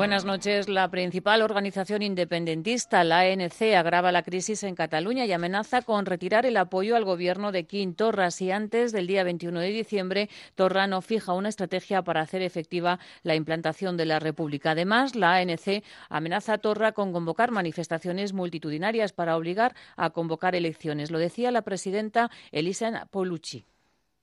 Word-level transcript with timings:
Buenas 0.00 0.24
noches. 0.24 0.70
La 0.70 0.90
principal 0.90 1.42
organización 1.42 2.00
independentista, 2.00 3.04
la 3.04 3.18
ANC, 3.20 3.74
agrava 3.76 4.10
la 4.12 4.22
crisis 4.22 4.62
en 4.62 4.74
Cataluña 4.74 5.26
y 5.26 5.32
amenaza 5.32 5.82
con 5.82 6.06
retirar 6.06 6.46
el 6.46 6.56
apoyo 6.56 6.96
al 6.96 7.04
gobierno 7.04 7.52
de 7.52 7.64
Quim 7.64 7.92
Torra 7.92 8.30
si 8.30 8.50
antes 8.50 8.92
del 8.92 9.06
día 9.06 9.24
21 9.24 9.60
de 9.60 9.68
diciembre 9.68 10.30
Torra 10.54 10.86
no 10.86 11.02
fija 11.02 11.34
una 11.34 11.50
estrategia 11.50 12.00
para 12.00 12.22
hacer 12.22 12.40
efectiva 12.40 12.98
la 13.24 13.34
implantación 13.34 13.98
de 13.98 14.06
la 14.06 14.20
República. 14.20 14.70
Además, 14.70 15.16
la 15.16 15.34
ANC 15.34 15.84
amenaza 16.08 16.54
a 16.54 16.58
Torra 16.58 16.92
con 16.92 17.12
convocar 17.12 17.50
manifestaciones 17.50 18.32
multitudinarias 18.32 19.12
para 19.12 19.36
obligar 19.36 19.76
a 19.98 20.08
convocar 20.08 20.54
elecciones. 20.54 21.10
Lo 21.10 21.18
decía 21.18 21.50
la 21.50 21.60
presidenta 21.60 22.30
Elisa 22.52 23.06
Polucci. 23.10 23.66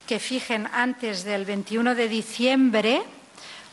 Que 0.08 0.18
fijen 0.18 0.66
antes 0.74 1.24
del 1.24 1.46
21 1.46 1.94
de 1.94 2.10
diciembre 2.10 3.04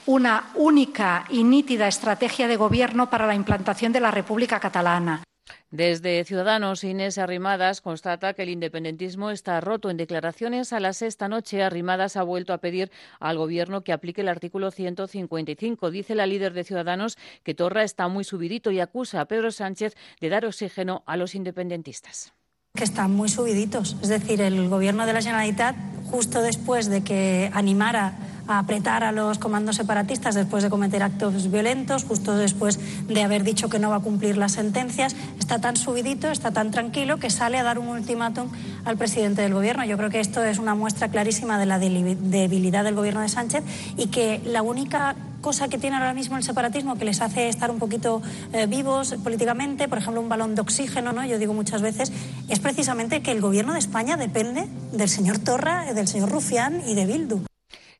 una 0.06 0.50
única 0.54 1.24
y 1.30 1.44
nítida 1.44 1.88
estrategia 1.88 2.48
de 2.48 2.56
gobierno 2.56 3.08
para 3.10 3.26
la 3.26 3.34
implantación 3.34 3.92
de 3.92 4.00
la 4.00 4.10
República 4.10 4.60
Catalana. 4.60 5.22
Desde 5.70 6.24
Ciudadanos, 6.24 6.84
Inés 6.84 7.18
Arrimadas 7.18 7.80
constata 7.80 8.32
que 8.34 8.42
el 8.42 8.48
independentismo 8.48 9.30
está 9.30 9.60
roto. 9.60 9.90
En 9.90 9.96
declaraciones 9.96 10.72
a 10.72 10.78
las 10.78 11.02
esta 11.02 11.26
noche, 11.26 11.62
Arrimadas 11.62 12.16
ha 12.16 12.22
vuelto 12.22 12.52
a 12.52 12.58
pedir 12.58 12.92
al 13.18 13.38
Gobierno 13.38 13.82
que 13.82 13.92
aplique 13.92 14.20
el 14.20 14.28
artículo 14.28 14.70
155. 14.70 15.90
Dice 15.90 16.14
la 16.14 16.26
líder 16.26 16.52
de 16.52 16.64
Ciudadanos 16.64 17.18
que 17.42 17.54
Torra 17.54 17.82
está 17.82 18.06
muy 18.06 18.22
subidito 18.22 18.70
y 18.70 18.80
acusa 18.80 19.20
a 19.20 19.24
Pedro 19.24 19.50
Sánchez 19.50 19.96
de 20.20 20.28
dar 20.28 20.46
oxígeno 20.46 21.02
a 21.06 21.16
los 21.16 21.34
independentistas 21.34 22.32
que 22.76 22.82
están 22.82 23.14
muy 23.14 23.28
subiditos. 23.28 23.96
Es 24.02 24.08
decir, 24.08 24.40
el 24.40 24.68
Gobierno 24.68 25.06
de 25.06 25.12
la 25.12 25.22
Generalitat, 25.22 25.76
justo 26.10 26.42
después 26.42 26.88
de 26.88 27.04
que 27.04 27.48
animara 27.54 28.14
a 28.46 28.58
apretar 28.58 29.04
a 29.04 29.12
los 29.12 29.38
comandos 29.38 29.76
separatistas 29.76 30.34
después 30.34 30.62
de 30.62 30.70
cometer 30.70 31.02
actos 31.02 31.50
violentos, 31.50 32.04
justo 32.04 32.36
después 32.36 32.78
de 33.06 33.22
haber 33.22 33.44
dicho 33.44 33.68
que 33.68 33.78
no 33.78 33.90
va 33.90 33.96
a 33.96 34.00
cumplir 34.00 34.36
las 34.36 34.52
sentencias, 34.52 35.16
está 35.38 35.60
tan 35.60 35.76
subidito, 35.76 36.30
está 36.30 36.50
tan 36.50 36.70
tranquilo 36.70 37.18
que 37.18 37.30
sale 37.30 37.58
a 37.58 37.62
dar 37.62 37.78
un 37.78 37.88
ultimátum 37.88 38.48
al 38.84 38.96
presidente 38.96 39.42
del 39.42 39.54
gobierno. 39.54 39.84
Yo 39.84 39.96
creo 39.96 40.10
que 40.10 40.20
esto 40.20 40.42
es 40.44 40.58
una 40.58 40.74
muestra 40.74 41.08
clarísima 41.08 41.58
de 41.58 41.66
la 41.66 41.78
debilidad 41.78 42.84
del 42.84 42.94
gobierno 42.94 43.20
de 43.20 43.28
Sánchez 43.28 43.64
y 43.96 44.08
que 44.08 44.40
la 44.44 44.62
única 44.62 45.16
cosa 45.40 45.68
que 45.68 45.76
tiene 45.76 45.96
ahora 45.96 46.14
mismo 46.14 46.38
el 46.38 46.42
separatismo 46.42 46.96
que 46.96 47.04
les 47.04 47.20
hace 47.20 47.50
estar 47.50 47.70
un 47.70 47.78
poquito 47.78 48.22
eh, 48.54 48.66
vivos 48.66 49.14
políticamente, 49.22 49.88
por 49.88 49.98
ejemplo, 49.98 50.22
un 50.22 50.28
balón 50.30 50.54
de 50.54 50.62
oxígeno, 50.62 51.12
¿no? 51.12 51.24
Yo 51.26 51.38
digo 51.38 51.52
muchas 51.52 51.82
veces, 51.82 52.10
es 52.48 52.60
precisamente 52.60 53.20
que 53.20 53.30
el 53.30 53.42
gobierno 53.42 53.74
de 53.74 53.78
España 53.78 54.16
depende 54.16 54.66
del 54.92 55.08
señor 55.10 55.38
Torra, 55.38 55.92
del 55.92 56.08
señor 56.08 56.30
Rufián 56.30 56.82
y 56.86 56.94
de 56.94 57.04
Bildu. 57.04 57.44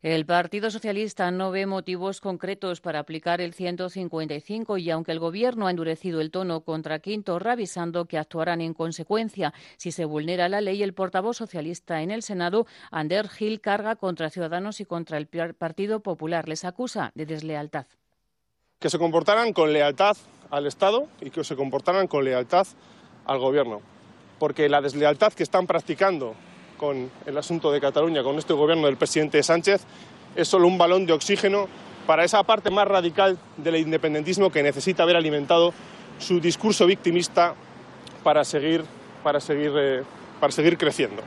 El 0.04 0.26
Partido 0.26 0.70
Socialista 0.70 1.30
no 1.30 1.50
ve 1.50 1.64
motivos 1.64 2.20
concretos 2.20 2.82
para 2.82 2.98
aplicar 2.98 3.40
el 3.40 3.54
155 3.54 4.76
y 4.76 4.90
aunque 4.90 5.12
el 5.12 5.18
Gobierno 5.18 5.66
ha 5.66 5.70
endurecido 5.70 6.20
el 6.20 6.30
tono 6.30 6.60
contra 6.60 6.98
Quinto, 6.98 7.38
revisando 7.38 8.04
que 8.04 8.18
actuarán 8.18 8.60
en 8.60 8.74
consecuencia 8.74 9.54
si 9.78 9.92
se 9.92 10.04
vulnera 10.04 10.50
la 10.50 10.60
ley, 10.60 10.82
el 10.82 10.92
portavoz 10.92 11.38
socialista 11.38 12.02
en 12.02 12.10
el 12.10 12.22
Senado, 12.22 12.66
Ander 12.90 13.30
Gil, 13.30 13.62
carga 13.62 13.96
contra 13.96 14.28
Ciudadanos 14.28 14.78
y 14.80 14.84
contra 14.84 15.16
el 15.16 15.26
Partido 15.26 16.00
Popular. 16.00 16.48
Les 16.50 16.66
acusa 16.66 17.10
de 17.14 17.24
deslealtad. 17.24 17.86
Que 18.80 18.90
se 18.90 18.98
comportaran 18.98 19.54
con 19.54 19.72
lealtad 19.72 20.18
al 20.50 20.66
Estado 20.66 21.08
y 21.22 21.30
que 21.30 21.44
se 21.44 21.56
comportaran 21.56 22.08
con 22.08 22.26
lealtad 22.26 22.66
al 23.24 23.38
Gobierno. 23.38 23.80
Porque 24.38 24.68
la 24.68 24.82
deslealtad 24.82 25.32
que 25.32 25.44
están 25.44 25.66
practicando 25.66 26.34
con 26.76 27.10
el 27.26 27.38
asunto 27.38 27.70
de 27.72 27.80
Cataluña, 27.80 28.22
con 28.22 28.38
este 28.38 28.52
gobierno 28.52 28.86
del 28.86 28.96
presidente 28.96 29.42
Sánchez, 29.42 29.82
es 30.36 30.48
solo 30.48 30.66
un 30.66 30.78
balón 30.78 31.06
de 31.06 31.12
oxígeno 31.12 31.68
para 32.06 32.24
esa 32.24 32.42
parte 32.42 32.70
más 32.70 32.86
radical 32.86 33.38
del 33.56 33.76
independentismo 33.76 34.50
que 34.50 34.62
necesita 34.62 35.02
haber 35.02 35.16
alimentado 35.16 35.72
su 36.18 36.40
discurso 36.40 36.86
victimista 36.86 37.54
para 38.22 38.44
seguir, 38.44 38.84
para 39.22 39.40
seguir, 39.40 39.72
eh, 39.76 40.02
para 40.40 40.52
seguir 40.52 40.76
creciendo. 40.76 41.22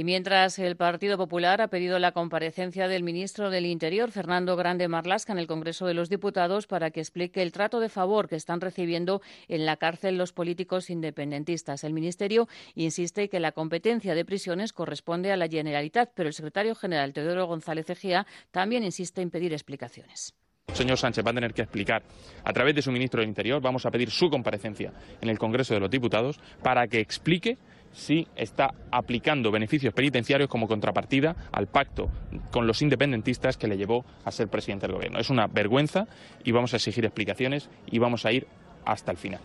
Y 0.00 0.04
mientras 0.04 0.58
el 0.58 0.76
Partido 0.76 1.18
Popular 1.18 1.60
ha 1.60 1.68
pedido 1.68 1.98
la 1.98 2.12
comparecencia 2.12 2.88
del 2.88 3.02
ministro 3.02 3.50
del 3.50 3.66
Interior, 3.66 4.10
Fernando 4.10 4.56
Grande 4.56 4.88
Marlasca, 4.88 5.34
en 5.34 5.38
el 5.38 5.46
Congreso 5.46 5.86
de 5.86 5.92
los 5.92 6.08
Diputados 6.08 6.66
para 6.66 6.90
que 6.90 7.00
explique 7.00 7.42
el 7.42 7.52
trato 7.52 7.80
de 7.80 7.90
favor 7.90 8.26
que 8.26 8.36
están 8.36 8.62
recibiendo 8.62 9.20
en 9.46 9.66
la 9.66 9.76
cárcel 9.76 10.16
los 10.16 10.32
políticos 10.32 10.88
independentistas. 10.88 11.84
El 11.84 11.92
Ministerio 11.92 12.48
insiste 12.74 13.28
que 13.28 13.40
la 13.40 13.52
competencia 13.52 14.14
de 14.14 14.24
prisiones 14.24 14.72
corresponde 14.72 15.32
a 15.32 15.36
la 15.36 15.48
Generalitat, 15.48 16.12
pero 16.14 16.30
el 16.30 16.34
secretario 16.34 16.74
general 16.74 17.12
Teodoro 17.12 17.44
González 17.44 17.90
Ejía 17.90 18.26
también 18.52 18.84
insiste 18.84 19.20
en 19.20 19.28
pedir 19.28 19.52
explicaciones. 19.52 20.34
Señor 20.72 20.96
Sánchez 20.96 21.26
va 21.26 21.30
a 21.32 21.34
tener 21.34 21.52
que 21.52 21.62
explicar 21.62 22.02
a 22.44 22.52
través 22.52 22.74
de 22.74 22.82
su 22.82 22.92
ministro 22.92 23.20
del 23.20 23.28
Interior, 23.28 23.60
vamos 23.60 23.84
a 23.84 23.90
pedir 23.90 24.10
su 24.10 24.30
comparecencia 24.30 24.92
en 25.20 25.28
el 25.28 25.38
Congreso 25.38 25.74
de 25.74 25.80
los 25.80 25.90
Diputados 25.90 26.40
para 26.62 26.86
que 26.88 27.00
explique 27.00 27.58
si 27.92 28.26
está 28.36 28.74
aplicando 28.90 29.50
beneficios 29.50 29.94
penitenciarios 29.94 30.48
como 30.48 30.68
contrapartida 30.68 31.36
al 31.52 31.66
pacto 31.66 32.10
con 32.50 32.66
los 32.66 32.82
independentistas 32.82 33.56
que 33.56 33.68
le 33.68 33.76
llevó 33.76 34.04
a 34.24 34.30
ser 34.30 34.48
presidente 34.48 34.86
del 34.86 34.96
gobierno. 34.96 35.18
Es 35.18 35.30
una 35.30 35.46
vergüenza 35.46 36.06
y 36.44 36.52
vamos 36.52 36.72
a 36.72 36.76
exigir 36.76 37.04
explicaciones 37.04 37.68
y 37.90 37.98
vamos 37.98 38.24
a 38.26 38.32
ir 38.32 38.46
hasta 38.84 39.10
el 39.12 39.18
final. 39.18 39.40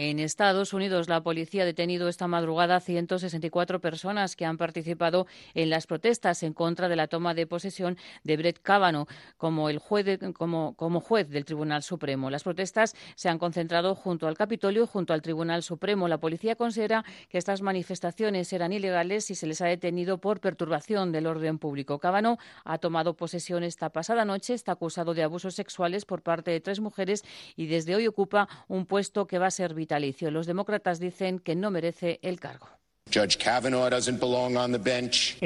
En 0.00 0.20
Estados 0.20 0.74
Unidos, 0.74 1.08
la 1.08 1.24
policía 1.24 1.64
ha 1.64 1.66
detenido 1.66 2.06
esta 2.06 2.28
madrugada 2.28 2.78
164 2.78 3.80
personas 3.80 4.36
que 4.36 4.44
han 4.44 4.56
participado 4.56 5.26
en 5.54 5.70
las 5.70 5.88
protestas 5.88 6.44
en 6.44 6.52
contra 6.52 6.88
de 6.88 6.94
la 6.94 7.08
toma 7.08 7.34
de 7.34 7.48
posesión 7.48 7.98
de 8.22 8.36
Brett 8.36 8.60
Kavanaugh 8.62 9.08
como, 9.38 9.68
el 9.68 9.78
juez 9.78 10.20
como, 10.34 11.00
juez 11.00 11.30
del 11.30 11.44
Tribunal 11.44 11.82
Supremo. 11.82 12.30
Las 12.30 12.44
protestas 12.44 12.94
se 13.16 13.28
han 13.28 13.40
concentrado 13.40 13.96
junto 13.96 14.28
al 14.28 14.36
Capitolio 14.36 14.84
y 14.84 14.86
junto 14.86 15.14
al 15.14 15.20
Tribunal 15.20 15.64
Supremo. 15.64 16.06
La 16.06 16.18
policía 16.18 16.54
considera 16.54 17.04
que 17.28 17.38
estas 17.38 17.60
manifestaciones 17.60 18.52
eran 18.52 18.72
ilegales 18.72 19.32
y 19.32 19.34
se 19.34 19.48
les 19.48 19.60
ha 19.62 19.66
detenido 19.66 20.18
por 20.18 20.38
perturbación 20.38 21.10
del 21.10 21.26
orden 21.26 21.58
público. 21.58 21.98
Kavanaugh 21.98 22.38
ha 22.64 22.78
tomado 22.78 23.14
posesión 23.14 23.64
esta 23.64 23.90
pasada 23.90 24.24
noche, 24.24 24.54
está 24.54 24.70
acusado 24.70 25.12
de 25.12 25.24
abusos 25.24 25.56
sexuales 25.56 26.04
por 26.04 26.22
parte 26.22 26.52
de 26.52 26.60
tres 26.60 26.78
mujeres 26.78 27.24
y 27.56 27.66
desde 27.66 27.96
hoy 27.96 28.06
ocupa 28.06 28.48
un 28.68 28.86
puesto 28.86 29.26
que 29.26 29.40
va 29.40 29.46
a 29.46 29.50
ser 29.50 29.74
vitalicio. 29.88 30.30
Los 30.30 30.46
demócratas 30.46 31.00
dicen 31.00 31.38
que 31.38 31.56
no 31.56 31.70
merece 31.70 32.18
el 32.22 32.38
cargo. 32.38 32.68
El 33.10 33.24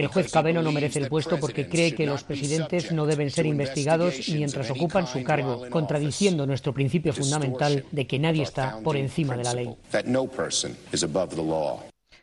juez 0.09 0.33
Kavanaugh 0.33 0.65
no 0.65 0.73
merece 0.73 0.99
el 0.99 1.09
puesto 1.09 1.39
porque 1.39 1.69
cree 1.69 1.95
que 1.95 2.07
los 2.07 2.25
presidentes 2.25 2.91
no 2.91 3.07
deben 3.07 3.31
ser 3.31 3.47
investigados 3.47 4.17
mientras 4.31 4.69
ocupan 4.69 5.07
su 5.07 5.23
cargo, 5.23 5.71
contradiciendo 5.71 6.45
nuestro 6.45 6.75
principio 6.75 7.13
fundamental 7.13 7.85
de 7.93 8.07
que 8.09 8.19
nadie 8.19 8.43
está 8.43 8.81
por 8.83 8.97
encima 8.97 9.37
de 9.37 9.45
la 9.45 9.55
ley. 9.55 9.69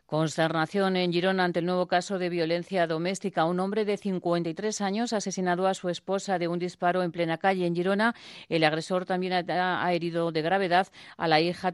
Consternación 0.09 0.95
en 0.95 1.13
Girona 1.13 1.43
ante 1.43 1.59
el 1.59 1.67
nuevo 1.67 1.85
caso 1.85 2.17
de 2.17 2.29
violencia 2.29 2.87
doméstica. 2.87 3.45
Un 3.45 3.59
hombre 3.59 3.85
de 3.85 3.95
53 3.95 4.81
años 4.81 5.13
asesinado 5.13 5.67
a 5.67 5.75
su 5.75 5.87
esposa 5.87 6.39
de 6.39 6.47
un 6.47 6.57
disparo 6.57 7.03
en 7.03 7.11
plena 7.11 7.37
calle 7.37 7.67
en 7.67 7.75
Girona. 7.75 8.15
El 8.47 8.63
agresor 8.63 9.05
también 9.05 9.33
ha 9.33 9.93
herido 9.93 10.31
de 10.31 10.41
gravedad 10.41 10.87
a 11.15 11.27
la 11.27 11.41
hija 11.41 11.71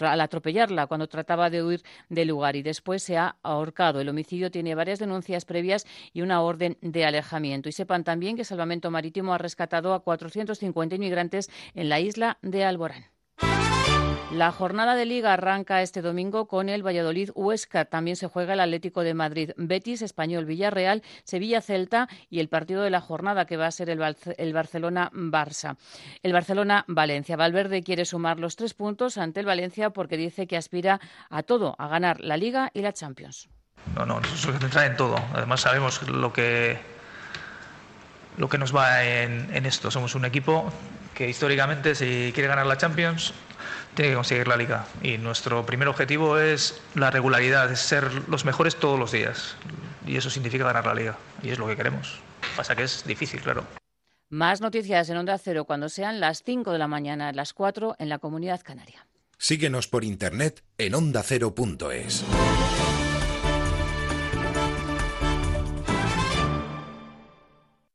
al 0.00 0.20
atropellarla 0.20 0.88
cuando 0.88 1.06
trataba 1.06 1.48
de 1.48 1.62
huir 1.62 1.82
del 2.08 2.26
lugar 2.26 2.56
y 2.56 2.62
después 2.62 3.04
se 3.04 3.16
ha 3.16 3.36
ahorcado. 3.44 4.00
El 4.00 4.08
homicidio 4.08 4.50
tiene 4.50 4.74
varias 4.74 4.98
denuncias 4.98 5.44
previas 5.44 5.86
y 6.12 6.22
una 6.22 6.42
orden 6.42 6.76
de 6.80 7.04
alejamiento. 7.04 7.68
Y 7.68 7.72
sepan 7.72 8.02
también 8.02 8.36
que 8.36 8.42
Salvamento 8.42 8.90
Marítimo 8.90 9.32
ha 9.32 9.38
rescatado 9.38 9.94
a 9.94 10.02
450 10.02 10.96
inmigrantes 10.96 11.48
en 11.76 11.88
la 11.88 12.00
isla 12.00 12.36
de 12.42 12.64
Alborán. 12.64 13.04
La 14.32 14.52
jornada 14.52 14.94
de 14.94 15.06
liga 15.06 15.32
arranca 15.32 15.82
este 15.82 16.02
domingo 16.02 16.46
con 16.46 16.68
el 16.68 16.86
Valladolid 16.86 17.30
Huesca. 17.34 17.86
También 17.86 18.14
se 18.14 18.28
juega 18.28 18.52
el 18.52 18.60
Atlético 18.60 19.02
de 19.02 19.12
Madrid 19.12 19.50
Betis, 19.56 20.02
Español 20.02 20.44
Villarreal, 20.44 21.02
Sevilla 21.24 21.60
Celta 21.60 22.08
y 22.30 22.38
el 22.38 22.48
partido 22.48 22.82
de 22.82 22.90
la 22.90 23.00
jornada 23.00 23.46
que 23.46 23.56
va 23.56 23.66
a 23.66 23.72
ser 23.72 23.90
el, 23.90 23.98
Barcelona 24.52 25.10
Barça. 25.12 25.76
El 26.22 26.32
Barcelona 26.32 26.84
Valencia. 26.86 27.36
Valverde 27.36 27.82
quiere 27.82 28.04
sumar 28.04 28.38
los 28.38 28.54
tres 28.54 28.72
puntos 28.72 29.18
ante 29.18 29.40
el 29.40 29.46
Valencia 29.46 29.90
porque 29.90 30.16
dice 30.16 30.46
que 30.46 30.56
aspira 30.56 31.00
a 31.28 31.42
todo, 31.42 31.74
a 31.78 31.88
ganar 31.88 32.20
la 32.20 32.36
liga 32.36 32.70
y 32.72 32.82
la 32.82 32.92
Champions. 32.92 33.48
No, 33.96 34.06
no, 34.06 34.20
eso 34.20 34.52
se 34.52 34.86
en 34.86 34.96
todo. 34.96 35.16
Además 35.34 35.62
sabemos 35.62 36.08
lo 36.08 36.32
que 36.32 36.78
lo 38.36 38.48
que 38.48 38.58
nos 38.58 38.74
va 38.74 39.02
en 39.02 39.66
esto. 39.66 39.90
Somos 39.90 40.14
un 40.14 40.24
equipo 40.24 40.72
que 41.14 41.28
históricamente 41.28 41.96
si 41.96 42.30
quiere 42.32 42.48
ganar 42.48 42.66
la 42.66 42.78
Champions 42.78 43.34
tiene 44.00 44.12
que 44.12 44.16
conseguir 44.16 44.48
la 44.48 44.56
liga. 44.56 44.86
Y 45.02 45.18
nuestro 45.18 45.66
primer 45.66 45.86
objetivo 45.86 46.38
es 46.38 46.80
la 46.94 47.10
regularidad, 47.10 47.70
es 47.70 47.80
ser 47.80 48.10
los 48.30 48.46
mejores 48.46 48.76
todos 48.76 48.98
los 48.98 49.12
días. 49.12 49.56
Y 50.06 50.16
eso 50.16 50.30
significa 50.30 50.64
ganar 50.64 50.86
la 50.86 50.94
liga. 50.94 51.18
Y 51.42 51.50
es 51.50 51.58
lo 51.58 51.66
que 51.66 51.76
queremos. 51.76 52.18
Pasa 52.56 52.74
que 52.74 52.84
es 52.84 53.04
difícil, 53.06 53.42
claro. 53.42 53.62
Más 54.30 54.62
noticias 54.62 55.10
en 55.10 55.18
Onda 55.18 55.36
Cero 55.36 55.66
cuando 55.66 55.90
sean 55.90 56.18
las 56.18 56.42
5 56.44 56.72
de 56.72 56.78
la 56.78 56.88
mañana, 56.88 57.30
las 57.32 57.52
4 57.52 57.96
en 57.98 58.08
la 58.08 58.18
Comunidad 58.18 58.62
Canaria. 58.64 59.06
Síguenos 59.36 59.86
por 59.86 60.02
internet 60.02 60.62
en 60.78 60.94
ondacero.es. 60.94 62.24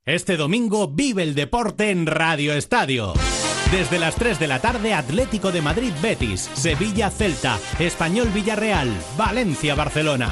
Este 0.05 0.37
domingo 0.37 0.87
vive 0.87 1.23
el 1.23 1.33
deporte 1.33 1.89
en 1.89 2.05
Radio 2.05 2.53
Estadio. 2.53 3.13
Desde 3.71 3.99
las 3.99 4.15
3 4.15 4.39
de 4.39 4.47
la 4.47 4.59
tarde, 4.59 4.93
Atlético 4.93 5.51
de 5.51 5.61
Madrid 5.61 5.91
Betis, 6.01 6.49
Sevilla 6.53 7.09
Celta, 7.09 7.59
Español 7.79 8.29
Villarreal, 8.29 8.89
Valencia 9.17 9.75
Barcelona. 9.75 10.29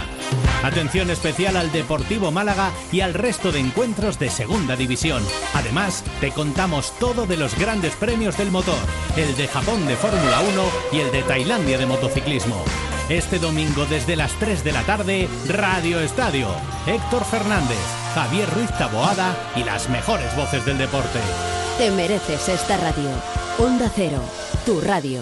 Atención 0.63 1.09
especial 1.09 1.57
al 1.57 1.71
Deportivo 1.71 2.31
Málaga 2.31 2.71
y 2.91 3.01
al 3.01 3.13
resto 3.13 3.51
de 3.51 3.59
encuentros 3.59 4.17
de 4.17 4.29
Segunda 4.29 4.77
División. 4.77 5.21
Además, 5.53 6.05
te 6.21 6.31
contamos 6.31 6.97
todo 6.99 7.25
de 7.25 7.35
los 7.35 7.57
grandes 7.57 7.95
premios 7.95 8.37
del 8.37 8.51
motor, 8.51 8.79
el 9.17 9.35
de 9.35 9.47
Japón 9.47 9.85
de 9.87 9.95
Fórmula 9.97 10.39
1 10.39 10.63
y 10.93 10.99
el 11.01 11.11
de 11.11 11.23
Tailandia 11.23 11.77
de 11.77 11.85
motociclismo. 11.85 12.63
Este 13.09 13.37
domingo 13.37 13.85
desde 13.85 14.15
las 14.15 14.31
3 14.39 14.63
de 14.63 14.71
la 14.71 14.81
tarde, 14.83 15.27
Radio 15.49 15.99
Estadio. 15.99 16.47
Héctor 16.87 17.25
Fernández, 17.25 17.77
Javier 18.15 18.49
Ruiz 18.51 18.69
Taboada 18.77 19.35
y 19.57 19.63
las 19.65 19.89
mejores 19.89 20.33
voces 20.37 20.65
del 20.65 20.77
deporte. 20.77 21.19
Te 21.77 21.91
mereces 21.91 22.47
esta 22.47 22.77
radio. 22.77 23.09
Onda 23.59 23.91
Cero, 23.93 24.21
tu 24.65 24.79
radio. 24.79 25.21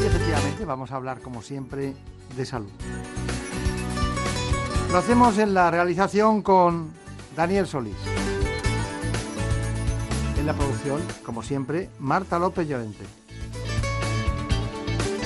Y 0.00 0.04
efectivamente 0.04 0.64
vamos 0.64 0.92
a 0.92 0.96
hablar, 0.96 1.20
como 1.20 1.42
siempre, 1.42 1.94
de 2.36 2.46
salud. 2.46 2.70
Lo 4.90 4.98
hacemos 4.98 5.38
en 5.38 5.54
la 5.54 5.70
realización 5.70 6.42
con 6.42 6.92
Daniel 7.34 7.66
Solís. 7.66 7.96
En 10.38 10.46
la 10.46 10.54
producción, 10.54 11.00
como 11.24 11.42
siempre, 11.42 11.90
Marta 11.98 12.38
López 12.38 12.68
Llorente. 12.68 13.04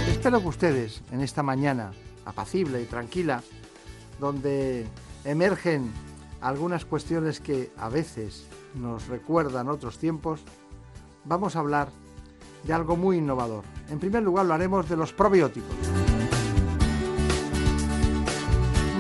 Espero 0.09 0.41
que 0.41 0.49
ustedes, 0.49 1.03
en 1.13 1.21
esta 1.21 1.43
mañana 1.43 1.93
apacible 2.25 2.81
y 2.81 2.87
tranquila, 2.87 3.43
donde 4.19 4.87
emergen 5.25 5.91
algunas 6.41 6.85
cuestiones 6.85 7.41
que 7.41 7.73
a 7.77 7.89
veces 7.89 8.47
nos 8.75 9.09
recuerdan 9.09 9.69
otros 9.69 9.99
tiempos, 9.99 10.41
vamos 11.25 11.57
a 11.57 11.61
hablar 11.61 11.89
de 12.65 12.73
algo 12.73 12.97
muy 12.97 13.19
innovador. 13.19 13.65
En 13.91 13.99
primer 13.99 14.23
lugar, 14.23 14.47
lo 14.47 14.55
haremos 14.55 14.89
de 14.89 14.97
los 14.97 15.13
probióticos. 15.13 15.75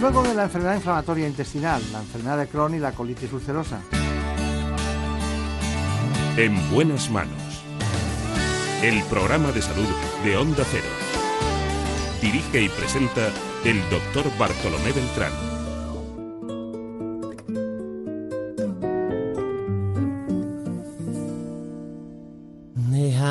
Luego 0.00 0.22
de 0.22 0.34
la 0.34 0.44
enfermedad 0.44 0.76
inflamatoria 0.76 1.28
intestinal, 1.28 1.82
la 1.92 2.00
enfermedad 2.00 2.38
de 2.38 2.48
Crohn 2.48 2.74
y 2.74 2.78
la 2.78 2.92
colitis 2.92 3.32
ulcerosa. 3.32 3.80
En 6.36 6.70
buenas 6.70 7.10
manos. 7.10 7.62
El 8.82 9.02
programa 9.04 9.52
de 9.52 9.60
salud 9.60 9.88
de 10.24 10.36
Onda 10.38 10.64
Cero. 10.70 10.86
Dirige 12.22 12.62
y 12.62 12.68
presenta 12.70 13.28
el 13.64 13.78
doctor 13.90 14.24
Bartolomé 14.38 14.92
Beltrán. 14.92 15.49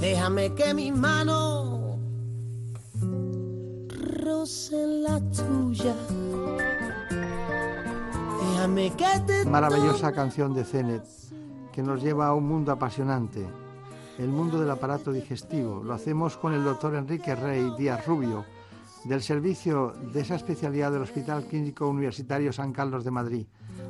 Déjame 0.00 0.54
que 0.54 0.74
mi 0.74 0.92
mano 0.92 1.98
roce 4.22 4.86
la 4.86 5.20
tuya. 5.20 5.94
Déjame 8.40 8.92
que 8.96 9.20
te 9.26 9.44
Maravillosa 9.44 10.12
canción 10.12 10.54
de 10.54 10.64
Zenet 10.64 11.04
que 11.74 11.82
nos 11.82 12.00
lleva 12.00 12.28
a 12.28 12.34
un 12.34 12.46
mundo 12.46 12.70
apasionante, 12.70 13.44
el 14.18 14.28
mundo 14.28 14.60
del 14.60 14.70
aparato 14.70 15.12
digestivo. 15.12 15.82
Lo 15.82 15.92
hacemos 15.92 16.36
con 16.36 16.52
el 16.52 16.62
doctor 16.62 16.94
Enrique 16.94 17.34
Rey 17.34 17.72
Díaz 17.76 18.06
Rubio, 18.06 18.44
del 19.04 19.22
servicio 19.22 19.92
de 20.12 20.20
esa 20.20 20.36
especialidad 20.36 20.92
del 20.92 21.02
Hospital 21.02 21.44
Clínico 21.46 21.88
Universitario 21.88 22.52
San 22.52 22.72
Carlos 22.72 23.04
de 23.04 23.10
Madrid. 23.10 23.46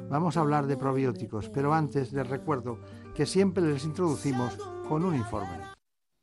Vamos 0.09 0.37
a 0.37 0.41
hablar 0.41 0.67
de 0.67 0.79
probióticos, 0.79 1.51
pero 1.51 1.75
antes 1.75 2.13
les 2.15 2.27
recuerdo 2.27 2.79
que 3.15 3.27
siempre 3.27 3.63
les 3.63 3.85
introducimos 3.85 4.57
con 4.89 5.05
un 5.05 5.15
informe. 5.15 5.74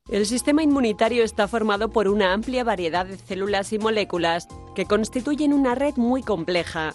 El 0.10 0.26
sistema 0.26 0.64
inmunitario 0.64 1.24
está 1.24 1.48
formado 1.48 1.90
por 1.90 2.08
una 2.08 2.34
amplia 2.34 2.64
variedad 2.64 3.06
de 3.06 3.18
células 3.18 3.72
y 3.72 3.80
moléculas 3.80 4.48
que 4.76 4.86
constituyen 4.86 5.54
una 5.54 5.76
red 5.76 5.96
muy 5.96 6.24
compleja. 6.24 6.94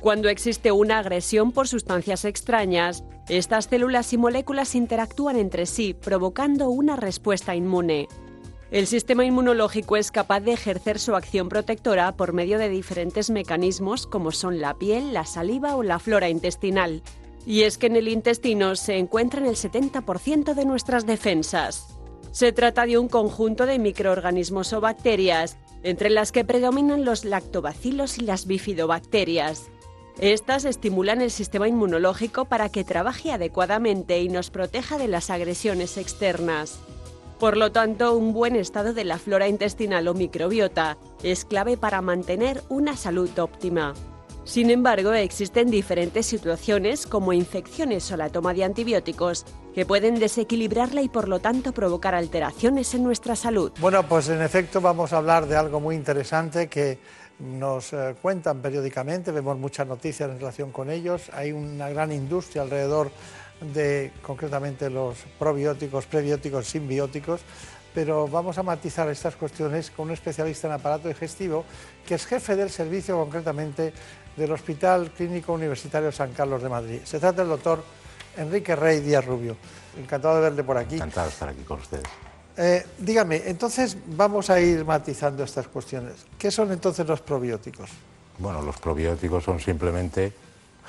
Cuando 0.00 0.28
existe 0.28 0.70
una 0.70 0.98
agresión 0.98 1.52
por 1.52 1.66
sustancias 1.66 2.24
extrañas, 2.24 3.04
estas 3.28 3.66
células 3.66 4.12
y 4.12 4.18
moléculas 4.18 4.74
interactúan 4.74 5.36
entre 5.36 5.66
sí, 5.66 5.94
provocando 5.94 6.68
una 6.68 6.96
respuesta 6.96 7.54
inmune. 7.54 8.08
El 8.70 8.86
sistema 8.86 9.24
inmunológico 9.24 9.96
es 9.96 10.10
capaz 10.10 10.40
de 10.40 10.52
ejercer 10.52 10.98
su 10.98 11.14
acción 11.14 11.48
protectora 11.48 12.16
por 12.16 12.34
medio 12.34 12.58
de 12.58 12.68
diferentes 12.68 13.30
mecanismos 13.30 14.06
como 14.06 14.30
son 14.30 14.60
la 14.60 14.74
piel, 14.74 15.14
la 15.14 15.24
saliva 15.24 15.74
o 15.74 15.82
la 15.82 15.98
flora 15.98 16.28
intestinal. 16.28 17.02
Y 17.46 17.62
es 17.62 17.78
que 17.78 17.86
en 17.86 17.96
el 17.96 18.08
intestino 18.08 18.76
se 18.76 18.98
encuentran 18.98 19.46
el 19.46 19.54
70% 19.54 20.52
de 20.52 20.64
nuestras 20.66 21.06
defensas. 21.06 21.97
Se 22.30 22.52
trata 22.52 22.86
de 22.86 22.98
un 22.98 23.08
conjunto 23.08 23.66
de 23.66 23.78
microorganismos 23.78 24.72
o 24.72 24.80
bacterias, 24.80 25.56
entre 25.82 26.10
las 26.10 26.32
que 26.32 26.44
predominan 26.44 27.04
los 27.04 27.24
lactobacilos 27.24 28.18
y 28.18 28.22
las 28.22 28.46
bifidobacterias. 28.46 29.70
Estas 30.18 30.64
estimulan 30.64 31.22
el 31.22 31.30
sistema 31.30 31.68
inmunológico 31.68 32.44
para 32.46 32.68
que 32.68 32.84
trabaje 32.84 33.30
adecuadamente 33.30 34.20
y 34.20 34.28
nos 34.28 34.50
proteja 34.50 34.98
de 34.98 35.08
las 35.08 35.30
agresiones 35.30 35.96
externas. 35.96 36.80
Por 37.38 37.56
lo 37.56 37.70
tanto, 37.70 38.16
un 38.16 38.32
buen 38.32 38.56
estado 38.56 38.92
de 38.92 39.04
la 39.04 39.18
flora 39.18 39.46
intestinal 39.46 40.08
o 40.08 40.14
microbiota 40.14 40.98
es 41.22 41.44
clave 41.44 41.76
para 41.76 42.02
mantener 42.02 42.62
una 42.68 42.96
salud 42.96 43.30
óptima. 43.38 43.94
Sin 44.48 44.70
embargo, 44.70 45.12
existen 45.12 45.70
diferentes 45.70 46.24
situaciones 46.24 47.06
como 47.06 47.34
infecciones 47.34 48.10
o 48.10 48.16
la 48.16 48.30
toma 48.30 48.54
de 48.54 48.64
antibióticos 48.64 49.44
que 49.74 49.84
pueden 49.84 50.18
desequilibrarla 50.18 51.02
y 51.02 51.10
por 51.10 51.28
lo 51.28 51.38
tanto 51.38 51.72
provocar 51.72 52.14
alteraciones 52.14 52.94
en 52.94 53.02
nuestra 53.02 53.36
salud. 53.36 53.72
Bueno, 53.78 54.02
pues 54.08 54.30
en 54.30 54.40
efecto 54.40 54.80
vamos 54.80 55.12
a 55.12 55.18
hablar 55.18 55.46
de 55.46 55.54
algo 55.54 55.80
muy 55.80 55.96
interesante 55.96 56.66
que 56.68 56.98
nos 57.38 57.92
eh, 57.92 58.16
cuentan 58.22 58.62
periódicamente, 58.62 59.32
vemos 59.32 59.58
muchas 59.58 59.86
noticias 59.86 60.30
en 60.30 60.38
relación 60.38 60.72
con 60.72 60.88
ellos, 60.88 61.30
hay 61.34 61.52
una 61.52 61.90
gran 61.90 62.10
industria 62.10 62.62
alrededor 62.62 63.10
de 63.74 64.12
concretamente 64.22 64.88
los 64.88 65.18
probióticos, 65.38 66.06
prebióticos, 66.06 66.66
simbióticos, 66.68 67.42
pero 67.94 68.28
vamos 68.28 68.56
a 68.58 68.62
matizar 68.62 69.08
estas 69.08 69.34
cuestiones 69.36 69.90
con 69.90 70.06
un 70.06 70.12
especialista 70.12 70.68
en 70.68 70.74
aparato 70.74 71.08
digestivo, 71.08 71.64
que 72.06 72.14
es 72.14 72.26
jefe 72.26 72.54
del 72.54 72.70
servicio 72.70 73.16
concretamente 73.16 73.92
del 74.38 74.52
Hospital 74.52 75.10
Clínico 75.10 75.52
Universitario 75.52 76.12
San 76.12 76.32
Carlos 76.32 76.62
de 76.62 76.68
Madrid. 76.68 77.00
Se 77.04 77.18
trata 77.18 77.42
del 77.42 77.50
doctor 77.50 77.82
Enrique 78.36 78.74
Rey 78.76 79.00
Díaz 79.00 79.24
Rubio. 79.24 79.56
Encantado 79.98 80.36
de 80.36 80.42
verle 80.42 80.64
por 80.64 80.78
aquí. 80.78 80.94
Encantado 80.94 81.26
de 81.26 81.32
estar 81.32 81.48
aquí 81.48 81.62
con 81.62 81.80
ustedes. 81.80 82.04
Eh, 82.56 82.84
dígame, 82.98 83.42
entonces 83.46 83.96
vamos 84.06 84.50
a 84.50 84.60
ir 84.60 84.84
matizando 84.84 85.44
estas 85.44 85.68
cuestiones. 85.68 86.26
¿Qué 86.38 86.50
son 86.50 86.72
entonces 86.72 87.06
los 87.06 87.20
probióticos? 87.20 87.90
Bueno, 88.38 88.62
los 88.62 88.78
probióticos 88.78 89.44
son 89.44 89.60
simplemente 89.60 90.32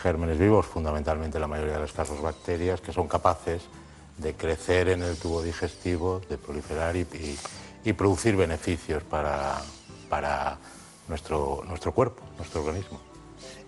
gérmenes 0.02 0.38
vivos, 0.40 0.66
fundamentalmente 0.66 1.40
la 1.40 1.48
mayoría 1.48 1.74
de 1.74 1.82
los 1.82 1.92
casos 1.92 2.22
bacterias, 2.22 2.82
que 2.82 2.94
son 2.94 3.08
capaces 3.08 3.64
de 4.18 4.34
crecer 4.34 4.90
en 4.90 5.04
el 5.04 5.18
tubo 5.18 5.42
digestivo, 5.42 6.22
de 6.30 6.38
proliferar 6.38 6.96
y, 6.96 7.06
producir 7.94 8.36
beneficios 8.36 9.04
para, 9.04 9.62
para 10.10 10.58
nuestro, 11.08 11.64
nuestro 11.68 11.92
cuerpo, 11.92 12.22
nuestro 12.38 12.62
organismo. 12.62 13.09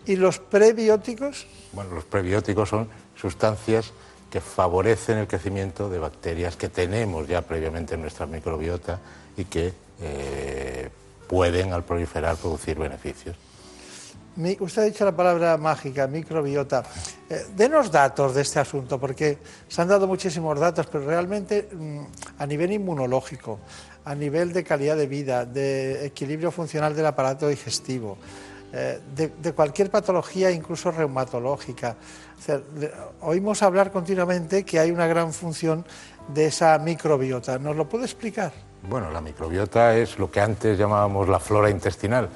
¿Y 0.06 0.16
los 0.16 0.40
prebióticos? 0.40 1.48
Bueno, 1.74 1.96
los 1.96 2.04
prebióticos 2.06 2.70
son 2.70 2.90
sustancias 3.16 3.94
que 4.32 4.42
favorecen 4.42 5.18
el 5.18 5.28
crecimiento 5.28 5.90
de 5.90 6.00
bacterias 6.00 6.56
que 6.56 6.70
tenemos 6.70 7.28
ya 7.28 7.42
previamente 7.42 7.96
en 7.96 8.02
nuestra 8.02 8.26
microbiota 8.26 9.00
y 9.36 9.46
que 9.46 9.74
eh, 10.02 10.90
pueden 11.28 11.74
al 11.74 11.84
proliferar 11.84 12.38
producir 12.38 12.80
beneficios. 12.80 13.36
usted 14.60 14.82
ha 14.82 14.86
dicho 14.86 15.06
la 15.06 15.16
palabra 15.16 15.58
mágica, 15.58 16.08
microbiota. 16.08 16.84
Eh, 17.30 17.46
denos 17.56 17.92
datos 17.92 18.34
de 18.34 18.42
este 18.42 18.60
asunto, 18.60 19.00
porque 19.00 19.38
se 19.68 19.82
han 19.82 19.90
dado 19.90 20.08
muchísimos 20.08 20.58
datos, 20.60 20.88
pero 20.88 21.06
realmente 21.06 21.70
mm, 21.72 22.00
a 22.40 22.46
nivel 22.46 22.72
inmunológico, 22.72 23.60
a 24.06 24.16
nivel 24.16 24.54
de 24.54 24.64
calidad 24.64 24.96
de 24.96 25.08
vida, 25.08 25.46
de 25.46 26.06
equilibrio 26.06 26.52
funcional 26.52 26.96
del 26.96 27.06
aparato 27.06 27.48
digestivo, 27.50 28.18
eh, 28.74 29.00
de, 29.16 29.54
cualquier 29.54 29.90
patología, 29.90 30.50
incluso 30.52 30.92
reumatológica. 30.92 31.96
oímos 33.22 33.62
hablar 33.64 33.92
continuamente 33.92 34.64
que 34.64 34.80
hay 34.80 34.92
una 34.92 35.08
gran 35.08 35.34
función 35.34 35.86
de 36.28 36.46
esa 36.46 36.78
microbiota. 36.80 37.60
¿Nos 37.60 37.76
lo 37.76 37.90
puede 37.90 38.06
explicar? 38.06 38.54
Bueno, 38.88 39.12
la 39.12 39.22
microbiota 39.22 39.96
es 39.96 40.18
lo 40.18 40.32
que 40.32 40.40
antes 40.40 40.78
llamábamos 40.78 41.28
la 41.28 41.40
flora 41.40 41.70
intestinal, 41.70 42.30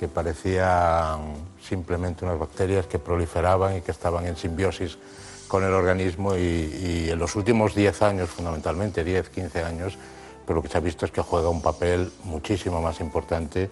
que 0.00 0.08
parecían 0.08 1.34
simplemente 1.62 2.24
unas 2.24 2.38
bacterias 2.38 2.86
que 2.86 2.98
proliferaban 2.98 3.76
y 3.76 3.80
que 3.82 3.90
estaban 3.90 4.26
en 4.26 4.36
simbiosis 4.36 4.98
con 5.46 5.64
el 5.64 5.74
organismo 5.74 6.34
y, 6.34 7.10
en 7.10 7.18
los 7.18 7.36
últimos 7.36 7.74
10 7.74 8.02
años, 8.02 8.30
fundamentalmente 8.30 9.04
10, 9.04 9.28
15 9.28 9.62
años, 9.62 9.98
pero 10.46 10.56
lo 10.56 10.62
que 10.62 10.68
se 10.68 10.78
ha 10.78 10.80
visto 10.80 11.04
es 11.04 11.12
que 11.12 11.20
juega 11.20 11.50
un 11.50 11.60
papel 11.60 12.10
muchísimo 12.24 12.80
más 12.80 13.00
importante 13.00 13.68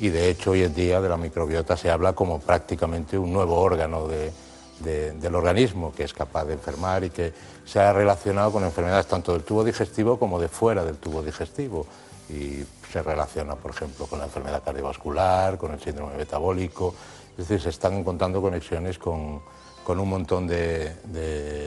y 0.00 0.08
de 0.08 0.30
hecho 0.30 0.52
hoy 0.52 0.62
en 0.62 0.74
día 0.74 1.00
de 1.00 1.08
la 1.08 1.16
microbiota 1.16 1.76
se 1.76 1.90
habla 1.90 2.12
como 2.12 2.40
prácticamente 2.40 3.18
un 3.18 3.32
nuevo 3.32 3.56
órgano 3.56 4.06
del 4.08 5.34
organismo 5.34 5.92
que 5.92 6.04
es 6.04 6.12
capaz 6.12 6.44
de 6.44 6.54
enfermar 6.54 7.04
y 7.04 7.10
que 7.10 7.32
se 7.64 7.80
ha 7.80 7.92
relacionado 7.92 8.52
con 8.52 8.64
enfermedades 8.64 9.06
tanto 9.06 9.32
del 9.32 9.42
tubo 9.42 9.64
digestivo 9.64 10.18
como 10.18 10.40
de 10.40 10.48
fuera 10.48 10.84
del 10.84 10.96
tubo 10.96 11.22
digestivo. 11.22 11.86
Y 12.30 12.64
se 12.92 13.02
relaciona, 13.02 13.54
por 13.56 13.70
ejemplo, 13.70 14.06
con 14.06 14.18
la 14.18 14.26
enfermedad 14.26 14.62
cardiovascular, 14.62 15.58
con 15.58 15.72
el 15.72 15.80
síndrome 15.80 16.16
metabólico, 16.16 16.94
es 17.32 17.48
decir, 17.48 17.60
se 17.60 17.70
están 17.70 17.94
encontrando 17.94 18.40
conexiones 18.42 18.98
con, 18.98 19.40
un 19.86 20.08
montón 20.08 20.46
de, 20.46 20.92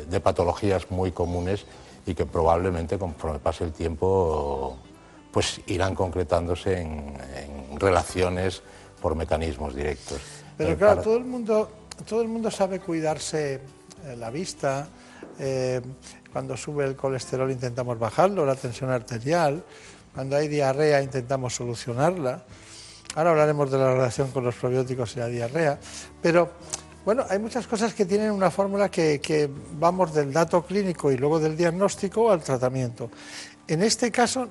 de 0.08 0.20
patologías 0.20 0.92
muy 0.92 1.12
comunes 1.12 1.66
y 2.06 2.14
que 2.14 2.26
probablemente 2.26 3.00
conforme 3.00 3.40
pase 3.40 3.64
el 3.64 3.72
tiempo 3.72 4.78
pues 5.32 5.62
irán 5.68 5.96
concretándose 5.96 6.82
en, 6.82 7.80
relaciones 7.80 8.62
por 9.02 9.16
mecanismos 9.16 9.74
directos. 9.74 10.22
Pero 10.58 10.72
eh, 10.72 10.78
claro, 10.78 11.02
todo, 11.02 11.18
el 11.18 11.24
mundo, 11.24 11.72
todo 12.08 12.22
el 12.22 12.28
mundo 12.28 12.52
sabe 12.52 12.80
cuidarse 12.80 13.56
eh, 13.56 14.16
la 14.18 14.30
vista, 14.30 14.88
eh, 15.40 15.82
cuando 16.32 16.56
sube 16.56 16.86
el 16.86 16.96
colesterol 16.96 17.50
intentamos 17.50 17.98
bajarlo, 17.98 18.46
la 18.46 18.56
tensión 18.56 18.92
arterial, 18.92 19.64
cuando 20.14 20.36
hay 20.36 20.48
diarrea 20.48 21.02
intentamos 21.02 21.56
solucionarla. 21.56 22.44
Ahora 23.16 23.32
hablaremos 23.32 23.72
de 23.72 23.78
la 23.78 23.94
relación 23.94 24.30
con 24.32 24.44
los 24.44 24.56
probióticos 24.56 25.16
y 25.16 25.20
la 25.20 25.28
diarrea, 25.28 25.80
pero 26.22 26.52
bueno, 27.04 27.26
hay 27.30 27.40
muchas 27.40 27.66
cosas 27.66 27.96
que 27.96 28.06
tienen 28.06 28.32
una 28.32 28.52
fórmula 28.52 28.90
que, 28.92 29.20
que, 29.20 29.50
vamos 29.80 30.14
del 30.14 30.32
dato 30.32 30.64
clínico 30.64 31.12
y 31.12 31.18
luego 31.18 31.40
del 31.40 31.58
diagnóstico 31.58 32.32
al 32.32 32.44
tratamiento. 32.44 33.10
En 33.68 33.82
este 33.82 34.12
caso 34.12 34.48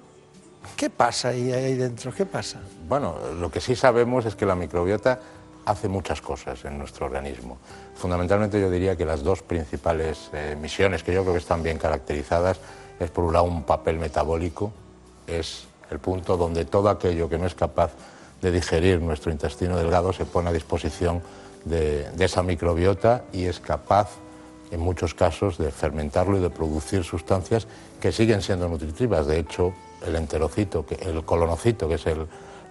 ¿Qué 0.77 0.91
pasa 0.91 1.29
ahí, 1.29 1.53
ahí 1.53 1.75
dentro? 1.75 2.13
¿Qué 2.13 2.27
pasa? 2.27 2.61
Bueno, 2.89 3.17
lo 3.39 3.51
que 3.51 3.61
sí 3.61 3.77
sabemos 3.77 4.27
es 4.27 4.35
que 4.35 4.47
la 4.47 4.55
microbiota 4.55 5.21
hace 5.65 5.89
muchas 5.89 6.21
cosas 6.21 6.65
en 6.65 6.79
nuestro 6.79 7.07
organismo. 7.07 7.59
Fundamentalmente 7.95 8.61
yo 8.61 8.71
diría 8.71 8.97
que 8.97 9.05
las 9.05 9.23
dos 9.23 9.43
principales 9.43 10.31
eh, 10.33 10.57
misiones 10.61 11.03
que 11.03 11.13
yo 11.13 11.23
creo 11.23 11.35
que 11.35 11.41
están 11.41 11.63
bien 11.63 11.79
caracterizadas 11.79 12.59
es 12.99 13.11
por 13.11 13.25
un 13.25 13.33
lado 13.33 13.45
un 13.45 13.63
papel 13.65 13.99
metabólico, 13.99 14.73
es 15.27 15.67
el 15.91 15.99
punto 15.99 16.37
donde 16.37 16.65
todo 16.65 16.89
aquello 16.89 17.29
que 17.29 17.39
no 17.39 17.47
es 17.47 17.55
capaz 17.55 17.93
de 18.43 18.51
digerir 18.51 19.01
nuestro 19.01 19.31
intestino 19.31 19.77
delgado 19.77 20.13
se 20.13 20.25
pone 20.25 20.49
a 20.49 20.53
disposición 20.53 21.23
de, 21.65 22.11
de 22.11 22.25
esa 22.25 22.43
microbiota 22.43 23.25
y 23.33 23.45
es 23.45 23.61
capaz 23.61 24.09
en 24.71 24.81
muchos 24.81 25.15
casos 25.15 25.59
de 25.59 25.71
fermentarlo 25.71 26.39
y 26.39 26.41
de 26.41 26.51
producir 26.51 27.05
sustancias 27.05 27.67
que 28.01 28.13
siguen 28.13 28.41
siendo 28.41 28.69
nutritivas. 28.69 29.27
De 29.27 29.39
hecho, 29.39 29.75
el 30.07 30.17
enterocito, 30.17 30.85
el 31.01 31.25
colonocito, 31.25 31.89
que 31.89 31.95
es 31.95 32.05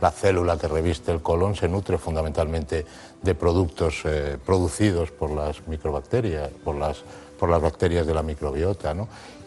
la 0.02 0.12
célula 0.12 0.58
que 0.58 0.68
reviste 0.68 1.12
el 1.12 1.22
colon, 1.22 1.56
se 1.56 1.68
nutre 1.68 1.98
fundamentalmente 1.98 2.86
de 3.22 3.36
productos 3.36 4.02
eh, 4.06 4.38
producidos 4.44 5.12
por 5.12 5.32
las 5.32 5.68
microbacterias, 5.68 6.50
por 6.64 6.76
las, 6.76 7.04
bacterias 7.40 8.08
de 8.08 8.14
la 8.14 8.24
microbiota. 8.24 8.96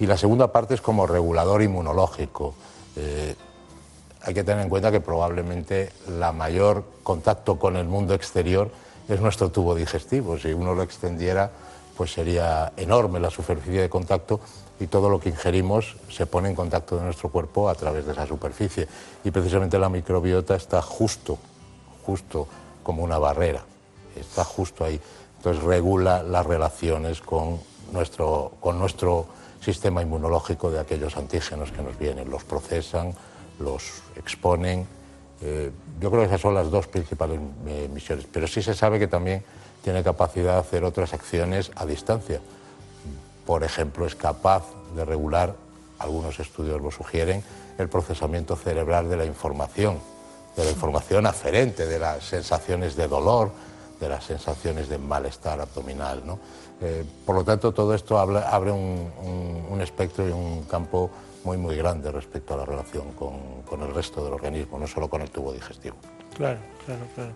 Y 0.00 0.06
la 0.06 0.16
segunda 0.16 0.52
parte 0.52 0.74
es 0.74 0.80
como 0.80 1.06
regulador 1.06 1.62
inmunológico. 1.62 2.54
Eh, 2.96 3.34
hay 4.22 4.34
que 4.34 4.44
tener 4.44 4.62
en 4.62 4.68
cuenta 4.68 4.90
que 4.90 5.00
probablemente 5.00 5.90
la 6.18 6.32
mayor 6.32 6.84
contacto 7.02 7.58
con 7.58 7.76
el 7.76 7.86
mundo 7.86 8.14
exterior 8.14 8.70
es 9.08 9.20
nuestro 9.20 9.50
tubo 9.50 9.74
digestivo. 9.74 10.38
Si 10.38 10.52
uno 10.52 10.74
lo 10.74 10.82
extendiera, 10.82 11.50
pues 11.96 12.12
sería 12.12 12.72
enorme 12.76 13.20
la 13.20 13.30
superficie 13.30 13.82
de 13.82 13.90
contacto 13.90 14.40
y 14.82 14.88
todo 14.88 15.08
lo 15.08 15.20
que 15.20 15.28
ingerimos 15.28 15.96
se 16.10 16.26
pone 16.26 16.48
en 16.48 16.56
contacto 16.56 16.96
de 16.96 17.02
nuestro 17.04 17.28
cuerpo 17.28 17.68
a 17.68 17.74
través 17.76 18.04
de 18.04 18.12
esa 18.12 18.26
superficie. 18.26 18.88
Y 19.22 19.30
precisamente 19.30 19.78
la 19.78 19.88
microbiota 19.88 20.56
está 20.56 20.82
justo, 20.82 21.38
justo 22.04 22.48
como 22.82 23.04
una 23.04 23.18
barrera, 23.18 23.62
está 24.16 24.42
justo 24.42 24.84
ahí. 24.84 25.00
Entonces 25.36 25.62
regula 25.62 26.24
las 26.24 26.44
relaciones 26.44 27.20
con 27.20 27.60
nuestro, 27.92 28.54
con 28.60 28.78
nuestro 28.78 29.26
sistema 29.60 30.02
inmunológico 30.02 30.70
de 30.70 30.80
aquellos 30.80 31.16
antígenos 31.16 31.70
que 31.70 31.82
nos 31.82 31.96
vienen, 31.96 32.28
los 32.28 32.42
procesan, 32.42 33.14
los 33.60 34.02
exponen. 34.16 34.84
Eh, 35.40 35.70
yo 36.00 36.10
creo 36.10 36.22
que 36.22 36.26
esas 36.26 36.40
son 36.40 36.54
las 36.54 36.70
dos 36.70 36.88
principales 36.88 37.38
eh, 37.68 37.88
misiones, 37.92 38.26
pero 38.32 38.48
sí 38.48 38.62
se 38.62 38.74
sabe 38.74 38.98
que 38.98 39.06
también 39.06 39.44
tiene 39.84 40.02
capacidad 40.02 40.54
de 40.54 40.60
hacer 40.60 40.82
otras 40.82 41.14
acciones 41.14 41.70
a 41.76 41.86
distancia 41.86 42.40
por 43.46 43.64
ejemplo, 43.64 44.06
es 44.06 44.14
capaz 44.14 44.64
de 44.94 45.04
regular, 45.04 45.54
algunos 45.98 46.38
estudios 46.40 46.80
lo 46.80 46.90
sugieren, 46.90 47.42
el 47.78 47.88
procesamiento 47.88 48.56
cerebral 48.56 49.08
de 49.08 49.16
la 49.16 49.24
información, 49.24 49.98
de 50.56 50.64
la 50.64 50.70
información 50.70 51.26
aferente, 51.26 51.86
de 51.86 51.98
las 51.98 52.24
sensaciones 52.24 52.96
de 52.96 53.08
dolor, 53.08 53.50
de 54.00 54.08
las 54.08 54.24
sensaciones 54.24 54.88
de 54.88 54.98
malestar 54.98 55.60
abdominal. 55.60 56.22
Eh, 56.80 57.04
por 57.24 57.36
lo 57.36 57.44
tanto, 57.44 57.72
todo 57.72 57.94
esto 57.94 58.18
abre 58.18 58.72
un, 58.72 59.80
espectro 59.80 60.28
y 60.28 60.32
un 60.32 60.62
campo 60.64 61.10
muy, 61.44 61.56
muy 61.56 61.76
grande 61.76 62.10
respecto 62.10 62.54
a 62.54 62.58
la 62.58 62.64
relación 62.64 63.12
con, 63.12 63.62
con 63.62 63.82
el 63.82 63.94
resto 63.94 64.24
del 64.24 64.32
organismo, 64.32 64.78
no 64.78 64.86
solo 64.86 65.08
con 65.08 65.22
el 65.22 65.30
tubo 65.30 65.52
digestivo. 65.52 65.96
Claro, 66.36 66.58
claro, 66.86 67.02
claro 67.14 67.32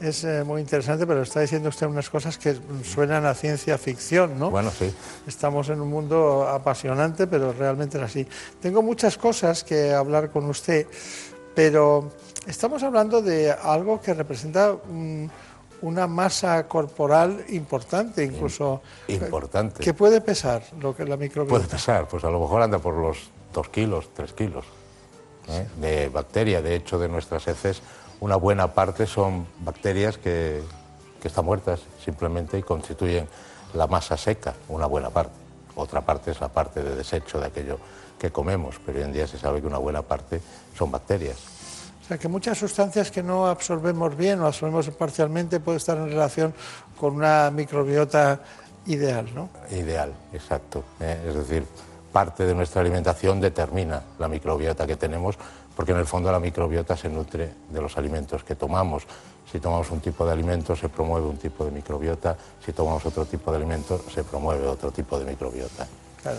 es 0.00 0.24
eh, 0.24 0.44
muy 0.44 0.60
interesante, 0.60 1.06
pero 1.06 1.22
está 1.22 1.40
diciendo 1.40 1.68
usted 1.68 1.86
unas 1.86 2.10
cosas 2.10 2.38
que 2.38 2.56
suenan 2.84 3.26
a 3.26 3.34
ciencia 3.34 3.78
ficción, 3.78 4.38
¿no? 4.38 4.50
Bueno, 4.50 4.70
sí. 4.70 4.92
Estamos 5.26 5.68
en 5.68 5.80
un 5.80 5.88
mundo 5.88 6.46
apasionante, 6.48 7.26
pero 7.26 7.52
realmente 7.52 7.98
es 7.98 8.04
así. 8.04 8.26
Tengo 8.60 8.82
muchas 8.82 9.16
cosas 9.18 9.64
que 9.64 9.92
hablar 9.92 10.30
con 10.30 10.46
usted, 10.46 10.86
pero 11.54 12.10
estamos 12.46 12.82
hablando 12.82 13.22
de 13.22 13.50
algo 13.50 14.00
que 14.00 14.14
representa 14.14 14.76
una 15.82 16.06
masa 16.06 16.66
corporal 16.66 17.44
importante, 17.48 18.24
incluso. 18.24 18.82
Importante. 19.08 19.82
¿Qué 19.82 19.94
puede 19.94 20.20
pesar 20.20 20.62
lo 20.80 20.94
que 20.94 21.04
la 21.04 21.16
microbiota? 21.16 21.58
Puede 21.58 21.68
pesar, 21.68 22.08
pues 22.08 22.24
a 22.24 22.30
lo 22.30 22.40
mejor 22.40 22.62
anda 22.62 22.78
por 22.78 22.94
los 22.94 23.30
dos 23.52 23.68
kilos, 23.68 24.10
tres 24.14 24.32
kilos 24.32 24.64
¿eh? 25.48 25.66
de 25.80 26.08
bacteria. 26.08 26.62
De 26.62 26.74
hecho, 26.74 26.98
de 26.98 27.08
nuestras 27.08 27.46
heces 27.48 27.82
una 28.20 28.36
buena 28.36 28.72
parte 28.72 29.06
son 29.06 29.46
bacterias 29.60 30.18
que, 30.18 30.62
están 31.24 31.44
muertas 31.44 31.80
simplemente 32.04 32.56
y 32.56 32.62
constituyen 32.62 33.26
la 33.74 33.88
masa 33.88 34.16
seca, 34.16 34.54
una 34.68 34.86
buena 34.86 35.10
parte. 35.10 35.34
otra 35.74 36.00
parte 36.00 36.30
es 36.30 36.40
la 36.40 36.46
parte 36.46 36.84
de 36.84 36.94
desecho 36.94 37.40
de 37.40 37.46
aquello 37.46 37.80
que 38.16 38.30
comemos, 38.30 38.76
pero 38.86 38.98
hoy 38.98 39.04
en 39.04 39.12
día 39.12 39.26
se 39.26 39.36
sabe 39.36 39.60
que 39.60 39.66
una 39.66 39.78
buena 39.78 40.02
parte 40.02 40.40
son 40.78 40.92
bacterias. 40.92 41.36
O 42.06 42.06
sea, 42.06 42.18
que 42.18 42.28
muchas 42.28 42.56
sustancias 42.56 43.10
que 43.10 43.24
no 43.24 43.48
absorbemos 43.48 44.16
bien 44.16 44.40
o 44.40 44.46
absorbemos 44.46 44.88
parcialmente 44.90 45.58
pueden 45.58 45.78
estar 45.78 45.98
en 45.98 46.10
relación 46.10 46.54
con 46.96 47.16
una 47.16 47.50
microbiota 47.50 48.38
ideal, 48.86 49.28
¿no? 49.34 49.48
Ideal, 49.72 50.14
exacto. 50.32 50.84
¿eh? 51.00 51.24
Es 51.26 51.34
decir, 51.34 51.66
parte 52.12 52.46
de 52.46 52.54
nuestra 52.54 52.82
alimentación 52.82 53.40
determina 53.40 54.00
la 54.20 54.28
microbiota 54.28 54.86
que 54.86 54.94
tenemos, 54.94 55.36
porque 55.76 55.92
en 55.92 55.98
el 55.98 56.06
fondo 56.06 56.32
la 56.32 56.40
microbiota 56.40 56.96
se 56.96 57.10
nutre 57.10 57.50
de 57.68 57.80
los 57.80 57.96
alimentos 57.98 58.42
que 58.42 58.54
tomamos. 58.56 59.06
Si 59.50 59.60
tomamos 59.60 59.90
un 59.90 60.00
tipo 60.00 60.24
de 60.24 60.32
alimento 60.32 60.74
se 60.74 60.88
promueve 60.88 61.26
un 61.26 61.36
tipo 61.36 61.64
de 61.66 61.70
microbiota, 61.70 62.36
si 62.64 62.72
tomamos 62.72 63.04
otro 63.04 63.26
tipo 63.26 63.50
de 63.50 63.58
alimento 63.58 64.00
se 64.12 64.24
promueve 64.24 64.66
otro 64.66 64.90
tipo 64.90 65.18
de 65.18 65.26
microbiota. 65.26 65.86
Claro. 66.22 66.38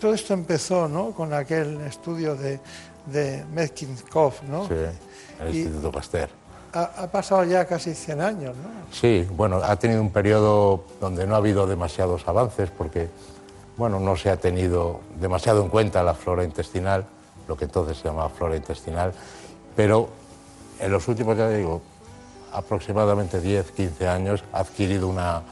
Todo 0.00 0.12
esto 0.12 0.34
empezó 0.34 0.88
¿no? 0.88 1.12
con 1.12 1.32
aquel 1.32 1.80
estudio 1.82 2.34
de, 2.34 2.60
de 3.06 3.44
Metcalfe, 3.52 4.44
¿no? 4.46 4.66
Sí, 4.66 4.74
el 5.40 5.54
Instituto 5.54 5.92
Pasteur. 5.92 6.28
Ha, 6.72 6.82
ha, 6.82 7.10
pasado 7.10 7.44
ya 7.44 7.64
casi 7.64 7.94
100 7.94 8.20
años, 8.20 8.56
¿no? 8.56 8.68
Sí, 8.92 9.26
bueno, 9.30 9.56
ha 9.56 9.76
tenido 9.76 10.02
un 10.02 10.10
periodo 10.10 10.84
donde 11.00 11.26
no 11.26 11.34
ha 11.34 11.38
habido 11.38 11.66
demasiados 11.66 12.28
avances 12.28 12.70
porque, 12.70 13.08
bueno, 13.76 13.98
no 13.98 14.16
se 14.16 14.30
ha 14.30 14.36
tenido 14.36 15.00
demasiado 15.18 15.62
en 15.62 15.70
cuenta 15.70 16.02
la 16.02 16.14
flora 16.14 16.44
intestinal, 16.44 17.06
lo 17.48 17.56
que 17.56 17.64
entonces 17.64 17.96
se 17.96 18.04
llamaba 18.04 18.28
flora 18.28 18.54
intestinal, 18.54 19.12
pero 19.74 20.08
en 20.78 20.92
los 20.92 21.08
últimos, 21.08 21.36
ya 21.36 21.48
digo, 21.48 21.82
aproximadamente 22.52 23.40
10, 23.40 23.72
15 23.72 24.08
años 24.08 24.44
ha 24.52 24.60
adquirido 24.60 25.08
una, 25.08 25.42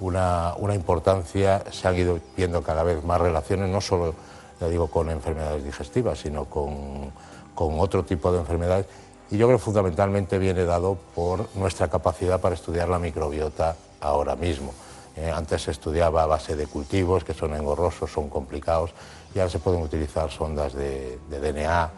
una, 0.00 0.74
importancia, 0.74 1.64
se 1.72 1.88
han 1.88 1.96
ido 1.96 2.20
viendo 2.36 2.62
cada 2.62 2.82
vez 2.82 3.02
más 3.04 3.20
relaciones, 3.20 3.70
no 3.70 3.80
solo, 3.80 4.14
ya 4.60 4.68
digo, 4.68 4.88
con 4.88 5.10
enfermedades 5.10 5.64
digestivas, 5.64 6.20
sino 6.20 6.44
con, 6.44 7.10
con 7.54 7.80
otro 7.80 8.04
tipo 8.04 8.30
de 8.30 8.38
enfermedades. 8.38 8.86
Y 9.30 9.38
yo 9.38 9.46
creo 9.46 9.58
que 9.58 9.64
fundamentalmente 9.64 10.38
viene 10.38 10.64
dado 10.64 10.96
por 11.14 11.48
nuestra 11.56 11.88
capacidad 11.88 12.40
para 12.40 12.54
estudiar 12.54 12.88
la 12.88 12.98
microbiota 12.98 13.74
ahora 14.00 14.36
mismo. 14.36 14.72
Eh, 15.16 15.32
antes 15.34 15.62
se 15.62 15.70
estudiaba 15.70 16.22
a 16.22 16.26
base 16.26 16.54
de 16.54 16.66
cultivos 16.66 17.24
que 17.24 17.34
son 17.34 17.54
engorrosos, 17.54 18.12
son 18.12 18.28
complicados, 18.28 18.90
y 19.36 19.38
ahora 19.38 19.50
se 19.50 19.58
pueden 19.58 19.82
utilizar 19.82 20.30
sondas 20.30 20.72
de, 20.72 21.18
de 21.28 21.40
DNA 21.40 21.90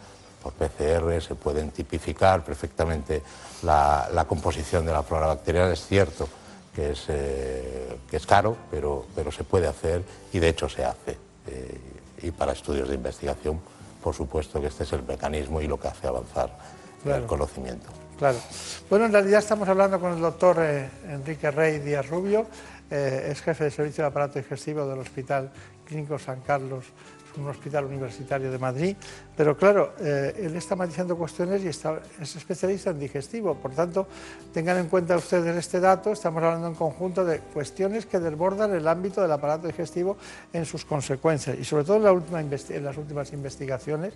por 0.43 0.51
PCR, 0.53 1.21
se 1.21 1.35
pueden 1.35 1.71
tipificar 1.71 2.43
perfectamente 2.43 3.21
la, 3.63 4.09
la, 4.13 4.25
composición 4.25 4.85
de 4.85 4.91
la 4.91 5.03
flora 5.03 5.27
bacteriana. 5.27 5.71
Es 5.71 5.85
cierto 5.85 6.27
que 6.75 6.91
es, 6.91 7.05
eh, 7.07 7.97
que 8.09 8.17
es 8.17 8.25
caro, 8.25 8.57
pero, 8.69 9.05
pero, 9.15 9.31
se 9.31 9.45
puede 9.45 9.67
hacer 9.67 10.03
y 10.33 10.39
de 10.39 10.49
hecho 10.49 10.67
se 10.67 10.83
hace. 10.83 11.17
Eh, 11.47 11.79
y 12.23 12.31
para 12.31 12.51
estudios 12.51 12.89
de 12.89 12.95
investigación, 12.95 13.61
por 14.03 14.13
supuesto 14.13 14.59
que 14.59 14.67
este 14.67 14.83
es 14.83 14.91
el 14.91 15.03
mecanismo 15.03 15.61
y 15.61 15.67
lo 15.67 15.79
que 15.79 15.87
hace 15.87 16.07
avanzar 16.07 16.53
claro. 17.03 17.21
el 17.21 17.27
conocimiento. 17.27 17.87
Claro. 18.17 18.37
Bueno, 18.89 19.05
en 19.05 19.13
realidad 19.13 19.39
estamos 19.39 19.67
hablando 19.69 19.97
con 19.97 20.13
el 20.13 20.19
doctor 20.19 20.57
eh, 20.59 20.89
Enrique 21.07 21.49
Rey 21.51 21.79
Díaz 21.79 22.09
Rubio, 22.09 22.47
es 22.91 23.39
jefe 23.41 23.65
de 23.65 23.71
servicio 23.71 24.03
de 24.03 24.07
aparato 24.07 24.39
digestivo 24.39 24.87
del 24.87 24.97
Hospital 24.97 25.51
Clínico 25.85 26.17
San 26.17 26.41
Carlos, 26.41 26.85
un 27.37 27.47
hospital 27.47 27.85
universitario 27.85 28.51
de 28.51 28.57
Madrid, 28.57 28.95
pero 29.35 29.55
claro, 29.55 29.93
eh, 29.99 30.33
él 30.37 30.55
está 30.55 30.75
matizando 30.75 31.17
cuestiones 31.17 31.63
y 31.63 31.67
está, 31.67 31.99
es 32.19 32.35
especialista 32.35 32.89
en 32.89 32.99
digestivo, 32.99 33.55
por 33.55 33.71
tanto, 33.71 34.07
tengan 34.53 34.77
en 34.77 34.87
cuenta 34.87 35.15
ustedes 35.15 35.55
este 35.55 35.79
dato, 35.79 36.11
estamos 36.11 36.43
hablando 36.43 36.67
en 36.67 36.75
conjunto 36.75 37.23
de 37.23 37.39
cuestiones 37.39 38.05
que 38.05 38.19
desbordan 38.19 38.73
el 38.73 38.87
ámbito 38.87 39.21
del 39.21 39.31
aparato 39.31 39.67
digestivo 39.67 40.17
en 40.53 40.65
sus 40.65 40.85
consecuencias 40.85 41.57
y 41.59 41.63
sobre 41.63 41.83
todo 41.83 42.23
en, 42.37 42.49
en 42.51 42.83
las 42.83 42.97
últimas 42.97 43.31
investigaciones 43.33 44.13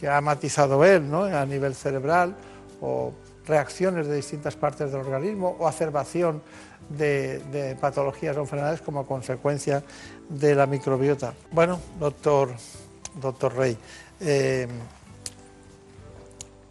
que 0.00 0.08
ha 0.08 0.20
matizado 0.20 0.84
él 0.84 1.10
¿no? 1.10 1.24
a 1.24 1.44
nivel 1.46 1.74
cerebral 1.74 2.34
o 2.80 3.12
reacciones 3.46 4.06
de 4.06 4.16
distintas 4.16 4.56
partes 4.56 4.90
del 4.90 5.00
organismo 5.00 5.56
o 5.58 5.68
acerbación 5.68 6.42
de, 6.88 7.38
de, 7.50 7.76
patologías 7.76 8.36
o 8.36 8.40
enfermedades 8.40 8.80
como 8.80 9.06
consecuencia 9.06 9.82
de 10.28 10.54
la 10.54 10.66
microbiota. 10.66 11.34
Bueno, 11.50 11.80
doctor, 11.98 12.50
doctor 13.20 13.54
Rey, 13.54 13.76
eh, 14.20 14.68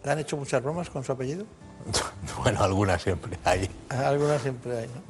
¿le 0.04 0.12
han 0.12 0.20
hecho 0.20 0.38
muchas 0.38 0.62
bromas 0.64 0.90
con 0.90 1.04
su 1.04 1.12
apellido? 1.12 1.46
Bueno, 2.42 2.64
algunas 2.64 3.02
siempre 3.02 3.38
hay. 3.46 3.70
Algunas 3.90 4.42
siempre 4.42 4.80
hay, 4.80 4.88
¿no? 4.88 5.02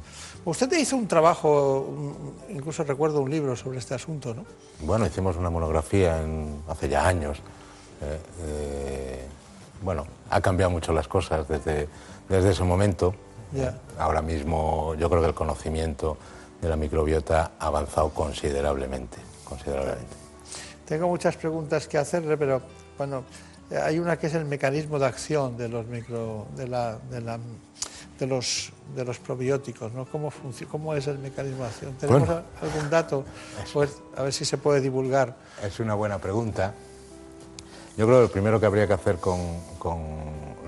Usted 0.45 0.71
hizo 0.77 0.97
un 0.97 1.07
trabajo, 1.07 1.87
incluso 2.49 2.83
recuerdo 2.83 3.21
un 3.21 3.31
libro 3.31 3.55
sobre 3.55 3.79
este 3.79 3.95
asunto, 3.95 4.33
¿no? 4.33 4.45
Bueno, 4.81 5.05
hicimos 5.05 5.37
una 5.37 5.49
monografía 5.49 6.21
en, 6.21 6.61
hace 6.67 6.89
ya 6.89 7.07
años. 7.07 7.39
Eh, 8.01 8.19
eh, 8.41 9.27
bueno, 9.81 10.05
ha 10.29 10.41
cambiado 10.41 10.69
mucho 10.69 10.91
las 10.91 11.07
cosas 11.07 11.47
desde, 11.47 11.87
desde 12.27 12.51
ese 12.51 12.63
momento. 12.63 13.15
Yeah. 13.53 13.77
Ahora 13.99 14.21
mismo 14.21 14.95
yo 14.95 15.09
creo 15.09 15.21
que 15.21 15.27
el 15.27 15.33
conocimiento 15.33 16.17
de 16.61 16.69
la 16.69 16.75
microbiota 16.75 17.51
ha 17.59 17.67
avanzado 17.67 18.09
considerablemente, 18.09 19.17
considerablemente. 19.43 20.15
Tengo 20.85 21.07
muchas 21.07 21.35
preguntas 21.37 21.87
que 21.87 21.97
hacerle, 21.97 22.37
pero 22.37 22.61
bueno, 22.97 23.23
hay 23.83 23.99
una 23.99 24.17
que 24.17 24.27
es 24.27 24.33
el 24.35 24.45
mecanismo 24.45 24.99
de 24.99 25.05
acción 25.05 25.57
de 25.57 25.69
los 25.69 25.85
micro, 25.87 26.47
de, 26.55 26.67
la, 26.67 26.97
de, 27.09 27.21
la, 27.21 27.39
de 28.19 28.27
los 28.27 28.71
de 28.95 29.05
los 29.05 29.19
probióticos, 29.19 29.91
¿no? 29.93 30.05
¿Cómo, 30.05 30.31
¿Cómo 30.69 30.93
es 30.93 31.07
el 31.07 31.19
mecanismo 31.19 31.63
de 31.63 31.69
acción? 31.69 31.93
¿Tenemos 31.93 32.27
bueno, 32.27 32.43
algún 32.61 32.89
dato? 32.89 33.23
Pues, 33.73 33.97
a 34.15 34.23
ver 34.23 34.33
si 34.33 34.45
se 34.45 34.57
puede 34.57 34.81
divulgar. 34.81 35.35
Es 35.63 35.79
una 35.79 35.95
buena 35.95 36.19
pregunta. 36.19 36.73
Yo 37.97 38.05
creo 38.05 38.19
que 38.19 38.23
lo 38.23 38.31
primero 38.31 38.59
que 38.59 38.65
habría 38.65 38.87
que 38.87 38.93
hacer 38.93 39.17
con, 39.17 39.39
con 39.79 40.01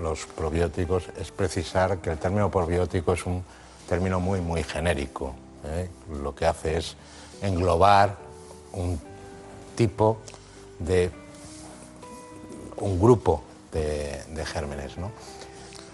los 0.00 0.26
probióticos 0.26 1.04
es 1.18 1.30
precisar 1.30 1.98
que 1.98 2.10
el 2.10 2.18
término 2.18 2.50
probiótico 2.50 3.12
es 3.12 3.26
un 3.26 3.44
término 3.88 4.20
muy, 4.20 4.40
muy 4.40 4.62
genérico. 4.62 5.34
¿eh? 5.64 5.88
Lo 6.22 6.34
que 6.34 6.46
hace 6.46 6.78
es 6.78 6.96
englobar 7.42 8.16
un 8.72 9.00
tipo 9.74 10.18
de, 10.78 11.10
un 12.76 13.00
grupo 13.00 13.42
de, 13.72 14.44
gérmenes. 14.44 14.92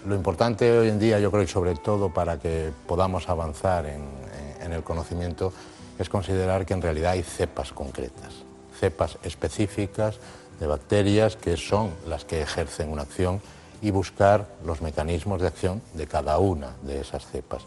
Lo 0.05 0.15
importante 0.15 0.77
hoy 0.77 0.89
en 0.89 0.99
día, 0.99 1.19
yo 1.19 1.31
creo, 1.31 1.43
y 1.43 1.47
sobre 1.47 1.75
todo 1.75 2.09
para 2.13 2.37
que 2.37 2.71
podamos 2.87 3.29
avanzar 3.29 3.85
en 3.85 4.73
el 4.73 4.83
conocimiento, 4.83 5.53
es 5.99 6.09
considerar 6.09 6.65
que 6.65 6.73
en 6.73 6.81
realidad 6.81 7.11
hay 7.11 7.23
cepas 7.23 7.71
concretas, 7.71 8.33
cepas 8.79 9.17
específicas 9.23 10.19
de 10.59 10.67
bacterias 10.67 11.35
que 11.35 11.57
son 11.57 11.91
las 12.07 12.25
que 12.25 12.41
ejercen 12.41 12.89
una 12.89 13.03
acción 13.03 13.41
y 13.83 13.91
buscar 13.91 14.47
los 14.65 14.81
mecanismos 14.81 15.41
de 15.41 15.47
acción 15.47 15.81
de 15.93 16.07
cada 16.07 16.39
una 16.39 16.71
de 16.81 17.01
esas 17.01 17.27
cepas. 17.27 17.63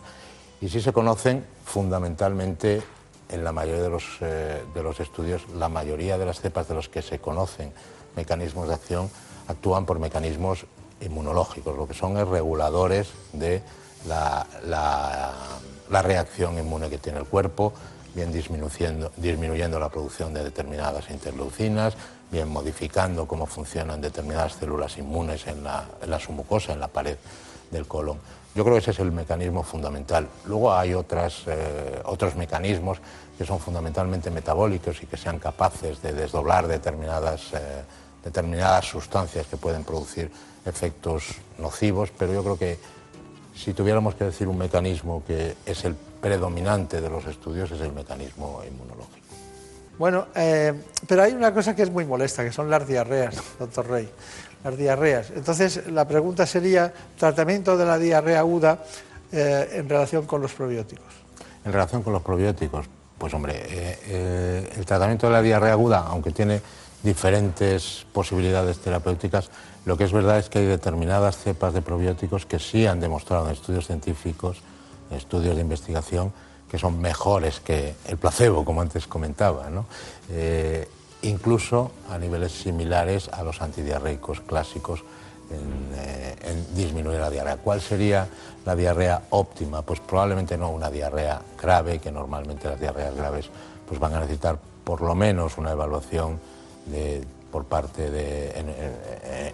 Y 0.61 0.68
sí 0.70 0.81
se 0.81 0.92
conocen 0.92 1.44
fundamentalmente 1.64 2.83
en 3.29 3.44
la 3.44 3.52
mayoría 3.52 3.83
de 3.83 3.90
los, 3.90 4.05
eh, 4.22 4.62
de 4.74 4.83
los 4.83 4.98
estudios, 4.98 5.46
la 5.50 5.68
mayoría 5.68 6.16
de 6.16 6.24
las 6.24 6.40
cepas 6.40 6.68
de 6.68 6.74
los 6.74 6.88
que 6.88 7.02
se 7.02 7.18
conocen 7.18 7.70
mecanismos 8.16 8.66
de 8.66 8.74
acción 8.74 9.11
actúan 9.46 9.85
por 9.85 9.98
mecanismos 9.98 10.64
inmunológicos, 11.02 11.76
lo 11.76 11.87
que 11.87 11.92
son 11.92 12.16
es 12.16 12.26
reguladores 12.26 13.09
de 13.35 13.62
la, 14.09 14.46
la, 14.64 15.35
la 15.90 16.02
reacción 16.02 16.59
inmune 16.59 16.88
que 16.88 16.96
tiene 16.96 17.18
el 17.18 17.26
cuerpo, 17.26 17.74
bien 18.14 18.33
disminuyendo, 18.33 19.12
disminuyendo 19.18 19.79
la 19.79 19.90
producción 19.90 20.33
de 20.33 20.42
determinadas 20.42 21.11
interleucinas, 21.11 21.94
bien 22.30 22.48
modificando 22.48 23.26
cómo 23.26 23.46
funcionan 23.46 24.00
determinadas 24.00 24.54
células 24.54 24.98
inmunes 24.98 25.46
en 25.46 25.62
la, 25.62 25.84
en 26.02 26.10
la 26.10 26.20
mucosa, 26.30 26.72
en 26.72 26.80
la 26.80 26.88
pared 26.88 27.16
del 27.70 27.86
colon. 27.86 28.18
Yo 28.54 28.64
creo 28.64 28.76
que 28.76 28.80
ese 28.80 28.92
es 28.92 29.00
el 29.00 29.12
mecanismo 29.12 29.62
fundamental. 29.62 30.28
Luego 30.46 30.74
hay 30.74 30.94
otras, 30.94 31.42
eh, 31.46 32.00
otros 32.04 32.36
mecanismos 32.36 32.98
que 33.36 33.44
son 33.44 33.60
fundamentalmente 33.60 34.30
metabólicos 34.30 35.02
y 35.02 35.06
que 35.06 35.16
sean 35.16 35.38
capaces 35.38 36.00
de 36.00 36.14
desdoblar 36.14 36.66
determinadas, 36.66 37.52
eh, 37.52 37.84
determinadas 38.24 38.86
sustancias 38.86 39.46
que 39.46 39.58
pueden 39.58 39.84
producir 39.84 40.30
efectos 40.64 41.36
nocivos, 41.58 42.10
pero 42.16 42.32
yo 42.32 42.42
creo 42.42 42.58
que 42.58 42.78
si 43.54 43.72
tuviéramos 43.72 44.14
que 44.14 44.24
decir 44.24 44.48
un 44.48 44.58
mecanismo 44.58 45.22
que 45.26 45.56
es 45.64 45.84
el 45.84 45.94
predominante 45.94 47.00
de 47.00 47.10
los 47.10 47.26
estudios, 47.26 47.70
es 47.70 47.80
el 47.80 47.92
mecanismo 47.92 48.62
inmunológico. 48.66 49.25
Bueno, 49.98 50.26
eh, 50.35 50.74
pero 51.09 51.22
hay 51.22 51.32
una 51.32 51.54
cosa 51.54 51.74
que 51.74 51.82
es 51.82 51.90
muy 51.90 52.04
molesta, 52.04 52.44
que 52.44 52.52
son 52.52 52.68
las 52.68 52.87
diarreas, 52.87 53.37
doctor 53.59 53.88
Rey. 53.88 54.09
Las 54.62 54.76
diarreas. 54.76 55.30
Entonces, 55.35 55.87
la 55.88 56.06
pregunta 56.06 56.44
sería, 56.44 56.92
tratamiento 57.18 57.76
de 57.76 57.85
la 57.85 57.98
diarrea 57.98 58.40
aguda 58.40 58.78
eh, 59.32 59.68
en 59.72 59.88
relación 59.88 60.26
con 60.26 60.42
los 60.42 60.52
probióticos. 60.52 61.06
En 61.64 61.72
relación 61.72 62.02
con 62.02 62.12
los 62.12 62.22
probióticos, 62.22 62.87
pues 63.16 63.32
hombre, 63.32 63.62
eh, 63.64 64.70
el 64.76 64.85
tratamiento 64.85 65.28
de 65.28 65.32
la 65.32 65.42
diarrea 65.42 65.72
aguda, 65.72 66.04
aunque 66.09 66.30
tiene 66.30 66.61
diferentes 67.02 68.04
posibilidades 68.12 68.78
terapéuticas, 68.78 69.50
lo 69.85 69.96
que 69.96 70.04
es 70.04 70.12
verdad 70.12 70.38
es 70.38 70.48
que 70.48 70.59
hay 70.59 70.66
determinadas 70.66 71.38
cepas 71.38 71.72
de 71.72 71.80
probióticos 71.80 72.44
que 72.44 72.59
sí 72.59 72.87
han 72.87 73.00
demostrado 73.00 73.46
en 73.46 73.52
estudios 73.52 73.87
científicos, 73.87 74.61
en 75.11 75.16
estudios 75.16 75.54
de 75.54 75.62
investigación, 75.62 76.32
que 76.70 76.79
son 76.79 77.00
mejores 77.00 77.61
que 77.61 77.94
el 78.07 78.16
placebo, 78.16 78.64
como 78.64 78.81
antes 78.81 79.07
comentaba. 79.07 79.68
Eh, 80.31 80.88
incluso 81.22 81.92
a 82.11 82.18
niveles 82.18 82.52
similares 82.52 83.29
a 83.29 83.42
los 83.42 83.62
antidiarreicos 83.62 84.40
clásicos 84.40 85.05
eh, 85.50 86.37
en, 86.42 86.74
disminuir 86.74 87.20
la 87.20 87.31
diarrea. 87.31 87.57
¿Cuál 87.57 87.81
sería 87.81 88.26
la 88.64 88.74
diarrea 88.74 89.22
óptima? 89.31 89.83
Pues 89.83 90.00
probablemente 90.00 90.59
no 90.59 90.70
una 90.70 90.90
diarrea 90.90 91.40
grave, 91.61 91.98
que 91.98 92.11
normalmente 92.11 92.68
las 92.68 92.81
diarreas 92.81 93.14
graves 93.14 93.48
pues 93.88 94.00
van 94.00 94.14
a 94.14 94.20
necesitar 94.20 94.59
por 94.85 95.02
lo 95.02 95.14
menos 95.14 95.59
una 95.59 95.72
evaluación 95.72 96.40
por 97.57 97.64
parte 97.64 98.11
de 98.11 98.53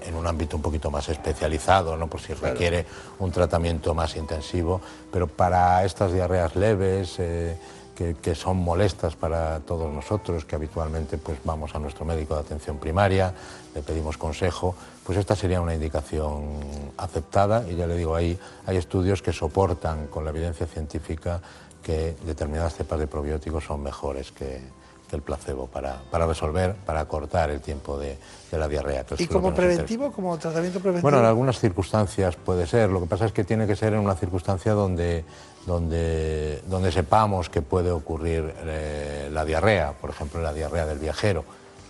en, 0.04 0.16
un 0.16 0.26
ámbito 0.26 0.56
un 0.56 0.62
poquito 0.62 0.90
más 0.90 1.08
especializado, 1.08 1.96
¿no? 1.96 2.08
por 2.08 2.20
si 2.20 2.34
requiere 2.34 2.84
un 3.20 3.30
tratamiento 3.30 3.94
más 3.94 4.16
intensivo, 4.16 4.80
pero 5.12 5.28
para 5.28 5.84
estas 5.84 6.12
diarreas 6.12 6.56
leves 6.56 7.14
eh, 7.20 7.56
que, 7.94 8.34
son 8.34 8.56
molestas 8.56 9.14
para 9.14 9.60
todos 9.60 9.92
nosotros, 9.92 10.44
que 10.44 10.56
habitualmente 10.56 11.16
pues 11.16 11.38
vamos 11.44 11.76
a 11.76 11.78
nuestro 11.78 12.04
médico 12.04 12.34
de 12.34 12.40
atención 12.40 12.78
primaria, 12.78 13.32
le 13.72 13.82
pedimos 13.82 14.18
consejo, 14.18 14.74
pues 15.04 15.16
esta 15.16 15.36
sería 15.36 15.60
una 15.60 15.72
indicación 15.74 16.58
aceptada. 16.96 17.64
Y 17.70 17.76
ya 17.76 17.86
le 17.86 17.94
digo, 17.94 18.16
ahí 18.16 18.36
hay 18.66 18.78
estudios 18.78 19.22
que 19.22 19.32
soportan 19.32 20.08
con 20.08 20.24
la 20.24 20.30
evidencia 20.30 20.66
científica 20.66 21.40
que 21.84 22.16
determinadas 22.26 22.74
cepas 22.74 22.98
de 22.98 23.06
probióticos 23.06 23.62
son 23.62 23.80
mejores 23.80 24.32
que, 24.32 24.81
el 25.12 25.22
placebo 25.22 25.66
para, 25.66 26.00
para, 26.10 26.26
resolver, 26.26 26.74
para 26.74 27.04
cortar 27.04 27.50
el 27.50 27.60
tiempo 27.60 27.98
de, 27.98 28.16
la 28.50 28.68
diarrea. 28.68 29.04
¿Y 29.18 29.26
como 29.26 29.54
preventivo, 29.54 30.12
como 30.12 30.36
tratamiento 30.38 30.80
preventivo? 30.80 31.02
Bueno, 31.02 31.20
en 31.20 31.26
algunas 31.26 31.58
circunstancias 31.58 32.36
puede 32.36 32.66
ser. 32.66 32.90
Lo 32.90 33.00
que 33.00 33.06
pasa 33.06 33.26
es 33.26 33.32
que 33.32 33.44
tiene 33.44 33.66
que 33.66 33.76
ser 33.76 33.92
en 33.94 34.00
una 34.00 34.14
circunstancia 34.14 34.72
donde, 34.72 35.24
donde, 35.66 36.62
donde 36.66 36.92
sepamos 36.92 37.48
que 37.48 37.62
puede 37.62 37.90
ocurrir 37.90 38.54
eh, 38.64 39.28
la 39.32 39.44
diarrea, 39.44 39.92
por 39.92 40.10
ejemplo, 40.10 40.40
la 40.40 40.52
diarrea 40.52 40.86
del 40.86 40.98
viajero. 40.98 41.44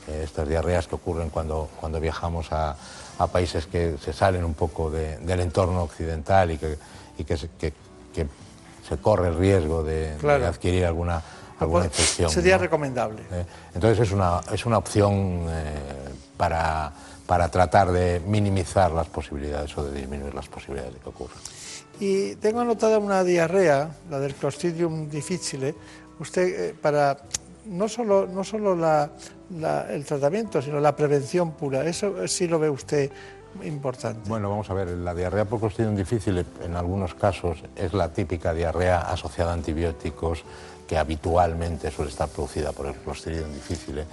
estas 0.09 0.49
diarreas 0.49 0.89
que 0.89 0.97
ocurren 0.97 1.31
cuando, 1.31 1.69
cuando 1.81 2.01
viajamos 2.01 2.51
a, 2.53 2.77
a 3.19 3.27
países 3.27 3.67
que 3.67 3.97
se 3.99 4.13
salen 4.13 4.45
un 4.45 4.55
poco 4.55 4.91
del 4.91 5.41
entorno 5.41 5.83
occidental 5.83 6.51
y 6.51 6.59
que, 6.59 6.79
y 7.19 7.25
que, 7.25 7.37
que, 7.59 7.73
se 8.89 8.97
corre 8.99 9.29
el 9.29 9.37
riesgo 9.37 9.85
de, 9.85 10.17
adquirir 10.45 10.85
alguna, 10.85 11.23
alguna 11.63 11.85
infección. 11.87 12.31
Sería 12.31 12.59
recomendable. 12.59 13.23
Eh, 13.31 13.45
entonces 13.75 14.07
es 14.07 14.13
una, 14.13 14.41
es 14.53 14.67
una 14.67 14.79
opción 14.79 15.47
eh, 15.49 15.75
para, 16.37 16.93
para 17.27 17.49
tratar 17.49 17.93
de 17.93 18.21
minimizar 18.27 18.91
las 18.93 19.07
posibilidades 19.07 19.77
o 19.79 19.85
de 19.85 20.01
disminuir 20.01 20.35
las 20.35 20.49
posibilidades 20.49 20.95
de 20.95 21.01
que 21.01 21.09
ocurra. 21.09 21.35
Y 22.01 22.35
tengo 22.37 22.61
anotada 22.61 22.99
una 22.99 23.23
diarrea, 23.23 23.91
la 24.11 24.19
del 24.19 24.35
Clostridium 24.35 25.09
difficile. 25.09 25.75
Usted, 26.19 26.71
eh, 26.71 26.75
para 26.81 27.19
no 27.67 27.89
solo, 27.89 28.27
no 28.27 28.43
solo 28.43 28.75
la, 28.75 29.11
el 29.89 30.05
tratamiento, 30.05 30.61
sino 30.61 30.81
la 30.81 30.97
prevención 30.97 31.53
pura. 31.53 31.85
Eso 31.87 32.27
sí 32.27 32.49
lo 32.49 32.59
ve 32.59 32.71
usted 32.71 33.11
importante. 33.63 34.29
Bueno, 34.29 34.49
vamos 34.49 34.69
a 34.71 34.75
ver, 34.75 34.89
la 34.89 35.15
diarrea 35.15 35.45
por 35.45 35.61
Clostridium 35.61 35.95
difficile 35.95 36.45
en 36.65 36.75
algunos 36.75 37.15
casos 37.15 37.63
es 37.77 37.93
la 37.93 38.13
típica 38.13 38.53
diarrea 38.55 39.01
asociada 39.01 39.51
a 39.51 39.55
antibióticos 39.55 40.45
que 40.93 40.99
habitualmente 40.99 41.91
suele 41.91 42.11
estar 42.11 42.29
producida 42.29 42.71
por 42.73 42.85
el 42.85 42.93
Clostridium 42.97 43.51
difficile. 43.51 44.05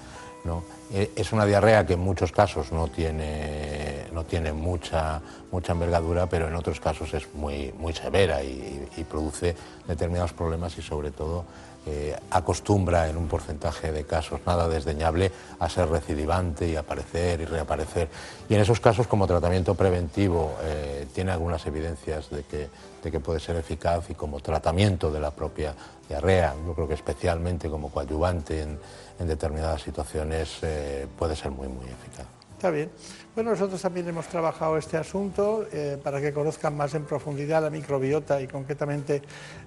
¿no? 0.46 0.64
Eh, 0.94 1.12
es 1.14 1.34
una 1.34 1.46
diarrea 1.46 1.86
que 1.86 1.96
en 1.96 2.00
muchos 2.00 2.32
casos 2.32 2.72
no 2.72 2.88
tiene, 2.88 4.06
no 4.14 4.24
tiene 4.24 4.54
mucha, 4.54 5.20
mucha 5.52 5.74
envergadura, 5.74 6.28
pero 6.28 6.48
en 6.48 6.56
otros 6.56 6.80
casos 6.80 7.14
es 7.14 7.28
muy, 7.34 7.74
muy 7.78 7.92
severa 7.92 8.42
y, 8.42 8.88
produce 9.10 9.58
determinados 9.90 10.32
problemas 10.32 10.78
y 10.78 10.82
sobre 10.82 11.12
todo 11.12 11.44
eh, 11.86 12.16
acostumbra 12.32 13.10
en 13.10 13.18
un 13.18 13.28
porcentaje 13.28 13.92
de 13.92 14.06
casos 14.06 14.40
nada 14.46 14.70
desdeñable 14.70 15.34
a 15.60 15.68
ser 15.68 15.90
recidivante 15.90 16.66
y 16.66 16.78
aparecer 16.78 17.42
y 17.42 17.46
reaparecer. 17.46 18.08
Y 18.48 18.54
en 18.54 18.62
esos 18.62 18.80
casos, 18.80 19.06
como 19.06 19.28
tratamiento 19.28 19.76
preventivo, 19.76 20.56
eh, 20.62 21.08
tiene 21.14 21.32
algunas 21.32 21.66
evidencias 21.66 22.30
de 22.30 22.44
que, 22.44 22.70
de 23.04 23.12
que 23.12 23.20
puede 23.20 23.40
ser 23.40 23.56
eficaz 23.56 24.10
y 24.10 24.14
como 24.14 24.40
tratamiento 24.40 25.12
de 25.12 25.20
la 25.20 25.32
propia 25.32 25.74
diarrea, 26.08 26.56
yo 26.66 26.74
creo 26.74 26.88
que 26.88 26.96
especialmente 26.96 27.70
como 27.70 27.90
coadyuvante 27.90 28.62
en, 28.62 28.80
en 29.20 29.28
determinadas 29.28 29.82
situaciones, 29.82 30.60
eh, 30.62 31.08
puede 31.18 31.36
ser 31.36 31.52
muy, 31.52 31.68
muy 31.68 31.86
eficaz. 31.86 32.26
Está 32.60 32.72
bien. 32.72 32.90
Bueno, 33.36 33.52
nosotros 33.52 33.82
también 33.82 34.06
hemos 34.10 34.28
trabajado 34.28 34.78
este 34.78 34.98
asunto 34.98 35.66
eh, 35.72 35.98
para 36.04 36.20
que 36.20 36.34
conozcan 36.34 36.76
más 36.76 36.94
en 36.94 37.06
profundidad 37.06 37.62
la 37.62 37.70
microbiota 37.70 38.42
y 38.42 38.48
concretamente 38.48 39.22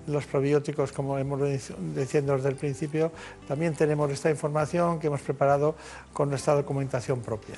los 0.06 0.26
probióticos, 0.26 0.92
como 0.92 1.16
hemos 1.16 1.40
diciendo 1.94 2.36
desde 2.36 2.50
el 2.50 2.56
principio. 2.56 3.10
También 3.48 3.74
tenemos 3.74 4.10
esta 4.10 4.28
información 4.28 5.00
que 5.00 5.06
hemos 5.06 5.22
preparado 5.22 5.74
con 6.12 6.28
nuestra 6.28 6.52
documentación 6.52 7.20
propia. 7.22 7.54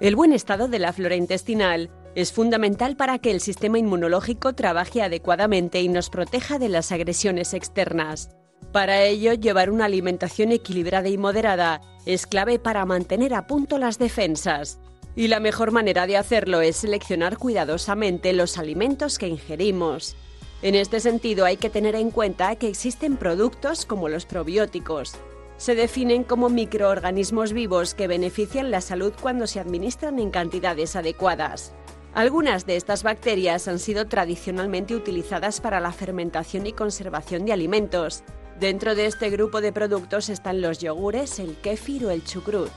El 0.00 0.16
buen 0.16 0.32
estado 0.32 0.68
de 0.68 0.78
la 0.78 0.94
flora 0.94 1.14
intestinal 1.14 1.90
es 2.14 2.32
fundamental 2.32 2.96
para 2.96 3.18
que 3.18 3.30
el 3.30 3.40
sistema 3.40 3.78
inmunológico 3.78 4.54
trabaje 4.54 5.02
adecuadamente 5.02 5.80
y 5.80 5.88
nos 5.88 6.10
proteja 6.10 6.58
de 6.58 6.68
las 6.68 6.92
agresiones 6.92 7.54
externas. 7.54 8.30
Para 8.70 9.02
ello, 9.02 9.32
llevar 9.34 9.70
una 9.70 9.86
alimentación 9.86 10.52
equilibrada 10.52 11.08
y 11.08 11.18
moderada 11.18 11.80
es 12.06 12.26
clave 12.26 12.58
para 12.58 12.84
mantener 12.84 13.34
a 13.34 13.46
punto 13.46 13.78
las 13.78 13.98
defensas. 13.98 14.78
Y 15.14 15.28
la 15.28 15.40
mejor 15.40 15.72
manera 15.72 16.06
de 16.06 16.16
hacerlo 16.16 16.60
es 16.60 16.76
seleccionar 16.76 17.36
cuidadosamente 17.36 18.32
los 18.32 18.58
alimentos 18.58 19.18
que 19.18 19.28
ingerimos. 19.28 20.16
En 20.62 20.74
este 20.74 21.00
sentido 21.00 21.44
hay 21.44 21.56
que 21.56 21.70
tener 21.70 21.96
en 21.96 22.10
cuenta 22.10 22.56
que 22.56 22.68
existen 22.68 23.16
productos 23.16 23.84
como 23.84 24.08
los 24.08 24.26
probióticos. 24.26 25.14
Se 25.56 25.74
definen 25.74 26.24
como 26.24 26.48
microorganismos 26.48 27.52
vivos 27.52 27.94
que 27.94 28.06
benefician 28.06 28.70
la 28.70 28.80
salud 28.80 29.12
cuando 29.20 29.46
se 29.46 29.60
administran 29.60 30.18
en 30.18 30.30
cantidades 30.30 30.96
adecuadas. 30.96 31.74
Algunas 32.14 32.66
de 32.66 32.76
estas 32.76 33.02
bacterias 33.02 33.68
han 33.68 33.78
sido 33.78 34.06
tradicionalmente 34.06 34.94
utilizadas 34.94 35.60
para 35.60 35.80
la 35.80 35.92
fermentación 35.92 36.66
y 36.66 36.72
conservación 36.72 37.46
de 37.46 37.52
alimentos, 37.52 38.22
Dentro 38.62 38.94
de 38.94 39.06
este 39.06 39.28
grupo 39.28 39.60
de 39.60 39.72
productos 39.72 40.28
están 40.28 40.60
los 40.60 40.78
yogures, 40.78 41.40
el 41.40 41.56
kéfir 41.56 42.06
o 42.06 42.10
el 42.10 42.24
chucrut. 42.24 42.70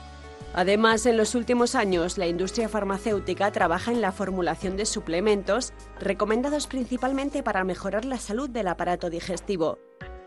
Además, 0.52 1.06
en 1.06 1.16
los 1.16 1.36
últimos 1.36 1.76
años, 1.76 2.18
la 2.18 2.26
industria 2.26 2.68
farmacéutica 2.68 3.52
trabaja 3.52 3.92
en 3.92 4.00
la 4.00 4.10
formulación 4.10 4.76
de 4.76 4.84
suplementos 4.84 5.72
recomendados 6.00 6.66
principalmente 6.66 7.44
para 7.44 7.62
mejorar 7.62 8.04
la 8.04 8.18
salud 8.18 8.50
del 8.50 8.66
aparato 8.66 9.10
digestivo. 9.10 9.78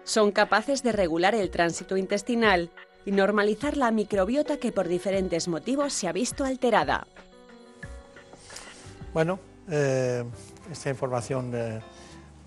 Son 0.05 0.31
capaces 0.31 0.81
de 0.81 0.93
regular 0.93 1.35
el 1.35 1.49
tránsito 1.49 1.97
intestinal 1.97 2.71
y 3.05 3.11
normalizar 3.11 3.75
la 3.75 3.91
microbiota 3.91 4.55
que 4.57 4.71
por 4.71 4.87
diferentes 4.87 5.49
motivos 5.49 5.91
se 5.91 6.07
ha 6.07 6.13
visto 6.13 6.45
alterada. 6.45 7.05
Bueno, 9.11 9.39
eh, 9.71 10.23
esta 10.71 10.89
información 10.91 11.51
eh, 11.55 11.79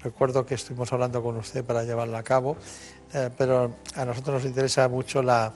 recuerdo 0.00 0.46
que 0.46 0.54
estuvimos 0.54 0.92
hablando 0.92 1.20
con 1.20 1.36
usted 1.36 1.64
para 1.64 1.82
llevarla 1.82 2.18
a 2.18 2.22
cabo 2.22 2.56
eh, 3.12 3.30
pero 3.36 3.78
a 3.96 4.04
nosotros 4.04 4.36
nos 4.36 4.44
interesa 4.44 4.88
mucho 4.88 5.24
la, 5.24 5.52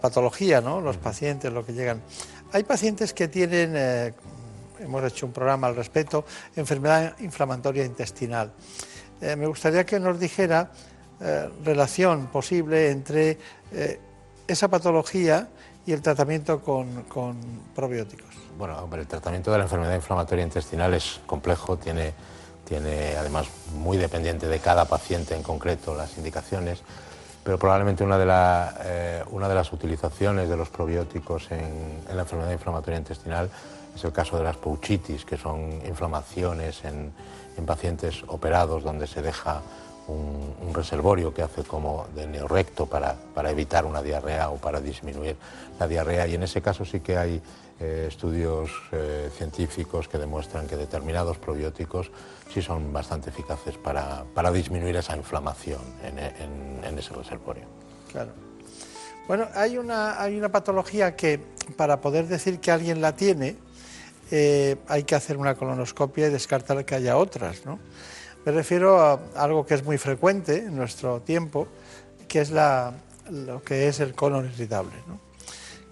patología, 0.00 0.60
¿no? 0.60 0.82
los 0.82 0.98
pacientes, 0.98 1.50
lo 1.50 1.64
que 1.64 1.72
llegan. 1.72 2.02
Hay 2.52 2.64
pacientes 2.64 3.14
que 3.14 3.28
tienen, 3.28 4.12
hemos 4.78 5.04
hecho 5.04 5.26
un 5.26 5.32
programa 5.32 5.68
al 5.68 5.76
respecto, 5.76 6.24
enfermedad 6.54 7.18
inflamatoria 7.20 7.84
intestinal. 7.84 8.52
Me 9.20 9.46
gustaría 9.46 9.86
que 9.86 10.00
nos 10.00 10.18
dijera 10.18 10.70
relación 11.64 12.26
posible 12.26 12.90
entre 12.90 13.38
esa 14.48 14.68
patología 14.68 15.48
y 15.86 15.92
el 15.92 16.02
tratamiento 16.02 16.60
con, 16.60 17.04
con 17.04 17.36
probióticos. 17.74 18.35
Bueno, 18.58 18.88
el 18.92 19.06
tratamiento 19.06 19.52
de 19.52 19.58
la 19.58 19.64
enfermedad 19.64 19.94
inflamatoria 19.94 20.44
intestinal 20.44 20.94
es 20.94 21.20
complejo, 21.26 21.76
tiene 21.76 22.14
tiene 22.66 23.16
además 23.16 23.46
muy 23.74 23.96
dependiente 23.96 24.48
de 24.48 24.58
cada 24.58 24.84
paciente 24.84 25.34
en 25.34 25.42
concreto 25.42 25.94
las 25.94 26.18
indicaciones, 26.18 26.82
pero 27.44 27.58
probablemente 27.58 28.02
una 28.02 28.18
de, 28.18 28.26
eh, 28.84 29.24
las 29.54 29.72
utilizaciones 29.72 30.48
de 30.48 30.56
los 30.56 30.68
probióticos 30.68 31.50
en, 31.52 32.02
la 32.12 32.22
enfermedad 32.22 32.50
inflamatoria 32.50 32.98
intestinal 32.98 33.48
es 33.94 34.04
el 34.04 34.12
caso 34.12 34.36
de 34.36 34.44
las 34.44 34.56
pouchitis, 34.56 35.24
que 35.24 35.36
son 35.36 35.80
inflamaciones 35.86 36.84
en, 36.84 37.12
pacientes 37.64 38.22
operados 38.26 38.82
donde 38.82 39.06
se 39.06 39.22
deja 39.22 39.62
un, 40.08 40.74
reservorio 40.74 41.32
que 41.32 41.40
hace 41.40 41.62
como 41.62 42.06
de 42.14 42.26
neorrecto 42.26 42.84
para 42.84 43.50
evitar 43.50 43.86
una 43.86 44.02
diarrea 44.02 44.50
o 44.50 44.56
para 44.56 44.78
disminuir 44.78 45.36
la 45.80 45.88
diarrea. 45.88 46.26
Y 46.26 46.34
en 46.34 46.42
ese 46.42 46.60
caso 46.60 46.84
sí 46.84 47.00
que 47.00 47.16
hay 47.16 47.40
eh, 47.78 48.06
estudios 48.08 48.70
eh, 48.92 49.30
científicos 49.36 50.08
que 50.08 50.16
demuestran 50.16 50.66
que 50.66 50.76
determinados 50.76 51.36
probióticos 51.36 52.10
sí 52.50 52.62
son 52.62 52.90
bastante 52.90 53.28
eficaces 53.28 53.76
para, 53.76 54.24
para 54.34 54.50
disminuir 54.50 54.96
esa 54.96 55.14
inflamación 55.14 55.82
en, 56.02 56.98
ese 56.98 57.12
reservorio. 57.12 57.64
Claro. 58.10 58.30
Bueno, 59.28 59.48
hay 59.54 59.76
una, 59.76 60.18
hay 60.18 60.38
una 60.38 60.48
patología 60.48 61.16
que 61.16 61.38
para 61.76 62.00
poder 62.00 62.28
decir 62.28 62.60
que 62.60 62.70
alguien 62.70 63.02
la 63.02 63.14
tiene, 63.14 63.56
eh, 64.30 64.76
hay 64.88 65.02
que 65.02 65.14
hacer 65.14 65.36
una 65.36 65.54
colonoscopia 65.54 66.28
y 66.28 66.30
descartar 66.30 66.82
que 66.86 66.94
haya 66.94 67.18
otras, 67.18 67.66
¿no? 67.66 67.78
Me 68.46 68.52
refiero 68.52 69.00
a 69.02 69.20
algo 69.34 69.66
que 69.66 69.74
es 69.74 69.84
muy 69.84 69.98
frecuente 69.98 70.58
en 70.58 70.76
nuestro 70.76 71.20
tiempo, 71.20 71.68
que 72.26 72.40
es 72.40 72.50
la, 72.50 72.94
lo 73.30 73.62
que 73.62 73.88
es 73.88 74.00
el 74.00 74.14
colon 74.14 74.46
irritable, 74.46 74.94
¿no? 75.06 75.25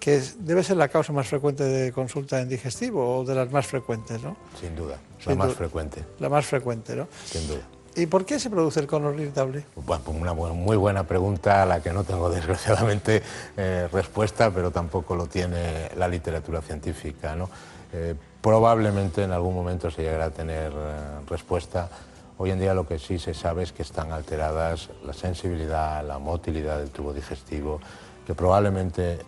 Que 0.05 0.21
debe 0.37 0.61
ser 0.61 0.77
la 0.77 0.87
causa 0.87 1.11
más 1.13 1.27
frecuente 1.27 1.63
de 1.63 1.91
consulta 1.91 2.39
en 2.39 2.47
digestivo 2.47 3.17
o 3.17 3.25
de 3.25 3.33
las 3.33 3.51
más 3.51 3.65
frecuentes, 3.65 4.21
¿no? 4.21 4.37
Sin 4.61 4.75
duda, 4.75 4.99
la 5.25 5.33
más 5.33 5.53
frecuente. 5.55 6.05
La 6.19 6.29
más 6.29 6.45
frecuente, 6.45 6.95
¿no? 6.95 7.07
Sin 7.25 7.47
duda. 7.47 7.61
¿Y 7.95 8.05
por 8.05 8.23
qué 8.23 8.39
se 8.39 8.51
produce 8.51 8.79
el 8.79 8.85
colon 8.85 9.19
irritable? 9.19 9.65
Bueno, 9.75 10.03
pues 10.05 10.15
una 10.15 10.35
muy 10.35 10.77
buena 10.77 11.05
pregunta 11.07 11.63
a 11.63 11.65
la 11.65 11.81
que 11.81 11.91
no 11.91 12.03
tengo 12.03 12.29
desgraciadamente 12.39 13.23
eh, 13.57 13.87
respuesta, 13.91 14.51
pero 14.51 14.69
tampoco 14.69 15.15
lo 15.15 15.25
tiene 15.25 15.89
la 15.97 16.07
literatura 16.07 16.61
científica. 16.61 17.35
¿no? 17.35 17.49
Eh, 17.91 18.13
probablemente 18.41 19.23
en 19.23 19.31
algún 19.31 19.55
momento 19.55 19.89
se 19.89 20.03
llegará 20.03 20.25
a 20.25 20.29
tener 20.29 20.71
eh, 20.71 20.95
respuesta. 21.27 21.89
Hoy 22.37 22.51
en 22.51 22.59
día 22.59 22.75
lo 22.75 22.87
que 22.87 22.99
sí 22.99 23.17
se 23.17 23.33
sabe 23.33 23.63
es 23.63 23.71
que 23.71 23.81
están 23.81 24.11
alteradas 24.11 24.89
la 25.03 25.13
sensibilidad, 25.13 26.05
la 26.05 26.19
motilidad 26.19 26.77
del 26.77 26.91
tubo 26.91 27.11
digestivo, 27.11 27.79
que 28.25 28.33
probablemente 28.33 29.19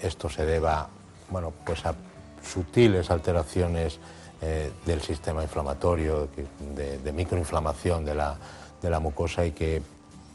esto 0.00 0.28
se 0.28 0.46
deba 0.46 0.88
bueno, 1.30 1.52
pues 1.64 1.84
a 1.86 1.94
sutiles 2.42 3.10
alteraciones 3.10 3.98
eh, 4.42 4.70
del 4.84 5.00
sistema 5.00 5.42
inflamatorio, 5.42 6.28
de, 6.74 7.12
microinflamación 7.12 8.04
de 8.04 8.14
la, 8.14 8.36
de 8.80 8.90
la 8.90 9.00
mucosa 9.00 9.44
y 9.44 9.52
que 9.52 9.82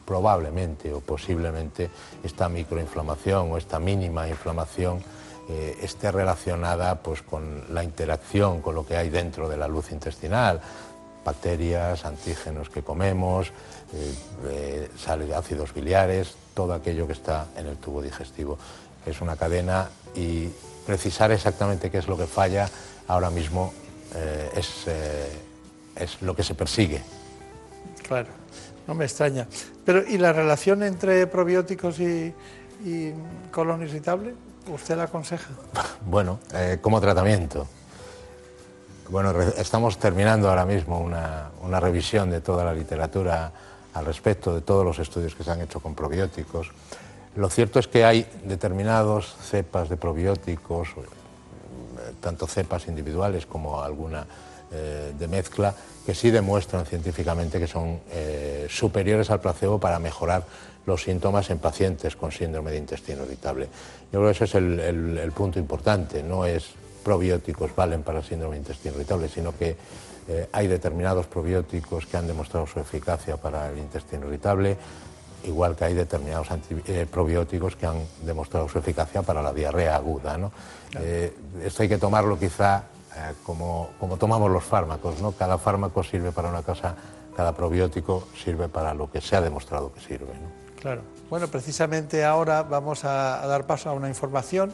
probablemente 0.05 0.93
o 0.93 0.99
posiblemente 0.99 1.89
esta 2.23 2.49
microinflamación 2.49 3.51
o 3.51 3.57
esta 3.57 3.79
mínima 3.79 4.27
inflamación 4.27 5.03
eh, 5.49 5.77
esté 5.81 6.11
relacionada 6.11 6.95
pues, 6.95 7.21
con 7.21 7.73
la 7.73 7.83
interacción 7.83 8.61
con 8.61 8.75
lo 8.75 8.85
que 8.85 8.97
hay 8.97 9.09
dentro 9.09 9.47
de 9.47 9.57
la 9.57 9.67
luz 9.67 9.91
intestinal, 9.91 10.59
bacterias, 11.23 12.03
antígenos 12.03 12.69
que 12.69 12.81
comemos, 12.81 13.53
eh, 13.93 14.89
eh 14.99 15.33
ácidos 15.35 15.73
biliares, 15.73 16.35
todo 16.61 16.75
aquello 16.75 17.07
que 17.07 17.13
está 17.13 17.47
en 17.57 17.65
el 17.65 17.77
tubo 17.77 18.03
digestivo. 18.03 18.55
Es 19.03 19.19
una 19.19 19.35
cadena 19.35 19.89
y 20.13 20.47
precisar 20.85 21.31
exactamente 21.31 21.89
qué 21.89 21.97
es 21.97 22.07
lo 22.07 22.15
que 22.15 22.27
falla 22.27 22.69
ahora 23.07 23.31
mismo 23.31 23.73
eh, 24.15 24.51
es, 24.55 24.83
eh, 24.85 25.31
es 25.95 26.21
lo 26.21 26.35
que 26.35 26.43
se 26.43 26.53
persigue. 26.53 27.01
Claro, 28.07 28.29
no 28.85 28.93
me 28.93 29.05
extraña. 29.05 29.47
Pero 29.83 30.07
¿y 30.07 30.19
la 30.19 30.33
relación 30.33 30.83
entre 30.83 31.25
probióticos 31.25 31.99
y, 31.99 32.31
colon 33.51 33.81
irritable? 33.81 34.35
¿Usted 34.71 34.97
la 34.97 35.03
aconseja? 35.05 35.49
Bueno, 36.05 36.39
eh, 36.53 36.77
como 36.79 37.01
tratamiento. 37.01 37.67
Bueno, 39.09 39.33
estamos 39.57 39.97
terminando 39.97 40.47
ahora 40.49 40.65
mismo 40.65 40.99
una, 40.99 41.49
una, 41.63 41.79
revisión 41.79 42.29
de 42.29 42.41
toda 42.41 42.63
la 42.63 42.73
literatura 42.73 43.51
al 43.93 44.05
respecto, 44.05 44.53
de 44.53 44.61
todos 44.61 44.85
los 44.85 44.99
estudios 44.99 45.35
que 45.35 45.43
se 45.43 45.51
han 45.51 45.61
hecho 45.61 45.79
con 45.79 45.95
probióticos. 45.95 46.71
Lo 47.35 47.49
cierto 47.49 47.79
es 47.79 47.87
que 47.87 48.03
hay 48.05 48.25
determinados 48.45 49.35
cepas 49.41 49.89
de 49.89 49.97
probióticos, 49.97 50.89
tanto 52.19 52.47
cepas 52.47 52.87
individuales 52.87 53.45
como 53.45 53.81
alguna 53.81 54.25
eh, 54.73 55.13
de 55.17 55.27
mezcla, 55.27 55.75
que 56.05 56.15
sí 56.15 56.31
demuestran 56.31 56.85
científicamente 56.85 57.59
que 57.59 57.67
son 57.67 57.99
eh, 58.09 58.67
superiores 58.69 59.29
al 59.29 59.41
placebo 59.41 59.79
para 59.79 59.99
mejorar 59.99 60.45
los 60.85 61.03
síntomas 61.03 61.49
en 61.49 61.59
pacientes 61.59 62.15
con 62.15 62.31
síndrome 62.31 62.71
de 62.71 62.77
intestino 62.77 63.23
irritable. 63.23 63.67
Yo 64.11 64.19
creo 64.19 64.25
que 64.25 64.31
ese 64.31 64.45
es 64.45 64.55
el, 64.55 65.31
punto 65.35 65.59
importante, 65.59 66.23
no 66.23 66.45
es 66.45 66.69
probióticos 67.03 67.75
valen 67.75 68.03
para 68.03 68.23
síndrome 68.23 68.55
de 68.55 68.61
intestino 68.61 68.95
irritable, 68.95 69.27
sino 69.27 69.55
que 69.57 69.75
eh, 70.27 70.49
hay 70.51 70.67
determinados 70.67 71.27
probióticos 71.27 72.05
que 72.05 72.17
han 72.17 72.27
demostrado 72.27 72.67
su 72.67 72.79
eficacia 72.79 73.37
para 73.37 73.69
el 73.69 73.77
intestino 73.77 74.27
irritable, 74.27 74.77
igual 75.43 75.75
que 75.75 75.85
hay 75.85 75.93
determinados 75.93 76.47
probióticos 77.09 77.75
que 77.75 77.87
han 77.87 78.03
demostrado 78.23 78.69
su 78.69 78.77
eficacia 78.77 79.21
para 79.23 79.41
la 79.41 79.51
diarrea 79.53 79.95
aguda. 79.95 80.37
¿no? 80.37 80.51
Eh, 80.99 81.33
esto 81.63 81.83
hay 81.83 81.89
que 81.89 81.97
tomarlo 81.97 82.37
quizá 82.37 82.83
eh, 83.15 83.33
como, 83.43 83.89
tomamos 84.19 84.49
los 84.49 84.63
fármacos, 84.63 85.21
¿no? 85.21 85.33
Cada 85.33 85.57
fármaco 85.57 86.03
sirve 86.03 86.31
para 86.31 86.49
una 86.49 86.61
cosa, 86.61 86.95
cada 87.35 87.53
probiótico 87.53 88.27
sirve 88.41 88.69
para 88.69 88.93
lo 88.93 89.11
que 89.11 89.19
se 89.19 89.35
ha 89.35 89.41
demostrado 89.41 89.91
que 89.93 89.99
sirve. 89.99 90.31
Claro. 90.79 91.01
Bueno, 91.29 91.47
precisamente 91.47 92.23
ahora 92.23 92.63
vamos 92.63 93.03
a, 93.05 93.45
dar 93.45 93.65
paso 93.65 93.89
a 93.89 93.93
una 93.93 94.07
información 94.07 94.73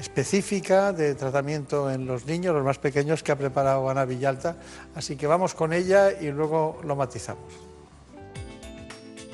específica 0.00 0.92
de 0.92 1.14
tratamiento 1.14 1.90
en 1.90 2.06
los 2.06 2.26
niños, 2.26 2.54
los 2.54 2.64
más 2.64 2.78
pequeños, 2.78 3.22
que 3.22 3.32
ha 3.32 3.36
preparado 3.36 3.88
Ana 3.88 4.06
Villalta. 4.06 4.56
Así 4.94 5.16
que 5.16 5.26
vamos 5.26 5.54
con 5.54 5.72
ella 5.72 6.10
y 6.18 6.30
luego 6.30 6.80
lo 6.84 6.96
matizamos. 6.96 7.70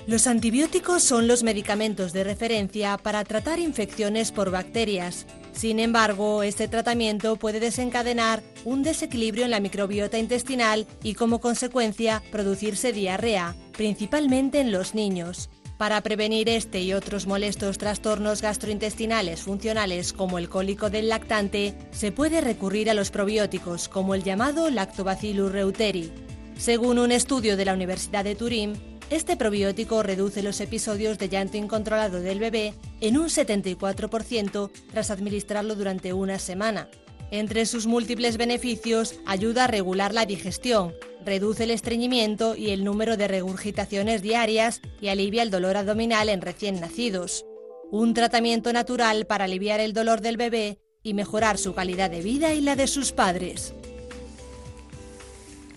Los 0.06 0.26
antibióticos 0.26 1.02
son 1.02 1.26
los 1.26 1.42
medicamentos 1.42 2.12
de 2.12 2.22
referencia 2.22 2.96
para 2.96 3.24
tratar 3.24 3.58
infecciones 3.58 4.30
por 4.30 4.50
bacterias. 4.50 5.26
Sin 5.52 5.80
embargo, 5.80 6.42
este 6.42 6.68
tratamiento 6.68 7.36
puede 7.36 7.58
desencadenar 7.58 8.42
un 8.64 8.82
desequilibrio 8.82 9.44
en 9.44 9.50
la 9.50 9.58
microbiota 9.58 10.18
intestinal 10.18 10.86
y 11.02 11.14
como 11.14 11.40
consecuencia 11.40 12.22
producirse 12.30 12.92
diarrea, 12.92 13.56
principalmente 13.72 14.60
en 14.60 14.70
los 14.70 14.94
niños. 14.94 15.48
Para 15.78 16.00
prevenir 16.00 16.48
este 16.48 16.80
y 16.80 16.94
otros 16.94 17.26
molestos 17.26 17.76
trastornos 17.76 18.40
gastrointestinales 18.40 19.42
funcionales 19.42 20.14
como 20.14 20.38
el 20.38 20.48
cólico 20.48 20.88
del 20.88 21.10
lactante, 21.10 21.74
se 21.90 22.12
puede 22.12 22.40
recurrir 22.40 22.88
a 22.88 22.94
los 22.94 23.10
probióticos 23.10 23.90
como 23.90 24.14
el 24.14 24.22
llamado 24.22 24.70
Lactobacillus 24.70 25.52
reuteri. 25.52 26.10
Según 26.56 26.98
un 26.98 27.12
estudio 27.12 27.58
de 27.58 27.66
la 27.66 27.74
Universidad 27.74 28.24
de 28.24 28.34
Turín, 28.34 28.72
este 29.10 29.36
probiótico 29.36 30.02
reduce 30.02 30.42
los 30.42 30.60
episodios 30.60 31.18
de 31.18 31.28
llanto 31.28 31.58
incontrolado 31.58 32.20
del 32.20 32.38
bebé 32.38 32.72
en 33.02 33.18
un 33.18 33.26
74% 33.26 34.70
tras 34.90 35.10
administrarlo 35.10 35.74
durante 35.74 36.14
una 36.14 36.38
semana. 36.38 36.88
Entre 37.30 37.66
sus 37.66 37.86
múltiples 37.86 38.38
beneficios, 38.38 39.16
ayuda 39.26 39.64
a 39.64 39.66
regular 39.66 40.14
la 40.14 40.24
digestión, 40.24 40.94
reduce 41.26 41.64
el 41.64 41.72
estreñimiento 41.72 42.54
y 42.56 42.70
el 42.70 42.84
número 42.84 43.16
de 43.16 43.28
regurgitaciones 43.28 44.22
diarias 44.22 44.80
y 45.00 45.08
alivia 45.08 45.42
el 45.42 45.50
dolor 45.50 45.76
abdominal 45.76 46.28
en 46.28 46.40
recién 46.40 46.80
nacidos. 46.80 47.44
Un 47.90 48.14
tratamiento 48.14 48.72
natural 48.72 49.26
para 49.26 49.44
aliviar 49.44 49.80
el 49.80 49.92
dolor 49.92 50.20
del 50.20 50.36
bebé 50.36 50.78
y 51.02 51.14
mejorar 51.14 51.58
su 51.58 51.74
calidad 51.74 52.10
de 52.10 52.22
vida 52.22 52.54
y 52.54 52.60
la 52.60 52.76
de 52.76 52.86
sus 52.86 53.12
padres. 53.12 53.74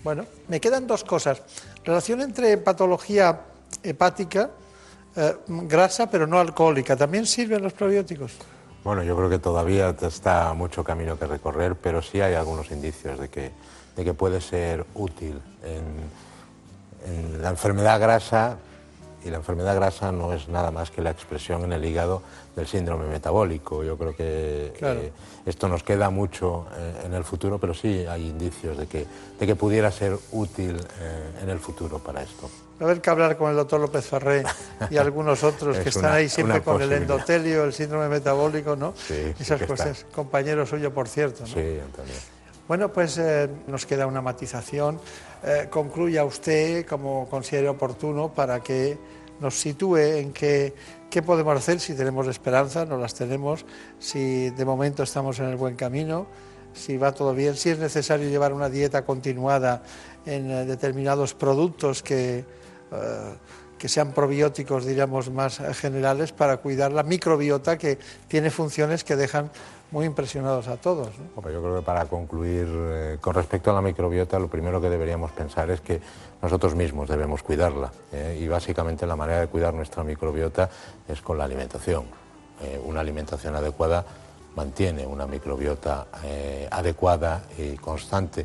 Bueno, 0.02 0.24
me 0.48 0.60
quedan 0.60 0.86
dos 0.86 1.04
cosas. 1.04 1.42
Relación 1.84 2.20
entre 2.20 2.56
patología 2.56 3.40
hepática, 3.82 4.50
eh, 5.16 5.34
grasa 5.46 6.10
pero 6.10 6.26
no 6.26 6.38
alcohólica, 6.38 6.96
¿también 6.96 7.26
sirven 7.26 7.62
los 7.62 7.72
probióticos? 7.72 8.32
Bueno, 8.84 9.02
yo 9.02 9.16
creo 9.16 9.28
que 9.28 9.38
todavía 9.38 9.94
está 10.00 10.54
mucho 10.54 10.84
camino 10.84 11.18
que 11.18 11.26
recorrer, 11.26 11.76
pero 11.76 12.00
sí 12.00 12.20
hay 12.20 12.34
algunos 12.34 12.70
indicios 12.70 13.18
de 13.18 13.28
que, 13.28 13.50
de 13.96 14.04
que 14.04 14.14
puede 14.14 14.40
ser 14.40 14.84
útil 14.94 15.40
en 15.64 17.42
la 17.42 17.50
enfermedad 17.50 18.00
grasa, 18.00 18.58
y 19.24 19.30
la 19.30 19.36
enfermedad 19.36 19.74
grasa 19.74 20.12
no 20.12 20.32
es 20.32 20.48
nada 20.48 20.70
más 20.70 20.90
que 20.90 21.02
la 21.02 21.10
expresión 21.10 21.64
en 21.64 21.72
el 21.72 21.84
hígado 21.84 22.22
del 22.56 22.66
síndrome 22.66 23.06
metabólico. 23.06 23.84
Yo 23.84 23.96
creo 23.96 24.16
que 24.16 24.72
eh, 24.80 25.12
esto 25.44 25.68
nos 25.68 25.82
queda 25.82 26.10
mucho 26.10 26.66
eh, 26.76 27.02
en 27.04 27.14
el 27.14 27.24
futuro, 27.24 27.58
pero 27.58 27.74
sí 27.74 28.06
hay 28.08 28.28
indicios 28.28 28.78
de 28.78 28.86
que, 28.86 29.06
de 29.38 29.46
que 29.46 29.56
pudiera 29.56 29.90
ser 29.90 30.16
útil 30.32 30.78
eh, 31.00 31.42
en 31.42 31.50
el 31.50 31.58
futuro 31.58 31.98
para 31.98 32.22
esto. 32.22 32.48
A 32.80 32.86
ver 32.86 33.02
que 33.02 33.10
hablar 33.10 33.36
con 33.36 33.50
el 33.50 33.56
doctor 33.56 33.78
López 33.78 34.06
Ferré 34.06 34.42
y 34.88 34.96
algunos 34.96 35.44
otros 35.44 35.76
que 35.82 35.90
están 35.90 36.12
ahí 36.12 36.30
siempre 36.30 36.62
con 36.62 36.80
el 36.80 36.90
endotelio, 36.92 37.64
el 37.64 37.74
síndrome 37.74 38.08
metabólico, 38.08 38.74
¿no? 38.74 38.94
Sí, 38.96 39.34
Esas 39.38 39.62
cosas. 39.64 40.06
Compañero 40.14 40.64
suyo, 40.64 40.94
por 40.94 41.08
cierto. 41.08 41.44
Sí, 41.44 41.78
también. 41.94 42.39
Bueno, 42.70 42.92
pues 42.92 43.20
nos 43.66 43.84
queda 43.84 44.06
una 44.06 44.22
matización. 44.22 45.00
concluya 45.70 46.24
usted 46.24 46.86
como 46.86 47.28
considere 47.28 47.68
oportuno 47.68 48.32
para 48.32 48.60
que 48.60 48.96
nos 49.40 49.58
sitúe 49.58 49.96
en 49.96 50.32
qué, 50.32 50.72
qué 51.10 51.20
podemos 51.20 51.56
hacer, 51.56 51.80
si 51.80 51.94
tenemos 51.94 52.28
esperanza, 52.28 52.84
no 52.86 52.96
las 52.96 53.12
tenemos, 53.12 53.66
si 53.98 54.50
de 54.50 54.64
momento 54.64 55.02
estamos 55.02 55.40
en 55.40 55.46
el 55.46 55.56
buen 55.56 55.74
camino, 55.74 56.28
si 56.72 56.96
va 56.96 57.10
todo 57.10 57.34
bien, 57.34 57.56
si 57.56 57.70
es 57.70 57.80
necesario 57.80 58.30
llevar 58.30 58.52
una 58.52 58.68
dieta 58.68 59.04
continuada 59.04 59.82
en 60.24 60.48
eh, 60.48 60.64
determinados 60.64 61.34
productos 61.34 62.04
que, 62.04 62.44
eh, 62.92 63.34
que 63.76 63.88
sean 63.88 64.12
probióticos, 64.12 64.86
diríamos, 64.86 65.28
más 65.32 65.60
generales 65.72 66.30
para 66.30 66.58
cuidar 66.58 66.92
la 66.92 67.02
microbiota 67.02 67.76
que 67.76 67.98
tiene 68.28 68.48
funciones 68.48 69.02
que 69.02 69.16
dejan 69.16 69.50
muy 69.90 70.06
impresionados 70.06 70.68
a 70.68 70.76
todos. 70.76 71.08
Yo 71.36 71.42
creo 71.42 71.76
que 71.76 71.82
para 71.82 72.06
concluir, 72.06 72.68
eh, 72.70 73.18
con 73.20 73.34
respecto 73.34 73.70
a 73.70 73.74
la 73.74 73.82
microbiota, 73.82 74.38
lo 74.38 74.48
primero 74.48 74.80
que 74.80 74.88
deberíamos 74.88 75.32
pensar 75.32 75.70
es 75.70 75.80
que 75.80 76.00
nosotros 76.40 76.74
mismos 76.74 77.08
debemos 77.08 77.42
cuidarla. 77.42 77.90
¿eh? 78.12 78.38
y 78.40 78.46
básicamente 78.48 79.06
la 79.06 79.16
manera 79.16 79.40
de 79.40 79.48
cuidar 79.48 79.74
nuestra 79.74 80.04
microbiota 80.04 80.70
es 81.08 81.20
con 81.20 81.38
la 81.38 81.44
alimentación. 81.44 82.04
Eh, 82.62 82.80
una 82.84 83.00
alimentación 83.00 83.56
adecuada 83.56 84.04
mantiene 84.54 85.06
una 85.06 85.26
microbiota 85.26 86.08
adecuada 86.70 87.42
y 87.56 87.76
constante 87.76 88.44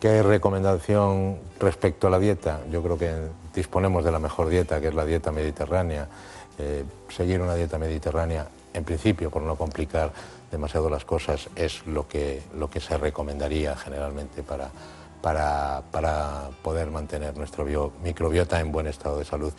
¿Qué 0.00 0.22
recomendación 0.22 1.38
respecto 1.60 2.06
a 2.06 2.10
la 2.10 2.18
dieta? 2.18 2.60
Yo 2.70 2.82
creo 2.82 2.98
que 2.98 3.12
disponemos 3.54 4.04
de 4.04 4.10
la 4.10 4.18
mejor 4.18 4.48
dieta, 4.48 4.80
que 4.80 4.88
es 4.88 4.94
la 4.94 5.04
dieta 5.04 5.32
mediterránea. 5.32 6.08
Seguir 7.08 7.40
una 7.40 7.54
dieta 7.54 7.78
mediterránea, 7.78 8.46
en 8.74 8.84
principio, 8.84 9.30
por 9.30 9.42
no 9.42 9.56
complicar 9.56 10.12
demasiado 10.50 10.90
las 10.90 11.04
cosas, 11.04 11.48
es 11.56 11.86
lo 11.86 12.06
que, 12.06 12.42
lo 12.58 12.68
que 12.68 12.80
se 12.80 12.98
recomendaría 12.98 13.76
generalmente 13.76 14.42
para, 14.42 14.68
para, 15.22 15.82
para 15.90 16.50
poder 16.62 16.90
mantener 16.90 17.36
nuestro 17.36 17.64
microbiota 18.02 18.60
en 18.60 18.70
buen 18.70 18.86
estado 18.86 19.18
de 19.18 19.24
salud. 19.24 19.52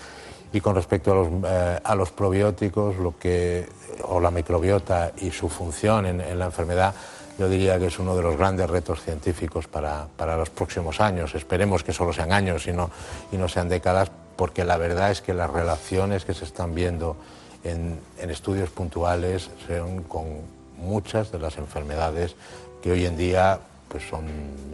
Y 0.53 0.61
con 0.61 0.75
respecto 0.75 1.11
a 1.11 1.15
los, 1.15 1.27
eh, 1.47 1.79
a 1.83 1.95
los 1.95 2.11
probióticos, 2.11 2.97
lo 2.97 3.17
que, 3.17 3.67
o 4.03 4.19
la 4.19 4.31
microbiota 4.31 5.11
y 5.17 5.31
su 5.31 5.49
función 5.49 6.05
en, 6.05 6.39
la 6.39 6.45
enfermedad, 6.45 6.93
yo 7.37 7.49
diría 7.49 7.79
que 7.79 7.87
es 7.87 7.99
uno 7.99 8.15
de 8.15 8.21
los 8.21 8.37
grandes 8.37 8.69
retos 8.69 9.01
científicos 9.01 9.67
para, 9.67 10.07
para 10.15 10.37
los 10.37 10.49
próximos 10.49 11.01
años. 11.01 11.35
Esperemos 11.35 11.83
que 11.83 11.91
solo 11.91 12.13
sean 12.13 12.31
años 12.31 12.67
y 12.67 12.71
y 13.35 13.37
no 13.37 13.49
sean 13.49 13.67
décadas, 13.67 14.11
porque 14.37 14.63
la 14.63 14.77
verdad 14.77 15.11
es 15.11 15.21
que 15.21 15.33
las 15.33 15.49
relaciones 15.49 16.23
que 16.23 16.33
se 16.33 16.45
están 16.45 16.75
viendo 16.75 17.17
en, 17.65 17.99
en 18.19 18.29
estudios 18.29 18.69
puntuales 18.69 19.49
son 19.67 20.03
con 20.03 20.25
muchas 20.77 21.31
de 21.31 21.39
las 21.39 21.57
enfermedades 21.57 22.35
que 22.81 22.91
hoy 22.91 23.05
en 23.05 23.17
día 23.17 23.59
pues, 23.89 24.03
son 24.09 24.25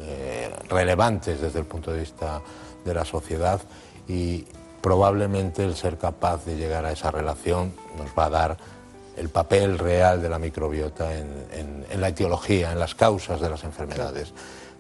eh, 0.02 0.50
relevantes 0.70 1.42
desde 1.42 1.60
el 1.60 1.66
punto 1.66 1.92
de 1.92 2.00
vista 2.00 2.42
de 2.84 2.94
la 2.94 3.06
sociedad 3.06 3.62
y 4.08 4.46
probablemente 4.82 5.64
el 5.64 5.76
ser 5.76 5.98
capaz 5.98 6.44
de 6.46 6.58
llegar 6.58 6.86
a 6.86 6.92
esa 6.92 7.12
relación 7.12 7.74
nos 7.98 8.10
va 8.18 8.26
a 8.26 8.30
dar 8.30 8.58
el 9.16 9.30
papel 9.30 9.78
real 9.78 10.22
de 10.22 10.30
la 10.30 10.40
microbiota 10.40 11.16
en, 11.16 11.86
la 12.02 12.08
etiología, 12.08 12.72
en 12.72 12.80
las 12.80 12.96
causas 12.96 13.40
de 13.40 13.50
las 13.50 13.64
enfermedades. 13.64 14.34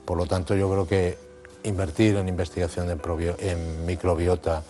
Por 0.05 0.17
lo 0.17 0.25
tanto, 0.25 0.55
yo 0.55 0.69
creo 0.71 0.87
que 0.87 1.17
invertir 1.63 2.15
en 2.15 2.27
investigación 2.27 2.89
en, 2.89 3.85
microbiota 3.85 4.63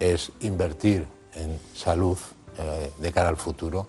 es 0.00 0.32
invertir 0.40 1.06
en 1.34 1.60
salud 1.74 2.16
eh, 2.58 2.92
de 2.98 3.12
cara 3.12 3.28
al 3.28 3.36
futuro. 3.36 3.86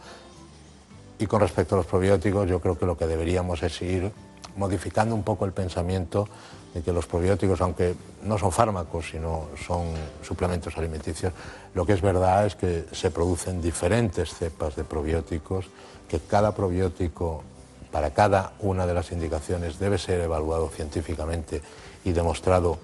Y 1.17 1.25
con 1.27 1.41
respecto 1.41 1.75
a 1.75 1.79
los 1.79 1.85
probióticos, 1.85 2.47
yo 2.47 2.61
creo 2.61 2.77
que 2.77 2.85
lo 2.85 2.97
que 2.97 3.07
deberíamos 3.07 3.61
es 3.63 3.81
ir 3.81 4.11
modificando 4.55 5.15
un 5.15 5.23
poco 5.23 5.45
el 5.45 5.51
pensamiento 5.51 6.27
de 6.73 6.81
que 6.81 6.93
los 6.93 7.07
probióticos, 7.07 7.61
aunque 7.61 7.95
no 8.23 8.37
son 8.37 8.51
fármacos, 8.51 9.09
sino 9.09 9.47
son 9.65 9.87
suplementos 10.21 10.77
alimenticios, 10.77 11.33
lo 11.73 11.85
que 11.85 11.93
es 11.93 12.01
verdad 12.01 12.45
es 12.45 12.55
que 12.55 12.85
se 12.91 13.11
producen 13.11 13.61
diferentes 13.61 14.33
cepas 14.33 14.75
de 14.75 14.83
probióticos, 14.83 15.65
que 16.07 16.19
cada 16.19 16.53
probiótico, 16.53 17.43
para 17.91 18.11
cada 18.11 18.53
una 18.59 18.85
de 18.85 18.93
las 18.93 19.11
indicaciones, 19.11 19.79
debe 19.79 19.97
ser 19.97 20.21
evaluado 20.21 20.69
científicamente 20.69 21.61
y 22.05 22.11
demostrado 22.11 22.77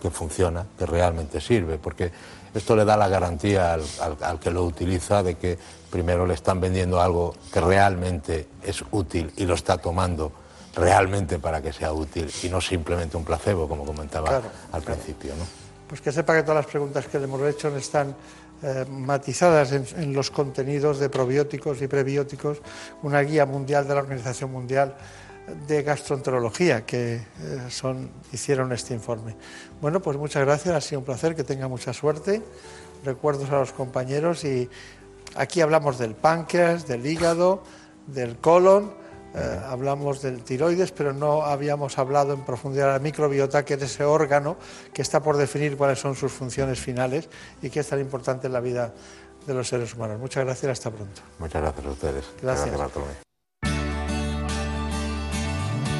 que 0.00 0.10
funciona, 0.10 0.66
que 0.76 0.86
realmente 0.86 1.40
sirve, 1.40 1.78
porque 1.78 2.10
esto 2.54 2.76
le 2.76 2.84
da 2.84 2.96
la 2.96 3.08
garantía 3.08 3.74
al, 3.74 3.82
al, 4.20 4.38
que 4.38 4.50
lo 4.50 4.64
utiliza 4.64 5.22
de 5.22 5.36
que 5.36 5.58
primero 5.90 6.26
le 6.26 6.34
están 6.34 6.60
vendiendo 6.60 7.00
algo 7.00 7.34
que 7.52 7.60
realmente 7.60 8.48
es 8.62 8.84
útil 8.90 9.32
y 9.36 9.44
lo 9.44 9.54
está 9.54 9.78
tomando 9.78 10.32
realmente 10.74 11.38
para 11.38 11.60
que 11.60 11.72
sea 11.72 11.92
útil 11.92 12.30
y 12.42 12.48
no 12.48 12.60
simplemente 12.60 13.16
un 13.16 13.24
placebo, 13.24 13.68
como 13.68 13.84
comentaba 13.84 14.40
al 14.72 14.82
principio. 14.82 15.34
¿no? 15.36 15.44
Pues 15.88 16.00
que 16.00 16.12
sepa 16.12 16.34
que 16.34 16.42
todas 16.42 16.64
las 16.64 16.66
preguntas 16.66 17.06
que 17.06 17.18
le 17.18 17.24
hemos 17.24 17.42
hecho 17.42 17.74
están 17.76 18.14
eh, 18.62 18.86
matizadas 18.88 19.72
en, 19.72 20.14
los 20.14 20.30
contenidos 20.30 20.98
de 20.98 21.08
probióticos 21.08 21.82
y 21.82 21.88
prebióticos, 21.88 22.58
una 23.02 23.20
guía 23.20 23.44
mundial 23.44 23.86
de 23.86 23.94
la 23.94 24.00
Organización 24.00 24.52
Mundial 24.52 24.94
de 25.66 25.82
Gastroenterología 25.82 26.86
que 26.86 27.14
eh, 27.16 27.22
son, 27.68 28.10
hicieron 28.32 28.72
este 28.72 28.94
informe. 28.94 29.36
Bueno, 29.80 30.00
pues 30.00 30.16
muchas 30.16 30.44
gracias, 30.44 30.74
ha 30.74 30.80
sido 30.80 31.00
un 31.00 31.04
placer, 31.04 31.34
que 31.34 31.44
tenga 31.44 31.68
mucha 31.68 31.92
suerte. 31.92 32.42
Recuerdos 33.04 33.50
a 33.50 33.58
los 33.58 33.72
compañeros 33.72 34.44
y 34.44 34.68
aquí 35.34 35.60
hablamos 35.60 35.98
del 35.98 36.14
páncreas, 36.14 36.86
del 36.86 37.04
hígado, 37.06 37.62
del 38.06 38.36
colon 38.36 39.02
eh, 39.34 39.60
hablamos 39.66 40.20
del 40.20 40.42
tiroides, 40.42 40.92
pero 40.92 41.12
no 41.14 41.44
habíamos 41.44 41.98
hablado 41.98 42.34
en 42.34 42.42
profundidad 42.42 42.88
de 42.88 42.92
la 42.92 42.98
microbiota, 42.98 43.64
que 43.64 43.74
es 43.74 43.82
ese 43.82 44.04
órgano 44.04 44.56
que 44.92 45.00
está 45.00 45.22
por 45.22 45.36
definir 45.38 45.76
cuáles 45.76 45.98
son 45.98 46.14
sus 46.14 46.32
funciones 46.32 46.78
finales 46.78 47.28
y 47.62 47.70
que 47.70 47.80
es 47.80 47.88
tan 47.88 48.00
importante 48.00 48.48
en 48.48 48.52
la 48.52 48.60
vida 48.60 48.92
de 49.46 49.54
los 49.54 49.68
seres 49.68 49.94
humanos. 49.94 50.20
Muchas 50.20 50.44
gracias, 50.44 50.72
hasta 50.72 50.90
pronto. 50.90 51.22
Muchas 51.38 51.62
gracias 51.62 51.86
a 51.86 51.90
ustedes. 51.90 52.24
Gracias. 52.42 53.22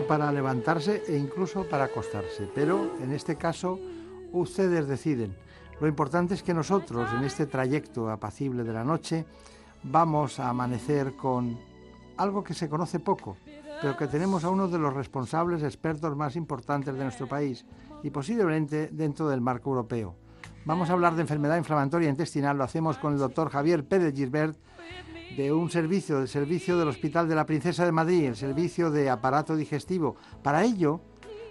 Para 0.00 0.32
levantarse 0.32 1.04
e 1.06 1.18
incluso 1.18 1.68
para 1.68 1.84
acostarse, 1.84 2.48
pero 2.54 2.96
en 3.04 3.12
este 3.12 3.36
caso 3.36 3.78
ustedes 4.32 4.88
deciden. 4.88 5.36
Lo 5.80 5.86
importante 5.86 6.32
es 6.32 6.42
que 6.42 6.54
nosotros 6.54 7.12
en 7.12 7.24
este 7.24 7.44
trayecto 7.44 8.08
apacible 8.08 8.64
de 8.64 8.72
la 8.72 8.84
noche 8.84 9.26
vamos 9.82 10.40
a 10.40 10.48
amanecer 10.48 11.14
con 11.14 11.58
algo 12.16 12.42
que 12.42 12.54
se 12.54 12.70
conoce 12.70 13.00
poco, 13.00 13.36
pero 13.82 13.96
que 13.96 14.06
tenemos 14.06 14.44
a 14.44 14.50
uno 14.50 14.66
de 14.66 14.78
los 14.78 14.94
responsables 14.94 15.62
expertos 15.62 16.16
más 16.16 16.36
importantes 16.36 16.94
de 16.94 17.04
nuestro 17.04 17.28
país 17.28 17.66
y 18.02 18.08
posiblemente 18.08 18.88
dentro 18.92 19.28
del 19.28 19.42
marco 19.42 19.70
europeo. 19.70 20.16
Vamos 20.64 20.88
a 20.88 20.94
hablar 20.94 21.16
de 21.16 21.22
enfermedad 21.22 21.58
inflamatoria 21.58 22.08
intestinal, 22.08 22.56
lo 22.56 22.64
hacemos 22.64 22.96
con 22.96 23.12
el 23.12 23.18
doctor 23.18 23.50
Javier 23.50 23.86
Pérez 23.86 24.14
Gilbert, 24.14 24.56
de 25.36 25.52
un 25.52 25.70
servicio, 25.70 26.18
del 26.18 26.28
servicio 26.28 26.78
del 26.78 26.88
Hospital 26.88 27.28
de 27.28 27.34
la 27.34 27.46
Princesa 27.46 27.84
de 27.84 27.92
Madrid, 27.92 28.24
el 28.24 28.36
servicio 28.36 28.90
de 28.90 29.10
aparato 29.10 29.56
digestivo. 29.56 30.16
Para 30.42 30.64
ello, 30.64 31.00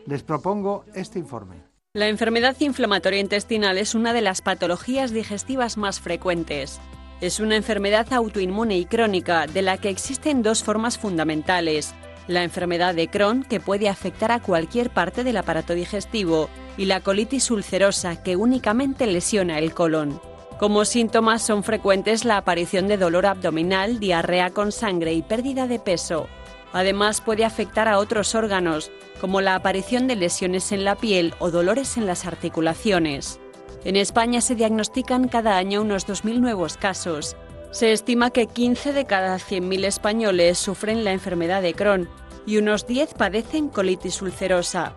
les 0.06 0.24
propongo 0.24 0.86
este 0.94 1.20
informe. 1.20 1.64
La 1.94 2.08
enfermedad 2.08 2.56
inflamatoria 2.60 3.20
intestinal 3.20 3.78
es 3.78 3.96
una 3.96 4.14
de 4.14 4.22
las 4.22 4.42
patologías 4.42 5.12
digestivas 5.12 5.78
más 5.78 6.00
frecuentes. 6.00 6.80
Es 7.20 7.40
una 7.40 7.56
enfermedad 7.56 8.12
autoinmune 8.14 8.78
y 8.78 8.86
crónica 8.86 9.46
de 9.46 9.62
la 9.62 9.78
que 9.78 9.90
existen 9.90 10.42
dos 10.42 10.64
formas 10.64 10.98
fundamentales. 10.98 11.94
La 12.28 12.44
enfermedad 12.44 12.96
de 12.96 13.10
Crohn, 13.10 13.44
que 13.44 13.60
puede 13.60 13.90
afectar 13.90 14.32
a 14.32 14.40
cualquier 14.40 14.90
parte 14.92 15.24
del 15.24 15.38
aparato 15.38 15.74
digestivo, 15.74 16.50
y 16.78 16.86
la 16.86 17.02
colitis 17.02 17.52
ulcerosa, 17.52 18.24
que 18.24 18.36
únicamente 18.38 19.06
lesiona 19.06 19.60
el 19.60 19.74
colon. 19.74 20.22
Como 20.62 20.86
síntomas 20.86 21.42
son 21.42 21.64
frecuentes 21.64 22.24
la 22.24 22.38
aparición 22.38 22.88
de 22.88 22.98
dolor 22.98 23.26
abdominal, 23.26 24.00
diarrea 24.00 24.52
con 24.52 24.72
sangre 24.72 25.12
y 25.12 25.24
pérdida 25.24 25.66
de 25.66 25.80
peso. 25.80 26.28
Además 26.72 27.20
puede 27.20 27.46
afectar 27.46 27.88
a 27.88 27.98
otros 27.98 28.36
órganos, 28.36 28.92
como 29.20 29.42
la 29.42 29.56
aparición 29.56 30.06
de 30.06 30.16
lesiones 30.16 30.72
en 30.72 30.86
la 30.86 30.96
piel 30.96 31.34
o 31.40 31.50
dolores 31.50 31.98
en 31.98 32.06
las 32.06 32.28
articulaciones. 32.28 33.40
En 33.86 33.96
España 33.96 34.40
se 34.40 34.54
diagnostican 34.54 35.30
cada 35.30 35.58
año 35.58 35.82
unos 35.82 36.08
2.000 36.08 36.40
nuevos 36.40 36.78
casos. 36.78 37.36
Se 37.72 37.92
estima 37.92 38.30
que 38.30 38.46
15 38.46 38.94
de 38.94 39.06
cada 39.06 39.38
100.000 39.38 39.86
españoles 39.86 40.60
sufren 40.60 41.04
la 41.04 41.12
enfermedad 41.12 41.64
de 41.64 41.74
Crohn 41.74 42.08
y 42.46 42.58
unos 42.58 42.86
10 42.86 43.16
padecen 43.16 43.68
colitis 43.68 44.22
ulcerosa. 44.22 44.94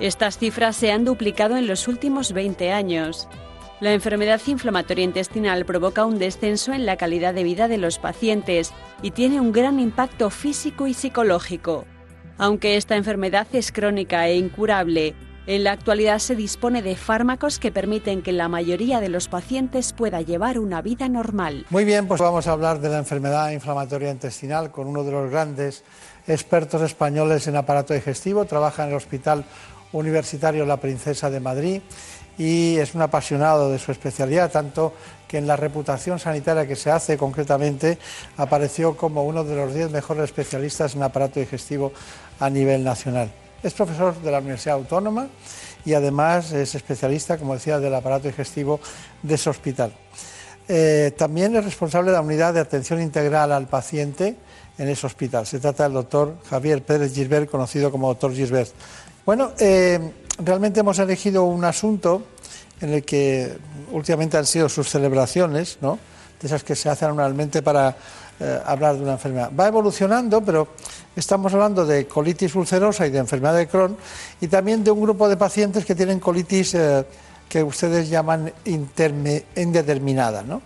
Estas 0.00 0.38
cifras 0.38 0.74
se 0.74 0.90
han 0.90 1.04
duplicado 1.04 1.58
en 1.58 1.66
los 1.66 1.86
últimos 1.86 2.32
20 2.32 2.72
años. 2.72 3.28
La 3.82 3.92
enfermedad 3.92 4.40
inflamatoria 4.46 5.02
intestinal 5.02 5.64
provoca 5.64 6.06
un 6.06 6.20
descenso 6.20 6.72
en 6.72 6.86
la 6.86 6.96
calidad 6.96 7.34
de 7.34 7.42
vida 7.42 7.66
de 7.66 7.78
los 7.78 7.98
pacientes 7.98 8.72
y 9.02 9.10
tiene 9.10 9.40
un 9.40 9.50
gran 9.50 9.80
impacto 9.80 10.30
físico 10.30 10.86
y 10.86 10.94
psicológico. 10.94 11.84
Aunque 12.38 12.76
esta 12.76 12.94
enfermedad 12.94 13.48
es 13.52 13.72
crónica 13.72 14.28
e 14.28 14.36
incurable, 14.36 15.16
en 15.48 15.64
la 15.64 15.72
actualidad 15.72 16.20
se 16.20 16.36
dispone 16.36 16.80
de 16.80 16.94
fármacos 16.94 17.58
que 17.58 17.72
permiten 17.72 18.22
que 18.22 18.30
la 18.30 18.46
mayoría 18.46 19.00
de 19.00 19.08
los 19.08 19.26
pacientes 19.26 19.92
pueda 19.92 20.20
llevar 20.20 20.60
una 20.60 20.80
vida 20.80 21.08
normal. 21.08 21.66
Muy 21.68 21.84
bien, 21.84 22.06
pues 22.06 22.20
vamos 22.20 22.46
a 22.46 22.52
hablar 22.52 22.78
de 22.78 22.88
la 22.88 22.98
enfermedad 22.98 23.50
inflamatoria 23.50 24.12
intestinal 24.12 24.70
con 24.70 24.86
uno 24.86 25.02
de 25.02 25.10
los 25.10 25.28
grandes 25.28 25.82
expertos 26.28 26.82
españoles 26.82 27.48
en 27.48 27.56
aparato 27.56 27.94
digestivo. 27.94 28.44
Trabaja 28.44 28.84
en 28.84 28.90
el 28.90 28.94
Hospital 28.94 29.44
Universitario 29.90 30.64
La 30.66 30.76
Princesa 30.76 31.30
de 31.30 31.40
Madrid 31.40 31.82
y 32.38 32.76
es 32.78 32.94
un 32.94 33.02
apasionado 33.02 33.70
de 33.70 33.78
su 33.78 33.92
especialidad, 33.92 34.50
tanto 34.50 34.94
que 35.28 35.38
en 35.38 35.46
la 35.46 35.56
reputación 35.56 36.18
sanitaria 36.18 36.66
que 36.66 36.76
se 36.76 36.90
hace 36.90 37.16
concretamente 37.16 37.98
apareció 38.36 38.96
como 38.96 39.24
uno 39.24 39.44
de 39.44 39.56
los 39.56 39.74
diez 39.74 39.90
mejores 39.90 40.24
especialistas 40.24 40.94
en 40.94 41.02
aparato 41.02 41.40
digestivo 41.40 41.92
a 42.40 42.50
nivel 42.50 42.84
nacional. 42.84 43.30
Es 43.62 43.74
profesor 43.74 44.20
de 44.20 44.30
la 44.30 44.38
Universidad 44.38 44.76
Autónoma 44.76 45.28
y 45.84 45.94
además 45.94 46.52
es 46.52 46.74
especialista, 46.74 47.38
como 47.38 47.54
decía, 47.54 47.78
del 47.78 47.94
aparato 47.94 48.28
digestivo 48.28 48.80
de 49.22 49.34
ese 49.34 49.50
hospital. 49.50 49.92
Eh, 50.68 51.12
también 51.16 51.54
es 51.56 51.64
responsable 51.64 52.10
de 52.10 52.16
la 52.16 52.22
unidad 52.22 52.54
de 52.54 52.60
atención 52.60 53.00
integral 53.00 53.52
al 53.52 53.66
paciente 53.66 54.36
en 54.78 54.88
ese 54.88 55.06
hospital. 55.06 55.46
Se 55.46 55.60
trata 55.60 55.84
del 55.84 55.92
doctor 55.92 56.36
Javier 56.48 56.82
Pérez 56.82 57.14
Gisbert, 57.14 57.50
conocido 57.50 57.90
como 57.90 58.08
doctor 58.08 58.32
Gisbert. 58.34 58.70
Bueno, 59.24 59.52
eh, 59.58 60.00
realmente 60.38 60.80
hemos 60.80 60.98
elegido 60.98 61.44
un 61.44 61.64
asunto 61.64 62.22
en 62.80 62.94
el 62.94 63.04
que 63.04 63.56
últimamente 63.92 64.36
han 64.36 64.46
sido 64.46 64.68
sus 64.68 64.88
celebraciones, 64.88 65.78
¿no? 65.80 65.98
de 66.40 66.46
esas 66.46 66.64
que 66.64 66.74
se 66.74 66.88
hacen 66.88 67.10
anualmente 67.10 67.62
para 67.62 67.96
eh, 68.40 68.60
hablar 68.66 68.96
de 68.96 69.02
una 69.02 69.12
enfermedad. 69.12 69.50
Va 69.58 69.68
evolucionando, 69.68 70.42
pero 70.42 70.68
estamos 71.14 71.54
hablando 71.54 71.86
de 71.86 72.06
colitis 72.08 72.54
ulcerosa 72.56 73.06
y 73.06 73.10
de 73.10 73.18
enfermedad 73.18 73.54
de 73.54 73.68
Crohn 73.68 73.96
y 74.40 74.48
también 74.48 74.82
de 74.82 74.90
un 74.90 75.00
grupo 75.00 75.28
de 75.28 75.36
pacientes 75.36 75.84
que 75.84 75.94
tienen 75.94 76.18
colitis 76.18 76.74
eh, 76.74 77.06
que 77.48 77.62
ustedes 77.62 78.08
llaman 78.08 78.52
indeterminada. 78.64 80.42
¿no? 80.42 80.62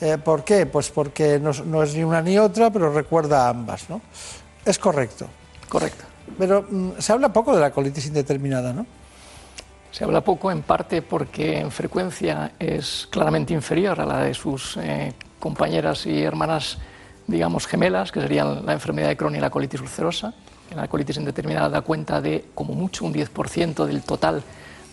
Eh, 0.00 0.18
¿Por 0.18 0.42
qué? 0.42 0.66
Pues 0.66 0.90
porque 0.90 1.38
no, 1.38 1.82
es 1.82 1.94
ni 1.94 2.02
una 2.02 2.20
ni 2.20 2.38
otra, 2.38 2.70
pero 2.70 2.92
recuerda 2.92 3.46
a 3.46 3.50
ambas. 3.50 3.88
¿no? 3.88 4.00
Es 4.64 4.78
correcto. 4.78 5.26
Correcto. 5.68 6.04
Pero 6.36 6.66
mm, 6.68 6.92
se 6.98 7.12
habla 7.12 7.32
poco 7.32 7.54
de 7.54 7.60
la 7.60 7.70
colitis 7.70 8.06
indeterminada, 8.06 8.72
¿no? 8.72 8.84
Se 9.92 10.04
habla 10.04 10.22
poco 10.22 10.50
en 10.50 10.62
parte 10.62 11.02
porque 11.02 11.58
en 11.58 11.70
frecuencia 11.70 12.52
es 12.58 13.06
claramente 13.10 13.52
inferior 13.52 14.00
a 14.00 14.06
la 14.06 14.24
de 14.24 14.32
sus 14.32 14.78
eh, 14.78 15.12
compañeras 15.38 16.06
y 16.06 16.22
hermanas, 16.22 16.78
digamos, 17.26 17.66
gemelas, 17.66 18.10
que 18.10 18.22
serían 18.22 18.64
la 18.64 18.72
enfermedad 18.72 19.08
de 19.08 19.18
Crohn 19.18 19.36
y 19.36 19.38
la 19.38 19.50
colitis 19.50 19.82
ulcerosa. 19.82 20.32
La 20.74 20.88
colitis 20.88 21.18
indeterminada 21.18 21.68
da 21.68 21.82
cuenta 21.82 22.22
de, 22.22 22.46
como 22.54 22.72
mucho, 22.72 23.04
un 23.04 23.12
10% 23.12 23.84
del 23.84 24.00
total 24.00 24.42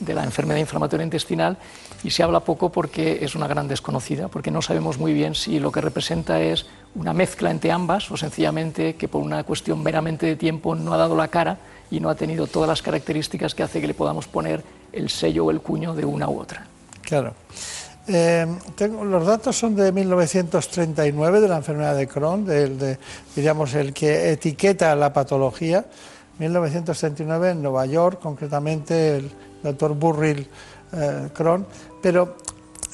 de 0.02 0.14
la 0.14 0.26
enfermedad 0.26 0.60
inflamatoria 0.60 1.06
intestinal 1.06 1.58
y 2.04 2.10
se 2.10 2.22
habla 2.22 2.42
poco 2.42 2.70
porque 2.70 3.20
es 3.22 3.36
una 3.36 3.48
gran 3.48 3.70
desconocida, 3.70 4.28
porque 4.28 4.52
no 4.52 4.62
sabemos 4.62 4.98
muy 4.98 5.14
bien 5.14 5.34
si 5.34 5.60
lo 5.60 5.72
que 5.72 5.80
representa 5.80 6.42
es 6.42 6.66
una 6.96 7.14
mezcla 7.14 7.52
entre 7.52 7.72
ambas 7.72 8.10
o 8.12 8.18
sencillamente 8.18 8.96
que 8.96 9.08
por 9.08 9.22
una 9.22 9.44
cuestión 9.44 9.82
meramente 9.84 10.26
de 10.26 10.36
tiempo 10.36 10.76
no 10.76 10.94
ha 10.94 10.98
dado 10.98 11.16
la 11.16 11.28
cara 11.28 11.58
y 11.92 12.00
no 12.00 12.10
ha 12.10 12.16
tenido 12.16 12.48
todas 12.48 12.68
las 12.68 12.82
características 12.82 13.56
que 13.56 13.64
hace 13.64 13.82
que 13.82 13.88
le 13.88 13.94
podamos 13.94 14.28
poner 14.28 14.64
el 14.92 15.10
sello 15.10 15.46
o 15.46 15.52
el 15.52 15.62
cuño 15.62 15.94
de 15.94 16.06
una 16.06 16.30
u 16.30 16.40
otra. 16.40 16.66
Claro. 17.02 17.34
Eh, 18.08 18.48
los 19.04 19.26
datos 19.26 19.56
son 19.56 19.76
de 19.76 19.92
1939 19.92 21.42
de 21.42 21.48
la 21.48 21.58
enfermedad 21.58 21.96
de 21.96 22.08
Crohn, 22.08 22.44
de, 22.44 22.98
diríamos 23.36 23.76
el 23.76 23.94
que 23.94 24.32
etiqueta 24.32 24.96
la 24.96 25.14
patología. 25.14 25.86
1939 26.40 27.52
en 27.52 27.62
Nueva 27.62 27.86
York, 27.86 28.20
concretamente 28.22 29.18
el 29.18 29.32
doctor 29.62 29.94
Burrill 29.94 30.48
eh, 30.94 31.30
Crohn. 31.34 31.68
Pero, 32.02 32.38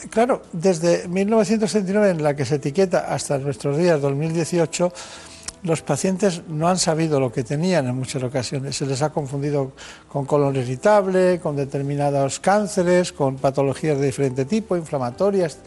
claro, 0.09 0.41
desde 0.51 1.07
1939 1.07 2.09
en 2.09 2.23
la 2.23 2.35
que 2.35 2.45
se 2.45 2.55
etiqueta 2.55 3.13
hasta 3.13 3.37
nuestros 3.37 3.77
días, 3.77 4.01
2018, 4.01 4.91
los 5.63 5.81
pacientes 5.81 6.43
no 6.47 6.67
han 6.69 6.77
sabido 6.77 7.19
lo 7.19 7.31
que 7.31 7.43
tenían 7.43 7.87
en 7.87 7.95
muchas 7.95 8.21
ocasiones. 8.21 8.75
Se 8.75 8.85
les 8.85 9.01
ha 9.01 9.09
confundido 9.09 9.71
con 10.07 10.25
colon 10.25 10.55
irritable, 10.55 11.39
con 11.39 11.55
determinados 11.55 12.39
cánceres, 12.39 13.11
con 13.11 13.37
patologías 13.37 13.97
de 13.99 14.05
diferente 14.05 14.45
tipo, 14.45 14.77
inflamatorias, 14.77 15.57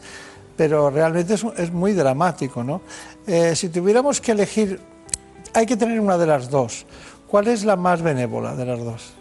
pero 0.56 0.90
realmente 0.90 1.34
es, 1.34 1.72
muy 1.72 1.94
dramático. 1.94 2.62
¿no? 2.62 2.80
Eh, 3.26 3.56
si 3.56 3.68
tuviéramos 3.70 4.20
que 4.20 4.32
elegir, 4.32 4.80
hay 5.52 5.66
que 5.66 5.76
tener 5.76 5.98
una 5.98 6.16
de 6.16 6.26
las 6.26 6.48
dos. 6.48 6.86
¿Cuál 7.26 7.48
es 7.48 7.64
la 7.64 7.76
más 7.76 8.00
benévola 8.00 8.54
de 8.54 8.64
las 8.64 8.78
dos? 8.78 9.12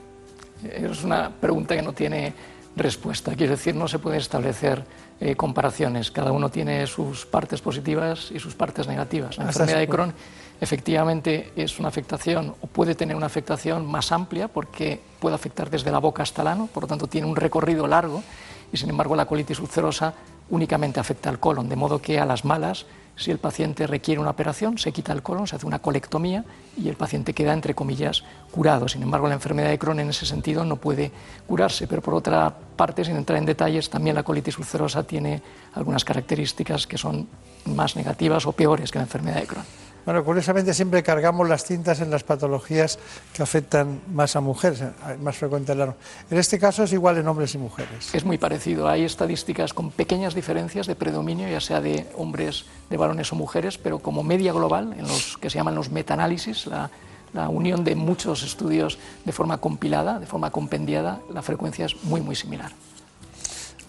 Es 0.63 1.03
una 1.03 1.31
pregunta 1.31 1.75
que 1.75 1.81
no 1.81 1.93
tiene 1.93 2.33
respuesta. 2.75 3.35
Quiero 3.35 3.51
decir, 3.51 3.75
no 3.75 3.87
se 3.87 3.99
pueden 3.99 4.19
establecer 4.19 4.83
eh, 5.19 5.35
comparaciones. 5.35 6.11
Cada 6.11 6.31
uno 6.31 6.49
tiene 6.49 6.85
sus 6.87 7.25
partes 7.25 7.61
positivas 7.61 8.29
y 8.31 8.39
sus 8.39 8.55
partes 8.55 8.87
negativas. 8.87 9.37
La 9.37 9.45
enfermedad 9.45 9.79
de 9.79 9.87
Crohn 9.87 10.13
efectivamente 10.61 11.51
es 11.55 11.79
una 11.79 11.89
afectación 11.89 12.53
o 12.61 12.67
puede 12.67 12.95
tener 12.95 13.15
una 13.15 13.25
afectación 13.25 13.85
más 13.85 14.11
amplia 14.11 14.47
porque 14.47 14.99
puede 15.19 15.35
afectar 15.35 15.69
desde 15.69 15.91
la 15.91 15.99
boca 15.99 16.23
hasta 16.23 16.41
el 16.41 16.47
ano, 16.49 16.69
por 16.71 16.83
lo 16.83 16.87
tanto 16.87 17.07
tiene 17.07 17.27
un 17.27 17.35
recorrido 17.35 17.87
largo 17.87 18.23
y 18.71 18.77
sin 18.77 18.89
embargo 18.89 19.15
la 19.15 19.25
colitis 19.25 19.59
ulcerosa 19.59 20.13
únicamente 20.49 20.99
afecta 20.99 21.29
al 21.29 21.39
colon, 21.39 21.69
de 21.69 21.75
modo 21.75 22.01
que 22.01 22.19
a 22.19 22.25
las 22.25 22.45
malas, 22.45 22.85
si 23.17 23.31
el 23.31 23.39
paciente 23.39 23.87
requiere 23.87 24.21
una 24.21 24.29
operación, 24.29 24.77
se 24.77 24.91
quita 24.91 25.11
el 25.11 25.23
colon, 25.23 25.47
se 25.47 25.55
hace 25.55 25.65
una 25.65 25.79
colectomía 25.79 26.45
y 26.77 26.87
el 26.87 26.95
paciente 26.95 27.33
queda, 27.33 27.51
entre 27.51 27.73
comillas, 27.73 28.23
curado. 28.51 28.87
Sin 28.87 29.01
embargo, 29.01 29.27
la 29.27 29.33
enfermedad 29.33 29.69
de 29.69 29.79
Crohn 29.79 29.99
en 29.99 30.09
ese 30.09 30.25
sentido 30.25 30.63
no 30.63 30.77
puede 30.77 31.11
curarse, 31.47 31.87
pero 31.87 32.01
por 32.01 32.13
otra 32.13 32.55
parte, 32.75 33.03
sin 33.03 33.17
entrar 33.17 33.39
en 33.39 33.45
detalles, 33.45 33.89
también 33.89 34.15
la 34.15 34.23
colitis 34.23 34.57
ulcerosa 34.57 35.03
tiene 35.03 35.41
algunas 35.73 36.05
características 36.05 36.85
que 36.85 36.97
son 36.97 37.27
más 37.65 37.95
negativas 37.95 38.45
o 38.45 38.51
peores 38.51 38.91
que 38.91 38.99
la 38.99 39.05
enfermedad 39.05 39.41
de 39.41 39.47
Crohn. 39.47 39.86
Bueno, 40.07 40.23
curiosamente 40.23 40.73
siempre 40.73 41.03
cargamos 41.03 41.49
las 41.49 41.65
cintas 41.65 41.99
en 41.99 42.09
las 42.09 42.23
patologías 42.23 42.97
que 43.33 43.43
afectan 43.43 43.99
más 44.13 44.37
a 44.37 44.39
mujeres, 44.39 44.81
más 45.19 45.35
frecuente 45.35 45.73
en 45.73 45.81
En 45.81 46.37
este 46.37 46.57
caso 46.57 46.83
es 46.83 46.93
igual 46.93 47.17
en 47.17 47.27
hombres 47.27 47.53
y 47.55 47.57
mujeres. 47.57 48.15
Es 48.15 48.23
muy 48.23 48.37
parecido. 48.37 48.87
Hay 48.87 49.03
estadísticas 49.03 49.73
con 49.73 49.91
pequeñas 49.91 50.33
diferencias 50.33 50.87
de 50.87 50.95
predominio, 50.95 51.49
ya 51.49 51.59
sea 51.59 51.81
de 51.81 52.07
hombres, 52.15 52.67
de 52.89 52.95
varones 52.95 53.33
o 53.33 53.35
mujeres, 53.35 53.77
pero 53.77 53.99
como 53.99 54.23
media 54.23 54.53
global, 54.53 54.95
en 54.97 55.05
los 55.05 55.37
que 55.39 55.49
se 55.49 55.57
llaman 55.57 55.75
los 55.75 55.91
metaanálisis, 55.91 56.67
la, 56.67 56.89
la 57.33 57.49
unión 57.49 57.83
de 57.83 57.95
muchos 57.95 58.43
estudios 58.43 58.99
de 59.25 59.33
forma 59.33 59.57
compilada, 59.57 60.19
de 60.19 60.25
forma 60.25 60.51
compendiada, 60.51 61.19
la 61.33 61.41
frecuencia 61.41 61.85
es 61.85 62.01
muy, 62.05 62.21
muy 62.21 62.37
similar. 62.37 62.71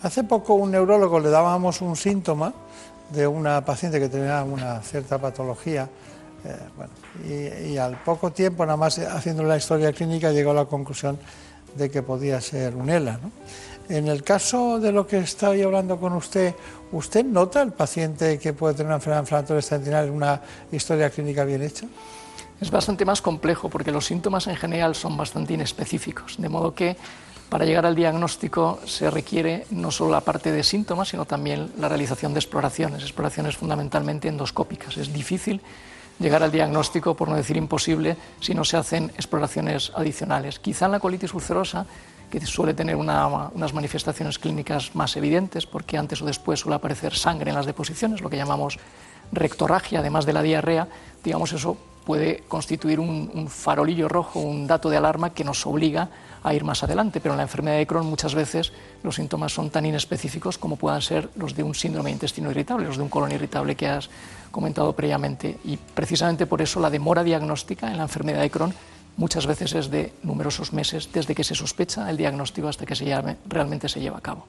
Hace 0.03 0.25
poco 0.25 0.55
un 0.55 0.73
neurólogo 0.73 1.21
le 1.21 1.31
dábamos 1.31 1.81
un 1.81 1.95
síntoma 1.95 2.55
de 3.11 3.27
una 3.27 3.65
paciente 3.65 3.99
que 3.99 4.09
tenía 4.09 4.43
una 4.45 4.81
cierta 4.83 5.19
patología. 5.19 5.89
Eh, 7.25 7.71
y, 7.73 7.77
al 7.77 8.01
poco 8.03 8.31
tiempo, 8.31 8.65
nada 8.65 8.77
más 8.77 8.99
haciendo 8.99 9.43
la 9.43 9.57
historia 9.57 9.93
clínica, 9.93 10.31
llegó 10.31 10.53
a 10.53 10.55
la 10.55 10.65
conclusión 10.67 11.19
de 11.75 11.91
que 11.91 12.03
podía 12.03 12.41
ser 12.41 12.77
un 12.77 12.89
ELA. 12.89 13.19
En 13.89 14.07
el 14.07 14.23
caso 14.23 14.79
de 14.79 14.93
lo 14.93 15.07
que 15.07 15.19
estoy 15.19 15.63
hablando 15.63 15.99
con 15.99 16.13
usted, 16.13 16.55
¿usted 16.93 17.25
nota 17.25 17.63
el 17.63 17.73
paciente 17.73 18.39
que 18.39 18.53
puede 18.53 18.75
tener 18.75 18.89
una 18.89 18.97
enfermedad 18.97 19.23
inflamatoria 19.23 20.13
una 20.13 20.41
historia 20.71 21.11
clínica 21.11 21.45
bien 21.45 21.63
hecha? 21.63 21.87
Es 22.61 22.71
bastante 22.71 23.05
más 23.05 23.23
complejo 23.23 23.71
porque 23.71 23.93
los 23.93 24.05
síntomas 24.05 24.47
en 24.49 24.57
general 24.57 24.95
son 24.95 25.17
bastante 25.17 25.55
inespecíficos, 25.55 26.37
de 26.39 26.49
modo 26.49 26.75
que 26.75 26.97
para 27.49 27.65
llegar 27.65 27.87
al 27.87 27.95
diagnóstico 27.95 28.79
se 28.85 29.11
requiere 29.11 29.67
no 29.71 29.91
solo 29.91 30.11
la 30.11 30.21
parte 30.21 30.53
de 30.53 30.63
síntomas, 30.63 31.09
sino 31.09 31.25
también 31.25 31.73
la 31.79 31.89
realización 31.89 32.35
de 32.35 32.41
exploraciones, 32.41 33.03
exploraciones 33.03 33.57
fundamentalmente 33.57 34.29
endoscópicas. 34.29 34.99
Es 34.99 35.13
difícil 35.13 35.63
llegar 36.19 36.43
al 36.43 36.53
diagnóstico, 36.53 37.15
por 37.15 37.29
no 37.29 37.37
decir 37.37 37.57
imposible, 37.57 38.17
si 38.41 38.55
no 38.55 38.65
se 38.65 38.77
hacen 38.77 39.13
exploraciones 39.17 39.93
adicionales. 39.95 40.59
Quizá 40.59 40.87
en 40.87 40.93
la 40.93 41.01
colitis 41.01 41.33
ulcerosa, 41.33 41.87
que 42.31 42.45
suele 42.45 42.75
tener 42.75 42.97
unas 42.97 43.73
manifestaciones 43.73 44.39
clínicas 44.39 44.95
más 44.95 45.17
evidentes, 45.17 45.65
porque 45.65 45.97
antes 45.97 46.21
o 46.21 46.27
después 46.27 46.61
suele 46.61 46.77
aparecer 46.77 47.15
sangre 47.15 47.51
en 47.51 47.57
las 47.57 47.65
deposiciones, 47.65 48.21
lo 48.21 48.29
que 48.29 48.37
llamamos 48.37 48.79
rectorragia, 49.33 50.01
además 50.01 50.27
de 50.27 50.35
la 50.35 50.43
diarrea, 50.43 50.89
digamos 51.25 51.55
eso 51.55 51.79
puede 52.05 52.43
constituir 52.49 53.01
un 53.01 53.49
farolillo 53.49 54.09
rojo, 54.09 54.41
un 54.41 54.67
dato 54.67 54.91
de 54.91 54.97
alarma 54.99 55.31
que 55.31 55.45
nos 55.45 55.67
obliga 55.67 56.11
ir 56.53 56.65
más 56.65 56.83
adelante, 56.83 57.21
pero 57.21 57.35
en 57.35 57.39
la 57.39 57.45
enfermedad 57.45 57.77
de 57.77 57.87
Crohn 57.87 58.07
muchas 58.07 58.35
veces 58.35 58.73
los 59.03 59.17
síntomas 59.17 59.53
son 59.53 59.71
tan 59.71 59.87
inespecíficos 59.87 60.59
como 60.59 60.77
puedan 60.77 61.03
ser 61.03 61.31
los 61.37 61.55
de 61.55 61.63
un 61.63 61.75
síndrome 61.75 62.11
de 62.11 62.15
intestino 62.15 62.51
irritable, 62.51 62.87
los 62.87 62.97
de 62.97 63.03
un 63.03 63.09
colon 63.09 63.33
irritable 63.33 63.75
que 63.75 63.89
has 63.89 64.09
comentado 64.51 64.93
previamente. 64.93 65.59
Y 65.65 65.77
precisamente 65.77 66.47
por 66.47 66.63
eso 66.63 66.81
la 66.81 66.91
demora 66.91 67.23
diagnóstica 67.23 67.91
en 67.91 67.97
la 67.97 68.05
enfermedad 68.05 68.41
de 68.41 68.51
Crohn 68.51 68.75
muchas 69.17 69.47
veces 69.47 69.75
es 69.75 69.91
de 69.91 70.13
numerosos 70.23 70.73
meses 70.73 71.11
desde 71.13 71.35
que 71.35 71.45
se 71.45 71.55
sospecha 71.55 72.09
el 72.09 72.17
diagnóstico 72.17 72.69
hasta 72.69 72.87
que 72.87 72.95
se 72.95 73.05
llame, 73.05 73.37
realmente 73.47 73.89
se 73.89 74.01
lleva 74.01 74.19
a 74.19 74.23
cabo. 74.23 74.47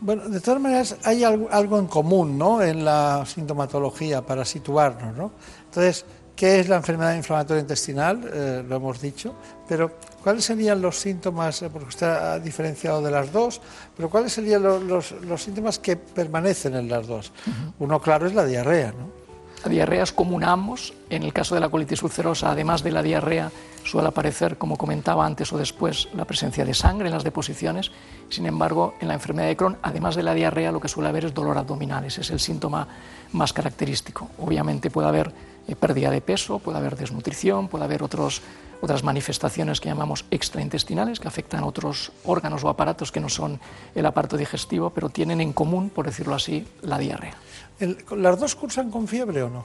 Bueno, 0.00 0.28
de 0.28 0.40
todas 0.40 0.60
maneras 0.60 0.96
hay 1.04 1.24
algo, 1.24 1.78
en 1.78 1.86
común 1.86 2.36
¿no? 2.36 2.60
en 2.60 2.84
la 2.84 3.24
sintomatología 3.26 4.20
para 4.22 4.44
situarnos. 4.44 5.16
¿no? 5.16 5.30
Entonces, 5.66 6.04
¿qué 6.36 6.60
es 6.60 6.68
la 6.68 6.76
enfermedad 6.76 7.14
inflamatoria 7.14 7.60
intestinal? 7.60 8.30
Eh, 8.32 8.64
lo 8.66 8.76
hemos 8.76 9.00
dicho, 9.00 9.34
pero 9.68 9.90
¿Cuáles 10.24 10.46
serían 10.46 10.80
los 10.80 10.98
síntomas, 10.98 11.60
eh, 11.60 11.68
porque 11.68 11.88
usted 11.88 12.06
ha 12.06 12.38
diferenciado 12.38 13.02
de 13.02 13.10
las 13.10 13.30
dos, 13.30 13.60
pero 13.94 14.08
cuáles 14.08 14.32
serían 14.32 14.62
los, 14.62 15.14
síntomas 15.36 15.78
que 15.78 15.96
permanecen 15.96 16.74
en 16.76 16.88
las 16.88 17.06
dos? 17.06 17.30
Uno 17.78 18.00
claro 18.00 18.26
es 18.26 18.32
la 18.32 18.46
diarrea, 18.46 18.92
¿no? 18.92 19.10
La 19.62 19.70
diarrea 19.70 20.02
es 20.02 20.12
común 20.12 20.42
a 20.42 20.52
ambos. 20.52 20.94
En 21.10 21.24
el 21.24 21.34
caso 21.34 21.54
de 21.54 21.60
la 21.60 21.68
colitis 21.68 22.02
ulcerosa, 22.02 22.50
además 22.50 22.82
de 22.82 22.92
la 22.92 23.02
diarrea, 23.02 23.50
suele 23.84 24.08
aparecer, 24.08 24.56
como 24.56 24.78
comentaba 24.78 25.26
antes 25.26 25.52
o 25.52 25.58
después, 25.58 26.08
la 26.14 26.24
presencia 26.24 26.64
de 26.64 26.72
sangre 26.72 27.08
en 27.08 27.14
las 27.14 27.24
deposiciones. 27.24 27.90
Sin 28.30 28.46
embargo, 28.46 28.94
en 29.00 29.08
la 29.08 29.14
enfermedad 29.14 29.48
de 29.48 29.56
Crohn, 29.56 29.76
además 29.82 30.16
de 30.16 30.22
la 30.22 30.32
diarrea, 30.32 30.72
lo 30.72 30.80
que 30.80 30.88
suele 30.88 31.10
haber 31.10 31.26
es 31.26 31.34
dolor 31.34 31.58
abdominal. 31.58 32.02
Ese 32.06 32.22
es 32.22 32.30
el 32.30 32.40
síntoma 32.40 32.88
más 33.32 33.52
característico. 33.52 34.30
Obviamente 34.38 34.90
puede 34.90 35.08
haber 35.08 35.32
eh, 35.66 35.76
pérdida 35.76 36.10
de 36.10 36.20
peso, 36.20 36.58
puede 36.58 36.78
haber 36.78 36.96
desnutrición, 36.96 37.68
puede 37.68 37.84
haber 37.84 38.02
otros, 38.02 38.42
otras 38.80 39.02
manifestaciones 39.02 39.80
que 39.80 39.88
llamamos 39.88 40.24
extraintestinales, 40.30 41.20
que 41.20 41.28
afectan 41.28 41.64
a 41.64 41.66
otros 41.66 42.12
órganos 42.24 42.64
o 42.64 42.68
aparatos 42.68 43.12
que 43.12 43.20
no 43.20 43.28
son 43.28 43.60
el 43.94 44.06
aparato 44.06 44.36
digestivo, 44.36 44.90
pero 44.90 45.08
tienen 45.08 45.40
en 45.40 45.52
común, 45.52 45.90
por 45.90 46.06
decirlo 46.06 46.34
así, 46.34 46.66
la 46.82 46.98
diarrea. 46.98 47.36
¿Las 48.16 48.38
dos 48.38 48.54
cursan 48.54 48.90
con 48.90 49.08
fiebre 49.08 49.42
o 49.42 49.50
no? 49.50 49.64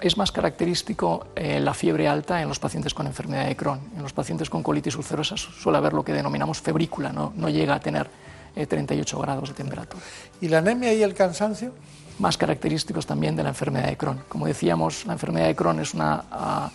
Es 0.00 0.16
más 0.16 0.32
característico 0.32 1.28
eh, 1.36 1.60
la 1.60 1.74
fiebre 1.74 2.08
alta 2.08 2.42
en 2.42 2.48
los 2.48 2.58
pacientes 2.58 2.92
con 2.92 3.06
enfermedad 3.06 3.46
de 3.46 3.56
Crohn. 3.56 3.80
En 3.96 4.02
los 4.02 4.12
pacientes 4.12 4.50
con 4.50 4.62
colitis 4.62 4.96
ulcerosa 4.96 5.36
suele 5.36 5.78
haber 5.78 5.92
lo 5.92 6.04
que 6.04 6.12
denominamos 6.12 6.60
febrícula, 6.60 7.12
no, 7.12 7.32
no 7.36 7.48
llega 7.48 7.74
a 7.74 7.80
tener 7.80 8.10
38 8.54 9.16
eh, 9.16 9.22
grados 9.22 9.48
de 9.50 9.54
temperatura. 9.54 10.02
¿Y 10.40 10.48
la 10.48 10.58
anemia 10.58 10.92
y 10.92 11.02
el 11.02 11.14
cansancio? 11.14 11.72
Más 12.20 12.36
característicos 12.36 13.06
también 13.06 13.34
de 13.34 13.42
la 13.42 13.48
enfermedad 13.48 13.88
de 13.88 13.96
Crohn. 13.96 14.22
Como 14.28 14.46
decíamos, 14.46 15.06
la 15.06 15.14
enfermedad 15.14 15.46
de 15.46 15.56
Crohn 15.56 15.80
es 15.80 15.94
una 15.94 16.24
ah, 16.30 16.70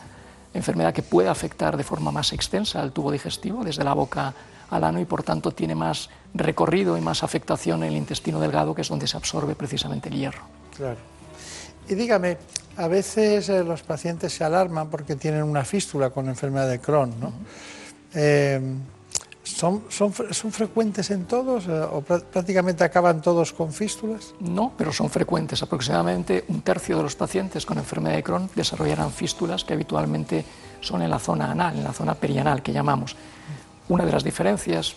enfermedad 0.56 0.92
que 0.92 1.04
puede 1.04 1.30
afectar 1.30 1.78
de 1.78 1.84
forma 1.84 2.12
más 2.12 2.34
extensa 2.34 2.82
al 2.82 2.92
tubo 2.92 3.12
digestivo, 3.12 3.64
desde 3.64 3.84
la 3.84 3.94
boca 3.94 4.34
al 4.72 4.84
ano, 4.84 5.00
y 5.00 5.06
por 5.06 5.22
tanto 5.22 5.52
tiene 5.52 5.76
más 5.76 6.10
recorrido 6.34 6.98
y 6.98 7.02
más 7.02 7.22
afectación 7.22 7.84
en 7.84 7.90
el 7.90 7.96
intestino 7.96 8.40
delgado, 8.40 8.74
que 8.74 8.82
es 8.82 8.90
donde 8.90 9.06
se 9.06 9.18
absorbe 9.18 9.54
precisamente 9.54 10.10
el 10.10 10.16
hierro. 10.16 10.42
Claro. 10.76 10.98
Y 11.88 11.94
dígame, 11.94 12.38
a 12.78 12.88
veces 12.88 13.48
eh, 13.50 13.64
los 13.64 13.84
pacientes 13.84 14.34
se 14.34 14.44
alarman 14.44 14.90
porque 14.90 15.16
tienen 15.16 15.44
una 15.44 15.64
fístula 15.64 16.10
con 16.10 16.28
enfermedad 16.28 16.68
de 16.68 16.80
Crohn, 16.80 17.14
¿no? 17.20 17.32
Eh, 18.16 18.60
¿son, 19.46 19.84
son, 19.90 20.12
son, 20.12 20.52
frecuentes 20.52 21.12
en 21.12 21.26
todos 21.26 21.68
eh, 21.68 21.72
o 21.72 22.02
prácticamente 22.02 22.84
acaban 22.84 23.22
todos 23.22 23.54
con 23.54 23.72
fístulas? 23.72 24.34
No, 24.40 24.74
pero 24.78 24.92
son 24.92 25.10
frecuentes. 25.10 25.62
Aproximadamente 25.64 26.44
un 26.50 26.62
tercio 26.62 26.98
de 26.98 27.04
los 27.04 27.16
pacientes 27.16 27.66
con 27.66 27.78
enfermedad 27.78 28.16
de 28.16 28.24
Crohn 28.24 28.50
desarrollarán 28.56 29.12
fístulas 29.12 29.64
que 29.64 29.74
habitualmente 29.74 30.44
son 30.82 31.02
en 31.02 31.10
la 31.10 31.20
zona 31.20 31.52
anal, 31.52 31.78
en 31.78 31.84
la 31.84 31.94
zona 31.94 32.16
perianal 32.16 32.62
que 32.62 32.74
llamamos. 32.74 33.16
Una 33.88 34.04
de 34.04 34.12
las 34.12 34.24
diferencias 34.24 34.96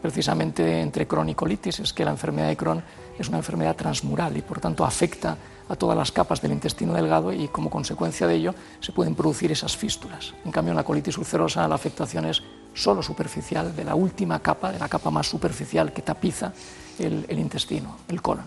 precisamente 0.00 0.80
entre 0.80 1.06
Crohn 1.06 1.28
y 1.28 1.34
colitis 1.34 1.80
es 1.80 1.92
que 1.92 2.06
la 2.06 2.10
enfermedad 2.10 2.48
de 2.48 2.56
Crohn 2.56 2.82
es 3.18 3.28
una 3.28 3.36
enfermedad 3.36 3.76
transmural 3.76 4.34
y 4.36 4.42
por 4.42 4.60
tanto 4.60 4.84
afecta 4.84 5.36
a 5.68 5.76
todas 5.76 5.96
las 5.96 6.10
capas 6.10 6.40
del 6.40 6.52
intestino 6.52 6.94
delgado 6.94 7.32
y 7.32 7.48
como 7.48 7.70
consecuencia 7.70 8.26
de 8.26 8.34
ello 8.34 8.54
se 8.80 8.92
pueden 8.92 9.14
producir 9.14 9.52
esas 9.52 9.76
fístulas. 9.76 10.34
En 10.44 10.52
cambio, 10.52 10.72
en 10.72 10.76
la 10.76 10.84
colitis 10.84 11.18
ulcerosa 11.18 11.68
la 11.68 11.74
afectación 11.74 12.24
es 12.24 12.42
solo 12.74 13.02
superficial, 13.02 13.74
de 13.74 13.84
la 13.84 13.94
última 13.94 14.40
capa, 14.40 14.72
de 14.72 14.78
la 14.78 14.88
capa 14.88 15.10
más 15.10 15.28
superficial 15.28 15.92
que 15.92 16.02
tapiza 16.02 16.52
el, 16.98 17.38
intestino, 17.38 17.96
el 18.08 18.20
colon. 18.20 18.44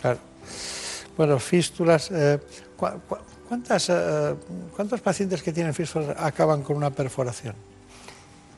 Claro. 0.00 0.18
Bueno, 1.16 1.38
fístulas. 1.38 2.10
Eh, 2.10 2.38
¿cuántas, 3.48 3.88
eh, 3.88 4.34
¿Cuántos 4.74 5.00
pacientes 5.00 5.42
que 5.42 5.52
tienen 5.52 5.74
fístulas 5.74 6.16
acaban 6.18 6.62
con 6.62 6.76
una 6.76 6.90
perforación? 6.90 7.54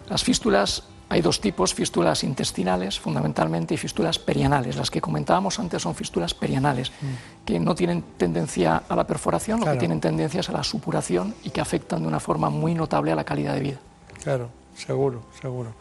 Las 0.08 0.22
fístulas 0.22 0.84
hay 1.08 1.20
dos 1.20 1.40
tipos, 1.40 1.74
fístulas 1.74 2.24
intestinales 2.24 2.98
fundamentalmente 2.98 3.74
y 3.74 3.76
fístulas 3.76 4.18
perianales. 4.18 4.76
Las 4.76 4.90
que 4.90 5.00
comentábamos 5.00 5.58
antes 5.58 5.82
son 5.82 5.94
fístulas 5.94 6.34
perianales, 6.34 6.90
mm. 6.90 7.44
que 7.44 7.60
no 7.60 7.74
tienen 7.74 8.02
tendencia 8.16 8.82
a 8.88 8.96
la 8.96 9.06
perforación, 9.06 9.60
lo 9.60 9.66
que 9.66 9.76
tienen 9.76 10.00
tendencias 10.00 10.48
a 10.48 10.52
la 10.52 10.64
supuración 10.64 11.34
y 11.44 11.50
que 11.50 11.60
afectan 11.60 12.02
de 12.02 12.08
una 12.08 12.20
forma 12.20 12.50
muy 12.50 12.74
notable 12.74 13.12
a 13.12 13.14
la 13.14 13.24
calidad 13.24 13.54
de 13.54 13.60
vida. 13.60 13.78
Claro, 14.22 14.48
seguro, 14.76 15.22
seguro. 15.40 15.74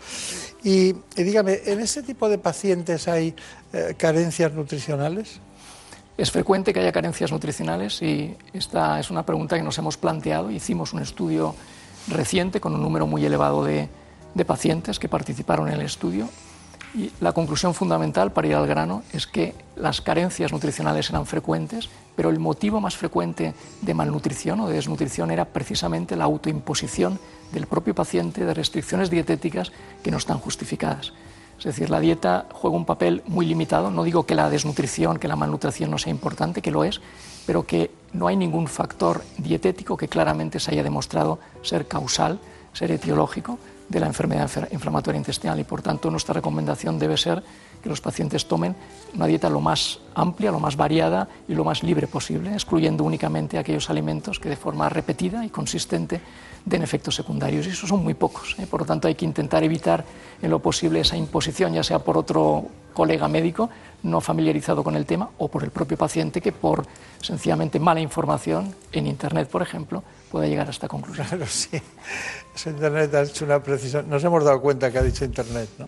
Y, 0.63 0.93
dígame, 1.15 1.59
¿en 1.65 1.79
ese 1.79 2.03
tipo 2.03 2.29
de 2.29 2.37
pacientes 2.37 3.07
hay 3.07 3.35
eh, 3.73 3.95
carencias 3.97 4.53
nutricionales? 4.53 5.39
Es 6.17 6.31
frecuente 6.31 6.73
que 6.73 6.79
haya 6.79 6.91
carencias 6.91 7.31
nutricionales 7.31 8.01
y 8.01 8.35
esta 8.53 8.99
es 8.99 9.09
una 9.09 9.25
pregunta 9.25 9.57
que 9.57 9.63
nos 9.63 9.77
hemos 9.77 9.97
planteado. 9.97 10.51
Hicimos 10.51 10.93
un 10.93 11.01
estudio 11.01 11.55
reciente 12.07 12.59
con 12.59 12.75
un 12.75 12.81
número 12.81 13.07
muy 13.07 13.25
elevado 13.25 13.63
de 13.63 13.89
de 14.33 14.45
pacientes 14.45 14.99
que 14.99 15.09
participaron 15.09 15.67
en 15.67 15.75
el 15.75 15.81
estudio 15.81 16.27
y 16.95 17.11
la 17.21 17.33
conclusión 17.33 17.73
fundamental 17.73 18.31
para 18.31 18.47
ir 18.47 18.55
al 18.55 18.67
grano 18.67 19.03
es 19.13 19.25
que 19.25 19.55
las 19.75 20.01
carencias 20.01 20.51
nutricionales 20.51 21.09
eran 21.09 21.25
frecuentes, 21.25 21.89
pero 22.15 22.29
el 22.29 22.39
motivo 22.39 22.79
más 22.79 22.95
frecuente 22.95 23.53
de 23.81 23.93
malnutrición 23.93 24.59
o 24.59 24.67
de 24.67 24.75
desnutrición 24.75 25.31
era 25.31 25.45
precisamente 25.45 26.15
la 26.15 26.25
autoimposición 26.25 27.19
del 27.53 27.67
propio 27.67 27.95
paciente 27.95 28.43
de 28.43 28.53
restricciones 28.53 29.09
dietéticas 29.09 29.71
que 30.03 30.11
no 30.11 30.17
están 30.17 30.39
justificadas. 30.39 31.13
Es 31.57 31.65
decir, 31.65 31.89
la 31.89 32.01
dieta 32.01 32.47
juega 32.51 32.75
un 32.75 32.85
papel 32.85 33.23
muy 33.25 33.45
limitado. 33.45 33.89
No 33.89 34.03
digo 34.03 34.25
que 34.25 34.35
la 34.35 34.49
desnutrición, 34.49 35.17
que 35.17 35.29
la 35.29 35.37
malnutrición 35.37 35.91
no 35.91 35.97
sea 35.97 36.11
importante, 36.11 36.61
que 36.61 36.71
lo 36.71 36.83
es, 36.83 36.99
pero 37.45 37.65
que 37.65 37.91
no 38.11 38.27
hay 38.27 38.35
ningún 38.35 38.67
factor 38.67 39.23
dietético 39.37 39.95
que 39.95 40.09
claramente 40.09 40.59
se 40.59 40.71
haya 40.71 40.83
demostrado 40.83 41.39
ser 41.61 41.87
causal, 41.87 42.39
ser 42.73 42.91
etiológico 42.91 43.59
de 43.87 43.99
la 43.99 44.07
enfermedad 44.07 44.49
inflamatoria 44.71 45.19
intestinal 45.19 45.59
y 45.59 45.63
por 45.63 45.81
tanto 45.81 46.09
nuestra 46.09 46.33
recomendación 46.33 46.97
debe 46.97 47.17
ser 47.17 47.43
que 47.81 47.89
los 47.89 48.01
pacientes 48.01 48.47
tomen 48.47 48.75
una 49.13 49.27
dieta 49.27 49.49
lo 49.49 49.61
más 49.61 49.99
amplia, 50.15 50.51
lo 50.51 50.59
más 50.59 50.75
variada 50.75 51.27
y 51.47 51.53
lo 51.53 51.63
más 51.63 51.83
libre 51.83 52.07
posible, 52.07 52.53
excluyendo 52.53 53.03
únicamente 53.03 53.57
aquellos 53.57 53.89
alimentos 53.89 54.39
que 54.39 54.49
de 54.49 54.55
forma 54.55 54.89
repetida 54.89 55.45
y 55.45 55.49
consistente 55.49 56.21
den 56.65 56.81
efectos 56.81 57.15
secundarios. 57.15 57.67
Y 57.67 57.69
esos 57.69 57.89
son 57.89 58.03
muy 58.03 58.13
pocos. 58.13 58.55
¿eh? 58.59 58.67
Por 58.69 58.81
lo 58.81 58.85
tanto, 58.85 59.07
hay 59.07 59.15
que 59.15 59.25
intentar 59.25 59.63
evitar 59.63 60.03
en 60.41 60.49
lo 60.49 60.59
posible 60.59 60.99
esa 60.99 61.17
imposición, 61.17 61.73
ya 61.73 61.83
sea 61.83 61.99
por 61.99 62.17
otro 62.17 62.65
colega 62.93 63.27
médico 63.27 63.69
no 64.03 64.21
familiarizado 64.21 64.83
con 64.83 64.95
el 64.95 65.05
tema 65.05 65.29
o 65.37 65.47
por 65.47 65.63
el 65.63 65.71
propio 65.71 65.97
paciente 65.97 66.41
que 66.41 66.51
por 66.51 66.85
sencillamente 67.21 67.79
mala 67.79 68.01
información 68.01 68.75
en 68.91 69.07
Internet, 69.07 69.49
por 69.49 69.61
ejemplo, 69.61 70.03
pueda 70.29 70.45
llegar 70.47 70.67
a 70.67 70.71
esta 70.71 70.87
conclusión. 70.87 71.25
Claro, 71.27 71.45
sí. 71.47 71.81
Internet 72.65 73.13
ha 73.15 73.21
hecho 73.21 73.45
una 73.45 73.63
precisión. 73.63 74.09
Nos 74.09 74.23
hemos 74.23 74.43
dado 74.43 74.61
cuenta 74.61 74.91
que 74.91 74.99
ha 74.99 75.03
dicho 75.03 75.23
Internet, 75.23 75.69
¿no? 75.79 75.87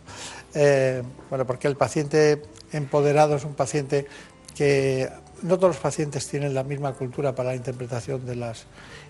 Eh, 0.54 1.04
bueno, 1.30 1.46
porque 1.46 1.68
el 1.68 1.76
paciente 1.76 2.42
empoderado 2.72 3.36
es 3.36 3.44
un 3.44 3.54
paciente 3.54 4.08
que 4.56 5.10
no 5.42 5.58
todos 5.58 5.76
los 5.76 5.82
pacientes 5.82 6.28
tienen 6.28 6.54
la 6.54 6.64
misma 6.64 6.94
cultura 6.94 7.36
para 7.36 7.50
la 7.50 7.56
interpretación 7.56 8.26
de 8.26 8.36
las... 8.36 8.66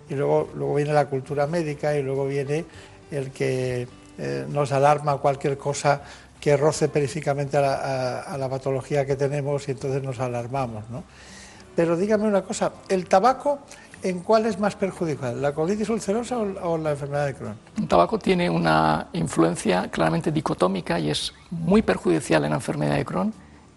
Y 0.10 0.16
luego, 0.16 0.50
luego 0.56 0.76
viene 0.76 0.94
la 0.94 1.08
cultura 1.08 1.48
médica 1.48 1.96
y 1.96 2.04
luego 2.04 2.28
viene 2.28 2.66
el 3.12 3.32
que 3.32 3.88
eh, 4.18 4.46
nos 4.50 4.72
alarma 4.72 5.18
cualquier 5.18 5.58
cosa 5.58 6.02
que 6.40 6.56
roce 6.58 6.90
periféricamente 6.90 7.58
a 7.58 8.38
la, 8.38 8.50
patología 8.50 9.06
que 9.06 9.16
tenemos 9.16 9.68
y 9.68 9.72
entonces 9.72 10.04
nos 10.04 10.20
alarmamos. 10.20 10.88
¿no? 10.90 11.04
Pero 11.76 11.98
dígame 11.98 12.28
una 12.28 12.44
cosa, 12.44 12.72
¿el 12.88 13.08
tabaco 13.08 13.60
en 14.04 14.20
cuál 14.20 14.46
es 14.46 14.60
más 14.60 14.76
perjudicial, 14.76 15.42
la 15.42 15.54
colitis 15.54 15.90
ulcerosa 15.90 16.38
o, 16.38 16.78
la 16.78 16.92
enfermedad 16.92 17.26
de 17.26 17.34
Crohn? 17.34 17.58
El 17.78 17.88
tabaco 17.88 18.20
tiene 18.20 18.50
una 18.50 19.08
influencia 19.14 19.90
claramente 19.90 20.32
dicotómica 20.32 21.00
y 21.00 21.10
es 21.10 21.34
muy 21.50 21.82
perjudicial 21.82 22.44
en 22.44 22.52
la 22.52 22.58
enfermedad 22.58 22.96
de 22.96 23.06
Crohn 23.06 23.34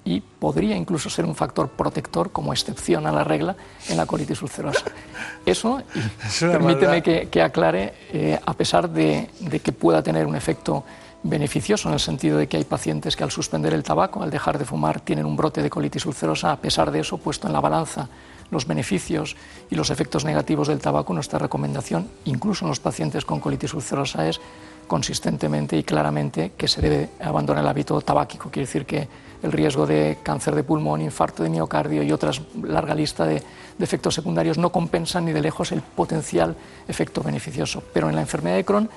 y 0.09 0.21
podría 0.21 0.75
incluso 0.75 1.11
ser 1.11 1.27
un 1.27 1.35
factor 1.35 1.69
protector 1.69 2.33
como 2.33 2.55
excepción 2.55 3.07
a 3.07 3.13
la 3.13 3.25
regla 3.25 3.57
en 3.91 3.99
la 3.99 4.07
colitis 4.07 4.41
ulcerosa. 4.41 4.87
Eso, 5.45 5.83
permíteme 6.41 7.03
que, 7.03 7.43
aclare, 7.43 7.93
eh, 8.11 8.41
a 8.45 8.55
pesar 8.55 8.89
de, 8.89 9.29
de 9.41 9.61
que 9.61 9.73
pueda 9.73 10.03
tener 10.03 10.27
un 10.27 10.35
efecto 10.35 10.83
beneficioso 11.23 11.89
en 11.89 11.95
el 11.95 12.01
sentido 12.01 12.39
de 12.39 12.47
que 12.47 12.57
hay 12.57 12.65
pacientes 12.65 13.17
que 13.17 13.25
al 13.25 13.31
suspender 13.31 13.75
el 13.75 13.83
tabaco, 13.83 14.23
al 14.23 14.31
dejar 14.31 14.57
de 14.57 14.65
fumar, 14.65 15.01
tienen 15.01 15.27
un 15.27 15.37
brote 15.37 15.63
de 15.63 15.69
colitis 15.69 16.07
ulcerosa. 16.07 16.53
A 16.53 16.57
pesar 16.57 16.91
de 16.91 17.01
eso, 17.01 17.19
puesto 17.19 17.47
en 17.47 17.53
la 17.53 17.61
balanza 17.61 18.09
los 18.51 18.67
beneficios 18.67 19.37
y 19.69 19.75
los 19.75 19.91
efectos 19.91 20.25
negativos 20.25 20.69
del 20.69 20.79
tabaco, 20.79 21.13
nuestra 21.13 21.39
recomendación, 21.39 22.09
incluso 22.25 22.65
en 22.65 22.71
los 22.71 22.81
pacientes 22.81 23.27
con 23.27 23.41
colitis 23.41 23.75
ulcerosa, 23.75 24.27
es 24.27 24.41
consistentemente 24.87 25.77
y 25.77 25.85
claramente 25.85 26.53
que 26.57 26.67
se 26.67 26.81
debe 26.81 27.11
abandonar 27.21 27.63
el 27.63 27.69
hábito 27.69 28.01
tabáquico. 28.01 28.49
Quiere 28.49 28.67
decir 28.67 28.87
que 28.87 29.07
el 29.43 29.53
riesgo 29.53 29.87
de 29.87 30.19
cáncer 30.23 30.55
de 30.55 30.65
pulmón, 30.65 31.01
infarto 31.01 31.43
de 31.43 31.51
miocardio 31.51 32.03
y 32.03 32.13
otras 32.13 32.41
larga 32.63 32.95
lista 32.95 33.25
de, 33.25 33.43
efectos 33.79 34.15
secundarios 34.15 34.59
no 34.59 34.73
compensan 34.73 35.25
ni 35.25 35.33
de 35.33 35.41
lejos 35.41 35.71
el 35.71 35.83
potencial 35.83 36.57
efecto 36.89 37.23
beneficioso. 37.23 37.83
Pero 37.93 38.09
en 38.09 38.17
la 38.17 38.23
enfermedad 38.23 38.57
de 38.57 38.65
Crohn 38.65 38.91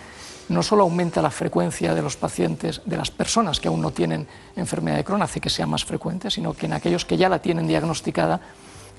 no 0.49 0.63
solo 0.63 0.83
aumenta 0.83 1.21
la 1.21 1.29
frecuencia 1.29 1.93
de 1.93 2.01
los 2.01 2.17
pacientes, 2.17 2.81
de 2.85 2.97
las 2.97 3.11
personas 3.11 3.59
que 3.59 3.67
aún 3.67 3.81
no 3.81 3.91
tienen 3.91 4.27
enfermedad 4.55 4.97
de 4.97 5.03
Crohn, 5.03 5.21
hace 5.21 5.39
que 5.39 5.49
sea 5.49 5.67
más 5.67 5.85
frecuente, 5.85 6.31
sino 6.31 6.53
que 6.53 6.65
en 6.65 6.73
aquellos 6.73 7.05
que 7.05 7.15
ya 7.15 7.29
la 7.29 7.39
tienen 7.39 7.67
diagnosticada 7.67 8.41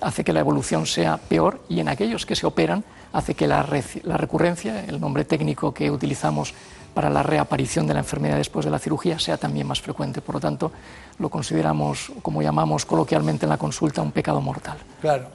hace 0.00 0.24
que 0.24 0.32
la 0.32 0.40
evolución 0.40 0.86
sea 0.86 1.16
peor 1.16 1.60
y 1.68 1.80
en 1.80 1.88
aquellos 1.88 2.26
que 2.26 2.36
se 2.36 2.46
operan 2.46 2.84
hace 3.12 3.34
que 3.34 3.46
la, 3.46 3.62
recurrencia, 3.62 4.84
el 4.84 5.00
nombre 5.00 5.24
técnico 5.24 5.72
que 5.72 5.90
utilizamos 5.90 6.54
para 6.94 7.10
la 7.10 7.22
reaparición 7.22 7.86
de 7.86 7.94
la 7.94 8.00
enfermedad 8.00 8.36
después 8.36 8.64
de 8.64 8.70
la 8.70 8.78
cirugía, 8.78 9.18
sea 9.18 9.36
también 9.36 9.66
más 9.66 9.80
frecuente. 9.80 10.20
Por 10.20 10.36
lo 10.36 10.40
tanto, 10.40 10.72
lo 11.18 11.28
consideramos, 11.28 12.12
como 12.22 12.42
llamamos 12.42 12.84
coloquialmente 12.84 13.46
en 13.46 13.50
la 13.50 13.58
consulta, 13.58 14.02
un 14.02 14.12
pecado 14.12 14.40
mortal. 14.40 14.78
Claro. 15.00 15.28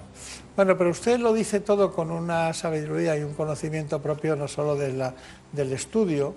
Bueno, 0.55 0.78
pero 0.78 0.89
usted 0.89 1.20
lo 1.20 1.34
dice 1.34 1.60
todo 1.60 1.93
con 1.93 2.12
una 2.12 2.51
sabiduría 2.53 3.16
y 3.18 3.24
un 3.24 3.34
conocimiento 3.34 4.01
propio 4.01 4.36
no 4.36 4.47
solo 4.47 4.76
de 4.76 5.12
del 5.51 5.72
estudio, 5.72 6.34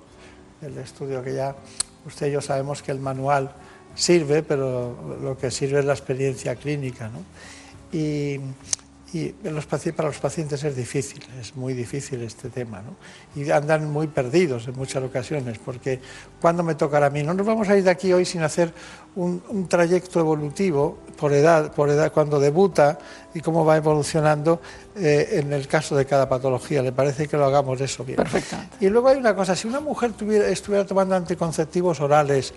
del 0.61 0.77
estudio 0.79 1.23
que 1.23 1.35
ya 1.35 1.55
usted 2.07 2.27
y 2.29 2.33
yo 2.33 2.41
sabemos 2.41 2.83
que 2.83 2.93
el 2.93 3.01
manual 3.01 3.51
sirve, 3.95 4.43
pero 4.43 5.19
lo 5.23 5.39
que 5.39 5.51
sirve 5.51 5.81
es 5.81 5.85
la 5.85 5.95
experiencia 5.95 6.55
clínica. 6.57 7.09
¿no? 7.09 7.21
Y, 7.93 8.41
y 9.13 9.35
los, 9.43 9.67
para 9.67 10.09
los 10.09 10.19
pacientes 10.19 10.63
es 10.63 10.77
difícil, 10.77 11.23
es 11.41 11.57
muy 11.57 11.75
difícil 11.75 12.23
este 12.23 12.49
tema, 12.49 12.81
¿no? 12.81 12.95
Y 13.35 13.51
andan 13.51 13.91
muy 13.91 14.07
perdidos 14.07 14.69
en 14.69 14.77
muchas 14.77 15.03
ocasiones, 15.03 15.59
porque 15.59 16.01
¿cuándo 16.41 16.63
me 16.63 16.77
tocará 16.77 17.07
a 17.07 17.11
mí? 17.11 17.25
No 17.25 17.35
nos 17.35 17.45
vamos 17.45 17.69
a 17.69 17.77
ir 17.77 17.83
de 17.83 17.91
aquí 17.91 18.13
hoy 18.13 18.25
sin 18.25 18.43
hacer 18.43 18.73
un, 19.17 19.67
trayecto 19.69 20.21
evolutivo 20.21 20.99
por 21.19 21.33
edad, 21.33 21.73
por 21.73 21.91
edad, 21.91 22.13
cuando 22.13 22.39
debuta 22.39 22.99
y 23.35 23.41
cómo 23.41 23.65
va 23.65 23.77
evolucionando 23.77 24.61
eh, 24.95 25.41
en 25.43 25.53
el 25.53 25.67
caso 25.67 25.97
de 25.97 26.07
cada 26.07 26.29
patología. 26.29 26.81
¿Le 26.81 26.93
parece 26.93 27.27
que 27.27 27.37
lo 27.37 27.47
hagamos 27.47 27.81
eso 27.81 28.05
bien? 28.05 28.17
Perfecto. 28.17 28.57
Y 28.79 28.89
luego 28.89 29.09
hay 29.09 29.17
una 29.17 29.35
cosa, 29.35 29.57
si 29.57 29.67
una 29.67 29.81
mujer 29.81 30.13
tuviera, 30.13 30.49
estuviera 30.49 30.87
tomando 30.87 31.17
anticonceptivos 31.17 32.01
orales 32.01 32.55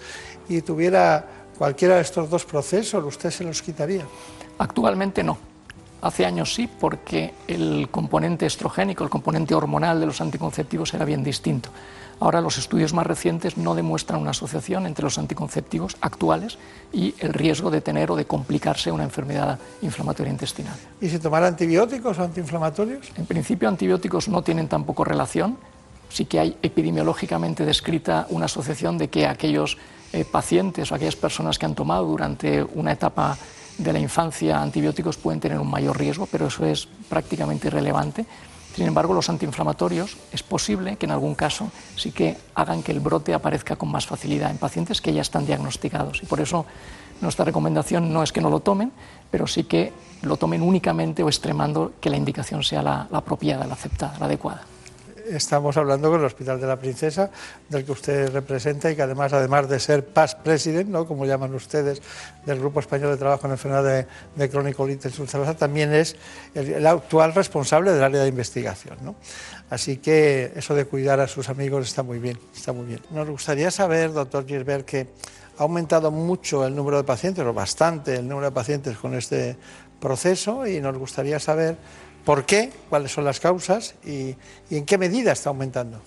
y 0.47 0.61
tuviera 0.61 1.25
cualquiera 1.57 1.95
de 1.95 2.01
estos 2.01 2.29
dos 2.29 2.45
procesos, 2.45 3.03
¿usted 3.03 3.31
se 3.31 3.43
los 3.43 3.61
quitaría? 3.61 4.05
Actualmente 4.59 5.23
no 5.23 5.52
Hace 6.03 6.25
años 6.25 6.53
sí, 6.53 6.67
porque 6.67 7.33
el 7.47 7.87
componente 7.89 8.45
estrogénico, 8.45 9.05
el 9.05 9.09
componente 9.09 9.55
hormonal 9.55 10.01
de 10.01 10.05
los 10.05 10.19
anticonceptivos 10.19 10.93
era 10.93 11.05
bien 11.05 11.23
distinto. 11.23 11.69
Ahora 12.19 12.41
los 12.41 12.57
estudios 12.57 12.93
más 12.93 13.07
recientes 13.07 13.55
no 13.55 13.73
demuestran 13.73 14.19
una 14.19 14.31
asociación 14.31 14.85
entre 14.85 15.03
los 15.03 15.17
anticonceptivos 15.17 15.95
actuales 16.01 16.57
y 16.91 17.15
el 17.19 17.33
riesgo 17.33 17.71
de 17.71 17.79
tener 17.79 18.11
o 18.11 18.17
de 18.17 18.25
complicarse 18.25 18.91
una 18.91 19.05
enfermedad 19.05 19.57
inflamatoria 19.81 20.29
intestinal. 20.29 20.75
¿Y 20.99 21.07
si 21.07 21.19
tomar 21.19 21.45
antibióticos 21.45 22.19
o 22.19 22.23
antiinflamatorios? 22.23 23.09
En 23.15 23.25
principio 23.25 23.69
antibióticos 23.69 24.27
no 24.27 24.41
tienen 24.41 24.67
tampoco 24.67 25.05
relación. 25.05 25.57
Sí 26.09 26.25
que 26.25 26.41
hay 26.41 26.57
epidemiológicamente 26.61 27.65
descrita 27.65 28.27
una 28.29 28.45
asociación 28.45 28.97
de 28.97 29.07
que 29.07 29.25
aquellos 29.25 29.77
eh, 30.11 30.25
pacientes 30.25 30.91
o 30.91 30.95
aquellas 30.95 31.15
personas 31.15 31.57
que 31.57 31.65
han 31.65 31.75
tomado 31.75 32.05
durante 32.05 32.61
una 32.61 32.91
etapa 32.91 33.37
de 33.77 33.93
la 33.93 33.99
infancia 33.99 34.61
antibióticos 34.61 35.17
pueden 35.17 35.39
tener 35.39 35.59
un 35.59 35.69
mayor 35.69 35.97
riesgo, 35.97 36.27
pero 36.31 36.47
eso 36.47 36.65
es 36.65 36.87
prácticamente 37.09 37.67
irrelevante. 37.67 38.25
Sin 38.75 38.87
embargo, 38.87 39.13
los 39.13 39.29
antiinflamatorios 39.29 40.17
es 40.31 40.41
posible 40.41 40.95
que 40.97 41.05
en 41.05 41.11
algún 41.11 41.35
caso 41.35 41.71
sí 41.95 42.11
que 42.11 42.37
hagan 42.55 42.81
que 42.81 42.91
el 42.91 42.99
brote 42.99 43.33
aparezca 43.33 43.75
con 43.75 43.91
más 43.91 44.07
facilidad 44.07 44.49
en 44.49 44.57
pacientes 44.57 44.99
que 44.99 45.13
ya 45.13 45.21
están 45.21 45.45
diagnosticados. 45.45 46.23
Y 46.23 46.25
por 46.25 46.41
eso 46.41 46.65
nuestra 47.21 47.45
recomendación 47.45 48.11
no 48.11 48.23
es 48.23 48.31
que 48.31 48.41
no 48.41 48.49
lo 48.49 48.61
tomen, 48.61 48.91
pero 49.29 49.45
sí 49.45 49.65
que 49.65 49.93
lo 50.23 50.37
tomen 50.37 50.63
únicamente 50.63 51.21
o 51.21 51.27
extremando 51.27 51.93
que 52.01 52.09
la 52.09 52.17
indicación 52.17 52.63
sea 52.63 52.81
la, 52.81 53.07
la 53.11 53.19
apropiada, 53.19 53.67
la 53.67 53.73
aceptada, 53.73 54.17
la 54.19 54.25
adecuada 54.25 54.63
estamos 55.29 55.77
hablando 55.77 56.09
con 56.09 56.19
el 56.19 56.25
Hospital 56.25 56.59
de 56.59 56.67
la 56.67 56.77
Princesa, 56.77 57.29
del 57.69 57.85
que 57.85 57.91
usted 57.91 58.31
representa 58.31 58.91
y 58.91 58.95
que 58.95 59.01
además, 59.01 59.33
además 59.33 59.69
de 59.69 59.79
ser 59.79 60.05
past 60.05 60.39
president, 60.39 60.89
¿no? 60.89 61.05
como 61.07 61.25
llaman 61.25 61.53
ustedes, 61.53 62.01
del 62.45 62.59
Grupo 62.59 62.79
Español 62.79 63.11
de 63.11 63.17
Trabajo 63.17 63.47
en 63.47 63.53
Enfermedad 63.53 63.83
de, 63.83 64.07
de 64.35 64.49
Crónico-Litis 64.49 65.17
ulcerosa, 65.19 65.55
también 65.55 65.93
es 65.93 66.15
el, 66.53 66.85
actual 66.85 67.33
responsable 67.33 67.91
del 67.91 68.03
área 68.03 68.21
de 68.21 68.27
investigación. 68.27 68.97
¿no? 69.01 69.15
Así 69.69 69.97
que 69.97 70.51
eso 70.55 70.75
de 70.75 70.85
cuidar 70.85 71.19
a 71.19 71.27
sus 71.27 71.49
amigos 71.49 71.87
está 71.87 72.03
muy 72.03 72.19
bien, 72.19 72.37
está 72.55 72.73
muy 72.73 72.85
bien. 72.85 73.01
Nos 73.11 73.29
gustaría 73.29 73.71
saber, 73.71 74.13
doctor 74.13 74.45
Gilbert, 74.45 74.85
que 74.85 75.07
ha 75.57 75.63
aumentado 75.63 76.11
mucho 76.11 76.65
el 76.65 76.75
número 76.75 76.97
de 76.97 77.03
pacientes, 77.03 77.45
o 77.45 77.53
bastante 77.53 78.15
el 78.15 78.27
número 78.27 78.47
de 78.47 78.53
pacientes 78.53 78.97
con 78.97 79.13
este 79.13 79.55
proceso, 79.99 80.67
y 80.67 80.81
nos 80.81 80.97
gustaría 80.97 81.39
saber 81.39 81.77
¿Por 82.25 82.45
qué? 82.45 82.71
¿Cuáles 82.89 83.11
son 83.11 83.25
las 83.25 83.39
causas? 83.39 83.95
Y, 84.05 84.35
en 84.69 84.85
qué 84.85 84.97
medida 84.97 85.33
está 85.33 85.49
aumentando? 85.49 85.99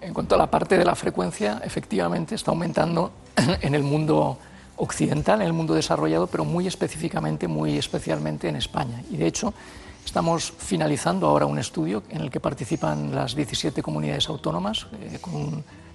En 0.00 0.14
cuanto 0.14 0.34
a 0.34 0.38
la 0.38 0.50
parte 0.50 0.78
de 0.78 0.84
la 0.84 0.94
frecuencia, 0.94 1.60
efectivamente 1.64 2.34
está 2.34 2.50
aumentando 2.50 3.12
en 3.36 3.74
el 3.74 3.82
mundo 3.82 4.38
occidental, 4.76 5.40
en 5.42 5.46
el 5.46 5.52
mundo 5.52 5.74
desarrollado, 5.74 6.26
pero 6.26 6.44
muy 6.44 6.66
específicamente, 6.66 7.48
muy 7.48 7.76
especialmente 7.76 8.48
en 8.48 8.56
España. 8.56 9.02
Y 9.10 9.18
de 9.18 9.26
hecho, 9.26 9.52
estamos 10.04 10.52
finalizando 10.56 11.26
ahora 11.26 11.46
un 11.46 11.58
estudio 11.58 12.02
en 12.08 12.22
el 12.22 12.30
que 12.30 12.40
participan 12.40 13.14
las 13.14 13.34
17 13.34 13.82
comunidades 13.82 14.28
autónomas, 14.28 14.86
eh, 15.00 15.18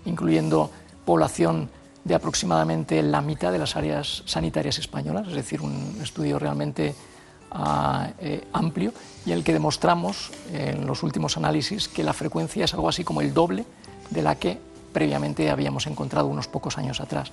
incluyendo 0.06 0.70
población 1.04 1.70
de 2.04 2.16
aproximadamente 2.16 3.02
la 3.02 3.22
mitad 3.22 3.52
de 3.52 3.58
las 3.58 3.76
áreas 3.76 4.24
sanitarias 4.26 4.78
españolas, 4.78 5.28
es 5.28 5.34
decir, 5.34 5.62
un 5.62 5.98
estudio 6.02 6.40
realmente 6.40 6.96
eh, 8.20 8.48
amplio 8.54 8.94
y 9.26 9.32
el 9.32 9.44
que 9.44 9.54
demostramos 9.54 10.32
en 10.54 10.86
los 10.86 11.04
últimos 11.04 11.38
análisis 11.38 11.88
que 11.88 12.04
la 12.04 12.14
frecuencia 12.14 12.66
es 12.66 12.74
algo 12.74 12.90
así 12.90 13.04
como 13.04 13.22
el 13.22 13.34
doble 13.34 13.66
de 14.10 14.22
la 14.22 14.36
que 14.36 14.60
previamente 14.94 15.50
habíamos 15.50 15.88
encontrado 15.88 16.28
unos 16.28 16.48
pocos 16.48 16.78
años 16.78 17.00
atrás. 17.00 17.32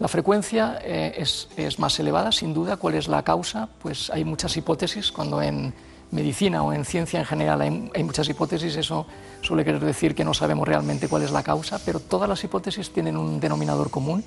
La 0.00 0.08
frecuencia 0.08 0.78
eh, 0.82 1.14
es, 1.16 1.78
más 1.78 1.98
elevada, 2.00 2.32
sin 2.32 2.52
duda. 2.52 2.76
¿Cuál 2.76 2.94
es 2.94 3.06
la 3.06 3.22
causa? 3.22 3.68
Pues 3.80 4.10
hay 4.10 4.24
muchas 4.24 4.56
hipótesis. 4.56 5.12
Cuando 5.12 5.40
en 5.40 5.72
medicina 6.10 6.62
o 6.62 6.72
en 6.72 6.84
ciencia 6.84 7.20
en 7.20 7.26
general 7.26 7.60
hay, 7.60 7.70
muchas 8.02 8.28
hipótesis, 8.28 8.76
eso 8.76 9.06
suele 9.40 9.64
querer 9.64 9.84
decir 9.84 10.14
que 10.14 10.24
no 10.24 10.34
sabemos 10.34 10.66
realmente 10.66 11.08
cuál 11.08 11.22
es 11.22 11.30
la 11.30 11.42
causa, 11.42 11.78
pero 11.84 12.00
todas 12.00 12.28
las 12.28 12.42
hipótesis 12.42 12.92
tienen 12.92 13.16
un 13.16 13.40
denominador 13.40 13.90
común 13.90 14.24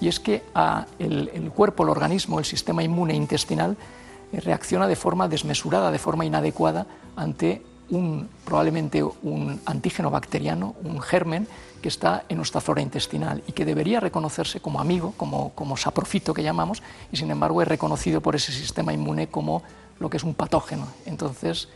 y 0.00 0.08
es 0.08 0.20
que 0.20 0.44
a 0.54 0.86
el, 0.98 1.50
cuerpo, 1.54 1.82
el 1.82 1.88
organismo, 1.90 2.38
el 2.38 2.44
sistema 2.44 2.82
inmune 2.82 3.14
intestinal 3.14 3.76
reacciona 4.32 4.86
de 4.86 4.96
forma 4.96 5.28
desmesurada, 5.28 5.90
de 5.90 5.98
forma 5.98 6.24
inadecuada 6.24 6.86
ante 7.16 7.62
un, 7.90 8.28
probablemente 8.44 9.02
un 9.02 9.60
antígeno 9.64 10.10
bacteriano, 10.10 10.74
un 10.84 11.00
germen 11.00 11.48
que 11.80 11.88
está 11.88 12.24
en 12.28 12.36
nuestra 12.36 12.60
flora 12.60 12.82
intestinal 12.82 13.42
y 13.46 13.52
que 13.52 13.64
debería 13.64 14.00
reconocerse 14.00 14.60
como 14.60 14.80
amigo, 14.80 15.14
como, 15.16 15.50
como 15.54 15.76
saprofito 15.76 16.34
que 16.34 16.42
llamamos, 16.42 16.82
y 17.12 17.16
sin 17.16 17.30
embargo 17.30 17.62
es 17.62 17.68
reconocido 17.68 18.20
por 18.20 18.36
ese 18.36 18.52
sistema 18.52 18.92
inmune 18.92 19.28
como 19.28 19.62
lo 19.98 20.10
que 20.10 20.16
es 20.16 20.24
un 20.24 20.34
patógeno. 20.34 20.86
Entonces, 21.06 21.68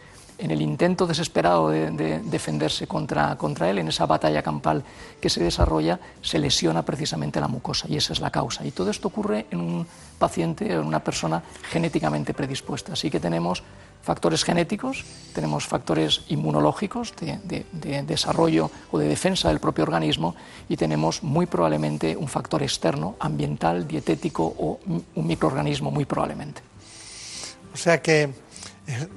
en 0.42 0.50
el 0.50 0.60
intento 0.60 1.06
desesperado 1.06 1.70
de, 1.70 2.20
defenderse 2.24 2.88
contra, 2.88 3.36
contra, 3.36 3.70
él, 3.70 3.78
en 3.78 3.88
esa 3.88 4.06
batalla 4.06 4.42
campal 4.42 4.82
que 5.20 5.30
se 5.30 5.42
desarrolla, 5.42 6.00
se 6.20 6.40
lesiona 6.40 6.82
precisamente 6.82 7.40
la 7.40 7.46
mucosa 7.46 7.86
y 7.88 7.96
esa 7.96 8.12
es 8.12 8.20
la 8.20 8.30
causa. 8.30 8.66
Y 8.66 8.72
todo 8.72 8.90
esto 8.90 9.06
ocurre 9.06 9.46
en 9.52 9.60
un 9.60 9.86
paciente, 10.18 10.72
en 10.72 10.80
una 10.80 10.98
persona 10.98 11.44
genéticamente 11.70 12.34
predispuesta. 12.34 12.94
Así 12.94 13.08
que 13.08 13.20
tenemos 13.20 13.62
factores 14.02 14.42
genéticos, 14.42 15.04
tenemos 15.32 15.64
factores 15.64 16.22
inmunológicos 16.26 17.14
de, 17.20 17.64
de 17.70 18.02
desarrollo 18.02 18.68
o 18.90 18.98
de 18.98 19.06
defensa 19.06 19.48
del 19.48 19.60
propio 19.60 19.84
organismo 19.84 20.34
y 20.68 20.76
tenemos 20.76 21.22
muy 21.22 21.46
probablemente 21.46 22.16
un 22.16 22.26
factor 22.26 22.64
externo, 22.64 23.14
ambiental, 23.20 23.86
dietético 23.86 24.42
o 24.58 24.80
un 24.86 25.26
microorganismo 25.26 25.92
muy 25.92 26.04
probablemente. 26.04 26.62
O 27.72 27.76
sea 27.76 28.02
que 28.02 28.41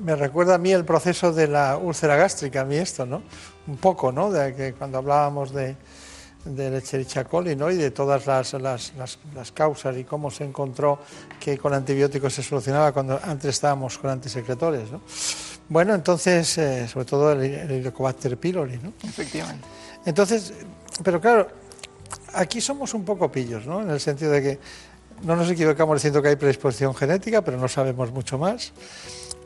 me 0.02 0.16
recuerda 0.16 0.56
a 0.56 0.58
mí 0.58 0.72
el 0.72 0.86
proceso 0.86 1.34
de 1.34 1.48
la 1.48 1.78
úlcera 1.78 2.16
gástrica, 2.16 2.62
a 2.62 2.66
mí 2.66 2.76
esto, 2.76 3.06
¿no? 3.06 3.24
Un 3.68 3.78
poco, 3.78 4.12
¿no? 4.12 4.32
De 4.32 4.54
que 4.54 4.74
cuando 4.74 5.00
hablábamos 5.00 5.52
de, 5.52 5.76
de 6.46 6.78
Echerichia 6.78 7.24
coli, 7.24 7.56
¿no? 7.56 7.72
Y 7.72 7.76
de 7.76 7.92
todas 7.92 8.28
las, 8.28 8.54
las, 8.54 8.94
las, 8.96 9.52
causas 9.52 9.98
y 9.98 10.04
cómo 10.04 10.30
se 10.30 10.44
encontró 10.44 11.00
que 11.40 11.58
con 11.58 11.74
antibióticos 11.74 12.34
se 12.34 12.44
solucionaba 12.44 12.92
cuando 12.92 13.20
antes 13.24 13.56
estábamos 13.56 13.98
con 13.98 14.12
antisecretores, 14.12 14.92
¿no? 14.92 15.02
Bueno, 15.68 15.96
entonces, 15.96 16.58
eh, 16.60 16.88
sobre 16.88 17.06
todo 17.06 17.32
el, 17.32 17.44
el 17.44 17.72
Helicobacter 17.72 18.38
pylori, 18.38 18.78
¿no? 18.78 18.94
Efectivamente. 19.04 19.68
Entonces, 20.06 20.54
pero 21.04 21.20
claro, 21.20 21.48
aquí 22.34 22.62
somos 22.62 22.94
un 22.94 23.04
poco 23.04 23.32
pillos, 23.32 23.66
¿no? 23.66 23.82
En 23.82 23.90
el 23.90 24.00
sentido 24.00 24.32
de 24.32 24.42
que 24.44 24.60
no 25.24 25.36
nos 25.36 25.50
equivocamos 25.50 25.98
diciendo 25.98 26.22
que 26.22 26.30
hay 26.30 26.36
predisposición 26.36 26.94
genética, 26.94 27.42
pero 27.42 27.58
no 27.58 27.68
sabemos 27.68 28.12
mucho 28.12 28.38
más. 28.38 28.74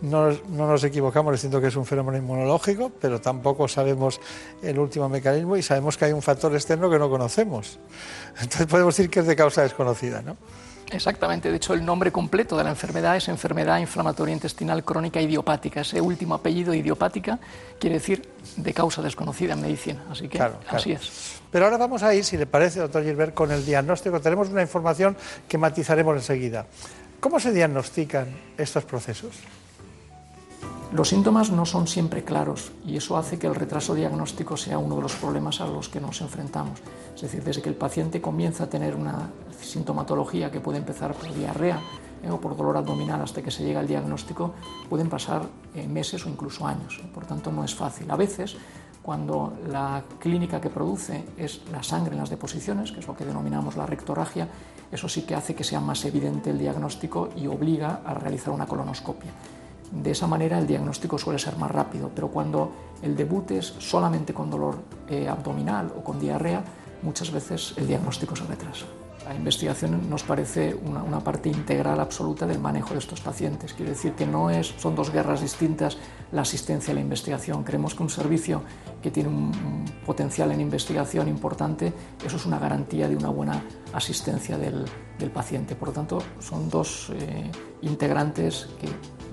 No, 0.01 0.31
nos 0.31 0.83
equivocamos 0.85 1.33
diciendo 1.33 1.59
que 1.59 1.67
es 1.67 1.75
un 1.75 1.85
fenómeno 1.85 2.17
inmunológico, 2.17 2.89
pero 3.01 3.19
tampoco 3.19 3.67
sabemos 3.67 4.21
el 4.61 4.79
último 4.79 5.09
mecanismo 5.09 5.57
y 5.57 5.61
sabemos 5.61 5.97
que 5.97 6.05
hay 6.05 6.13
un 6.13 6.21
factor 6.21 6.53
externo 6.53 6.89
que 6.89 6.97
no 6.97 7.09
conocemos. 7.09 7.79
Entonces 8.41 8.67
podemos 8.67 8.95
decir 8.95 9.09
que 9.09 9.19
es 9.19 9.27
de 9.27 9.35
causa 9.35 9.63
desconocida, 9.63 10.21
¿no? 10.21 10.37
Exactamente, 10.91 11.51
de 11.51 11.57
hecho 11.57 11.73
el 11.73 11.85
nombre 11.85 12.11
completo 12.11 12.57
de 12.57 12.63
la 12.63 12.71
enfermedad 12.71 13.15
es 13.15 13.27
enfermedad 13.27 13.77
inflamatoria 13.79 14.33
intestinal 14.33 14.83
crónica 14.83 15.21
idiopática. 15.21 15.81
Ese 15.81 16.01
último 16.01 16.33
apellido 16.33 16.73
idiopática 16.73 17.37
quiere 17.79 17.97
decir 17.97 18.27
de 18.55 18.73
causa 18.73 19.01
desconocida 19.01 19.53
en 19.53 19.61
medicina, 19.61 20.05
así 20.09 20.27
que 20.27 20.41
así 20.69 20.93
es. 20.93 21.39
Pero 21.51 21.65
ahora 21.65 21.77
vamos 21.77 22.01
a 22.03 22.13
ir, 22.13 22.23
si 22.23 22.37
le 22.37 22.45
parece, 22.45 22.79
doctor 22.79 23.03
Gilbert, 23.03 23.33
con 23.33 23.51
el 23.51 23.65
diagnóstico. 23.65 24.19
Tenemos 24.19 24.49
una 24.49 24.61
información 24.61 25.15
que 25.47 25.57
matizaremos 25.57 26.15
enseguida. 26.15 26.65
¿Cómo 27.19 27.39
se 27.39 27.51
diagnostican 27.51 28.27
estos 28.57 28.83
procesos? 28.85 29.31
Los 30.91 31.09
síntomas 31.09 31.51
no 31.51 31.67
son 31.67 31.85
siempre 31.85 32.23
claros 32.23 32.71
y 32.83 32.97
eso 32.97 33.15
hace 33.15 33.37
que 33.37 33.45
el 33.45 33.53
retraso 33.53 33.93
diagnóstico 33.93 34.57
sea 34.57 34.79
uno 34.79 34.95
de 34.95 35.03
los 35.03 35.13
problemas 35.13 35.61
a 35.61 35.67
los 35.67 35.87
que 35.87 36.01
nos 36.01 36.19
enfrentamos. 36.21 36.79
Es 37.13 37.21
decir, 37.21 37.43
desde 37.43 37.61
que 37.61 37.69
el 37.69 37.75
paciente 37.75 38.19
comienza 38.19 38.63
a 38.63 38.69
tener 38.71 38.95
una 38.95 39.29
sintomatología 39.61 40.49
que 40.49 40.59
puede 40.59 40.79
empezar 40.79 41.13
por 41.13 41.31
diarrea 41.31 41.79
eh, 42.23 42.31
o 42.31 42.41
por 42.41 42.57
dolor 42.57 42.75
abdominal 42.75 43.21
hasta 43.21 43.43
que 43.43 43.51
se 43.51 43.63
llega 43.63 43.81
al 43.81 43.87
diagnóstico, 43.87 44.55
pueden 44.89 45.09
pasar 45.09 45.43
eh, 45.75 45.87
meses 45.87 46.25
o 46.25 46.29
incluso 46.29 46.65
años. 46.65 46.99
Por 47.13 47.27
tanto, 47.27 47.51
no 47.51 47.63
es 47.63 47.75
fácil. 47.75 48.09
A 48.09 48.15
veces, 48.15 48.57
cuando 49.03 49.53
la 49.69 50.03
clínica 50.17 50.59
que 50.59 50.71
produce 50.71 51.23
es 51.37 51.61
la 51.71 51.83
sangre 51.83 52.13
en 52.13 52.21
las 52.21 52.31
deposiciones, 52.31 52.91
que 52.91 53.01
es 53.01 53.07
lo 53.07 53.15
que 53.15 53.25
denominamos 53.25 53.77
la 53.77 53.85
rectorragia, 53.85 54.47
eso 54.91 55.07
sí 55.07 55.21
que 55.21 55.35
hace 55.35 55.53
que 55.53 55.63
sea 55.63 55.81
más 55.81 56.03
evidente 56.05 56.49
el 56.49 56.57
diagnóstico 56.57 57.29
y 57.35 57.45
obliga 57.45 58.01
a 58.03 58.15
realizar 58.15 58.51
una 58.51 58.65
colonoscopia 58.65 59.29
De 59.91 60.11
esa 60.11 60.27
manera 60.27 60.59
el 60.59 60.67
diagnóstico 60.67 61.17
suele 61.17 61.39
ser 61.39 61.57
más 61.57 61.71
rápido, 61.71 62.11
pero 62.13 62.29
cuando 62.29 62.71
el 63.01 63.15
debut 63.15 63.51
es 63.51 63.65
solamente 63.79 64.33
con 64.33 64.49
dolor 64.49 64.75
eh, 65.07 65.27
abdominal 65.27 65.91
o 65.97 66.03
con 66.03 66.19
diarrea, 66.19 66.63
muchas 67.01 67.31
veces 67.31 67.73
el 67.77 67.87
diagnóstico 67.87 68.35
se 68.35 68.45
retrasa. 68.45 68.85
La 69.25 69.35
investigación 69.35 70.09
nos 70.09 70.23
parece 70.23 70.73
una, 70.73 71.19
parte 71.19 71.49
integral 71.49 71.99
absoluta 71.99 72.47
del 72.47 72.59
manejo 72.59 72.93
de 72.93 72.99
estos 72.99 73.21
pacientes. 73.21 73.73
Quiere 73.73 73.91
decir 73.91 74.13
que 74.13 74.25
no 74.25 74.49
es, 74.49 74.73
son 74.77 74.95
dos 74.95 75.11
guerras 75.11 75.41
distintas 75.41 75.97
la 76.31 76.41
asistencia 76.41 76.91
y 76.91 76.95
la 76.95 77.01
investigación. 77.01 77.63
Creemos 77.63 77.95
que 77.95 78.03
un 78.03 78.09
servicio 78.09 78.63
que 79.01 79.11
tiene 79.11 79.29
un, 79.29 79.85
potencial 80.05 80.51
en 80.51 80.61
investigación 80.61 81.27
importante, 81.27 81.93
eso 82.25 82.37
es 82.37 82.45
una 82.45 82.59
garantía 82.59 83.07
de 83.07 83.15
una 83.15 83.29
buena 83.29 83.63
asistencia 83.93 84.57
del, 84.57 84.85
paciente. 85.33 85.75
Por 85.75 85.89
lo 85.89 85.93
tanto, 85.93 86.23
son 86.39 86.69
dos 86.69 87.11
eh, 87.13 87.51
integrantes 87.81 88.69
que 88.79 88.87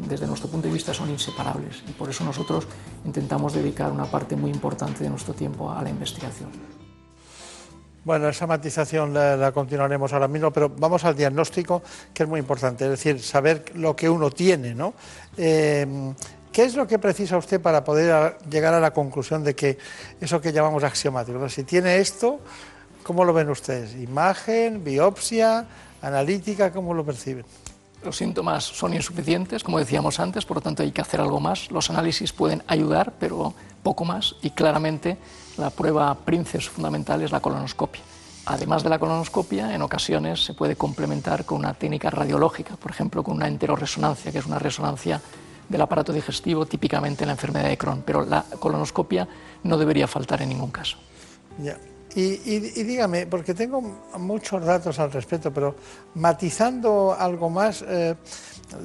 desde 0.08 0.26
nuestro 0.26 0.48
punto 0.48 0.66
de 0.66 0.74
vista 0.74 0.92
son 0.92 1.08
inseparables 1.10 1.82
y 1.88 1.92
por 1.92 2.10
eso 2.10 2.24
nosotros 2.24 2.66
intentamos 3.04 3.54
dedicar 3.54 3.92
una 3.92 4.04
parte 4.04 4.36
muy 4.36 4.50
importante 4.50 5.04
de 5.04 5.10
nuestro 5.10 5.32
tiempo 5.32 5.70
a 5.70 5.82
la 5.82 5.90
investigación. 5.90 6.50
Bueno, 8.06 8.28
esa 8.28 8.46
matización 8.46 9.12
la, 9.12 9.50
continuaremos 9.52 10.12
ahora 10.12 10.28
mismo, 10.28 10.52
pero 10.52 10.68
vamos 10.68 11.04
al 11.04 11.16
diagnóstico, 11.16 11.82
que 12.14 12.22
es 12.22 12.28
muy 12.28 12.38
importante, 12.38 12.84
es 12.84 12.90
decir, 12.90 13.20
saber 13.20 13.64
lo 13.74 13.96
que 13.96 14.08
uno 14.08 14.30
tiene, 14.30 14.76
¿no? 14.76 14.94
Eh, 15.36 16.14
¿Qué 16.56 16.64
es 16.64 16.74
lo 16.74 16.86
que 16.86 16.98
precisa 16.98 17.36
usted 17.36 17.60
para 17.60 17.84
poder 17.84 18.38
llegar 18.48 18.72
a 18.72 18.80
la 18.80 18.90
conclusión 18.90 19.44
de 19.44 19.54
que 19.54 19.76
eso 20.22 20.40
que 20.40 20.54
llamamos 20.54 20.84
axiomático, 20.84 21.46
si 21.50 21.64
tiene 21.64 21.98
esto, 21.98 22.40
¿cómo 23.02 23.26
lo 23.26 23.34
ven 23.34 23.50
ustedes? 23.50 23.94
¿Imagen, 23.94 24.82
biopsia, 24.82 25.66
analítica, 26.00 26.72
cómo 26.72 26.94
lo 26.94 27.04
perciben? 27.04 27.44
Los 28.02 28.16
síntomas 28.16 28.64
son 28.64 28.94
insuficientes, 28.94 29.62
como 29.62 29.78
decíamos 29.78 30.18
antes, 30.18 30.46
por 30.46 30.56
lo 30.56 30.60
tanto 30.62 30.82
hay 30.82 30.92
que 30.92 31.02
hacer 31.02 31.20
algo 31.20 31.40
más. 31.40 31.70
Los 31.70 31.90
análisis 31.90 32.32
pueden 32.32 32.62
ayudar, 32.68 33.12
pero 33.20 33.52
poco 33.82 34.06
más, 34.06 34.36
y 34.40 34.48
claramente 34.48 35.18
la 35.58 35.68
prueba 35.68 36.14
princes 36.14 36.70
fundamental 36.70 37.20
es 37.20 37.32
la 37.32 37.40
colonoscopia. 37.40 38.00
Además 38.46 38.82
de 38.82 38.88
la 38.88 38.98
colonoscopia, 38.98 39.74
en 39.74 39.82
ocasiones 39.82 40.42
se 40.42 40.54
puede 40.54 40.74
complementar 40.74 41.44
con 41.44 41.58
una 41.58 41.74
técnica 41.74 42.08
radiológica, 42.08 42.76
por 42.76 42.92
ejemplo, 42.92 43.22
con 43.22 43.36
una 43.36 43.46
enteroresonancia, 43.46 44.32
que 44.32 44.38
es 44.38 44.46
una 44.46 44.58
resonancia 44.58 45.20
del 45.68 45.80
aparato 45.80 46.12
digestivo, 46.12 46.66
típicamente 46.66 47.24
en 47.24 47.28
la 47.28 47.34
enfermedad 47.34 47.68
de 47.68 47.78
Crohn. 47.78 48.02
Pero 48.04 48.24
la 48.24 48.44
colonoscopia 48.58 49.26
no 49.64 49.76
debería 49.78 50.06
faltar 50.06 50.42
en 50.42 50.50
ningún 50.50 50.70
caso. 50.70 50.96
Ya. 51.62 51.76
Y, 52.16 52.58
dígame, 52.82 53.26
porque 53.26 53.52
tengo 53.52 53.82
muchos 54.18 54.64
datos 54.64 54.98
al 54.98 55.12
respecto, 55.12 55.52
pero 55.52 55.76
matizando 56.14 57.14
algo 57.18 57.50
más, 57.50 57.84
eh, 57.86 58.14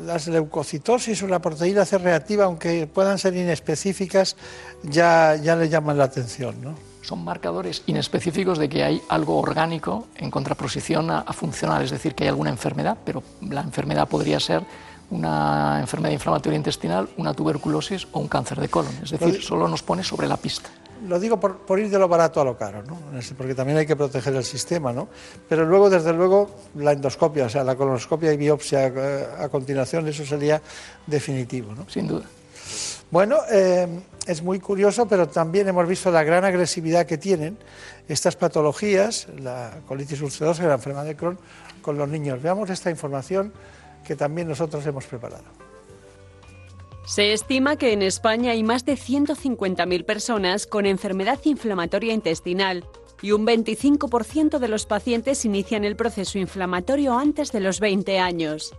las 0.05 0.27
leucocitosis 0.27 1.23
o 1.23 1.27
la 1.27 1.39
proteína 1.39 1.85
C 1.85 1.97
reactiva, 1.97 2.43
aunque 2.43 2.87
puedan 2.87 3.17
ser 3.17 3.33
inespecíficas, 3.37 4.35
ya, 4.83 5.37
ya 5.37 5.55
le 5.55 5.69
llaman 5.69 5.97
la 5.97 6.03
atención, 6.05 6.61
¿no? 6.61 6.75
Son 7.03 7.23
marcadores 7.23 7.83
inespecíficos 7.87 8.57
de 8.57 8.67
que 8.67 8.83
hay 8.83 9.01
algo 9.07 9.37
orgánico 9.37 10.07
en 10.17 10.29
contraposición 10.29 11.09
a, 11.09 11.19
a 11.19 11.31
funcional, 11.31 11.85
es 11.85 11.91
decir, 11.91 12.15
que 12.15 12.25
hay 12.25 12.29
alguna 12.29 12.49
enfermedad, 12.49 12.97
pero 13.05 13.23
la 13.49 13.61
enfermedad 13.61 14.09
podría 14.09 14.41
ser 14.41 14.63
una 15.11 15.79
enfermedad 15.79 16.13
inflamatoria 16.13 16.57
intestinal, 16.57 17.07
una 17.17 17.33
tuberculosis 17.33 18.07
o 18.11 18.19
un 18.19 18.27
cáncer 18.27 18.59
de 18.59 18.69
colon. 18.69 18.93
Es 19.03 19.11
decir, 19.11 19.41
solo 19.41 19.67
nos 19.67 19.83
pone 19.83 20.03
sobre 20.03 20.27
la 20.27 20.37
pista 20.37 20.69
lo 21.07 21.19
digo 21.19 21.39
por, 21.39 21.79
ir 21.79 21.89
de 21.89 21.97
lo 21.97 22.07
barato 22.07 22.41
a 22.41 22.45
lo 22.45 22.57
caro, 22.57 22.83
¿no? 22.83 22.97
porque 23.37 23.55
también 23.55 23.77
hay 23.77 23.85
que 23.85 23.95
proteger 23.95 24.35
el 24.35 24.43
sistema, 24.43 24.93
¿no? 24.93 25.07
Pero 25.49 25.65
luego, 25.65 25.89
desde 25.89 26.13
luego, 26.13 26.51
la 26.75 26.91
endoscopia, 26.91 27.45
o 27.45 27.49
sea, 27.49 27.63
la 27.63 27.75
colonoscopia 27.75 28.31
y 28.33 28.37
biopsia 28.37 28.87
eh, 28.87 29.27
a, 29.39 29.49
continuación, 29.49 30.07
eso 30.07 30.25
sería 30.25 30.61
definitivo, 31.07 31.73
¿no? 31.73 31.89
Sin 31.89 32.07
duda. 32.07 32.25
Bueno, 33.09 33.37
eh, 33.51 33.87
es 34.27 34.41
muy 34.41 34.59
curioso, 34.59 35.07
pero 35.07 35.27
también 35.27 35.67
hemos 35.67 35.87
visto 35.87 36.11
la 36.11 36.23
gran 36.23 36.45
agresividad 36.45 37.05
que 37.05 37.17
tienen 37.17 37.57
estas 38.07 38.35
patologías, 38.35 39.27
la 39.39 39.71
colitis 39.87 40.21
ulcerosa 40.21 40.63
y 40.63 40.67
la 40.67 40.75
enfermedad 40.75 41.05
de 41.05 41.15
Crohn, 41.15 41.37
con 41.81 41.97
los 41.97 42.07
niños. 42.07 42.41
Veamos 42.41 42.69
esta 42.69 42.89
información 42.89 43.51
que 44.05 44.15
también 44.15 44.47
nosotros 44.47 44.85
hemos 44.85 45.05
preparado. 45.05 45.45
Se 47.05 47.33
estima 47.33 47.75
que 47.75 47.93
en 47.93 48.03
España 48.03 48.51
hay 48.51 48.63
más 48.63 48.85
de 48.85 48.93
150.000 48.93 50.05
personas 50.05 50.67
con 50.67 50.85
enfermedad 50.85 51.39
inflamatoria 51.43 52.13
intestinal 52.13 52.85
y 53.21 53.31
un 53.31 53.45
25% 53.45 54.59
de 54.59 54.67
los 54.67 54.85
pacientes 54.85 55.45
inician 55.45 55.83
el 55.83 55.95
proceso 55.95 56.37
inflamatorio 56.39 57.17
antes 57.17 57.51
de 57.51 57.59
los 57.59 57.79
20 57.79 58.19
años. 58.19 58.73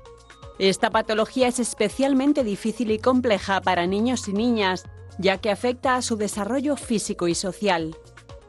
Esta 0.59 0.91
patología 0.91 1.49
es 1.49 1.59
especialmente 1.59 2.45
difícil 2.45 2.91
y 2.91 2.99
compleja 2.99 3.61
para 3.61 3.87
niños 3.87 4.29
y 4.29 4.33
niñas, 4.33 4.85
ya 5.18 5.39
que 5.39 5.51
afecta 5.51 5.97
a 5.97 6.03
su 6.03 6.16
desarrollo 6.16 6.77
físico 6.77 7.29
y 7.29 7.35
social. 7.35 7.97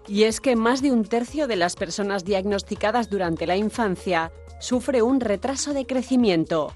Y 0.08 0.24
es 0.24 0.42
que 0.42 0.56
más 0.56 0.82
de 0.82 0.92
un 0.92 1.06
tercio 1.06 1.48
de 1.48 1.56
las 1.56 1.76
personas 1.76 2.26
diagnosticadas 2.26 3.10
durante 3.10 3.48
la 3.48 3.56
infancia 3.56 4.32
sufre 4.64 5.02
un 5.02 5.20
retraso 5.20 5.74
de 5.74 5.86
crecimiento, 5.86 6.74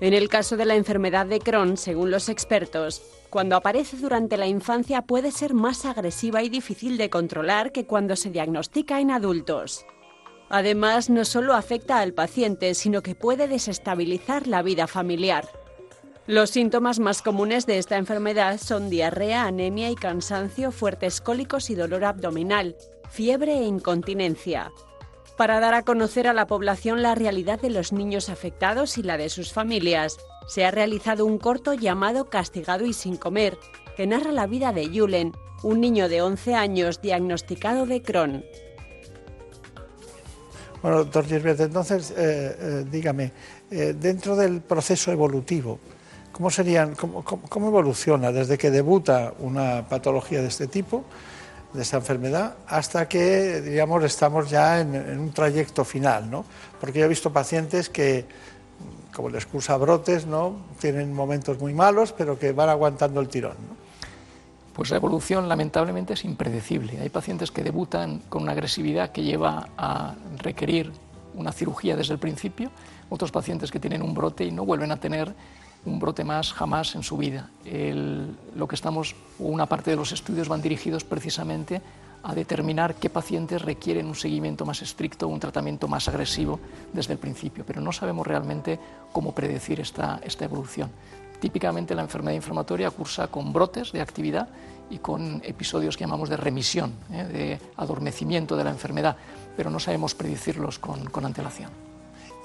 en 0.00 0.12
el 0.12 0.28
caso 0.28 0.56
de 0.56 0.64
la 0.64 0.74
enfermedad 0.74 1.24
de 1.24 1.38
Crohn, 1.38 1.76
según 1.76 2.10
los 2.10 2.28
expertos, 2.28 3.00
cuando 3.30 3.54
aparece 3.54 3.96
durante 3.96 4.36
la 4.36 4.48
infancia 4.48 5.02
puede 5.02 5.30
ser 5.30 5.54
más 5.54 5.84
agresiva 5.84 6.42
y 6.42 6.48
difícil 6.48 6.98
de 6.98 7.10
controlar 7.10 7.70
que 7.70 7.86
cuando 7.86 8.16
se 8.16 8.30
diagnostica 8.30 9.00
en 9.00 9.12
adultos. 9.12 9.86
Además, 10.48 11.10
no 11.10 11.24
solo 11.24 11.54
afecta 11.54 12.00
al 12.00 12.12
paciente, 12.12 12.74
sino 12.74 13.02
que 13.02 13.14
puede 13.14 13.46
desestabilizar 13.46 14.48
la 14.48 14.62
vida 14.62 14.88
familiar. 14.88 15.48
Los 16.26 16.50
síntomas 16.50 16.98
más 16.98 17.22
comunes 17.22 17.66
de 17.66 17.78
esta 17.78 17.98
enfermedad 17.98 18.58
son 18.58 18.90
diarrea, 18.90 19.44
anemia 19.44 19.90
y 19.90 19.94
cansancio, 19.94 20.72
fuertes 20.72 21.20
cólicos 21.20 21.70
y 21.70 21.76
dolor 21.76 22.04
abdominal, 22.04 22.74
fiebre 23.08 23.58
e 23.58 23.64
incontinencia 23.64 24.72
para 25.38 25.60
dar 25.60 25.72
a 25.72 25.84
conocer 25.84 26.26
a 26.26 26.32
la 26.32 26.48
población 26.48 27.00
la 27.00 27.14
realidad 27.14 27.60
de 27.60 27.70
los 27.70 27.92
niños 27.92 28.28
afectados 28.28 28.98
y 28.98 29.04
la 29.04 29.16
de 29.16 29.28
sus 29.28 29.52
familias. 29.52 30.18
Se 30.48 30.64
ha 30.64 30.72
realizado 30.72 31.24
un 31.24 31.38
corto 31.38 31.74
llamado 31.74 32.28
Castigado 32.28 32.84
y 32.84 32.92
sin 32.92 33.16
comer, 33.16 33.56
que 33.96 34.08
narra 34.08 34.32
la 34.32 34.48
vida 34.48 34.72
de 34.72 34.88
Julen, 34.88 35.32
un 35.62 35.80
niño 35.80 36.08
de 36.08 36.22
11 36.22 36.54
años 36.56 37.00
diagnosticado 37.00 37.86
de 37.86 38.02
Crohn. 38.02 38.44
Bueno, 40.82 40.98
doctor 40.98 41.24
Gisbert, 41.24 41.60
entonces, 41.60 42.10
eh, 42.10 42.16
eh, 42.58 42.84
dígame, 42.90 43.32
eh, 43.70 43.94
dentro 43.96 44.34
del 44.34 44.60
proceso 44.60 45.12
evolutivo, 45.12 45.78
¿cómo, 46.32 46.50
serían, 46.50 46.96
cómo 46.96 47.68
evoluciona 47.68 48.32
desde 48.32 48.58
que 48.58 48.72
debuta 48.72 49.34
una 49.38 49.88
patología 49.88 50.40
de 50.42 50.48
este 50.48 50.66
tipo 50.66 51.04
de 51.72 51.82
esta 51.82 51.98
enfermedad 51.98 52.56
hasta 52.66 53.08
que, 53.08 53.60
digamos, 53.60 54.02
estamos 54.04 54.48
ya 54.48 54.80
en, 54.80 55.18
un 55.18 55.32
trayecto 55.32 55.84
final, 55.84 56.30
¿no? 56.30 56.44
Porque 56.80 56.98
yo 57.00 57.04
he 57.04 57.08
visto 57.08 57.32
pacientes 57.32 57.88
que, 57.88 58.26
como 59.14 59.28
les 59.28 59.46
cursa 59.46 59.76
brotes, 59.76 60.26
¿no? 60.26 60.56
Tienen 60.80 61.12
momentos 61.12 61.58
muy 61.60 61.74
malos, 61.74 62.12
pero 62.12 62.38
que 62.38 62.52
van 62.52 62.68
aguantando 62.68 63.20
el 63.20 63.28
tirón. 63.28 63.56
Pues 64.72 64.90
la 64.90 64.96
evolución 64.96 65.48
lamentablemente 65.48 66.14
es 66.14 66.24
impredecible. 66.24 67.00
Hay 67.00 67.08
pacientes 67.08 67.50
que 67.50 67.64
debutan 67.64 68.20
con 68.28 68.44
una 68.44 68.52
agresividad 68.52 69.10
que 69.10 69.24
lleva 69.24 69.68
a 69.76 70.14
requerir 70.38 70.92
una 71.34 71.52
cirugía 71.52 71.96
desde 71.96 72.14
el 72.14 72.18
principio, 72.18 72.70
otros 73.10 73.30
pacientes 73.30 73.70
que 73.70 73.80
tienen 73.80 74.02
un 74.02 74.14
brote 74.14 74.44
y 74.44 74.50
no 74.50 74.64
vuelven 74.64 74.92
a 74.92 74.96
tener 74.98 75.34
un 75.88 75.98
brote 75.98 76.24
más 76.24 76.52
jamás 76.52 76.94
en 76.94 77.02
su 77.02 77.16
vida. 77.16 77.50
lo 77.64 78.68
que 78.68 78.74
estamos, 78.74 79.14
una 79.38 79.66
parte 79.66 79.90
de 79.90 79.96
los 79.96 80.12
estudios 80.12 80.48
van 80.48 80.62
dirigidos 80.62 81.04
precisamente 81.04 81.82
a 82.22 82.34
determinar 82.34 82.96
qué 82.96 83.10
pacientes 83.10 83.62
requieren 83.62 84.06
un 84.06 84.14
seguimiento 84.14 84.66
más 84.66 84.82
estricto, 84.82 85.28
un 85.28 85.40
tratamiento 85.40 85.88
más 85.88 86.08
agresivo 86.08 86.60
desde 86.92 87.12
el 87.12 87.18
principio, 87.18 87.64
pero 87.66 87.80
no 87.80 87.92
sabemos 87.92 88.26
realmente 88.26 88.78
cómo 89.12 89.32
predecir 89.32 89.80
esta, 89.80 90.20
evolución. 90.40 90.90
Típicamente 91.40 91.94
la 91.94 92.02
enfermedad 92.02 92.34
inflamatoria 92.34 92.90
cursa 92.90 93.28
con 93.28 93.52
brotes 93.52 93.92
de 93.92 94.00
actividad 94.00 94.48
y 94.90 94.98
con 94.98 95.40
episodios 95.44 95.96
que 95.96 96.04
llamamos 96.04 96.28
de 96.28 96.36
remisión, 96.36 96.92
¿eh? 97.12 97.24
de 97.24 97.60
adormecimiento 97.76 98.56
de 98.56 98.64
la 98.64 98.70
enfermedad, 98.70 99.16
pero 99.56 99.70
no 99.70 99.78
sabemos 99.78 100.14
predecirlos 100.14 100.78
con 100.78 101.24
antelación. 101.24 101.87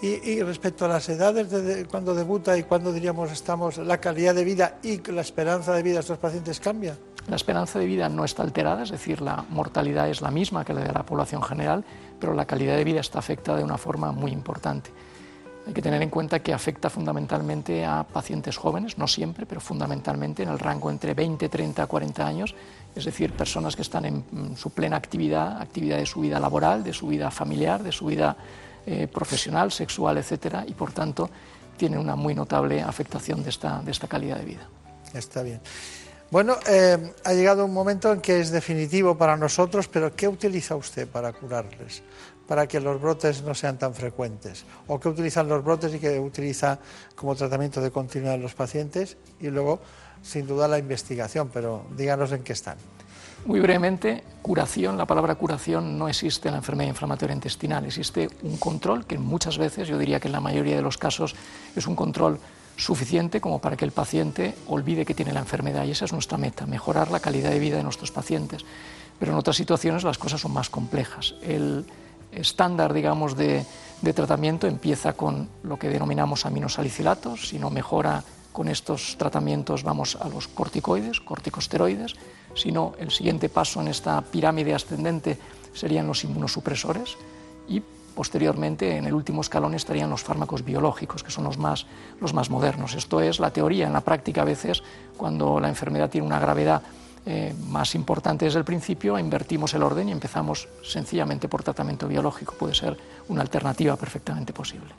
Y, 0.03 0.43
respecto 0.43 0.83
a 0.83 0.89
las 0.89 1.07
edades 1.07 1.49
de, 1.49 1.85
cuando 1.85 2.13
debuta 2.13 2.57
y 2.57 2.63
cuando 2.63 2.91
diríamos 2.91 3.31
estamos, 3.31 3.77
la 3.77 4.01
calidad 4.01 4.35
de 4.35 4.43
vida 4.43 4.79
y 4.83 5.01
la 5.09 5.21
esperanza 5.21 5.73
de 5.73 5.81
vida 5.81 5.93
de 5.93 5.99
estos 6.01 6.17
pacientes 6.17 6.59
cambia. 6.59 6.97
La 7.29 7.37
esperanza 7.37 7.79
de 7.79 7.85
vida 7.85 8.09
no 8.09 8.25
está 8.25 8.43
alterada, 8.43 8.83
es 8.83 8.91
decir, 8.91 9.21
la 9.21 9.45
mortalidad 9.49 10.09
es 10.09 10.19
la 10.19 10.29
misma 10.29 10.65
que 10.65 10.73
la 10.73 10.81
de 10.81 10.91
la 10.91 11.05
población 11.05 11.41
general, 11.41 11.85
pero 12.19 12.33
la 12.33 12.43
calidad 12.43 12.75
de 12.75 12.83
vida 12.83 12.99
está 12.99 13.19
afectada 13.19 13.59
de 13.59 13.63
una 13.63 13.77
forma 13.77 14.11
muy 14.11 14.31
importante. 14.31 14.89
Hay 15.65 15.71
que 15.71 15.81
tener 15.81 16.01
en 16.01 16.09
cuenta 16.09 16.39
que 16.39 16.51
afecta 16.51 16.89
fundamentalmente 16.89 17.85
a 17.85 18.03
pacientes 18.03 18.57
jóvenes, 18.57 18.97
no 18.97 19.07
siempre, 19.07 19.45
pero 19.45 19.61
fundamentalmente 19.61 20.43
en 20.43 20.49
el 20.49 20.59
rango 20.59 20.91
entre 20.91 21.13
20, 21.13 21.47
30, 21.47 21.87
40 21.87 22.27
años, 22.27 22.55
es 22.93 23.05
decir, 23.05 23.31
personas 23.31 23.77
que 23.77 23.83
están 23.83 24.03
en 24.03 24.57
su 24.57 24.71
plena 24.71 24.97
actividad, 24.97 25.61
actividad 25.61 25.95
de 25.95 26.05
su 26.05 26.19
vida 26.19 26.41
laboral, 26.41 26.83
de 26.83 26.91
su 26.91 27.07
vida 27.07 27.31
familiar, 27.31 27.81
de 27.81 27.93
su 27.93 28.07
vida 28.07 28.35
eh, 28.85 29.07
profesional, 29.07 29.71
sexual, 29.71 30.17
etcétera, 30.17 30.65
y 30.67 30.73
por 30.73 30.91
tanto 30.91 31.29
tienen 31.77 31.99
una 31.99 32.15
muy 32.15 32.35
notable 32.35 32.81
afectación 32.81 33.43
de 33.43 33.49
esta, 33.49 33.81
de 33.81 33.91
esta 33.91 34.07
calidad 34.07 34.37
de 34.37 34.45
vida. 34.45 34.69
Está 35.13 35.43
bien. 35.43 35.61
Bueno, 36.31 36.57
eh, 36.67 37.13
ha 37.25 37.33
llegado 37.33 37.63
un 37.63 37.73
momento 37.73 38.11
en 38.11 38.19
que 38.19 38.39
es 38.39 38.49
definitivo 38.49 39.15
para 39.15 39.37
nosotros, 39.37 39.87
pero 39.87 40.15
¿qué 40.15 40.27
utiliza 40.27 40.75
usted 40.75 41.07
para 41.07 41.31
curarles? 41.31 42.01
Para 42.47 42.65
que 42.65 42.79
los 42.79 42.99
brotes 42.99 43.43
no 43.43 43.53
sean 43.53 43.77
tan 43.77 43.93
frecuentes. 43.93 44.65
¿O 44.87 44.99
qué 44.99 45.09
utilizan 45.09 45.47
los 45.47 45.63
brotes 45.63 45.93
y 45.93 45.99
qué 45.99 46.19
utiliza 46.19 46.79
como 47.15 47.35
tratamiento 47.35 47.81
de 47.81 47.91
continuidad 47.91 48.33
en 48.33 48.41
los 48.41 48.55
pacientes? 48.55 49.15
Y 49.39 49.49
luego, 49.49 49.79
sin 50.23 50.47
duda, 50.47 50.67
la 50.67 50.79
investigación, 50.79 51.51
pero 51.53 51.85
díganos 51.95 52.31
en 52.31 52.43
qué 52.43 52.53
están. 52.53 52.77
Muy 53.45 53.59
brevemente, 53.59 54.23
curación, 54.41 54.97
la 54.97 55.05
palabra 55.05 55.35
curación 55.35 55.97
no 55.97 56.07
existe 56.07 56.47
en 56.47 56.53
la 56.53 56.59
enfermedad 56.59 56.87
inflamatoria 56.87 57.33
intestinal, 57.33 57.83
existe 57.83 58.29
un 58.41 58.55
control 58.55 59.05
que 59.05 59.17
muchas 59.17 59.57
veces, 59.57 59.89
yo 59.89 59.97
diría 59.97 60.21
que 60.21 60.29
en 60.29 60.31
la 60.31 60.39
mayoría 60.39 60.77
de 60.77 60.81
los 60.81 60.97
casos, 60.97 61.35
es 61.75 61.85
un 61.85 61.97
control 61.97 62.39
suficiente 62.77 63.41
como 63.41 63.59
para 63.59 63.75
que 63.75 63.83
el 63.83 63.91
paciente 63.91 64.55
olvide 64.67 65.05
que 65.05 65.13
tiene 65.13 65.33
la 65.33 65.41
enfermedad 65.41 65.83
y 65.83 65.91
esa 65.91 66.05
es 66.05 66.13
nuestra 66.13 66.37
meta, 66.37 66.65
mejorar 66.65 67.11
la 67.11 67.19
calidad 67.19 67.49
de 67.49 67.59
vida 67.59 67.75
de 67.75 67.83
nuestros 67.83 68.11
pacientes. 68.11 68.63
Pero 69.19 69.33
en 69.33 69.37
otras 69.37 69.57
situaciones 69.57 70.05
las 70.05 70.17
cosas 70.17 70.39
son 70.39 70.53
más 70.53 70.69
complejas. 70.69 71.35
El 71.41 71.85
estándar, 72.31 72.93
digamos, 72.93 73.35
de, 73.35 73.65
de 74.01 74.13
tratamiento 74.13 74.67
empieza 74.67 75.13
con 75.13 75.49
lo 75.63 75.77
que 75.77 75.89
denominamos 75.89 76.45
aminosalicilatos, 76.45 77.49
si 77.49 77.59
no 77.59 77.69
mejora 77.69 78.23
con 78.53 78.69
estos 78.69 79.17
tratamientos 79.17 79.83
vamos 79.83 80.15
a 80.15 80.29
los 80.29 80.47
corticoides, 80.47 81.19
corticosteroides, 81.19 82.15
sino 82.55 82.93
el 82.99 83.11
siguiente 83.11 83.49
paso 83.49 83.81
en 83.81 83.87
esta 83.87 84.21
pirámide 84.21 84.73
ascendente 84.73 85.37
serían 85.73 86.07
los 86.07 86.23
inmunosupresores 86.23 87.17
y 87.67 87.81
posteriormente 88.13 88.97
en 88.97 89.05
el 89.05 89.13
último 89.13 89.41
escalón 89.41 89.73
estarían 89.73 90.09
los 90.09 90.21
fármacos 90.21 90.63
biológicos, 90.63 91.23
que 91.23 91.31
son 91.31 91.45
los 91.45 91.57
más, 91.57 91.85
los 92.21 92.33
más 92.33 92.49
modernos. 92.49 92.93
Esto 92.93 93.21
es 93.21 93.39
la 93.39 93.51
teoría. 93.51 93.87
En 93.87 93.93
la 93.93 94.01
práctica 94.01 94.43
a 94.43 94.45
veces, 94.45 94.83
cuando 95.17 95.59
la 95.59 95.69
enfermedad 95.69 96.09
tiene 96.09 96.27
una 96.27 96.39
gravedad 96.39 96.81
eh, 97.25 97.55
más 97.69 97.95
importante 97.95 98.45
desde 98.45 98.59
el 98.59 98.65
principio, 98.65 99.17
invertimos 99.17 99.73
el 99.73 99.83
orden 99.83 100.09
y 100.09 100.11
empezamos 100.11 100.67
sencillamente 100.83 101.47
por 101.47 101.63
tratamiento 101.63 102.07
biológico. 102.07 102.53
Puede 102.53 102.75
ser 102.75 102.97
una 103.29 103.41
alternativa 103.41 103.95
perfectamente 103.95 104.53
posible. 104.53 104.89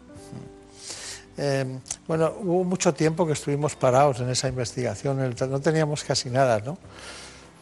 Eh, 1.36 1.78
bueno, 2.06 2.32
hubo 2.40 2.64
mucho 2.64 2.94
tiempo 2.94 3.26
que 3.26 3.32
estuvimos 3.32 3.74
parados 3.74 4.20
en 4.20 4.30
esa 4.30 4.48
investigación, 4.48 5.34
no 5.50 5.60
teníamos 5.60 6.04
casi 6.04 6.30
nada, 6.30 6.60
¿no? 6.60 6.78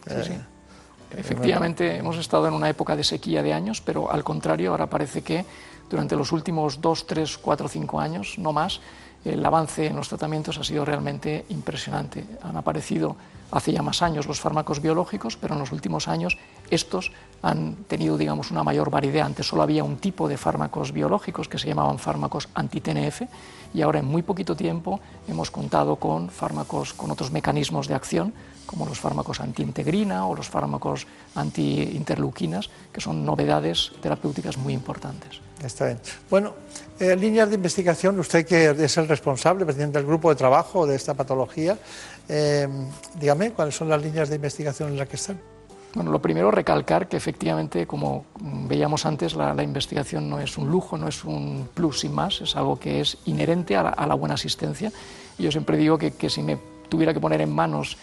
Sí. 0.07 0.31
Eh, 0.31 0.41
Efectivamente, 1.17 1.97
hemos 1.97 2.17
estado 2.17 2.47
en 2.47 2.53
una 2.53 2.69
época 2.69 2.95
de 2.95 3.03
sequía 3.03 3.43
de 3.43 3.53
años, 3.53 3.81
pero 3.81 4.11
al 4.11 4.23
contrario, 4.23 4.71
ahora 4.71 4.87
parece 4.87 5.21
que 5.21 5.45
durante 5.89 6.15
los 6.15 6.31
últimos 6.31 6.81
dos, 6.81 7.05
tres, 7.05 7.37
cuatro, 7.37 7.67
cinco 7.67 7.99
años, 7.99 8.39
no 8.39 8.51
más, 8.51 8.81
el 9.23 9.45
avance 9.45 9.85
en 9.85 9.95
los 9.95 10.09
tratamientos 10.09 10.57
ha 10.57 10.63
sido 10.63 10.83
realmente 10.85 11.45
impresionante. 11.49 12.25
Han 12.41 12.57
aparecido 12.57 13.15
hace 13.53 13.71
ya 13.71 13.81
más 13.81 14.01
años 14.01 14.25
los 14.27 14.39
fármacos 14.39 14.81
biológicos, 14.81 15.37
pero 15.37 15.53
en 15.53 15.59
los 15.59 15.71
últimos 15.71 16.07
años 16.07 16.37
estos 16.69 17.11
han 17.41 17.75
tenido, 17.87 18.17
digamos, 18.17 18.49
una 18.49 18.63
mayor 18.63 18.89
variedad. 18.89 19.25
Antes 19.25 19.47
solo 19.47 19.61
había 19.61 19.83
un 19.83 19.97
tipo 19.97 20.27
de 20.27 20.37
fármacos 20.37 20.91
biológicos 20.91 21.47
que 21.47 21.59
se 21.59 21.67
llamaban 21.67 21.99
fármacos 21.99 22.49
anti-TNF 22.55 23.21
y 23.73 23.81
ahora 23.81 23.99
en 23.99 24.05
muy 24.05 24.23
poquito 24.23 24.55
tiempo 24.55 24.99
hemos 25.27 25.51
contado 25.51 25.97
con 25.97 26.29
fármacos 26.29 26.93
con 26.93 27.11
otros 27.11 27.31
mecanismos 27.31 27.87
de 27.87 27.93
acción 27.93 28.33
como 28.65 28.85
los 28.85 28.99
fármacos 28.99 29.39
antiintegrina 29.39 30.25
o 30.25 30.35
los 30.35 30.49
fármacos 30.49 31.05
antiinterleuquinas, 31.35 32.69
que 32.91 33.01
son 33.01 33.25
novedades 33.25 33.91
terapéuticas 34.01 34.57
muy 34.57 34.73
importantes. 34.73 35.41
Está 35.63 35.85
bien. 35.85 35.99
Bueno, 36.29 36.55
eh, 36.99 37.15
líneas 37.15 37.49
de 37.49 37.55
investigación, 37.55 38.19
usted 38.19 38.45
que 38.45 38.71
es 38.71 38.97
el 38.97 39.07
responsable, 39.07 39.65
presidente 39.65 39.97
del 39.97 40.07
grupo 40.07 40.29
de 40.29 40.35
trabajo 40.35 40.85
de 40.85 40.95
esta 40.95 41.13
patología, 41.13 41.77
eh, 42.27 42.67
dígame 43.19 43.42
cuáles 43.51 43.75
son 43.75 43.89
las 43.89 44.01
líneas 44.01 44.29
de 44.29 44.35
investigación 44.35 44.89
en 44.89 44.97
las 44.97 45.07
que 45.07 45.15
están. 45.15 45.39
Bueno, 45.95 46.11
lo 46.11 46.21
primero, 46.21 46.49
recalcar 46.49 47.07
que 47.07 47.17
efectivamente, 47.17 47.85
como 47.85 48.25
veíamos 48.39 49.05
antes, 49.05 49.35
la, 49.35 49.61
investigación 49.61 50.27
no 50.27 50.39
es 50.39 50.57
un 50.57 50.69
lujo, 50.69 50.97
no 50.97 51.07
es 51.07 51.23
un 51.23 51.69
plus 51.71 51.99
sin 51.99 52.13
más, 52.13 52.41
es 52.41 52.55
algo 52.55 52.79
que 52.79 52.99
es 52.99 53.17
inherente 53.25 53.75
a 53.75 54.05
la, 54.07 54.15
buena 54.15 54.33
asistencia. 54.33 54.91
Y 55.37 55.43
yo 55.43 55.51
siempre 55.51 55.77
digo 55.77 55.99
que, 55.99 56.11
que 56.13 56.31
si 56.31 56.41
me 56.41 56.57
tuviera 56.89 57.13
que 57.13 57.19
poner 57.19 57.41
en 57.41 57.53
manos 57.53 57.97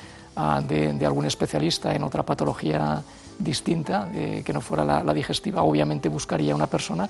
de, 0.69 1.07
algún 1.07 1.27
especialista 1.27 1.95
en 1.95 2.03
otra 2.03 2.23
patología 2.25 3.03
distinta, 3.39 4.09
que 4.13 4.53
no 4.53 4.61
fuera 4.61 4.85
la, 4.85 5.15
digestiva, 5.15 5.63
obviamente 5.63 6.09
buscaría 6.09 6.55
una 6.55 6.67
persona 6.67 7.09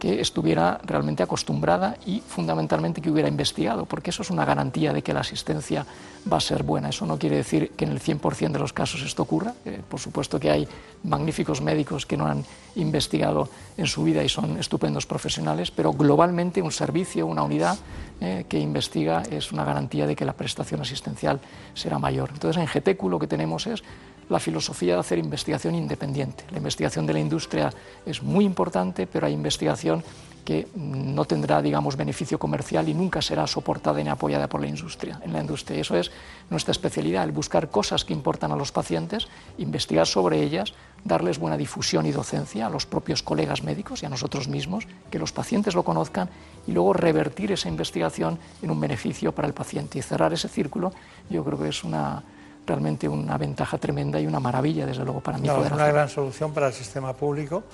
que 0.00 0.20
estuviera 0.20 0.80
realmente 0.82 1.22
acostumbrada 1.22 1.98
y 2.06 2.20
fundamentalmente 2.26 3.02
que 3.02 3.10
hubiera 3.10 3.28
investigado, 3.28 3.84
porque 3.84 4.10
eso 4.10 4.22
es 4.22 4.30
una 4.30 4.46
garantía 4.46 4.94
de 4.94 5.02
que 5.02 5.12
la 5.12 5.20
asistencia 5.20 5.84
va 6.30 6.38
a 6.38 6.40
ser 6.40 6.62
buena. 6.62 6.88
Eso 6.88 7.04
no 7.04 7.18
quiere 7.18 7.36
decir 7.36 7.72
que 7.76 7.84
en 7.84 7.92
el 7.92 8.00
100% 8.00 8.50
de 8.50 8.58
los 8.58 8.72
casos 8.72 9.02
esto 9.02 9.22
ocurra. 9.22 9.54
Eh, 9.66 9.80
por 9.86 10.00
supuesto 10.00 10.40
que 10.40 10.50
hay 10.50 10.66
magníficos 11.04 11.60
médicos 11.60 12.06
que 12.06 12.16
no 12.16 12.26
han 12.26 12.44
investigado 12.76 13.50
en 13.76 13.86
su 13.86 14.02
vida 14.02 14.24
y 14.24 14.28
son 14.30 14.58
estupendos 14.58 15.04
profesionales, 15.04 15.70
pero 15.70 15.92
globalmente 15.92 16.62
un 16.62 16.72
servicio, 16.72 17.26
una 17.26 17.42
unidad 17.42 17.78
eh, 18.22 18.46
que 18.48 18.58
investiga 18.58 19.22
es 19.30 19.52
una 19.52 19.64
garantía 19.64 20.06
de 20.06 20.16
que 20.16 20.24
la 20.24 20.32
prestación 20.32 20.80
asistencial 20.80 21.40
será 21.74 21.98
mayor. 21.98 22.30
Entonces 22.32 22.62
en 22.62 22.68
GTQ 22.68 23.02
lo 23.04 23.18
que 23.18 23.26
tenemos 23.26 23.66
es 23.66 23.82
la 24.30 24.40
filosofía 24.40 24.94
de 24.94 25.00
hacer 25.00 25.18
investigación 25.18 25.74
independiente. 25.74 26.44
La 26.50 26.58
investigación 26.58 27.06
de 27.06 27.12
la 27.12 27.20
industria 27.20 27.72
es 28.06 28.22
muy 28.22 28.44
importante, 28.44 29.06
pero 29.06 29.26
hay 29.26 29.34
investigación 29.34 30.02
que 30.44 30.68
no 30.74 31.26
tendrá, 31.26 31.60
digamos, 31.60 31.96
beneficio 31.96 32.38
comercial 32.38 32.88
y 32.88 32.94
nunca 32.94 33.20
será 33.20 33.46
soportada 33.46 34.02
ni 34.02 34.08
apoyada 34.08 34.48
por 34.48 34.60
la 34.60 34.68
industria. 34.68 35.20
En 35.22 35.32
la 35.32 35.40
industria. 35.40 35.80
Eso 35.80 35.96
es 35.96 36.10
nuestra 36.48 36.72
especialidad, 36.72 37.24
el 37.24 37.32
buscar 37.32 37.70
cosas 37.70 38.04
que 38.04 38.14
importan 38.14 38.50
a 38.52 38.56
los 38.56 38.72
pacientes, 38.72 39.28
investigar 39.58 40.06
sobre 40.06 40.42
ellas, 40.42 40.72
darles 41.04 41.38
buena 41.38 41.56
difusión 41.56 42.06
y 42.06 42.12
docencia 42.12 42.66
a 42.66 42.70
los 42.70 42.86
propios 42.86 43.22
colegas 43.22 43.62
médicos 43.62 44.02
y 44.02 44.06
a 44.06 44.08
nosotros 44.08 44.48
mismos, 44.48 44.86
que 45.10 45.18
los 45.18 45.32
pacientes 45.32 45.74
lo 45.74 45.82
conozcan 45.82 46.30
y 46.66 46.72
luego 46.72 46.94
revertir 46.94 47.52
esa 47.52 47.68
investigación 47.68 48.38
en 48.62 48.70
un 48.70 48.80
beneficio 48.80 49.32
para 49.32 49.48
el 49.48 49.54
paciente 49.54 49.98
y 49.98 50.02
cerrar 50.02 50.32
ese 50.32 50.48
círculo. 50.48 50.92
Yo 51.28 51.44
creo 51.44 51.58
que 51.58 51.68
es 51.68 51.84
una 51.84 52.22
realmente 52.70 53.08
una 53.08 53.36
ventaja 53.36 53.78
tremenda 53.78 54.20
y 54.20 54.26
una 54.28 54.38
maravilla, 54.38 54.86
desde 54.86 55.02
luego, 55.02 55.20
para 55.20 55.38
mí. 55.38 55.48
No, 55.48 55.64
es 55.64 55.72
una 55.72 55.88
gran 55.88 56.08
solución 56.08 56.54
para 56.54 56.68
el 56.68 56.72
sistema 56.72 57.16
público, 57.16 57.64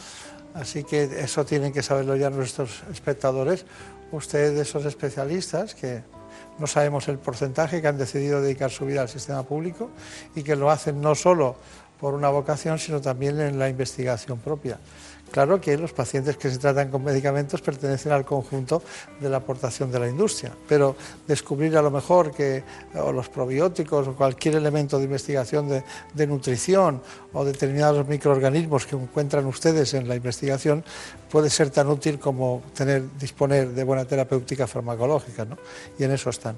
así 0.54 0.84
que 0.84 1.02
eso 1.02 1.44
tienen 1.44 1.70
que 1.70 1.82
saberlo 1.82 2.16
ya 2.16 2.30
nuestros 2.30 2.82
espectadores. 2.90 3.66
Ustedes, 4.10 4.58
esos 4.58 4.86
especialistas 4.86 5.74
que 5.74 6.02
no 6.58 6.66
sabemos 6.66 7.08
el 7.08 7.18
porcentaje 7.18 7.82
que 7.82 7.88
han 7.88 7.98
decidido 7.98 8.40
dedicar 8.40 8.70
su 8.70 8.86
vida 8.86 9.02
al 9.02 9.10
sistema 9.10 9.42
público 9.42 9.90
y 10.34 10.42
que 10.42 10.56
lo 10.56 10.70
hacen 10.70 11.02
no 11.02 11.14
solo 11.14 11.56
por 12.00 12.14
una 12.14 12.30
vocación, 12.30 12.78
sino 12.78 13.02
también 13.02 13.38
en 13.38 13.58
la 13.58 13.68
investigación 13.68 14.38
propia. 14.38 14.78
Claro 15.30 15.60
que 15.60 15.76
los 15.76 15.92
pacientes 15.92 16.36
que 16.36 16.50
se 16.50 16.58
tratan 16.58 16.90
con 16.90 17.04
medicamentos 17.04 17.60
pertenecen 17.60 18.12
al 18.12 18.24
conjunto 18.24 18.82
de 19.20 19.28
la 19.28 19.38
aportación 19.38 19.90
de 19.90 19.98
la 19.98 20.08
industria, 20.08 20.52
pero 20.68 20.96
descubrir 21.26 21.76
a 21.76 21.82
lo 21.82 21.90
mejor 21.90 22.30
que 22.30 22.62
los 22.94 23.28
probióticos 23.28 24.08
o 24.08 24.14
cualquier 24.14 24.56
elemento 24.56 24.98
de 24.98 25.04
investigación 25.04 25.68
de, 25.68 26.26
nutrición 26.26 27.02
o 27.32 27.44
determinados 27.44 28.06
microorganismos 28.06 28.86
que 28.86 28.96
encuentran 28.96 29.46
ustedes 29.46 29.94
en 29.94 30.08
la 30.08 30.16
investigación 30.16 30.84
puede 31.30 31.50
ser 31.50 31.70
tan 31.70 31.88
útil 31.88 32.18
como 32.18 32.62
tener, 32.74 33.04
disponer 33.18 33.68
de 33.70 33.84
buena 33.84 34.04
terapéutica 34.04 34.66
farmacológica, 34.66 35.44
¿no? 35.44 35.58
Y 35.98 36.04
en 36.04 36.12
eso 36.12 36.30
están. 36.30 36.56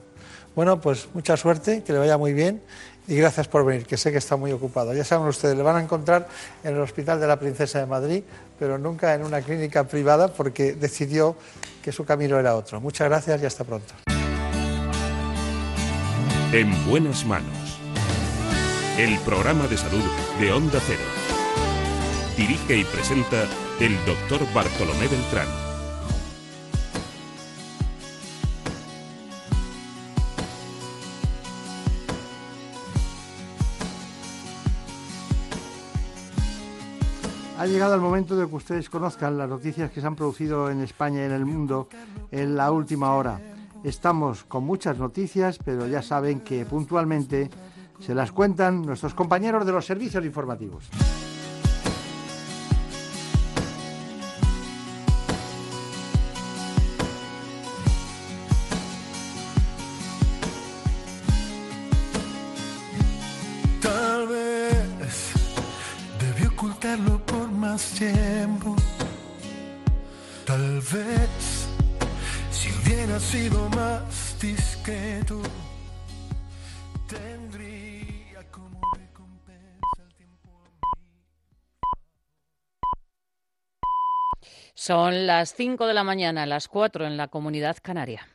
Bueno, 0.55 0.81
pues 0.81 1.09
mucha 1.15 1.37
suerte, 1.37 1.83
que 1.83 1.93
le 1.93 1.99
vaya 2.01 2.19
muy 2.19 2.33
bien 2.33 2.63
y 3.09 3.17
gracias 3.17 3.49
por 3.49 3.65
venir, 3.65 3.87
que 3.87 3.97
sé 3.97 4.13
que 4.13 4.19
está 4.19 4.37
muy 4.37 4.53
ocupado. 4.53 4.93
Ya 4.93 5.03
saben 5.03 5.27
ustedes, 5.27 5.57
le 5.57 5.63
van 5.63 5.77
a 5.77 5.83
encontrar 5.83 6.29
en 6.63 6.75
el 6.75 6.81
Hospital 6.81 7.19
de 7.19 7.27
la 7.27 7.39
Princesa 7.39 7.79
de 7.79 7.87
Madrid, 7.87 8.23
pero 8.59 8.77
nunca 8.77 9.15
en 9.15 9.25
una 9.25 9.41
clínica 9.41 9.85
privada 9.85 10.29
porque 10.29 10.75
decidió 10.75 11.35
que 11.83 11.91
su 11.91 12.05
camino 12.05 12.39
era 12.39 12.55
otro. 12.55 12.81
Muchas 12.83 13.09
gracias 13.09 13.43
y 13.43 13.47
hasta 13.47 13.65
pronto. 13.65 13.95
En 16.53 16.71
buenas 16.89 17.25
manos. 17.25 17.81
El 18.99 19.19
programa 19.21 19.67
de 19.69 19.79
salud 19.79 20.05
de 20.39 20.53
Onda 20.53 20.81
Cero. 20.87 21.01
Dirige 22.37 22.77
y 22.77 22.85
presenta 22.85 23.45
el 23.81 23.97
doctor 24.05 24.41
Bartolomé 24.53 25.09
Beltrán. 25.09 25.68
Ha 37.59 37.67
llegado 37.67 37.97
el 37.97 38.01
momento 38.01 38.37
de 38.37 38.47
que 38.47 38.55
ustedes 38.55 38.89
conozcan 38.89 39.37
las 39.37 39.49
noticias 39.49 39.91
que 39.91 40.01
se 40.01 40.07
han 40.07 40.15
producido 40.15 40.71
en 40.71 40.81
España 40.81 41.23
y 41.23 41.25
en 41.25 41.33
el 41.33 41.45
mundo 41.45 41.89
en 42.31 42.55
la 42.55 42.71
última 42.71 43.17
hora. 43.17 43.41
Estamos 43.83 44.45
con 44.45 44.63
muchas 44.63 44.97
noticias, 44.97 45.59
pero 45.65 45.89
ya 45.89 46.01
saben 46.01 46.39
que 46.39 46.65
puntualmente 46.65 47.51
se 47.99 48.15
las 48.15 48.31
cuentan 48.31 48.83
nuestros 48.83 49.13
compañeros 49.13 49.67
de 49.67 49.73
los 49.73 49.85
servicios 49.85 50.25
informativos. 50.25 50.89
Tiempo. 67.79 68.75
Tal 70.45 70.81
vez 70.81 71.69
si 72.51 72.71
hubiera 72.73 73.21
sido 73.21 73.69
más 73.71 74.37
discreto, 74.41 75.41
tendría 77.07 78.43
como 78.51 78.81
recompensa 78.97 80.03
el 80.03 80.15
tiempo. 80.15 80.51
Son 84.75 85.27
las 85.27 85.55
5 85.55 85.87
de 85.87 85.95
la 85.95 86.05
mañana, 86.05 86.47
las 86.47 86.69
4 86.69 87.07
en 87.07 87.17
la 87.17 87.29
comunidad 87.29 87.77
canaria. 87.83 88.27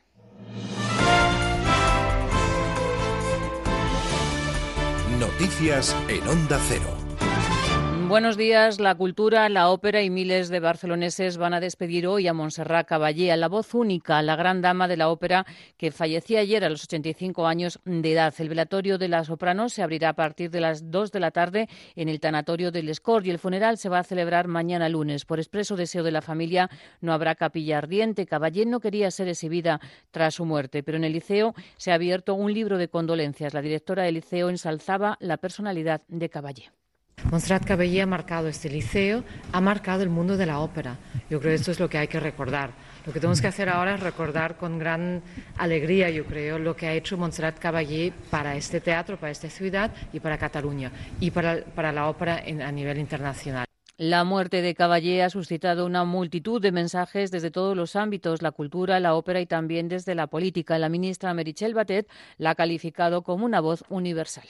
Noticias 5.19 5.95
en 6.07 6.27
Onda 6.27 6.59
Cero. 6.67 7.03
Buenos 8.14 8.38
días. 8.38 8.80
La 8.80 8.93
cultura, 8.93 9.49
la 9.49 9.70
ópera 9.70 10.03
y 10.03 10.11
miles 10.11 10.49
de 10.49 10.59
barceloneses 10.59 11.38
van 11.38 11.55
a 11.55 11.59
despedir 11.59 12.05
hoy 12.05 12.28
a 12.28 12.34
Montserrat 12.36 12.88
Caballé, 12.88 13.32
a 13.32 13.38
la 13.38 13.47
voz 13.47 13.74
única, 13.74 14.22
la 14.22 14.36
gran 14.36 14.61
dama 14.61 14.88
de 14.88 14.97
la 14.97 15.09
ópera 15.09 15.47
que 15.78 15.91
fallecía 15.91 16.41
ayer 16.41 16.64
a 16.64 16.70
los 16.70 16.84
85 16.84 17.47
años 17.47 17.80
de 17.86 18.11
edad. 18.11 18.32
El 18.38 18.49
velatorio 18.49 18.99
de 18.99 19.07
la 19.07 19.24
soprano 19.24 19.68
se 19.68 19.82
abrirá 19.82 20.09
a 20.09 20.14
partir 20.14 20.51
de 20.51 20.61
las 20.61 20.91
2 20.91 21.11
de 21.11 21.20
la 21.20 21.32
tarde 21.32 21.68
en 21.95 22.07
el 22.07 22.20
tanatorio 22.20 22.72
del 22.72 22.89
Escort 22.89 23.26
y 23.26 23.32
el 23.32 23.39
funeral 23.39 23.80
se 23.80 23.89
va 23.89 23.97
a 23.97 24.03
celebrar 24.03 24.47
mañana 24.47 24.89
lunes. 24.89 25.26
Por 25.26 25.39
expreso 25.39 25.76
deseo 25.76 26.03
de 26.03 26.11
la 26.11 26.22
familia 26.22 26.70
no 27.01 27.14
habrá 27.14 27.34
capilla 27.34 27.80
ardiente. 27.80 28.28
Caballé 28.28 28.68
no 28.68 28.80
quería 28.80 29.09
ser 29.09 29.28
exhibida 29.28 29.82
tras 30.11 30.36
su 30.36 30.45
muerte, 30.45 30.84
pero 30.84 30.97
en 30.97 31.03
el 31.03 31.14
liceo 31.14 31.55
se 31.78 31.89
ha 31.89 31.95
abierto 31.95 32.36
un 32.36 32.53
libro 32.53 32.78
de 32.78 32.89
condolencias. 32.89 33.55
La 33.55 33.64
directora 33.64 34.03
del 34.03 34.14
liceo 34.14 34.49
ensalzaba 34.49 35.18
la 35.20 35.38
personalidad 35.38 36.03
de 36.07 36.30
Caballé. 36.30 36.82
Montserrat 37.30 37.66
Caballé 37.66 38.01
ha 38.01 38.05
marcado 38.05 38.47
este 38.47 38.70
liceo, 38.70 39.24
ha 39.51 39.61
marcado 39.61 40.03
el 40.03 40.09
mundo 40.09 40.38
de 40.38 40.45
la 40.45 40.59
ópera. 40.59 40.97
Yo 41.30 41.39
creo 41.39 41.51
que 41.51 41.55
esto 41.55 41.72
es 41.72 41.80
lo 41.80 41.89
que 41.89 41.97
hay 41.97 42.07
que 42.07 42.20
recordar. 42.20 42.72
Lo 43.05 43.11
que 43.11 43.20
tenemos 43.20 43.41
que 43.41 43.47
hacer 43.47 43.70
ahora 43.70 43.95
es 43.95 44.01
recordar 44.01 44.57
con 44.57 44.78
gran 44.78 45.22
alegría, 45.57 46.09
yo 46.09 46.26
creo, 46.26 46.59
lo 46.59 46.76
que 46.76 46.88
ha 46.88 46.93
hecho 46.93 47.18
Montserrat 47.18 47.59
Caballé 47.59 48.14
para 48.30 48.55
este 48.55 48.82
teatro, 48.82 49.18
para 49.18 49.32
esta 49.32 49.49
ciudad 49.49 49.91
y 50.11 50.20
para 50.20 50.38
Cataluña 50.38 50.91
y 51.20 51.32
para, 51.32 51.91
la 51.91 52.07
ópera 52.07 52.43
a 52.45 52.72
nivel 52.72 52.99
internacional. 52.99 53.66
La 53.97 54.24
muerte 54.24 54.61
de 54.61 54.74
Caballé 54.74 55.22
ha 55.22 55.30
suscitado 55.30 55.86
una 55.86 56.03
multitud 56.03 56.61
de 56.61 56.72
mensajes 56.72 57.30
desde 57.30 57.51
todos 57.51 57.78
los 57.78 57.95
ámbitos, 57.95 58.41
la 58.41 58.51
cultura, 58.51 58.99
la 58.99 59.16
ópera 59.16 59.39
y 59.39 59.45
también 59.45 59.88
desde 59.88 60.16
la 60.16 60.28
política. 60.28 60.80
La 60.80 60.89
ministra 60.89 61.34
Merichel 61.34 61.74
Batet 61.74 62.09
la 62.38 62.51
ha 62.51 62.55
calificado 62.55 63.22
como 63.22 63.45
una 63.45 63.59
voz 63.59 63.84
universal. 63.89 64.45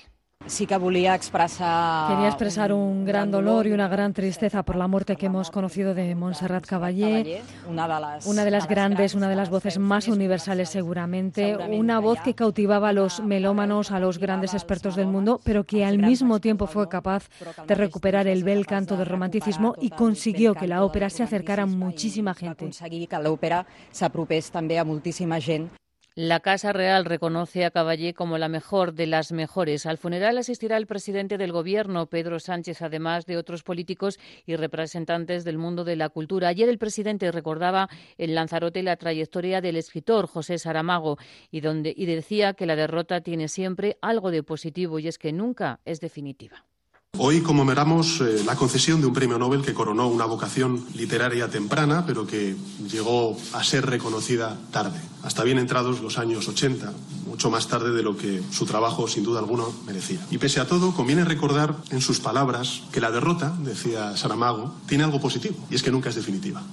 Sí 0.46 0.66
que. 0.68 0.74
Quería 0.78 2.28
expresar 2.28 2.74
un 2.74 3.06
gran 3.06 3.32
dolor 3.32 3.68
y 3.68 3.72
una 3.72 3.88
gran 3.88 4.14
tristeza 4.14 4.64
por 4.64 4.76
la 4.76 4.88
muerte 4.88 5.16
que 5.16 5.28
hemos 5.28 5.52
conocido 5.52 5.94
de 5.94 6.16
Montserrat 6.16 6.66
Caballé, 6.66 7.42
una 7.68 8.46
de 8.46 8.52
las 8.52 8.68
grandes, 8.68 9.14
una 9.16 9.30
de 9.30 9.36
las 9.36 9.50
voces 9.50 9.80
más 9.80 10.08
universales 10.08 10.70
seguramente, 10.70 11.56
una 11.56 12.00
voz 12.00 12.20
que 12.22 12.34
cautivaba 12.34 12.90
a 12.90 12.94
los 12.94 13.22
melómanos, 13.22 13.92
a 13.92 14.00
los 14.00 14.18
grandes 14.18 14.54
expertos 14.54 14.96
del 14.96 15.08
mundo, 15.08 15.40
pero 15.44 15.64
que 15.64 15.86
al 15.86 15.98
mismo 16.00 16.40
tiempo 16.40 16.68
fue 16.68 16.90
capaz 16.90 17.30
de 17.68 17.76
recuperar 17.76 18.28
el 18.28 18.44
bel 18.44 18.66
canto 18.66 18.98
del 18.98 19.08
romanticismo 19.08 19.76
y 19.80 19.90
consiguió 19.90 20.56
que 20.56 20.68
la 20.68 20.84
ópera 20.84 21.10
se 21.10 21.24
acercara 21.24 21.64
a 21.64 21.68
muchísima 21.68 22.34
gente. 22.34 22.70
que 23.08 23.20
l'òpera 23.22 23.64
s'apropés 23.92 24.50
també 24.52 24.80
a 24.80 24.86
moltíssima 24.88 25.40
gent. 25.40 25.83
La 26.16 26.42
Casa 26.42 26.74
Real 26.74 27.06
reconoce 27.06 27.66
a 27.66 27.72
Caballé 27.72 28.14
como 28.14 28.38
la 28.38 28.48
mejor 28.48 28.94
de 28.94 29.08
las 29.08 29.32
mejores. 29.32 29.88
Al 29.88 29.98
funeral 29.98 30.38
asistirá 30.38 30.78
el 30.78 30.86
presidente 30.86 31.40
del 31.40 31.52
Gobierno, 31.52 32.06
Pedro 32.06 32.40
Sánchez, 32.40 32.84
además 32.84 33.26
de 33.26 33.36
otros 33.36 33.64
políticos 33.64 34.20
y 34.46 34.56
representantes 34.56 35.44
del 35.44 35.58
mundo 35.58 35.84
de 35.84 35.96
la 35.96 36.10
cultura. 36.10 36.50
Ayer 36.50 36.70
el 36.70 36.78
presidente 36.78 37.32
recordaba 37.32 37.90
en 38.20 38.36
Lanzarote 38.36 38.84
la 38.84 38.98
trayectoria 38.98 39.60
del 39.60 39.76
escritor 39.76 40.28
José 40.28 40.60
Saramago 40.60 41.18
y, 41.50 41.62
donde, 41.62 41.92
y 41.98 42.06
decía 42.06 42.54
que 42.54 42.68
la 42.68 42.76
derrota 42.76 43.22
tiene 43.22 43.48
siempre 43.48 43.98
algo 44.00 44.30
de 44.30 44.44
positivo 44.44 45.00
y 45.00 45.08
es 45.08 45.18
que 45.18 45.34
nunca 45.34 45.80
es 45.84 46.00
definitiva. 46.00 46.64
Hoy 47.20 47.42
conmemoramos 47.42 48.22
eh, 48.22 48.44
la 48.44 48.56
concesión 48.56 49.00
de 49.00 49.06
un 49.06 49.14
premio 49.14 49.38
Nobel 49.38 49.62
que 49.62 49.76
coronó 49.76 50.08
una 50.08 50.26
vocación 50.26 50.84
literaria 50.96 51.48
temprana, 51.48 52.06
pero 52.08 52.26
que 52.26 52.56
llegó 52.92 53.38
a 53.54 53.64
ser 53.64 53.86
reconocida 53.86 54.58
tarde, 54.72 55.00
hasta 55.22 55.44
bien 55.44 55.60
entrados 55.60 56.02
los 56.02 56.18
años 56.18 56.48
80, 56.48 56.92
mucho 57.28 57.52
más 57.52 57.68
tarde 57.68 57.92
de 57.92 58.02
lo 58.02 58.18
que 58.18 58.42
su 58.52 58.66
trabajo 58.66 59.08
sin 59.08 59.24
duda 59.24 59.40
alguna 59.40 59.66
merecía. 59.86 60.20
Y 60.32 60.40
pese 60.40 60.60
a 60.60 60.68
todo, 60.68 60.96
conviene 60.96 61.24
recordar 61.24 61.78
en 61.92 62.02
sus 62.02 62.20
palabras 62.20 62.82
que 62.92 63.00
la 63.00 63.12
derrota, 63.12 63.56
decía 63.60 64.18
Saramago, 64.18 64.74
tiene 64.88 65.04
algo 65.04 65.22
positivo, 65.22 65.56
y 65.70 65.76
es 65.76 65.84
que 65.84 65.92
nunca 65.92 66.10
es 66.10 66.16
definitiva. 66.16 66.64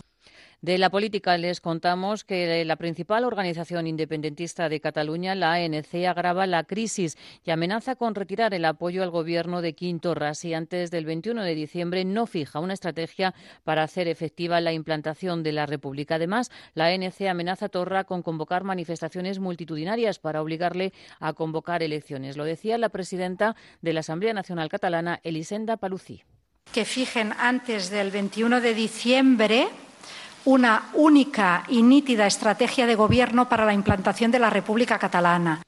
De 0.62 0.76
la 0.76 0.90
política 0.90 1.38
les 1.38 1.58
contamos 1.58 2.22
que 2.22 2.62
la 2.66 2.76
principal 2.76 3.24
organización 3.24 3.86
independentista 3.86 4.68
de 4.68 4.78
Cataluña, 4.78 5.34
la 5.34 5.54
ANC, 5.54 6.04
agrava 6.06 6.46
la 6.46 6.64
crisis 6.64 7.16
y 7.46 7.50
amenaza 7.50 7.96
con 7.96 8.14
retirar 8.14 8.52
el 8.52 8.66
apoyo 8.66 9.02
al 9.02 9.08
gobierno 9.08 9.62
de 9.62 9.72
Quim 9.72 10.00
Torras 10.00 10.44
y 10.44 10.52
antes 10.52 10.90
del 10.90 11.06
21 11.06 11.44
de 11.44 11.54
diciembre 11.54 12.04
no 12.04 12.26
fija 12.26 12.60
una 12.60 12.74
estrategia 12.74 13.34
para 13.64 13.84
hacer 13.84 14.06
efectiva 14.06 14.60
la 14.60 14.74
implantación 14.74 15.42
de 15.42 15.52
la 15.52 15.64
República. 15.64 16.16
Además, 16.16 16.50
la 16.74 16.88
ANC 16.88 17.22
amenaza 17.22 17.66
a 17.66 17.70
Torra 17.70 18.04
con 18.04 18.22
convocar 18.22 18.62
manifestaciones 18.62 19.38
multitudinarias 19.38 20.18
para 20.18 20.42
obligarle 20.42 20.92
a 21.20 21.32
convocar 21.32 21.82
elecciones. 21.82 22.36
Lo 22.36 22.44
decía 22.44 22.76
la 22.76 22.90
presidenta 22.90 23.56
de 23.80 23.94
la 23.94 24.00
Asamblea 24.00 24.34
Nacional 24.34 24.68
Catalana, 24.68 25.20
Elisenda 25.22 25.78
Palucí. 25.78 26.22
Que 26.70 26.84
fijen 26.84 27.32
antes 27.38 27.88
del 27.88 28.10
21 28.10 28.60
de 28.60 28.74
diciembre 28.74 29.68
una 30.44 30.90
única 30.94 31.64
y 31.68 31.82
nítida 31.82 32.26
estrategia 32.26 32.86
de 32.86 32.94
gobierno 32.94 33.48
para 33.48 33.64
la 33.64 33.74
implantación 33.74 34.30
de 34.30 34.38
la 34.38 34.50
República 34.50 34.98
Catalana. 34.98 35.62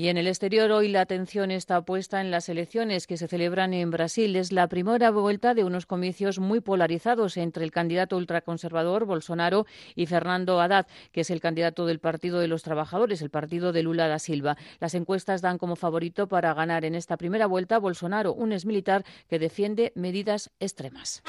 Y 0.00 0.08
en 0.08 0.16
el 0.16 0.28
exterior 0.28 0.70
hoy 0.70 0.88
la 0.88 1.00
atención 1.00 1.50
está 1.50 1.82
puesta 1.82 2.20
en 2.20 2.30
las 2.30 2.48
elecciones 2.48 3.06
que 3.06 3.16
se 3.16 3.28
celebran 3.28 3.74
en 3.74 3.90
Brasil. 3.90 4.34
Es 4.36 4.52
la 4.52 4.68
primera 4.68 5.10
vuelta 5.10 5.52
de 5.52 5.64
unos 5.64 5.84
comicios 5.84 6.38
muy 6.38 6.60
polarizados 6.60 7.36
entre 7.36 7.64
el 7.64 7.72
candidato 7.72 8.16
ultraconservador 8.16 9.04
Bolsonaro 9.04 9.66
y 9.96 10.06
Fernando 10.06 10.60
Haddad, 10.60 10.86
que 11.12 11.22
es 11.22 11.30
el 11.30 11.40
candidato 11.40 11.86
del 11.86 11.98
Partido 11.98 12.38
de 12.38 12.48
los 12.48 12.62
Trabajadores, 12.62 13.20
el 13.20 13.30
partido 13.30 13.72
de 13.72 13.82
Lula 13.82 14.06
da 14.06 14.18
Silva. 14.18 14.56
Las 14.78 14.94
encuestas 14.94 15.42
dan 15.42 15.58
como 15.58 15.76
favorito 15.76 16.28
para 16.28 16.54
ganar 16.54 16.84
en 16.84 16.94
esta 16.94 17.16
primera 17.16 17.46
vuelta 17.46 17.78
Bolsonaro, 17.78 18.32
un 18.32 18.52
exmilitar 18.52 19.04
que 19.28 19.38
defiende 19.38 19.92
medidas 19.96 20.50
extremas. 20.60 21.22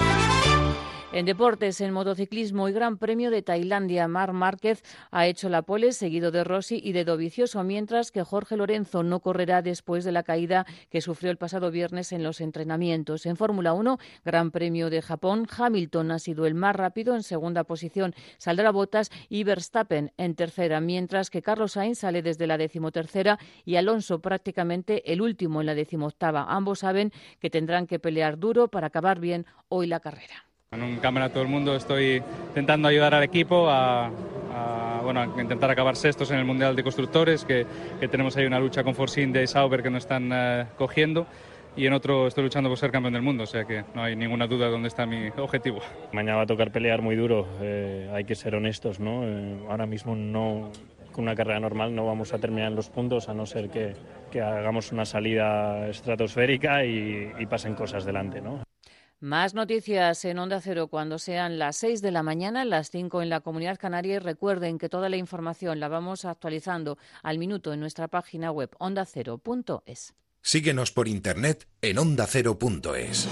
En 1.14 1.26
deportes, 1.26 1.82
en 1.82 1.92
motociclismo 1.92 2.70
y 2.70 2.72
Gran 2.72 2.98
Premio 2.98 3.32
de 3.32 3.42
Tailandia, 3.42 4.08
Mar 4.08 4.32
Márquez 4.32 4.82
ha 5.12 5.28
hecho 5.28 5.50
la 5.50 5.62
pole, 5.62 5.92
seguido 5.92 6.32
de 6.32 6.46
Rossi 6.46 6.80
y 6.82 6.94
de 6.94 7.04
Dovicioso, 7.04 7.62
mientras 7.66 8.14
que 8.14 8.24
Jorge 8.24 8.56
Lorenzo 8.56 9.04
no 9.04 9.20
correrá 9.20 9.62
después 9.62 10.06
de 10.06 10.14
la 10.14 10.24
caída 10.24 10.66
que 10.90 11.02
sufrió 11.02 11.30
el 11.30 11.36
pasado 11.36 11.70
viernes 11.70 12.14
en 12.14 12.24
los 12.24 12.40
entrenamientos. 12.40 13.26
En 13.26 13.36
Fórmula 13.36 13.74
1, 13.74 13.98
Gran 14.24 14.52
Premio 14.52 14.90
de 14.90 15.02
Japón, 15.02 15.48
Hamilton 15.54 16.12
ha 16.12 16.20
sido 16.20 16.46
el 16.46 16.56
más 16.56 16.78
rápido 16.78 17.14
en 17.14 17.24
segunda 17.24 17.66
posición. 17.66 18.16
Saldrá 18.38 18.72
Botas 18.72 19.12
y 19.28 19.44
Verstappen 19.44 20.14
en 20.16 20.36
tercera, 20.36 20.80
mientras 20.80 21.30
que 21.30 21.42
Carlos 21.42 21.74
Sainz 21.74 22.00
sale 22.00 22.22
desde 22.22 22.48
la 22.48 22.58
decimotercera 22.58 23.38
y 23.66 23.76
Alonso 23.76 24.22
prácticamente 24.22 25.12
el 25.12 25.22
último 25.22 25.60
en 25.60 25.66
la 25.68 25.76
decimoctava. 25.76 26.46
Ambos 26.48 26.80
saben 26.80 27.12
que 27.42 27.50
tendrán 27.50 27.86
que 27.86 28.00
pelear 28.00 28.40
duro 28.40 28.70
para 28.70 28.88
acabar 28.88 29.20
bien 29.20 29.46
hoy 29.68 29.88
la 29.88 30.00
carrera. 30.00 30.51
En 30.74 30.84
un 30.84 31.00
campeonato 31.00 31.40
del 31.40 31.50
mundo 31.50 31.76
estoy 31.76 32.24
intentando 32.48 32.88
ayudar 32.88 33.14
al 33.14 33.24
equipo 33.24 33.70
a, 33.70 34.06
a, 34.06 35.02
bueno, 35.04 35.22
intentar 35.38 35.70
acabar 35.70 35.98
sextos 35.98 36.32
en 36.32 36.38
el 36.38 36.46
Mundial 36.46 36.78
de 36.78 36.82
Constructores, 36.82 37.44
que, 37.44 37.66
que 38.00 38.08
tenemos 38.08 38.38
ahí 38.38 38.46
una 38.46 38.58
lucha 38.58 38.82
con 38.82 38.96
Force 38.96 39.22
India 39.22 39.44
y 39.44 39.48
Sauber 39.48 39.84
que 39.84 39.90
nos 39.90 40.04
están 40.04 40.30
eh, 40.32 40.68
cogiendo. 40.78 41.28
Y 41.76 41.88
en 41.88 41.92
otro 41.92 42.26
estoy 42.26 42.46
luchando 42.46 42.70
por 42.70 42.78
ser 42.78 42.90
campeón 42.90 43.12
del 43.12 43.22
mundo, 43.22 43.44
o 43.44 43.48
sea 43.48 43.66
que 43.66 43.84
no 43.94 44.02
hay 44.02 44.16
ninguna 44.16 44.48
duda 44.48 44.68
de 44.68 44.72
dónde 44.72 44.88
está 44.88 45.06
mi 45.06 45.28
objetivo. 45.36 45.82
Mañana 46.14 46.38
va 46.38 46.44
a 46.44 46.48
tocar 46.48 46.72
pelear 46.72 47.02
muy 47.02 47.18
duro, 47.18 47.50
eh, 47.62 48.10
hay 48.14 48.24
que 48.24 48.36
ser 48.36 48.56
honestos, 48.56 49.02
¿no? 49.02 49.26
Eh, 49.26 49.58
ahora 49.70 49.86
mismo 49.86 50.16
no, 50.16 50.72
con 51.12 51.26
una 51.26 51.36
carrera 51.36 51.60
normal 51.60 51.94
no 51.94 52.06
vamos 52.06 52.34
a 52.34 52.40
terminar 52.40 52.70
en 52.70 52.78
los 52.78 52.90
puntos 52.90 53.28
a 53.28 53.34
no 53.34 53.46
ser 53.46 53.70
que, 53.70 53.94
que 54.32 54.40
hagamos 54.40 54.94
una 54.94 55.04
salida 55.04 55.90
estratosférica 55.90 56.86
y, 56.86 57.30
y 57.38 57.46
pasen 57.46 57.76
cosas 57.76 58.06
delante, 58.06 58.40
¿no? 58.40 58.64
Más 59.22 59.54
noticias 59.54 60.26
en 60.26 60.40
Onda 60.40 60.60
Cero 60.62 60.88
cuando 60.88 61.20
sean 61.20 61.60
las 61.60 61.78
6 61.78 62.02
de 62.02 62.10
la 62.10 62.24
mañana, 62.24 62.66
las 62.66 62.90
5 62.90 63.22
en 63.22 63.30
la 63.30 63.42
Comunidad 63.42 63.78
Canaria. 63.78 64.16
Y 64.16 64.20
recuerden 64.20 64.80
que 64.80 64.90
toda 64.90 65.10
la 65.10 65.18
información 65.18 65.80
la 65.80 65.90
vamos 65.90 66.26
actualizando 66.26 66.98
al 67.22 67.38
minuto 67.38 67.72
en 67.72 67.82
nuestra 67.82 68.08
página 68.08 68.50
web 68.50 68.72
ondacero.es. 68.80 70.16
Síguenos 70.42 70.92
por 70.92 71.08
internet 71.08 71.68
en 71.84 72.00
ondacero.es. 72.00 73.30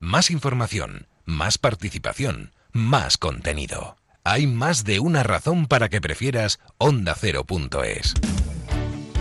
Más 0.00 0.30
información, 0.30 1.06
más 1.24 1.56
participación, 1.56 2.52
más 2.72 3.16
contenido. 3.16 3.96
Hay 4.22 4.46
más 4.46 4.84
de 4.84 5.00
una 5.00 5.22
razón 5.22 5.66
para 5.66 5.88
que 5.88 6.02
prefieras 6.02 6.60
ondacero.es. 6.76 8.14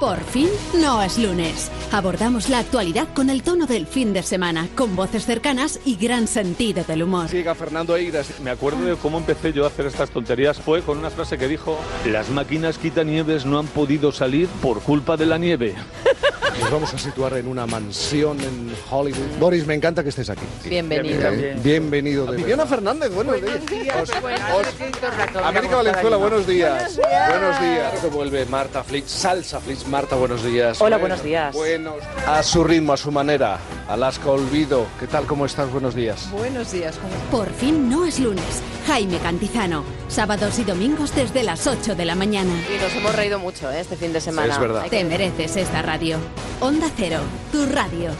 Por 0.00 0.22
fin 0.22 0.48
no 0.80 1.02
es 1.02 1.18
lunes. 1.18 1.72
Abordamos 1.90 2.48
la 2.48 2.60
actualidad 2.60 3.08
con 3.14 3.30
el 3.30 3.42
tono 3.42 3.66
del 3.66 3.84
fin 3.84 4.12
de 4.12 4.22
semana, 4.22 4.68
con 4.76 4.94
voces 4.94 5.26
cercanas 5.26 5.80
y 5.84 5.96
gran 5.96 6.28
sentido 6.28 6.84
del 6.84 7.02
humor. 7.02 7.28
Siga 7.28 7.56
Fernando 7.56 7.96
Eiras. 7.96 8.38
Me 8.40 8.50
acuerdo 8.50 8.84
de 8.84 8.94
cómo 8.94 9.18
empecé 9.18 9.52
yo 9.52 9.64
a 9.64 9.68
hacer 9.68 9.86
estas 9.86 10.10
tonterías. 10.10 10.60
Fue 10.60 10.82
con 10.82 10.98
una 10.98 11.10
frase 11.10 11.36
que 11.36 11.48
dijo: 11.48 11.76
Las 12.06 12.30
máquinas 12.30 12.78
quitanieves 12.78 13.44
no 13.44 13.58
han 13.58 13.66
podido 13.66 14.12
salir 14.12 14.46
por 14.62 14.80
culpa 14.82 15.16
de 15.16 15.26
la 15.26 15.36
nieve. 15.36 15.74
Nos 16.60 16.70
vamos 16.70 16.92
a 16.94 16.98
situar 16.98 17.34
en 17.34 17.46
una 17.48 17.66
mansión 17.66 18.40
en 18.40 18.72
Hollywood. 18.90 19.38
Boris, 19.38 19.66
me 19.66 19.74
encanta 19.74 20.02
que 20.02 20.08
estés 20.08 20.28
aquí. 20.30 20.44
Bienvenido. 20.68 21.30
Bienvenido. 21.62 22.26
De 22.26 22.36
Viviana 22.36 22.66
Fernández, 22.66 23.12
buenos, 23.12 23.36
días. 23.70 23.96
Os- 24.02 25.42
América 25.44 25.76
Valenzuela, 25.76 26.16
buenos 26.16 26.46
días. 26.46 26.96
Buenos 26.96 26.96
días. 26.96 27.28
Buenos 27.30 27.60
días. 27.60 28.00
Que 28.00 28.06
vuelve 28.08 28.46
Marta 28.46 28.82
Flitz, 28.84 29.10
Salsa 29.10 29.60
Flitz. 29.60 29.86
Marta, 29.86 30.16
buenos 30.16 30.42
días. 30.44 30.80
Hola, 30.80 30.96
buenos 30.98 31.22
días. 31.22 31.54
Buenos. 31.54 31.94
A 32.26 32.42
su 32.42 32.64
ritmo, 32.64 32.92
a 32.92 32.96
su 32.96 33.10
manera. 33.12 33.58
Alaska 33.88 34.30
Olvido. 34.30 34.86
¿Qué 35.00 35.06
tal? 35.06 35.26
¿Cómo 35.26 35.46
estás? 35.46 35.70
Buenos 35.70 35.94
días. 35.94 36.30
Buenos 36.30 36.72
días. 36.72 36.98
Por 37.30 37.50
fin 37.52 37.88
no 37.88 38.04
es 38.04 38.18
lunes. 38.20 38.44
Jaime 38.86 39.18
Cantizano. 39.18 39.84
Sábados 40.08 40.58
y 40.58 40.64
domingos 40.64 41.14
desde 41.14 41.42
las 41.42 41.66
8 41.66 41.94
de 41.94 42.04
la 42.04 42.14
mañana. 42.14 42.50
Y 42.74 42.82
nos 42.82 42.94
hemos 42.94 43.14
reído 43.14 43.38
mucho 43.38 43.70
¿eh? 43.70 43.80
este 43.80 43.96
fin 43.96 44.12
de 44.12 44.20
semana. 44.20 44.52
es 44.52 44.60
verdad. 44.60 44.86
Te 44.88 45.04
mereces 45.04 45.56
esta 45.56 45.82
radio. 45.82 46.18
Onda 46.60 46.88
Cero, 46.96 47.20
tu 47.52 47.66
radio. 47.66 48.10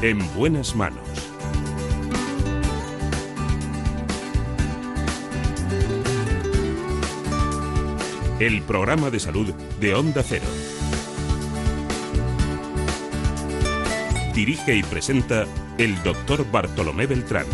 En 0.00 0.18
buenas 0.34 0.74
manos. 0.74 1.17
El 8.40 8.62
programa 8.62 9.10
de 9.10 9.18
salud 9.18 9.52
de 9.80 9.94
Onda 9.96 10.22
Cero. 10.22 10.44
Dirige 14.32 14.76
y 14.76 14.84
presenta 14.84 15.44
el 15.76 16.00
doctor 16.04 16.48
Bartolomé 16.48 17.08
Beltrán. 17.08 17.46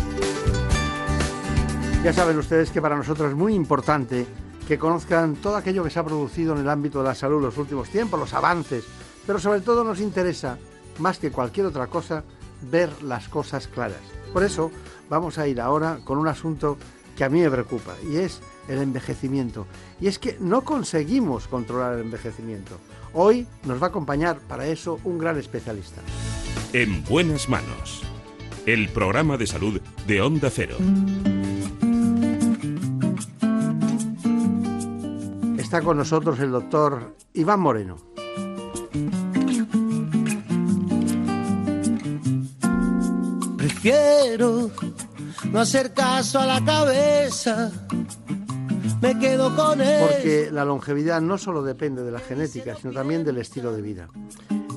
Ya 2.03 2.13
saben 2.13 2.37
ustedes 2.37 2.69
que 2.69 2.83
para 2.83 2.95
nosotros 2.95 3.31
es 3.31 3.35
muy 3.35 3.55
importante 3.55 4.27
que 4.67 4.77
conozcan 4.77 5.37
todo 5.37 5.55
aquello 5.55 5.83
que 5.83 5.89
se 5.89 5.97
ha 5.97 6.03
producido 6.03 6.53
en 6.53 6.59
el 6.59 6.69
ámbito 6.69 6.99
de 6.99 7.05
la 7.05 7.15
salud 7.15 7.37
en 7.37 7.45
los 7.45 7.57
últimos 7.57 7.89
tiempos, 7.89 8.19
los 8.19 8.35
avances, 8.35 8.85
pero 9.25 9.39
sobre 9.39 9.61
todo 9.61 9.83
nos 9.83 9.99
interesa, 9.99 10.59
más 10.99 11.17
que 11.17 11.31
cualquier 11.31 11.65
otra 11.65 11.87
cosa, 11.87 12.23
ver 12.61 13.01
las 13.01 13.27
cosas 13.27 13.67
claras. 13.67 14.01
Por 14.31 14.43
eso 14.43 14.69
vamos 15.09 15.39
a 15.39 15.47
ir 15.47 15.59
ahora 15.59 15.97
con 16.03 16.19
un 16.19 16.27
asunto 16.27 16.77
que 17.17 17.23
a 17.23 17.29
mí 17.29 17.41
me 17.41 17.49
preocupa 17.49 17.95
y 18.07 18.17
es 18.17 18.39
el 18.67 18.81
envejecimiento. 18.81 19.67
Y 19.99 20.07
es 20.07 20.19
que 20.19 20.37
no 20.39 20.61
conseguimos 20.63 21.47
controlar 21.47 21.93
el 21.93 22.01
envejecimiento. 22.01 22.77
Hoy 23.13 23.47
nos 23.65 23.81
va 23.81 23.87
a 23.87 23.89
acompañar 23.89 24.39
para 24.39 24.67
eso 24.67 24.99
un 25.03 25.17
gran 25.17 25.37
especialista. 25.37 26.01
En 26.73 27.03
buenas 27.05 27.47
manos. 27.47 28.03
El 28.65 28.89
programa 28.89 29.37
de 29.37 29.47
salud 29.47 29.79
de 30.07 30.21
Onda 30.21 30.49
Cero. 30.49 30.77
Está 35.57 35.81
con 35.81 35.97
nosotros 35.97 36.39
el 36.39 36.51
doctor 36.51 37.15
Iván 37.33 37.59
Moreno. 37.59 37.97
Prefiero 43.57 44.71
no 45.51 45.59
hacer 45.59 45.93
caso 45.93 46.39
a 46.39 46.45
la 46.45 46.63
cabeza. 46.63 47.84
Me 49.05 49.19
quedo 49.19 49.55
con 49.55 49.81
él. 49.81 50.01
Porque 50.01 50.49
la 50.51 50.65
longevidad 50.65 51.21
no 51.21 51.37
solo 51.37 51.61
depende 51.61 52.01
de 52.03 52.11
la 52.11 52.19
genética, 52.19 52.75
sino 52.75 52.91
también 52.91 53.23
del 53.23 53.37
estilo 53.37 53.71
de 53.71 53.81
vida. 53.83 54.07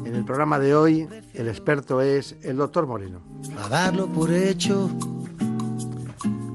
En 0.04 0.14
el 0.14 0.24
programa 0.26 0.58
de 0.58 0.74
hoy, 0.74 1.08
el 1.32 1.48
experto 1.48 2.02
es 2.02 2.36
el 2.42 2.58
doctor 2.58 2.86
Moreno. 2.86 3.22
A 3.58 3.70
darlo 3.70 4.06
por 4.06 4.30
hecho. 4.30 4.90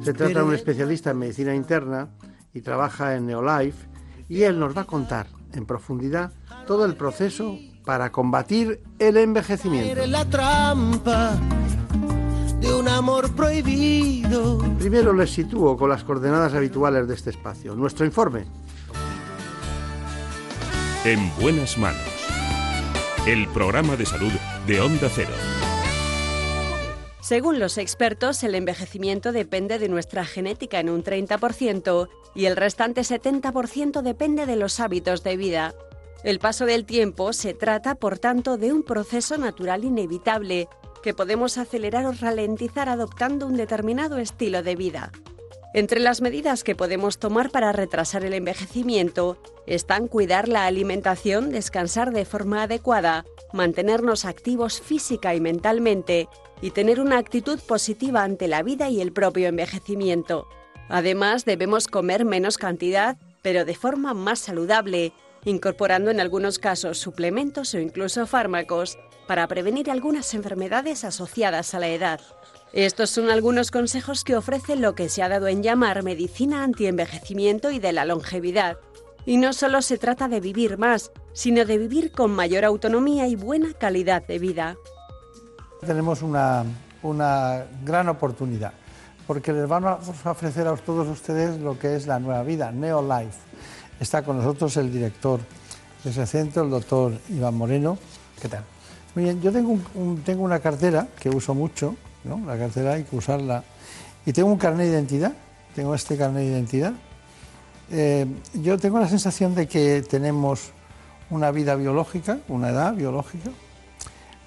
Se 0.03 0.13
trata 0.13 0.39
de 0.39 0.45
un 0.45 0.53
especialista 0.53 1.09
en 1.11 1.17
medicina 1.17 1.55
interna 1.55 2.09
y 2.53 2.61
trabaja 2.61 3.15
en 3.15 3.25
Neolife 3.25 3.87
y 4.29 4.43
él 4.43 4.59
nos 4.59 4.77
va 4.77 4.81
a 4.81 4.85
contar 4.85 5.25
en 5.53 5.65
profundidad 5.65 6.31
todo 6.67 6.85
el 6.85 6.95
proceso 6.95 7.57
para 7.85 8.11
combatir 8.11 8.83
el 8.99 9.17
envejecimiento. 9.17 10.05
La 10.05 10.25
trampa 10.25 11.39
un 12.83 12.89
amor 12.89 13.33
prohibido. 13.33 14.59
Primero 14.77 15.13
les 15.13 15.31
sitúo 15.31 15.77
con 15.77 15.87
las 15.89 16.03
coordenadas 16.03 16.53
habituales 16.53 17.07
de 17.07 17.13
este 17.13 17.29
espacio. 17.29 17.75
Nuestro 17.75 18.05
informe. 18.05 18.43
En 21.05 21.33
buenas 21.39 21.77
manos. 21.77 22.01
El 23.25 23.47
programa 23.47 23.95
de 23.95 24.05
salud 24.05 24.33
de 24.67 24.81
Onda 24.81 25.07
Cero. 25.09 25.31
Según 27.21 27.57
los 27.57 27.77
expertos, 27.77 28.43
el 28.43 28.53
envejecimiento 28.53 29.31
depende 29.31 29.79
de 29.79 29.87
nuestra 29.87 30.25
genética 30.25 30.81
en 30.81 30.89
un 30.89 31.05
30% 31.05 32.09
y 32.35 32.45
el 32.45 32.57
restante 32.57 32.99
70% 32.99 34.01
depende 34.01 34.45
de 34.45 34.57
los 34.57 34.81
hábitos 34.81 35.23
de 35.23 35.37
vida. 35.37 35.73
El 36.25 36.39
paso 36.39 36.65
del 36.65 36.83
tiempo 36.83 37.31
se 37.31 37.53
trata, 37.53 37.95
por 37.95 38.19
tanto, 38.19 38.57
de 38.57 38.73
un 38.73 38.83
proceso 38.83 39.37
natural 39.37 39.85
inevitable 39.85 40.67
que 41.03 41.13
podemos 41.13 41.59
acelerar 41.59 42.07
o 42.07 42.13
ralentizar 42.13 42.89
adoptando 42.89 43.45
un 43.45 43.57
determinado 43.57 44.17
estilo 44.17 44.63
de 44.63 44.75
vida. 44.75 45.11
Entre 45.75 45.99
las 45.99 46.21
medidas 46.21 46.63
que 46.63 46.75
podemos 46.75 47.17
tomar 47.17 47.49
para 47.49 47.71
retrasar 47.71 48.23
el 48.23 48.33
envejecimiento 48.33 49.37
están 49.65 50.07
cuidar 50.07 50.47
la 50.47 50.65
alimentación, 50.65 51.49
descansar 51.49 52.11
de 52.11 52.25
forma 52.25 52.63
adecuada, 52.63 53.25
mantenernos 53.53 54.25
activos 54.25 54.79
física 54.79 55.33
y 55.33 55.41
mentalmente 55.41 56.29
y 56.61 56.71
tener 56.71 56.99
una 57.01 57.17
actitud 57.17 57.59
positiva 57.59 58.23
ante 58.23 58.47
la 58.47 58.61
vida 58.61 58.89
y 58.89 59.01
el 59.01 59.11
propio 59.11 59.47
envejecimiento. 59.47 60.47
Además, 60.89 61.43
debemos 61.43 61.87
comer 61.87 62.23
menos 62.23 62.57
cantidad, 62.57 63.17
pero 63.41 63.65
de 63.65 63.73
forma 63.73 64.13
más 64.13 64.39
saludable, 64.39 65.11
incorporando 65.43 66.11
en 66.11 66.19
algunos 66.19 66.59
casos 66.59 66.99
suplementos 66.99 67.73
o 67.73 67.79
incluso 67.79 68.27
fármacos 68.27 68.97
para 69.27 69.47
prevenir 69.47 69.89
algunas 69.89 70.33
enfermedades 70.33 71.03
asociadas 71.03 71.73
a 71.73 71.79
la 71.79 71.87
edad. 71.87 72.19
Estos 72.73 73.09
son 73.09 73.29
algunos 73.29 73.71
consejos 73.71 74.23
que 74.23 74.35
ofrece 74.35 74.75
lo 74.75 74.95
que 74.95 75.09
se 75.09 75.21
ha 75.21 75.29
dado 75.29 75.47
en 75.47 75.61
llamar 75.61 76.03
medicina 76.03 76.63
antienvejecimiento 76.63 77.71
y 77.71 77.79
de 77.79 77.93
la 77.93 78.05
longevidad. 78.05 78.77
Y 79.25 79.37
no 79.37 79.53
solo 79.53 79.81
se 79.81 79.97
trata 79.97 80.27
de 80.27 80.39
vivir 80.39 80.77
más, 80.77 81.11
sino 81.33 81.65
de 81.65 81.77
vivir 81.77 82.11
con 82.11 82.31
mayor 82.31 82.65
autonomía 82.65 83.27
y 83.27 83.35
buena 83.35 83.73
calidad 83.73 84.25
de 84.25 84.39
vida. 84.39 84.75
Tenemos 85.85 86.21
una, 86.21 86.65
una 87.03 87.65
gran 87.83 88.09
oportunidad 88.09 88.73
porque 89.27 89.53
les 89.53 89.67
vamos 89.67 90.25
a 90.25 90.31
ofrecer 90.31 90.67
a 90.67 90.75
todos 90.75 91.07
ustedes 91.07 91.59
lo 91.59 91.79
que 91.79 91.95
es 91.95 92.07
la 92.07 92.19
nueva 92.19 92.43
vida, 92.43 92.71
Neolife. 92.71 93.37
Está 93.99 94.23
con 94.23 94.37
nosotros 94.37 94.75
el 94.77 94.91
director 94.91 95.39
de 96.03 96.09
ese 96.09 96.25
centro, 96.25 96.63
el 96.63 96.69
doctor 96.69 97.13
Iván 97.29 97.55
Moreno. 97.55 97.97
¿Qué 98.41 98.49
tal? 98.49 98.65
Muy 99.15 99.25
bien, 99.25 99.41
yo 99.41 99.51
tengo, 99.51 99.77
un- 99.95 100.21
tengo 100.25 100.43
una 100.43 100.59
cartera 100.59 101.07
que 101.19 101.29
uso 101.29 101.53
mucho, 101.53 101.95
¿no? 102.23 102.39
La 102.45 102.57
cartera 102.57 102.93
hay 102.93 103.03
que 103.03 103.15
usarla. 103.15 103.63
Y 104.25 104.33
tengo 104.33 104.49
un 104.49 104.57
carnet 104.57 104.87
de 104.87 104.93
identidad, 104.93 105.33
tengo 105.75 105.93
este 105.93 106.17
carnet 106.17 106.43
de 106.43 106.49
identidad. 106.49 106.93
Eh, 107.91 108.25
yo 108.55 108.77
tengo 108.79 108.99
la 108.99 109.07
sensación 109.07 109.53
de 109.53 109.67
que 109.67 110.01
tenemos 110.01 110.71
una 111.29 111.51
vida 111.51 111.75
biológica, 111.75 112.39
una 112.47 112.69
edad 112.69 112.93
biológica. 112.93 113.49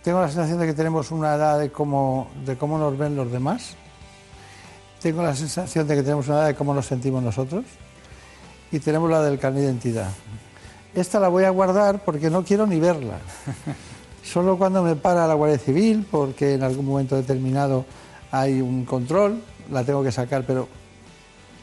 Tengo 0.02 0.20
la 0.20 0.28
sensación 0.28 0.58
de 0.58 0.66
que 0.66 0.72
tenemos 0.74 1.10
una 1.10 1.34
edad 1.34 1.58
de 1.58 1.70
cómo, 1.70 2.28
de 2.44 2.56
cómo 2.56 2.78
nos 2.78 2.96
ven 2.96 3.14
los 3.16 3.30
demás. 3.30 3.74
Tengo 5.02 5.22
la 5.22 5.36
sensación 5.36 5.86
de 5.86 5.94
que 5.96 6.02
tenemos 6.02 6.26
una 6.28 6.38
edad 6.38 6.46
de 6.48 6.54
cómo 6.54 6.74
nos 6.74 6.86
sentimos 6.86 7.22
nosotros. 7.22 7.64
Y 8.72 8.80
tenemos 8.80 9.08
la 9.10 9.22
del 9.22 9.38
carnet 9.38 9.60
de 9.62 9.66
identidad. 9.68 10.08
Esta 10.94 11.20
la 11.20 11.28
voy 11.28 11.44
a 11.44 11.50
guardar 11.50 12.04
porque 12.04 12.30
no 12.30 12.42
quiero 12.42 12.66
ni 12.66 12.80
verla. 12.80 13.18
solo 14.26 14.58
cuando 14.58 14.82
me 14.82 14.96
para 14.96 15.26
la 15.26 15.34
Guardia 15.34 15.58
Civil, 15.58 16.06
porque 16.10 16.54
en 16.54 16.62
algún 16.62 16.84
momento 16.84 17.16
determinado 17.16 17.84
hay 18.32 18.60
un 18.60 18.84
control, 18.84 19.40
la 19.70 19.84
tengo 19.84 20.02
que 20.02 20.10
sacar, 20.10 20.44
pero 20.44 20.68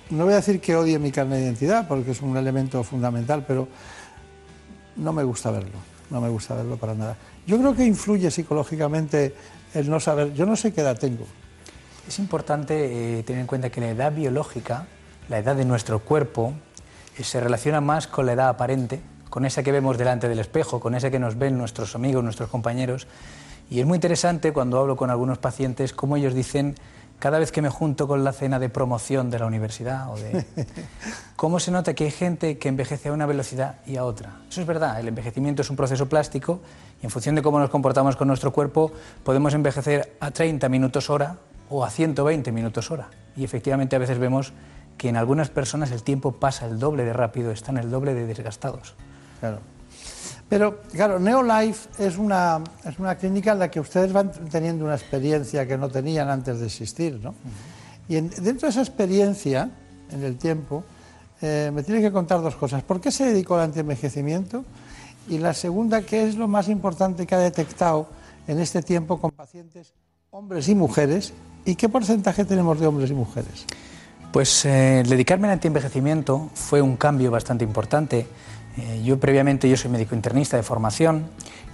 no 0.09 0.23
voy 0.23 0.33
a 0.33 0.37
decir 0.37 0.61
que 0.61 0.75
odie 0.75 0.97
mi 0.97 1.11
carne 1.11 1.37
de 1.37 1.43
identidad, 1.43 1.87
porque 1.87 2.11
es 2.11 2.21
un 2.21 2.37
elemento 2.37 2.83
fundamental, 2.83 3.43
pero 3.45 3.67
no 4.95 5.11
me 5.11 5.23
gusta 5.23 5.51
verlo, 5.51 5.77
no 6.09 6.21
me 6.21 6.29
gusta 6.29 6.55
verlo 6.55 6.77
para 6.77 6.93
nada. 6.93 7.17
Yo 7.45 7.57
creo 7.57 7.75
que 7.75 7.85
influye 7.85 8.31
psicológicamente 8.31 9.35
el 9.73 9.89
no 9.89 9.99
saber, 9.99 10.33
yo 10.33 10.45
no 10.45 10.55
sé 10.55 10.71
qué 10.71 10.81
edad 10.81 10.97
tengo. 10.97 11.25
Es 12.07 12.19
importante 12.19 13.19
eh, 13.19 13.23
tener 13.23 13.41
en 13.41 13.47
cuenta 13.47 13.69
que 13.69 13.81
la 13.81 13.89
edad 13.89 14.13
biológica, 14.13 14.87
la 15.29 15.39
edad 15.39 15.55
de 15.55 15.65
nuestro 15.65 15.99
cuerpo, 15.99 16.53
eh, 17.17 17.23
se 17.23 17.41
relaciona 17.41 17.81
más 17.81 18.07
con 18.07 18.25
la 18.25 18.33
edad 18.33 18.49
aparente, 18.49 19.01
con 19.33 19.45
esa 19.45 19.63
que 19.63 19.71
vemos 19.71 19.97
delante 19.97 20.29
del 20.29 20.37
espejo, 20.37 20.79
con 20.79 20.93
esa 20.93 21.09
que 21.09 21.17
nos 21.17 21.39
ven 21.39 21.57
nuestros 21.57 21.95
amigos, 21.95 22.23
nuestros 22.23 22.51
compañeros. 22.51 23.07
Y 23.67 23.79
es 23.79 23.85
muy 23.87 23.95
interesante 23.95 24.53
cuando 24.53 24.77
hablo 24.77 24.95
con 24.95 25.09
algunos 25.09 25.39
pacientes 25.39 25.91
cómo 25.91 26.17
ellos 26.17 26.35
dicen 26.35 26.75
cada 27.17 27.39
vez 27.39 27.51
que 27.51 27.63
me 27.63 27.69
junto 27.69 28.07
con 28.07 28.23
la 28.23 28.31
cena 28.31 28.59
de 28.59 28.69
promoción 28.69 29.31
de 29.31 29.39
la 29.39 29.47
universidad 29.47 30.13
o 30.13 30.17
de 30.17 30.45
cómo 31.35 31.59
se 31.59 31.71
nota 31.71 31.95
que 31.95 32.03
hay 32.03 32.11
gente 32.11 32.59
que 32.59 32.69
envejece 32.69 33.09
a 33.09 33.11
una 33.11 33.25
velocidad 33.25 33.77
y 33.87 33.95
a 33.95 34.05
otra. 34.05 34.35
Eso 34.47 34.61
es 34.61 34.67
verdad, 34.67 34.99
el 34.99 35.07
envejecimiento 35.07 35.63
es 35.63 35.69
un 35.71 35.77
proceso 35.77 36.07
plástico 36.07 36.61
y 37.01 37.05
en 37.05 37.09
función 37.09 37.33
de 37.33 37.41
cómo 37.41 37.57
nos 37.57 37.71
comportamos 37.71 38.15
con 38.15 38.27
nuestro 38.27 38.53
cuerpo 38.53 38.91
podemos 39.23 39.55
envejecer 39.55 40.15
a 40.19 40.29
30 40.29 40.69
minutos 40.69 41.09
hora 41.09 41.37
o 41.71 41.83
a 41.83 41.89
120 41.89 42.51
minutos 42.51 42.91
hora. 42.91 43.09
Y 43.35 43.43
efectivamente 43.43 43.95
a 43.95 43.99
veces 43.99 44.19
vemos 44.19 44.53
que 44.99 45.09
en 45.09 45.17
algunas 45.17 45.49
personas 45.49 45.89
el 45.89 46.03
tiempo 46.03 46.33
pasa 46.33 46.67
el 46.67 46.77
doble 46.77 47.03
de 47.03 47.13
rápido, 47.13 47.49
están 47.49 47.77
el 47.77 47.89
doble 47.89 48.13
de 48.13 48.27
desgastados. 48.27 48.95
Claro. 49.43 49.59
Pero, 50.47 50.79
claro, 50.93 51.19
Neolife 51.19 51.89
es 51.99 52.17
una, 52.17 52.61
es 52.85 52.97
una 52.97 53.15
clínica 53.15 53.51
en 53.51 53.59
la 53.59 53.69
que 53.69 53.81
ustedes 53.81 54.13
van 54.13 54.31
teniendo 54.49 54.85
una 54.85 54.95
experiencia 54.95 55.67
que 55.67 55.77
no 55.77 55.89
tenían 55.89 56.29
antes 56.29 56.61
de 56.61 56.67
existir, 56.67 57.19
¿no? 57.21 57.35
Y 58.07 58.15
en- 58.15 58.29
dentro 58.29 58.67
de 58.67 58.69
esa 58.69 58.79
experiencia, 58.79 59.69
en 60.11 60.23
el 60.23 60.37
tiempo, 60.37 60.85
eh, 61.41 61.71
me 61.73 61.83
tiene 61.83 61.99
que 61.99 62.09
contar 62.09 62.41
dos 62.41 62.55
cosas. 62.55 62.83
¿Por 62.83 63.01
qué 63.01 63.11
se 63.11 63.25
dedicó 63.25 63.55
al 63.55 63.63
antienvejecimiento? 63.63 64.63
Y 65.27 65.39
la 65.39 65.53
segunda, 65.53 66.03
¿qué 66.03 66.25
es 66.25 66.37
lo 66.37 66.47
más 66.47 66.69
importante 66.69 67.27
que 67.27 67.35
ha 67.35 67.39
detectado 67.39 68.07
en 68.47 68.61
este 68.61 68.81
tiempo 68.81 69.19
con 69.19 69.31
pacientes 69.31 69.91
hombres 70.31 70.69
y 70.69 70.75
mujeres? 70.75 71.33
¿Y 71.65 71.75
qué 71.75 71.89
porcentaje 71.89 72.45
tenemos 72.45 72.79
de 72.79 72.87
hombres 72.87 73.09
y 73.09 73.13
mujeres? 73.13 73.65
Pues 74.31 74.63
eh, 74.63 75.03
dedicarme 75.05 75.47
al 75.47 75.53
antienvejecimiento 75.55 76.49
fue 76.53 76.81
un 76.81 76.95
cambio 76.95 77.29
bastante 77.29 77.65
importante. 77.65 78.25
Eh, 78.77 79.01
yo 79.03 79.19
previamente 79.19 79.69
yo 79.69 79.77
soy 79.77 79.91
médico 79.91 80.15
internista 80.15 80.57
de 80.57 80.63
formación 80.63 81.25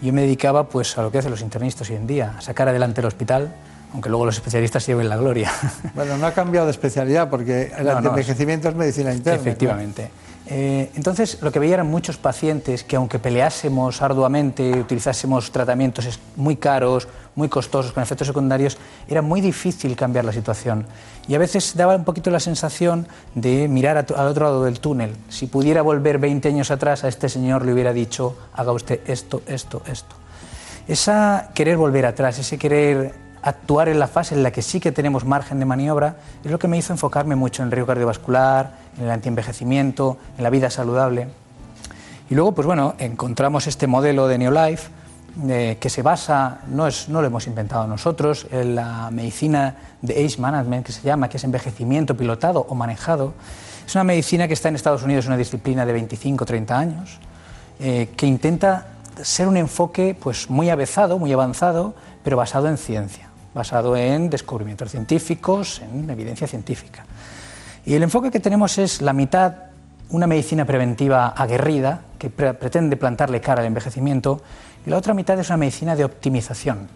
y 0.01 0.07
yo 0.07 0.13
me 0.13 0.21
dedicaba 0.21 0.67
pues 0.67 0.97
a 0.97 1.01
lo 1.01 1.11
que 1.11 1.19
hacen 1.19 1.31
los 1.31 1.41
internistas 1.41 1.89
hoy 1.89 1.95
en 1.95 2.07
día, 2.07 2.35
a 2.37 2.41
sacar 2.41 2.67
adelante 2.67 3.01
el 3.01 3.07
hospital, 3.07 3.53
aunque 3.93 4.09
luego 4.09 4.25
los 4.25 4.35
especialistas 4.35 4.85
lleven 4.85 5.09
la 5.09 5.17
gloria. 5.17 5.51
Bueno, 5.95 6.17
no 6.17 6.27
ha 6.27 6.33
cambiado 6.33 6.67
de 6.67 6.71
especialidad 6.71 7.29
porque 7.29 7.71
el 7.77 7.85
No, 7.85 7.91
no, 7.91 7.97
antienvejecimiento 7.97 8.69
es 8.69 8.75
medicina 8.75 9.13
interna. 9.13 9.39
Efectivamente. 9.39 10.09
Eh, 10.51 10.89
entonces, 10.95 11.37
lo 11.41 11.51
que 11.51 11.59
veía 11.59 11.75
eran 11.75 11.87
muchos 11.87 12.17
pacientes 12.17 12.83
que, 12.83 12.95
aunque 12.95 13.19
peleásemos 13.19 14.01
arduamente, 14.01 14.71
utilizásemos 14.71 15.51
tratamientos 15.51 16.19
muy 16.35 16.55
caros, 16.55 17.07
muy 17.39 17.47
costosos, 17.47 17.93
con 17.93 18.03
efectos 18.03 18.27
secundarios, 18.27 18.77
era 19.07 19.21
muy 19.21 19.39
difícil 19.39 19.95
cambiar 19.95 20.25
la 20.25 20.33
situación. 20.33 20.85
Y 21.27 21.35
a 21.35 21.39
veces 21.39 21.73
daba 21.75 21.95
un 21.95 22.03
poquito 22.03 22.29
la 22.29 22.41
sensación 22.41 23.07
de 23.33 23.69
mirar 23.69 23.97
al 23.97 24.27
otro 24.27 24.45
lado 24.45 24.65
del 24.65 24.81
túnel. 24.81 25.15
Si 25.29 25.47
pudiera 25.47 25.81
volver 25.81 26.19
20 26.19 26.49
años 26.49 26.69
atrás, 26.69 27.05
a 27.05 27.07
este 27.07 27.29
señor 27.29 27.65
le 27.65 27.71
hubiera 27.71 27.93
dicho, 27.93 28.37
haga 28.53 28.73
usted 28.73 28.99
esto, 29.07 29.41
esto, 29.47 29.81
esto. 29.87 30.15
Esa 30.87 31.51
querer 31.53 31.77
volver 31.77 32.05
atrás, 32.05 32.37
ese 32.39 32.57
querer 32.57 33.15
actuar 33.41 33.87
en 33.87 33.99
la 33.99 34.07
fase 34.07 34.35
en 34.35 34.43
la 34.43 34.51
que 34.51 34.61
sí 34.61 34.81
que 34.81 34.91
tenemos 34.91 35.23
margen 35.23 35.59
de 35.59 35.65
maniobra, 35.65 36.17
es 36.43 36.51
lo 36.51 36.59
que 36.59 36.67
me 36.67 36.77
hizo 36.77 36.91
enfocarme 36.91 37.37
mucho 37.37 37.61
en 37.61 37.67
el 37.67 37.71
riesgo 37.71 37.87
cardiovascular, 37.87 38.73
en 38.97 39.05
el 39.05 39.11
antienvejecimiento, 39.11 40.17
en 40.37 40.43
la 40.43 40.49
vida 40.49 40.69
saludable. 40.69 41.29
Y 42.29 42.35
luego, 42.35 42.51
pues 42.51 42.67
bueno, 42.67 42.95
encontramos 42.99 43.65
este 43.65 43.87
modelo 43.87 44.27
de 44.27 44.39
Neolife 44.39 44.98
eh, 45.47 45.77
que 45.79 45.89
se 45.89 46.01
basa, 46.01 46.59
no, 46.67 46.87
es, 46.87 47.07
no 47.09 47.21
lo 47.21 47.27
hemos 47.27 47.47
inventado 47.47 47.87
nosotros, 47.87 48.47
en 48.51 48.75
la 48.75 49.09
medicina 49.11 49.75
de 50.01 50.25
age 50.25 50.39
management, 50.39 50.85
que 50.85 50.91
se 50.91 51.01
llama, 51.01 51.29
que 51.29 51.37
es 51.37 51.43
envejecimiento 51.43 52.15
pilotado 52.17 52.65
o 52.67 52.75
manejado. 52.75 53.33
Es 53.85 53.95
una 53.95 54.03
medicina 54.03 54.47
que 54.47 54.53
está 54.53 54.69
en 54.69 54.75
Estados 54.75 55.03
Unidos, 55.03 55.27
una 55.27 55.37
disciplina 55.37 55.85
de 55.85 55.93
25 55.93 56.45
30 56.45 56.77
años, 56.77 57.19
eh, 57.79 58.09
que 58.15 58.25
intenta 58.25 58.87
ser 59.21 59.47
un 59.47 59.57
enfoque 59.57 60.15
pues, 60.19 60.49
muy 60.49 60.69
avezado, 60.69 61.17
muy 61.19 61.31
avanzado, 61.33 61.93
pero 62.23 62.37
basado 62.37 62.67
en 62.67 62.77
ciencia, 62.77 63.29
basado 63.53 63.95
en 63.95 64.29
descubrimientos 64.29 64.91
científicos, 64.91 65.81
en 65.81 66.09
evidencia 66.09 66.47
científica. 66.47 67.05
Y 67.85 67.93
el 67.95 68.03
enfoque 68.03 68.29
que 68.31 68.39
tenemos 68.39 68.77
es 68.77 69.01
la 69.01 69.13
mitad 69.13 69.53
una 70.11 70.25
medicina 70.25 70.65
preventiva 70.65 71.27
aguerrida 71.29 72.01
que 72.17 72.29
pre- 72.29 72.55
pretende 72.55 72.97
plantarle 72.97 73.41
cara 73.41 73.61
al 73.61 73.67
envejecimiento 73.67 74.41
y 74.85 74.89
la 74.89 74.97
otra 74.97 75.13
mitad 75.13 75.39
es 75.39 75.49
una 75.49 75.57
medicina 75.57 75.95
de 75.95 76.05
optimización 76.05 76.87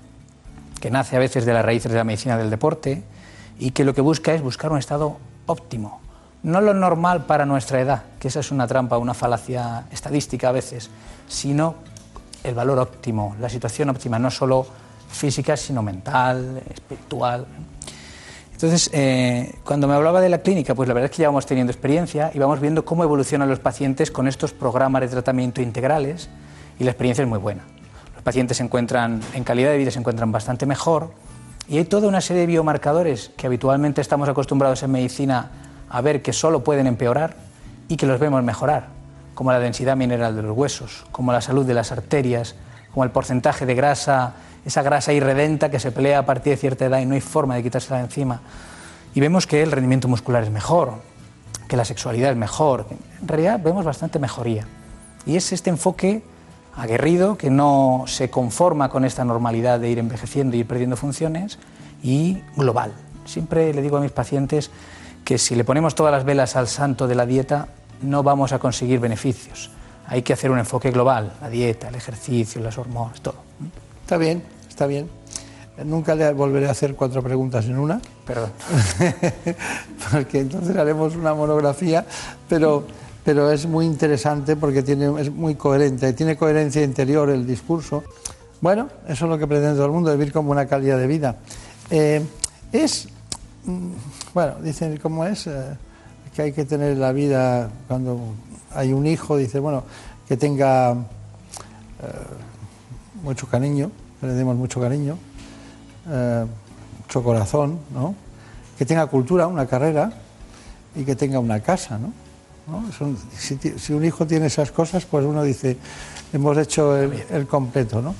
que 0.79 0.91
nace 0.91 1.15
a 1.15 1.19
veces 1.19 1.45
de 1.45 1.53
las 1.53 1.63
raíces 1.63 1.91
de 1.91 1.97
la 1.97 2.03
medicina 2.03 2.37
del 2.37 2.49
deporte 2.49 3.03
y 3.59 3.71
que 3.71 3.85
lo 3.85 3.93
que 3.93 4.01
busca 4.01 4.33
es 4.33 4.41
buscar 4.41 4.71
un 4.71 4.79
estado 4.79 5.17
óptimo, 5.45 6.01
no 6.43 6.59
lo 6.59 6.73
normal 6.73 7.25
para 7.25 7.45
nuestra 7.45 7.79
edad, 7.79 8.03
que 8.19 8.27
esa 8.27 8.41
es 8.41 8.51
una 8.51 8.67
trampa, 8.67 8.97
una 8.97 9.13
falacia 9.13 9.85
estadística 9.91 10.49
a 10.49 10.51
veces, 10.51 10.89
sino 11.27 11.75
el 12.43 12.53
valor 12.53 12.79
óptimo, 12.79 13.35
la 13.39 13.47
situación 13.47 13.89
óptima, 13.89 14.19
no 14.19 14.29
solo 14.29 14.67
física, 15.09 15.55
sino 15.55 15.81
mental, 15.81 16.61
espiritual. 16.69 17.47
Entonces, 18.51 18.89
eh, 18.93 19.55
cuando 19.63 19.87
me 19.87 19.93
hablaba 19.93 20.19
de 20.19 20.29
la 20.29 20.39
clínica, 20.39 20.75
pues 20.75 20.87
la 20.87 20.93
verdad 20.93 21.09
es 21.09 21.15
que 21.15 21.21
ya 21.21 21.29
vamos 21.29 21.45
teniendo 21.45 21.71
experiencia 21.71 22.31
y 22.33 22.39
vamos 22.39 22.59
viendo 22.59 22.83
cómo 22.83 23.03
evolucionan 23.03 23.49
los 23.49 23.59
pacientes 23.59 24.11
con 24.11 24.27
estos 24.27 24.53
programas 24.53 25.01
de 25.01 25.07
tratamiento 25.07 25.61
integrales 25.61 26.29
y 26.79 26.83
la 26.83 26.91
experiencia 26.91 27.23
es 27.23 27.29
muy 27.29 27.39
buena. 27.39 27.63
Pacientes 28.23 28.57
se 28.57 28.63
encuentran, 28.63 29.21
en 29.33 29.43
calidad 29.43 29.71
de 29.71 29.77
vida 29.77 29.91
se 29.91 29.99
encuentran 29.99 30.31
bastante 30.31 30.65
mejor 30.65 31.11
y 31.67 31.77
hay 31.77 31.83
toda 31.83 32.07
una 32.07 32.21
serie 32.21 32.41
de 32.41 32.47
biomarcadores 32.47 33.31
que 33.35 33.47
habitualmente 33.47 33.99
estamos 33.99 34.29
acostumbrados 34.29 34.81
en 34.83 34.91
medicina 34.91 35.51
a 35.89 36.01
ver 36.01 36.21
que 36.21 36.31
solo 36.31 36.63
pueden 36.63 36.87
empeorar 36.87 37.35
y 37.89 37.97
que 37.97 38.05
los 38.05 38.19
vemos 38.19 38.41
mejorar, 38.43 38.87
como 39.33 39.51
la 39.51 39.59
densidad 39.59 39.97
mineral 39.97 40.35
de 40.35 40.41
los 40.41 40.55
huesos, 40.55 41.05
como 41.11 41.33
la 41.33 41.41
salud 41.41 41.65
de 41.65 41.73
las 41.73 41.91
arterias, 41.91 42.55
como 42.93 43.03
el 43.03 43.11
porcentaje 43.11 43.65
de 43.65 43.75
grasa, 43.75 44.33
esa 44.65 44.81
grasa 44.83 45.11
irredenta 45.11 45.69
que 45.69 45.79
se 45.79 45.91
pelea 45.91 46.19
a 46.19 46.25
partir 46.25 46.51
de 46.51 46.57
cierta 46.57 46.85
edad 46.85 46.99
y 46.99 47.05
no 47.05 47.15
hay 47.15 47.21
forma 47.21 47.55
de 47.55 47.63
quitársela 47.63 47.97
de 47.97 48.05
encima. 48.05 48.41
Y 49.13 49.19
vemos 49.19 49.45
que 49.47 49.61
el 49.61 49.71
rendimiento 49.71 50.07
muscular 50.07 50.43
es 50.43 50.49
mejor, 50.49 50.93
que 51.67 51.75
la 51.75 51.83
sexualidad 51.83 52.31
es 52.31 52.37
mejor. 52.37 52.87
En 53.21 53.27
realidad 53.27 53.59
vemos 53.61 53.83
bastante 53.83 54.17
mejoría. 54.17 54.65
Y 55.25 55.35
es 55.35 55.51
este 55.51 55.69
enfoque 55.69 56.23
aguerrido 56.75 57.37
que 57.37 57.49
no 57.49 58.05
se 58.07 58.29
conforma 58.29 58.89
con 58.89 59.05
esta 59.05 59.23
normalidad 59.23 59.79
de 59.79 59.89
ir 59.89 59.99
envejeciendo 59.99 60.55
y 60.55 60.61
ir 60.61 60.67
perdiendo 60.67 60.97
funciones 60.97 61.59
y 62.01 62.41
global. 62.55 62.93
Siempre 63.25 63.73
le 63.73 63.81
digo 63.81 63.97
a 63.97 64.01
mis 64.01 64.11
pacientes 64.11 64.71
que 65.23 65.37
si 65.37 65.55
le 65.55 65.63
ponemos 65.63 65.95
todas 65.95 66.11
las 66.11 66.25
velas 66.25 66.55
al 66.55 66.67
santo 66.67 67.07
de 67.07 67.15
la 67.15 67.25
dieta 67.25 67.67
no 68.01 68.23
vamos 68.23 68.51
a 68.51 68.59
conseguir 68.59 68.99
beneficios. 68.99 69.71
Hay 70.07 70.21
que 70.21 70.33
hacer 70.33 70.51
un 70.51 70.59
enfoque 70.59 70.91
global, 70.91 71.33
la 71.41 71.49
dieta, 71.49 71.87
el 71.87 71.95
ejercicio, 71.95 72.61
las 72.61 72.77
hormonas, 72.77 73.21
todo. 73.21 73.35
Está 74.01 74.17
bien, 74.17 74.43
está 74.67 74.85
bien. 74.85 75.09
Nunca 75.85 76.13
le 76.13 76.31
volveré 76.33 76.67
a 76.67 76.71
hacer 76.71 76.95
cuatro 76.95 77.23
preguntas 77.23 77.65
en 77.65 77.79
una. 77.79 77.99
Perdón. 78.25 78.51
porque 80.11 80.41
entonces 80.41 80.75
haremos 80.75 81.15
una 81.15 81.33
monografía, 81.33 82.05
pero, 82.47 82.85
pero 83.23 83.51
es 83.51 83.65
muy 83.65 83.85
interesante 83.85 84.55
porque 84.55 84.83
tiene, 84.83 85.21
es 85.21 85.31
muy 85.31 85.55
coherente, 85.55 86.11
tiene 86.13 86.35
coherencia 86.35 86.83
interior 86.83 87.29
el 87.29 87.47
discurso. 87.47 88.03
Bueno, 88.59 88.89
eso 89.07 89.25
es 89.25 89.31
lo 89.31 89.37
que 89.37 89.47
pretende 89.47 89.75
todo 89.75 89.85
el 89.85 89.91
mundo, 89.91 90.11
vivir 90.11 90.33
como 90.33 90.51
una 90.51 90.65
calidad 90.65 90.97
de 90.97 91.07
vida. 91.07 91.37
Eh, 91.89 92.21
es, 92.71 93.07
mm, 93.65 93.91
bueno, 94.33 94.55
dicen 94.61 94.97
cómo 94.97 95.25
es, 95.25 95.47
Eh, 95.47 95.77
que 96.35 96.41
hay 96.41 96.51
que 96.51 96.65
tener 96.65 96.97
la 96.97 97.11
vida 97.11 97.69
cuando 97.87 98.19
hay 98.73 98.91
un 98.91 99.05
hijo, 99.05 99.37
dice, 99.37 99.59
bueno, 99.59 99.83
que 100.27 100.35
tenga 100.35 100.93
eh, 100.93 100.95
mucho 103.21 103.45
cariño, 103.47 103.91
le 104.23 104.29
demos 104.29 104.55
mucho 104.55 104.81
cariño, 104.81 105.15
mucho 107.01 107.23
corazón, 107.23 107.77
¿no? 107.93 108.15
que 108.79 108.85
tenga 108.85 109.05
cultura, 109.05 109.45
una 109.45 109.67
carrera 109.67 110.11
y 110.95 111.03
que 111.03 111.15
tenga 111.15 111.37
una 111.37 111.59
casa. 111.59 111.99
¿no? 111.99 112.11
¿No? 112.67 112.91
Son- 112.91 113.17
si, 113.37 113.57
si 113.57 113.93
un 113.93 114.05
hijo 114.05 114.25
tiene 114.25 114.47
esas 114.47 114.71
cosas, 114.71 115.05
pues 115.05 115.25
uno 115.25 115.43
dice, 115.43 115.77
hemos 116.31 116.57
hecho 116.57 116.95
el, 116.97 117.23
el 117.29 117.47
completo. 117.47 118.01
¿no? 118.01 118.15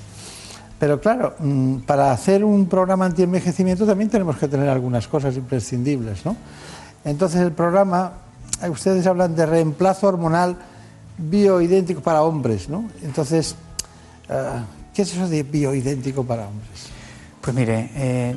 Pero 0.78 1.00
claro, 1.00 1.34
mm, 1.38 1.78
para 1.78 2.12
hacer 2.12 2.44
un 2.44 2.66
programa 2.66 3.06
anti-envejecimiento 3.06 3.86
también 3.86 4.10
tenemos 4.10 4.36
que 4.36 4.48
tener 4.48 4.68
algunas 4.68 5.08
cosas 5.08 5.36
imprescindibles. 5.36 6.24
¿no? 6.26 6.36
Entonces 7.04 7.40
el 7.40 7.52
programa, 7.52 8.12
eh, 8.62 8.68
ustedes 8.68 9.06
hablan 9.06 9.34
de 9.34 9.46
reemplazo 9.46 10.08
hormonal 10.08 10.56
bioidéntico 11.16 12.00
para 12.00 12.22
hombres. 12.22 12.68
¿no? 12.68 12.88
Entonces, 13.02 13.54
eh, 14.28 14.50
¿Qué 14.94 15.02
es 15.02 15.12
eso 15.12 15.28
de 15.28 15.42
bioidéntico 15.42 16.22
para 16.22 16.46
hombres? 16.46 16.86
Pues 17.40 17.56
mire, 17.56 17.90
eh, 17.96 18.36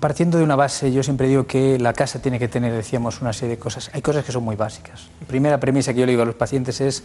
partiendo 0.00 0.38
de 0.38 0.44
una 0.44 0.56
base, 0.56 0.92
yo 0.92 1.02
siempre 1.02 1.28
digo 1.28 1.46
que 1.46 1.78
la 1.78 1.92
casa 1.92 2.20
tiene 2.20 2.38
que 2.38 2.48
tener, 2.48 2.72
decíamos, 2.72 3.20
una 3.20 3.32
serie 3.32 3.56
de 3.56 3.60
cosas. 3.60 3.90
Hay 3.92 4.02
cosas 4.02 4.24
que 4.24 4.32
son 4.32 4.44
muy 4.44 4.56
básicas. 4.56 5.08
La 5.20 5.26
primera 5.26 5.60
premisa 5.60 5.92
que 5.92 6.00
yo 6.00 6.06
le 6.06 6.12
digo 6.12 6.22
a 6.22 6.26
los 6.26 6.34
pacientes 6.34 6.80
es, 6.80 7.02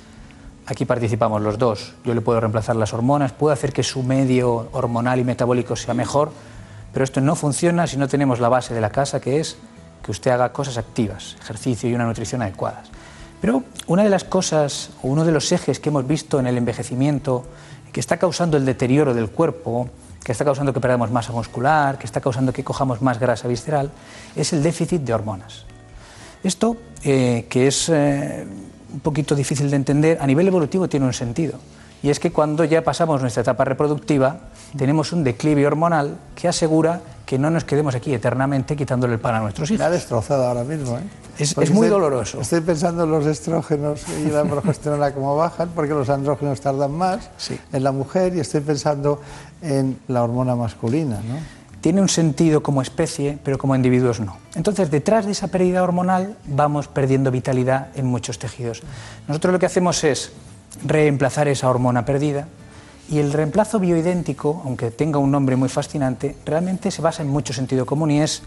aquí 0.66 0.86
participamos 0.86 1.42
los 1.42 1.58
dos. 1.58 1.94
Yo 2.06 2.14
le 2.14 2.22
puedo 2.22 2.40
reemplazar 2.40 2.76
las 2.76 2.94
hormonas, 2.94 3.32
puedo 3.32 3.54
hacer 3.54 3.74
que 3.74 3.84
su 3.84 4.04
medio 4.04 4.70
hormonal 4.72 5.20
y 5.20 5.24
metabólico 5.24 5.76
sea 5.76 5.94
mejor, 5.94 6.32
pero 6.94 7.04
esto 7.04 7.22
no 7.22 7.36
funciona 7.36 7.88
si 7.88 7.98
no 7.98 8.08
tenemos 8.08 8.40
la 8.40 8.50
base 8.50 8.74
de 8.74 8.82
la 8.82 8.92
casa, 8.92 9.20
que 9.20 9.40
es 9.40 9.58
que 10.04 10.12
usted 10.12 10.32
haga 10.32 10.52
cosas 10.52 10.78
activas, 10.78 11.36
ejercicio 11.42 11.90
y 11.90 11.96
una 11.96 12.06
nutrición 12.06 12.42
adecuadas. 12.42 12.90
Pero 13.42 13.64
una 13.88 14.04
de 14.04 14.10
las 14.10 14.24
cosas, 14.24 14.92
o 15.02 15.08
uno 15.08 15.26
de 15.26 15.32
los 15.32 15.52
ejes 15.52 15.80
que 15.80 15.90
hemos 15.90 16.08
visto 16.08 16.40
en 16.40 16.48
el 16.48 16.58
envejecimiento, 16.58 17.46
que 17.92 18.00
está 18.00 18.18
causando 18.18 18.58
el 18.58 18.66
deterioro 18.66 19.14
del 19.14 19.30
cuerpo, 19.30 19.90
que 20.24 20.32
está 20.32 20.46
causando 20.46 20.74
que 20.74 20.80
perdamos 20.80 21.12
masa 21.12 21.32
muscular, 21.32 21.98
que 21.98 22.06
está 22.06 22.22
causando 22.22 22.54
que 22.54 22.64
cojamos 22.64 23.02
más 23.02 23.20
grasa 23.20 23.48
visceral, 23.48 23.92
es 24.36 24.54
el 24.54 24.64
déficit 24.64 25.02
de 25.02 25.14
hormonas. 25.14 25.66
Esto, 26.44 26.78
eh, 27.04 27.46
que 27.50 27.68
es 27.68 27.90
eh, 27.90 28.46
un 28.94 29.00
poquito 29.00 29.36
difícil 29.36 29.70
de 29.70 29.76
entender, 29.76 30.18
a 30.22 30.28
nivel 30.28 30.48
evolutivo 30.48 30.88
tiene 30.88 31.06
un 31.06 31.14
sentido. 31.14 31.60
Y 32.02 32.10
es 32.10 32.20
que 32.20 32.32
cuando 32.32 32.66
ya 32.66 32.84
pasamos 32.84 33.22
nuestra 33.22 33.42
etapa 33.42 33.64
reproductiva, 33.64 34.38
tenemos 34.78 35.14
un 35.14 35.24
declive 35.24 35.66
hormonal 35.66 36.18
que 36.36 36.50
asegura 36.50 37.00
que 37.26 37.40
no 37.40 37.50
nos 37.50 37.64
quedemos 37.64 37.96
aquí 37.96 38.14
eternamente 38.14 38.76
quitándole 38.76 39.14
el 39.14 39.20
pan 39.22 39.36
a 39.36 39.40
nuestros 39.40 39.72
hijos. 39.72 39.80
Me 39.80 39.86
ha 39.86 39.90
destrozado 39.90 40.46
ahora 40.46 40.66
mismo, 40.66 40.98
¿eh? 40.98 41.04
Es, 41.40 41.58
es 41.58 41.72
muy 41.72 41.88
estoy- 41.88 41.90
doloroso. 41.90 42.42
Estoy 42.42 42.60
pensando 42.60 43.06
en 43.06 43.12
los 43.12 43.26
estrógenos 43.26 44.02
y 44.22 44.30
la 44.30 44.44
progesterona 44.44 45.14
como 45.14 45.38
bajan, 45.38 45.70
porque 45.74 45.94
los 45.94 46.10
andrógenos 46.10 46.60
tardan 46.60 46.92
más 46.92 47.30
en 47.72 47.84
la 47.84 47.94
mujer, 47.94 48.36
y 48.36 48.42
estoy 48.42 48.60
pensando 48.60 49.22
en 49.64 49.98
la 50.08 50.24
hormona 50.24 50.56
masculina. 50.56 51.20
Tiene 51.82 52.02
un 52.02 52.10
sentido 52.10 52.64
como 52.64 52.82
especie, 52.82 53.38
pero 53.44 53.58
como 53.58 53.76
individuos 53.76 54.20
no. 54.20 54.38
Entonces, 54.56 54.92
detrás 54.92 55.26
de 55.26 55.32
esa 55.32 55.48
pérdida 55.48 55.84
hormonal 55.84 56.38
vamos 56.46 56.88
perdiendo 56.88 57.32
vitalidad 57.32 57.88
en 57.96 58.06
muchos 58.06 58.40
tejidos. 58.40 58.84
Nosotros 59.28 59.54
lo 59.54 59.60
que 59.60 59.66
hacemos 59.66 60.04
es 60.04 60.32
reemplazar 60.86 61.48
esa 61.48 61.70
hormona 61.70 62.06
perdida 62.06 62.48
y 63.10 63.20
el 63.20 63.34
reemplazo 63.34 63.80
bioidéntico, 63.80 64.62
aunque 64.66 64.92
tenga 64.92 65.20
un 65.20 65.32
nombre 65.32 65.56
muy 65.56 65.70
fascinante, 65.70 66.38
realmente 66.46 66.90
se 66.90 67.02
basa 67.02 67.22
en 67.22 67.30
mucho 67.30 67.54
sentido 67.54 67.86
común 67.86 68.12
y 68.12 68.22
es 68.22 68.44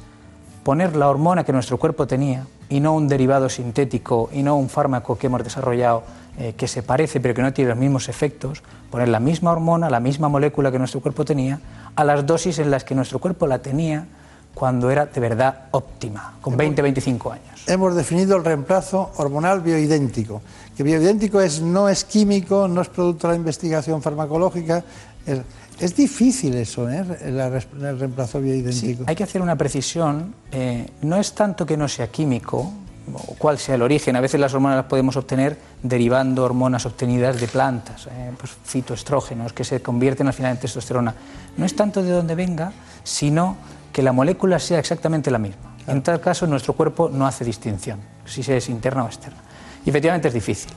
poner 0.63 0.97
la 0.97 1.09
hormona 1.09 1.45
que 1.45 1.53
nuestro 1.53 1.79
cuerpo 1.79 2.07
tenía 2.07 2.47
y 2.69 2.81
no 2.81 2.95
un 2.95 3.07
derivado 3.07 3.49
sintético 3.49 4.31
y 4.33 4.43
no 4.43 4.57
un 4.57 4.69
fármaco 4.69 5.17
que 5.17 5.29
hemos 5.29 5.45
desarrollado 5.45 6.03
eh, 6.39 6.55
que 6.57 6.67
se 6.67 6.83
parece 6.83 7.21
pero 7.21 7.35
que 7.35 7.43
no 7.43 7.53
tiene 7.53 7.71
los 7.71 7.79
mismos 7.79 8.09
efectos, 8.09 8.63
poner 8.91 9.09
la 9.09 9.21
misma 9.21 9.53
hormona, 9.53 9.91
la 9.91 10.01
misma 10.01 10.29
molécula 10.29 10.71
que 10.73 10.79
nuestro 10.79 11.01
cuerpo 11.01 11.25
tenía, 11.25 11.61
a 11.95 12.05
las 12.05 12.27
dosis 12.27 12.59
en 12.59 12.71
las 12.71 12.85
que 12.85 12.95
nuestro 12.95 13.19
cuerpo 13.19 13.47
la 13.47 13.59
tenía 13.59 14.07
cuando 14.55 14.91
era 14.91 15.05
de 15.07 15.21
verdad 15.21 15.65
óptima, 15.73 16.35
con 16.41 16.57
20-25 16.57 17.33
años. 17.33 17.63
Hemos 17.67 17.95
definido 17.95 18.37
el 18.37 18.45
reemplazo 18.45 19.11
hormonal 19.17 19.61
bioidéntico, 19.61 20.41
que 20.77 20.83
bioidéntico 20.83 21.41
es, 21.41 21.61
no 21.61 21.89
es 21.89 22.05
químico, 22.05 22.67
no 22.69 22.81
es 22.81 22.89
producto 22.89 23.27
de 23.29 23.35
la 23.35 23.37
investigación 23.39 24.01
farmacológica. 24.01 24.83
Es, 25.27 25.41
es 25.79 25.95
difícil 25.95 26.55
eso, 26.55 26.89
¿eh? 26.89 27.03
Res- 27.03 27.67
el 27.83 27.99
reemplazo 27.99 28.41
bioidéntico. 28.41 29.05
Hay 29.07 29.15
que 29.17 29.25
hacer 29.25 29.43
una 29.43 29.57
precisión, 29.57 30.35
eh, 30.53 30.89
no 31.03 31.17
es 31.17 31.35
tanto 31.35 31.67
que 31.67 31.77
no 31.77 31.87
sea 31.89 32.07
químico, 32.09 32.73
o 33.13 33.35
cuál 33.35 33.59
sea 33.59 33.75
el 33.75 33.83
origen, 33.83 34.17
a 34.17 34.21
veces 34.21 34.41
las 34.41 34.55
hormonas 34.55 34.77
las 34.77 34.87
podemos 34.87 35.17
obtener 35.17 35.59
derivando 35.83 36.45
hormonas 36.45 36.87
obtenidas 36.87 37.41
de 37.41 37.49
plantas, 37.49 38.07
eh, 38.07 38.33
pues 38.39 38.53
fitoestrógenos 38.65 39.53
que 39.53 39.65
se 39.65 39.81
convierten 39.81 40.27
al 40.27 40.33
final 40.33 40.53
en 40.53 40.59
testosterona. 40.59 41.15
No 41.57 41.65
es 41.65 41.77
tanto 41.77 42.03
de 42.03 42.11
dónde 42.11 42.35
venga, 42.35 42.73
sino 43.05 43.57
que 43.93 44.03
la 44.03 44.13
molécula 44.13 44.59
sea 44.59 44.79
exactamente 44.79 45.31
la 45.31 45.39
misma. 45.39 45.77
En 45.87 46.03
tal 46.03 46.21
caso, 46.21 46.47
nuestro 46.47 46.75
cuerpo 46.75 47.09
no 47.09 47.27
hace 47.27 47.45
distinción, 47.45 48.01
si 48.25 48.43
se 48.43 48.57
es 48.57 48.69
interna 48.69 49.05
o 49.05 49.07
externa. 49.07 49.39
Y 49.85 49.91
efectivamente 49.91 50.29
es 50.29 50.35
difícil. 50.35 50.73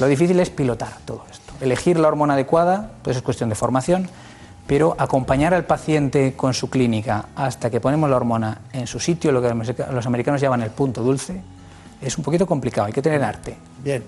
Lo 0.00 0.06
difícil 0.06 0.38
es 0.40 0.50
pilotar 0.50 0.98
todo 1.04 1.24
esto. 1.30 1.52
Elegir 1.60 1.98
la 1.98 2.08
hormona 2.08 2.34
adecuada, 2.34 2.90
pues 3.02 3.16
es 3.16 3.22
cuestión 3.22 3.48
de 3.48 3.54
formación, 3.54 4.08
pero 4.66 4.94
acompañar 4.98 5.54
al 5.54 5.64
paciente 5.64 6.34
con 6.36 6.54
su 6.54 6.68
clínica 6.68 7.26
hasta 7.34 7.70
que 7.70 7.80
ponemos 7.80 8.10
la 8.10 8.16
hormona 8.16 8.60
en 8.72 8.86
su 8.86 9.00
sitio, 9.00 9.32
lo 9.32 9.40
que 9.40 9.54
los 9.92 10.06
americanos 10.06 10.40
llaman 10.40 10.62
el 10.62 10.70
punto 10.70 11.02
dulce, 11.02 11.40
es 12.00 12.16
un 12.16 12.24
poquito 12.24 12.46
complicado, 12.46 12.86
hay 12.86 12.92
que 12.92 13.02
tener 13.02 13.22
arte. 13.22 13.56
Bien. 13.82 14.02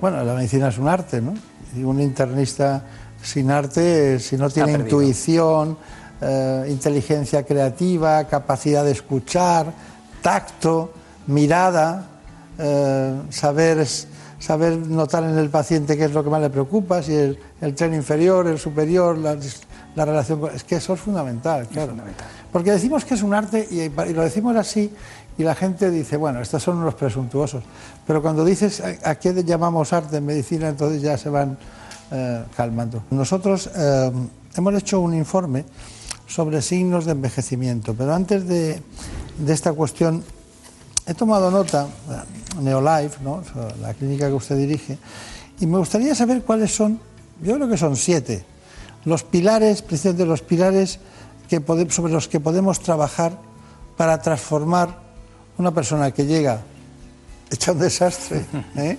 Bueno, 0.00 0.22
la 0.22 0.34
medicina 0.34 0.68
es 0.68 0.78
un 0.78 0.88
arte, 0.88 1.20
¿no? 1.20 1.34
Y 1.74 1.82
un 1.82 2.00
internista 2.00 2.82
sin 3.22 3.50
arte, 3.50 4.14
eh, 4.14 4.18
si 4.20 4.36
no 4.36 4.50
tiene 4.50 4.72
intuición, 4.72 5.76
eh, 6.20 6.66
inteligencia 6.68 7.44
creativa, 7.44 8.24
capacidad 8.24 8.84
de 8.84 8.92
escuchar, 8.92 9.72
tacto, 10.22 10.92
mirada, 11.26 12.06
eh, 12.58 13.20
saber, 13.30 13.86
saber 14.38 14.76
notar 14.76 15.24
en 15.24 15.38
el 15.38 15.50
paciente 15.50 15.96
qué 15.96 16.04
es 16.04 16.12
lo 16.12 16.22
que 16.22 16.30
más 16.30 16.40
le 16.40 16.50
preocupa, 16.50 17.02
si 17.02 17.14
el, 17.14 17.38
el 17.60 17.74
tren 17.74 17.94
inferior, 17.94 18.46
el 18.46 18.58
superior, 18.58 19.18
la, 19.18 19.36
la 19.94 20.04
relación 20.04 20.40
con... 20.40 20.54
Es 20.54 20.62
que 20.62 20.76
eso 20.76 20.94
es 20.94 21.00
fundamental, 21.00 21.66
claro. 21.68 21.94
Porque 22.52 22.70
decimos 22.70 23.04
que 23.04 23.14
es 23.14 23.22
un 23.22 23.34
arte 23.34 23.66
y, 23.70 23.80
y 23.80 24.12
lo 24.14 24.22
decimos 24.22 24.56
así 24.56 24.92
y 25.38 25.42
la 25.42 25.54
gente 25.54 25.90
dice, 25.90 26.16
bueno, 26.16 26.40
estos 26.40 26.62
son 26.62 26.78
unos 26.78 26.94
presuntuosos. 26.94 27.62
Pero 28.06 28.22
cuando 28.22 28.44
dices 28.44 28.80
a, 28.80 29.10
a 29.10 29.14
qué 29.16 29.44
llamamos 29.44 29.92
arte 29.92 30.16
en 30.16 30.26
medicina, 30.26 30.68
entonces 30.68 31.02
ya 31.02 31.18
se 31.18 31.28
van 31.28 31.58
eh, 32.12 32.44
calmando. 32.56 33.02
Nosotros 33.10 33.68
eh, 33.74 34.12
hemos 34.56 34.74
hecho 34.74 35.00
un 35.00 35.12
informe 35.12 35.64
sobre 36.28 36.62
signos 36.62 37.04
de 37.04 37.10
envejecimiento, 37.10 37.94
pero 37.94 38.14
antes 38.14 38.46
de, 38.46 38.80
esta 39.48 39.72
cuestión 39.72 40.22
he 41.04 41.14
tomado 41.14 41.50
nota, 41.50 41.88
eh, 42.08 42.60
Neolife, 42.62 43.24
¿no? 43.24 43.42
la 43.80 43.92
clínica 43.94 44.28
que 44.28 44.34
usted 44.34 44.56
dirige, 44.56 44.98
y 45.58 45.66
me 45.66 45.78
gustaría 45.78 46.14
saber 46.14 46.42
cuáles 46.42 46.72
son, 46.72 47.00
yo 47.42 47.56
creo 47.56 47.68
que 47.68 47.76
son 47.76 47.96
siete, 47.96 48.44
los 49.04 49.24
pilares, 49.24 49.82
precisamente 49.82 50.26
los 50.26 50.42
pilares 50.42 51.00
sobre 51.88 52.12
los 52.12 52.28
que 52.28 52.38
podemos 52.38 52.78
trabajar 52.78 53.36
para 53.96 54.22
transformar 54.22 55.05
una 55.58 55.70
persona 55.72 56.10
que 56.10 56.26
llega 56.26 56.60
hecha 57.50 57.72
un 57.72 57.78
desastre, 57.78 58.44
¿eh? 58.76 58.98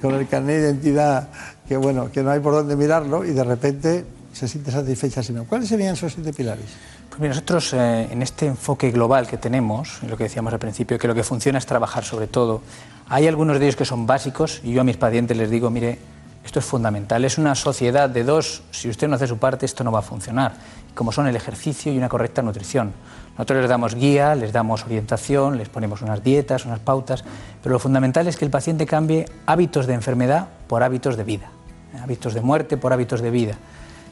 con 0.00 0.14
el 0.14 0.28
carnet 0.28 0.56
de 0.56 0.70
identidad 0.70 1.28
que 1.66 1.76
bueno, 1.76 2.10
que 2.12 2.22
no 2.22 2.30
hay 2.30 2.40
por 2.40 2.52
dónde 2.52 2.76
mirarlo 2.76 3.24
y 3.24 3.30
de 3.30 3.44
repente 3.44 4.04
se 4.32 4.46
siente 4.46 4.70
satisfecha. 4.70 5.22
Sino, 5.22 5.44
¿Cuáles 5.44 5.68
serían 5.68 5.94
esos 5.94 6.12
siete 6.12 6.32
pilares? 6.32 6.66
Pues 7.08 7.20
mira, 7.20 7.30
nosotros 7.30 7.72
eh, 7.72 8.08
en 8.10 8.22
este 8.22 8.46
enfoque 8.46 8.90
global 8.90 9.26
que 9.26 9.38
tenemos, 9.38 10.02
lo 10.02 10.16
que 10.16 10.24
decíamos 10.24 10.52
al 10.52 10.58
principio, 10.58 10.98
que 10.98 11.08
lo 11.08 11.14
que 11.14 11.24
funciona 11.24 11.58
es 11.58 11.66
trabajar 11.66 12.04
sobre 12.04 12.26
todo, 12.26 12.62
hay 13.08 13.26
algunos 13.26 13.58
de 13.58 13.64
ellos 13.64 13.76
que 13.76 13.84
son 13.84 14.06
básicos 14.06 14.60
y 14.62 14.72
yo 14.72 14.80
a 14.80 14.84
mis 14.84 14.96
pacientes 14.96 15.36
les 15.36 15.50
digo, 15.50 15.70
mire, 15.70 15.98
esto 16.44 16.58
es 16.58 16.64
fundamental, 16.64 17.24
es 17.24 17.38
una 17.38 17.54
sociedad 17.54 18.08
de 18.08 18.22
dos, 18.22 18.62
si 18.70 18.88
usted 18.88 19.08
no 19.08 19.16
hace 19.16 19.26
su 19.26 19.38
parte 19.38 19.66
esto 19.66 19.82
no 19.82 19.90
va 19.90 20.00
a 20.00 20.02
funcionar, 20.02 20.54
como 20.94 21.10
son 21.10 21.26
el 21.26 21.34
ejercicio 21.34 21.92
y 21.92 21.98
una 21.98 22.08
correcta 22.08 22.42
nutrición. 22.42 22.92
Nosotros 23.36 23.60
les 23.60 23.68
damos 23.68 23.94
guía, 23.94 24.34
les 24.34 24.52
damos 24.52 24.84
orientación, 24.84 25.58
les 25.58 25.68
ponemos 25.68 26.00
unas 26.00 26.22
dietas, 26.22 26.64
unas 26.64 26.78
pautas, 26.78 27.22
pero 27.62 27.74
lo 27.74 27.78
fundamental 27.78 28.26
es 28.28 28.36
que 28.36 28.46
el 28.46 28.50
paciente 28.50 28.86
cambie 28.86 29.26
hábitos 29.44 29.86
de 29.86 29.92
enfermedad 29.92 30.48
por 30.66 30.82
hábitos 30.82 31.16
de 31.18 31.24
vida, 31.24 31.50
eh, 31.94 31.98
hábitos 32.02 32.32
de 32.32 32.40
muerte 32.40 32.78
por 32.78 32.94
hábitos 32.94 33.20
de 33.20 33.30
vida, 33.30 33.58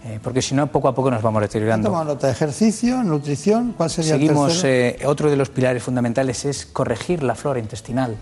eh, 0.05 0.21
porque 0.23 0.43
si 0.43 0.55
no, 0.55 0.67
poco 0.67 0.89
a 0.89 0.95
poco 0.95 1.11
nos 1.11 1.23
vamos 1.23 1.41
deteriorando. 1.41 1.89
tomado 1.89 2.05
nota, 2.05 2.31
ejercicio, 2.31 3.03
nutrición, 3.03 3.73
¿cuál 3.75 3.89
sería 3.89 4.15
el 4.15 4.21
Seguimos, 4.21 4.61
tercero? 4.61 4.99
eh, 5.03 5.07
otro 5.07 5.31
de 5.31 5.37
los 5.37 5.49
pilares 5.49 5.83
fundamentales 5.83 6.45
es 6.45 6.67
corregir 6.67 7.23
la 7.23 7.35
flora 7.35 7.59
intestinal. 7.59 8.17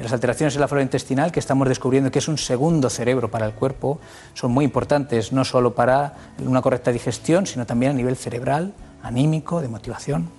Las 0.00 0.12
alteraciones 0.12 0.54
en 0.54 0.60
la 0.60 0.68
flora 0.68 0.82
intestinal 0.82 1.32
que 1.32 1.40
estamos 1.40 1.68
descubriendo 1.68 2.10
que 2.10 2.20
es 2.20 2.28
un 2.28 2.38
segundo 2.38 2.88
cerebro 2.90 3.30
para 3.30 3.46
el 3.46 3.52
cuerpo 3.52 3.98
son 4.34 4.52
muy 4.52 4.64
importantes, 4.64 5.32
no 5.32 5.44
solo 5.44 5.74
para 5.74 6.14
una 6.44 6.62
correcta 6.62 6.92
digestión, 6.92 7.46
sino 7.46 7.66
también 7.66 7.92
a 7.92 7.94
nivel 7.94 8.16
cerebral, 8.16 8.72
anímico, 9.02 9.60
de 9.60 9.68
motivación. 9.68 10.30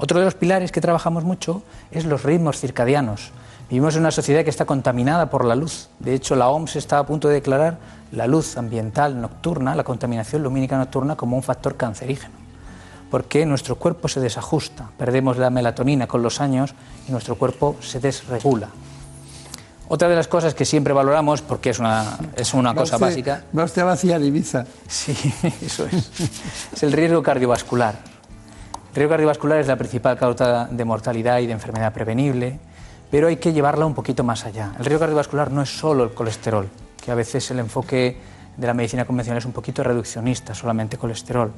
Otro 0.00 0.18
de 0.18 0.24
los 0.24 0.34
pilares 0.34 0.72
que 0.72 0.80
trabajamos 0.80 1.24
mucho 1.24 1.62
es 1.90 2.06
los 2.06 2.22
ritmos 2.22 2.58
circadianos. 2.58 3.32
Vivimos 3.68 3.94
en 3.94 4.00
una 4.00 4.10
sociedad 4.10 4.42
que 4.44 4.50
está 4.50 4.64
contaminada 4.64 5.28
por 5.30 5.44
la 5.44 5.54
luz. 5.54 5.88
De 5.98 6.14
hecho, 6.14 6.34
la 6.36 6.48
OMS 6.48 6.76
está 6.76 6.98
a 6.98 7.06
punto 7.06 7.28
de 7.28 7.34
declarar 7.34 7.76
la 8.10 8.26
luz 8.26 8.56
ambiental 8.56 9.20
nocturna, 9.20 9.74
la 9.74 9.84
contaminación 9.84 10.42
lumínica 10.42 10.76
nocturna, 10.78 11.16
como 11.16 11.36
un 11.36 11.42
factor 11.42 11.76
cancerígeno. 11.76 12.34
Porque 13.10 13.44
nuestro 13.44 13.76
cuerpo 13.76 14.08
se 14.08 14.20
desajusta, 14.20 14.88
perdemos 14.96 15.36
la 15.36 15.50
melatonina 15.50 16.06
con 16.06 16.22
los 16.22 16.40
años 16.40 16.74
y 17.06 17.12
nuestro 17.12 17.36
cuerpo 17.36 17.76
se 17.80 18.00
desregula. 18.00 18.68
Otra 19.88 20.08
de 20.08 20.14
las 20.16 20.28
cosas 20.28 20.54
que 20.54 20.64
siempre 20.64 20.92
valoramos, 20.94 21.42
porque 21.42 21.70
es 21.70 21.78
una, 21.80 22.16
es 22.36 22.54
una 22.54 22.70
Va 22.72 22.82
cosa 22.82 22.96
usted- 22.96 23.06
básica, 23.06 23.44
Va 23.56 23.64
usted 23.64 23.82
a 23.82 23.86
vaciar 23.86 24.22
Ibiza. 24.22 24.64
Sí, 24.88 25.12
eso 25.60 25.84
es. 25.86 26.10
Es 26.72 26.82
el 26.84 26.92
riesgo 26.92 27.22
cardiovascular. 27.22 27.96
Riesgo 28.92 29.10
cardiovascular 29.10 29.60
es 29.60 29.68
la 29.68 29.76
principal 29.76 30.18
causa 30.18 30.66
de 30.66 30.84
mortalidad 30.84 31.38
y 31.38 31.46
de 31.46 31.52
enfermedad 31.52 31.92
prevenible, 31.92 32.58
pero 33.08 33.28
hay 33.28 33.36
que 33.36 33.52
llevarla 33.52 33.86
un 33.86 33.94
poquito 33.94 34.24
más 34.24 34.44
allá. 34.46 34.72
El 34.78 34.84
riesgo 34.84 35.00
cardiovascular 35.00 35.52
no 35.52 35.62
es 35.62 35.78
solo 35.78 36.02
el 36.02 36.10
colesterol, 36.10 36.68
que 37.00 37.12
a 37.12 37.14
veces 37.14 37.48
el 37.52 37.60
enfoque 37.60 38.16
de 38.56 38.66
la 38.66 38.74
medicina 38.74 39.04
convencional 39.04 39.38
es 39.38 39.44
un 39.44 39.52
poquito 39.52 39.84
reduccionista, 39.84 40.54
solamente 40.54 40.98
colesterol. 40.98 41.52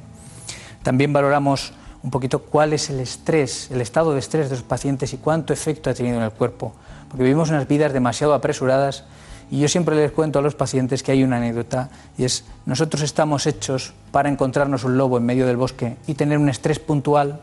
También 0.83 1.13
valoramos 1.13 1.73
un 2.03 2.11
poquito 2.11 2.41
cuál 2.41 2.75
es 2.75 2.91
el 2.91 3.01
estrés, 3.01 3.71
el 3.71 3.81
estado 3.81 4.13
de 4.13 4.19
estrés 4.19 4.51
de 4.51 4.57
los 4.57 4.65
pacientes 4.65 5.15
y 5.15 5.17
cuánto 5.17 5.55
efecto 5.55 5.89
ha 5.89 5.95
tenido 5.95 6.19
en 6.19 6.25
el 6.25 6.33
cuerpo, 6.33 6.75
porque 7.09 7.23
vivimos 7.23 7.49
unas 7.49 7.67
vidas 7.67 7.95
demasiado 7.95 8.35
apresuradas 8.35 9.05
y 9.53 9.59
yo 9.59 9.69
siempre 9.69 9.95
les 9.95 10.11
cuento 10.13 10.39
a 10.39 10.43
los 10.43 10.55
pacientes 10.55 11.03
que 11.03 11.13
hay 11.13 11.23
una 11.23 11.37
anécdota 11.37 11.91
y 12.17 12.25
es 12.25 12.43
nosotros 12.65 13.03
estamos 13.03 13.47
hechos 13.47 13.93
para 14.11 14.31
encontrarnos 14.31 14.83
un 14.85 14.97
lobo 14.97 15.19
en 15.19 15.27
medio 15.27 15.47
del 15.47 15.59
bosque 15.59 15.99
y 16.07 16.15
tener 16.15 16.39
un 16.39 16.49
estrés 16.49 16.79
puntual, 16.79 17.39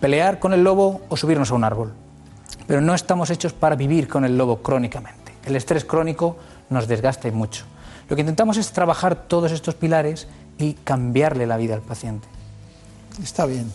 pelear 0.00 0.38
con 0.38 0.52
el 0.52 0.62
lobo 0.62 1.00
o 1.08 1.16
subirnos 1.16 1.50
a 1.50 1.54
un 1.54 1.64
árbol. 1.64 1.92
Pero 2.68 2.80
no 2.80 2.94
estamos 2.94 3.30
hechos 3.30 3.52
para 3.52 3.74
vivir 3.74 4.06
con 4.06 4.24
el 4.24 4.38
lobo 4.38 4.62
crónicamente. 4.62 5.32
El 5.44 5.56
estrés 5.56 5.84
crónico 5.84 6.36
nos 6.70 6.86
desgasta 6.86 7.26
y 7.26 7.32
mucho. 7.32 7.64
Lo 8.08 8.14
que 8.14 8.22
intentamos 8.22 8.56
es 8.56 8.70
trabajar 8.70 9.16
todos 9.26 9.50
estos 9.50 9.74
pilares 9.74 10.28
y 10.56 10.74
cambiarle 10.74 11.48
la 11.48 11.56
vida 11.56 11.74
al 11.74 11.82
paciente. 11.82 12.28
Está 13.20 13.44
bien. 13.46 13.72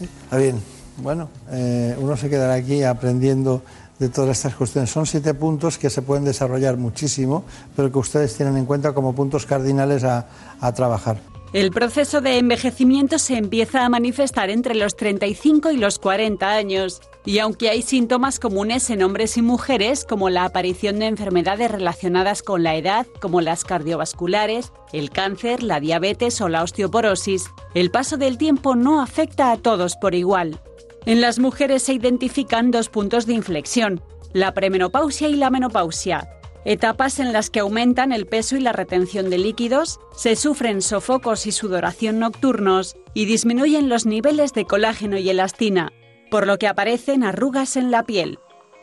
Está 0.00 0.38
bien. 0.38 0.60
Bueno, 0.96 1.28
eh, 1.50 1.96
uno 2.00 2.16
se 2.16 2.28
quedará 2.28 2.54
aquí 2.54 2.82
aprendiendo 2.82 3.62
de 4.00 4.08
todas 4.08 4.38
estas 4.38 4.56
cuestiones. 4.56 4.90
Son 4.90 5.06
siete 5.06 5.34
puntos 5.34 5.78
que 5.78 5.90
se 5.90 6.02
pueden 6.02 6.24
desarrollar 6.24 6.76
muchísimo, 6.76 7.44
pero 7.76 7.92
que 7.92 7.98
ustedes 7.98 8.34
tienen 8.34 8.56
en 8.56 8.66
cuenta 8.66 8.92
como 8.92 9.14
puntos 9.14 9.46
cardinales 9.46 10.02
a, 10.02 10.26
a 10.60 10.72
trabajar. 10.72 11.18
El 11.52 11.72
proceso 11.72 12.20
de 12.20 12.38
envejecimiento 12.38 13.18
se 13.18 13.36
empieza 13.36 13.84
a 13.84 13.88
manifestar 13.88 14.50
entre 14.50 14.76
los 14.76 14.94
35 14.94 15.72
y 15.72 15.78
los 15.78 15.98
40 15.98 16.48
años. 16.48 17.00
Y 17.24 17.40
aunque 17.40 17.68
hay 17.68 17.82
síntomas 17.82 18.38
comunes 18.38 18.88
en 18.88 19.02
hombres 19.02 19.36
y 19.36 19.42
mujeres, 19.42 20.06
como 20.08 20.30
la 20.30 20.44
aparición 20.44 21.00
de 21.00 21.06
enfermedades 21.06 21.68
relacionadas 21.68 22.42
con 22.42 22.62
la 22.62 22.76
edad, 22.76 23.04
como 23.20 23.40
las 23.40 23.64
cardiovasculares, 23.64 24.72
el 24.92 25.10
cáncer, 25.10 25.64
la 25.64 25.80
diabetes 25.80 26.40
o 26.40 26.48
la 26.48 26.62
osteoporosis, 26.62 27.50
el 27.74 27.90
paso 27.90 28.16
del 28.16 28.38
tiempo 28.38 28.76
no 28.76 29.02
afecta 29.02 29.50
a 29.50 29.56
todos 29.56 29.96
por 29.96 30.14
igual. 30.14 30.60
En 31.06 31.20
las 31.20 31.38
mujeres 31.38 31.84
se 31.84 31.94
identifican 31.94 32.70
dos 32.70 32.88
puntos 32.90 33.26
de 33.26 33.32
inflexión, 33.32 34.02
la 34.34 34.52
premenopausia 34.52 35.28
y 35.28 35.34
la 35.34 35.50
menopausia, 35.50 36.28
etapas 36.64 37.18
en 37.20 37.32
las 37.32 37.48
que 37.48 37.60
aumentan 37.60 38.12
el 38.12 38.26
peso 38.26 38.56
y 38.56 38.60
la 38.60 38.72
retención 38.72 39.30
de 39.30 39.38
líquidos, 39.38 39.98
se 40.14 40.36
sufren 40.36 40.82
sofocos 40.82 41.46
y 41.46 41.52
sudoración 41.52 42.18
nocturnos 42.18 42.96
y 43.14 43.24
disminuyen 43.24 43.88
los 43.88 44.04
niveles 44.04 44.52
de 44.52 44.66
colágeno 44.66 45.16
y 45.16 45.30
elastina, 45.30 45.92
por 46.30 46.46
lo 46.46 46.58
que 46.58 46.68
aparecen 46.68 47.24
arrugas 47.24 47.76
en 47.76 47.90
la 47.90 48.04
piel. 48.04 48.38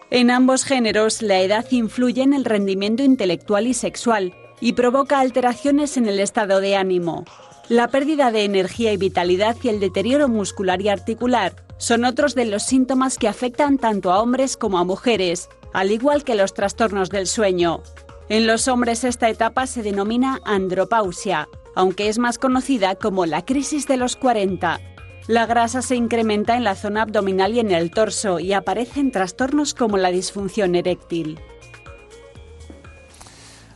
En 0.10 0.32
ambos 0.32 0.64
géneros, 0.64 1.22
la 1.22 1.42
edad 1.42 1.66
influye 1.70 2.24
en 2.24 2.34
el 2.34 2.46
rendimiento 2.46 3.04
intelectual 3.04 3.68
y 3.68 3.74
sexual 3.74 4.34
y 4.60 4.74
provoca 4.74 5.20
alteraciones 5.20 5.98
en 5.98 6.08
el 6.08 6.20
estado 6.20 6.62
de 6.62 6.76
ánimo. 6.76 7.26
La 7.70 7.90
pérdida 7.90 8.32
de 8.32 8.46
energía 8.46 8.92
y 8.94 8.98
vitalidad 8.98 9.56
y 9.62 9.68
el 9.68 9.80
deterioro 9.80 10.30
muscular 10.30 10.82
y 10.82 10.90
articular 10.90 11.67
son 11.78 12.06
otros 12.06 12.36
de 12.36 12.46
los 12.46 12.64
síntomas 12.64 13.18
que 13.18 13.28
afectan 13.28 13.78
tanto 13.78 14.12
a 14.12 14.22
hombres 14.22 14.58
como 14.58 14.80
a 14.80 14.84
mujeres, 14.84 15.50
al 15.74 15.92
igual 15.92 16.24
que 16.24 16.36
los 16.36 16.54
trastornos 16.54 17.10
del 17.10 17.28
sueño. 17.28 17.82
En 18.30 18.48
los 18.48 18.68
hombres 18.68 19.04
esta 19.04 19.30
etapa 19.30 19.68
se 19.68 19.84
denomina 19.84 20.40
andropausia, 20.44 21.48
aunque 21.76 22.10
es 22.10 22.20
más 22.20 22.38
conocida 22.38 22.96
como 22.96 23.26
la 23.26 23.46
crisis 23.46 23.88
de 23.88 23.98
los 23.98 24.16
40. 24.16 24.80
La 25.28 25.46
grasa 25.46 25.82
se 25.82 25.96
incrementa 25.96 26.56
en 26.56 26.64
la 26.64 26.76
zona 26.76 27.04
abdominal 27.04 27.54
y 27.54 27.60
en 27.60 27.72
el 27.72 27.92
torso 27.92 28.40
y 28.40 28.54
aparecen 28.54 29.12
trastornos 29.12 29.74
como 29.74 29.98
la 29.98 30.10
disfunción 30.10 30.76
eréctil. 30.76 31.40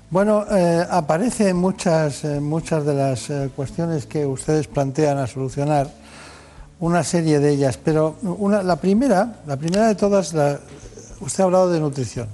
Bueno, 0.09 0.45
eh, 0.51 0.85
aparecen 0.89 1.55
muchas, 1.55 2.25
eh, 2.25 2.41
muchas 2.41 2.85
de 2.85 2.93
las 2.93 3.29
eh, 3.29 3.49
cuestiones 3.55 4.05
que 4.05 4.25
ustedes 4.25 4.67
plantean 4.67 5.17
a 5.17 5.27
solucionar, 5.27 5.87
una 6.81 7.03
serie 7.03 7.39
de 7.39 7.51
ellas, 7.51 7.77
pero 7.77 8.17
una, 8.23 8.63
la 8.63 8.75
primera, 8.75 9.41
la 9.47 9.55
primera 9.55 9.87
de 9.87 9.95
todas, 9.95 10.33
la, 10.33 10.59
usted 11.21 11.41
ha 11.41 11.45
hablado 11.45 11.71
de 11.71 11.79
nutrición. 11.79 12.27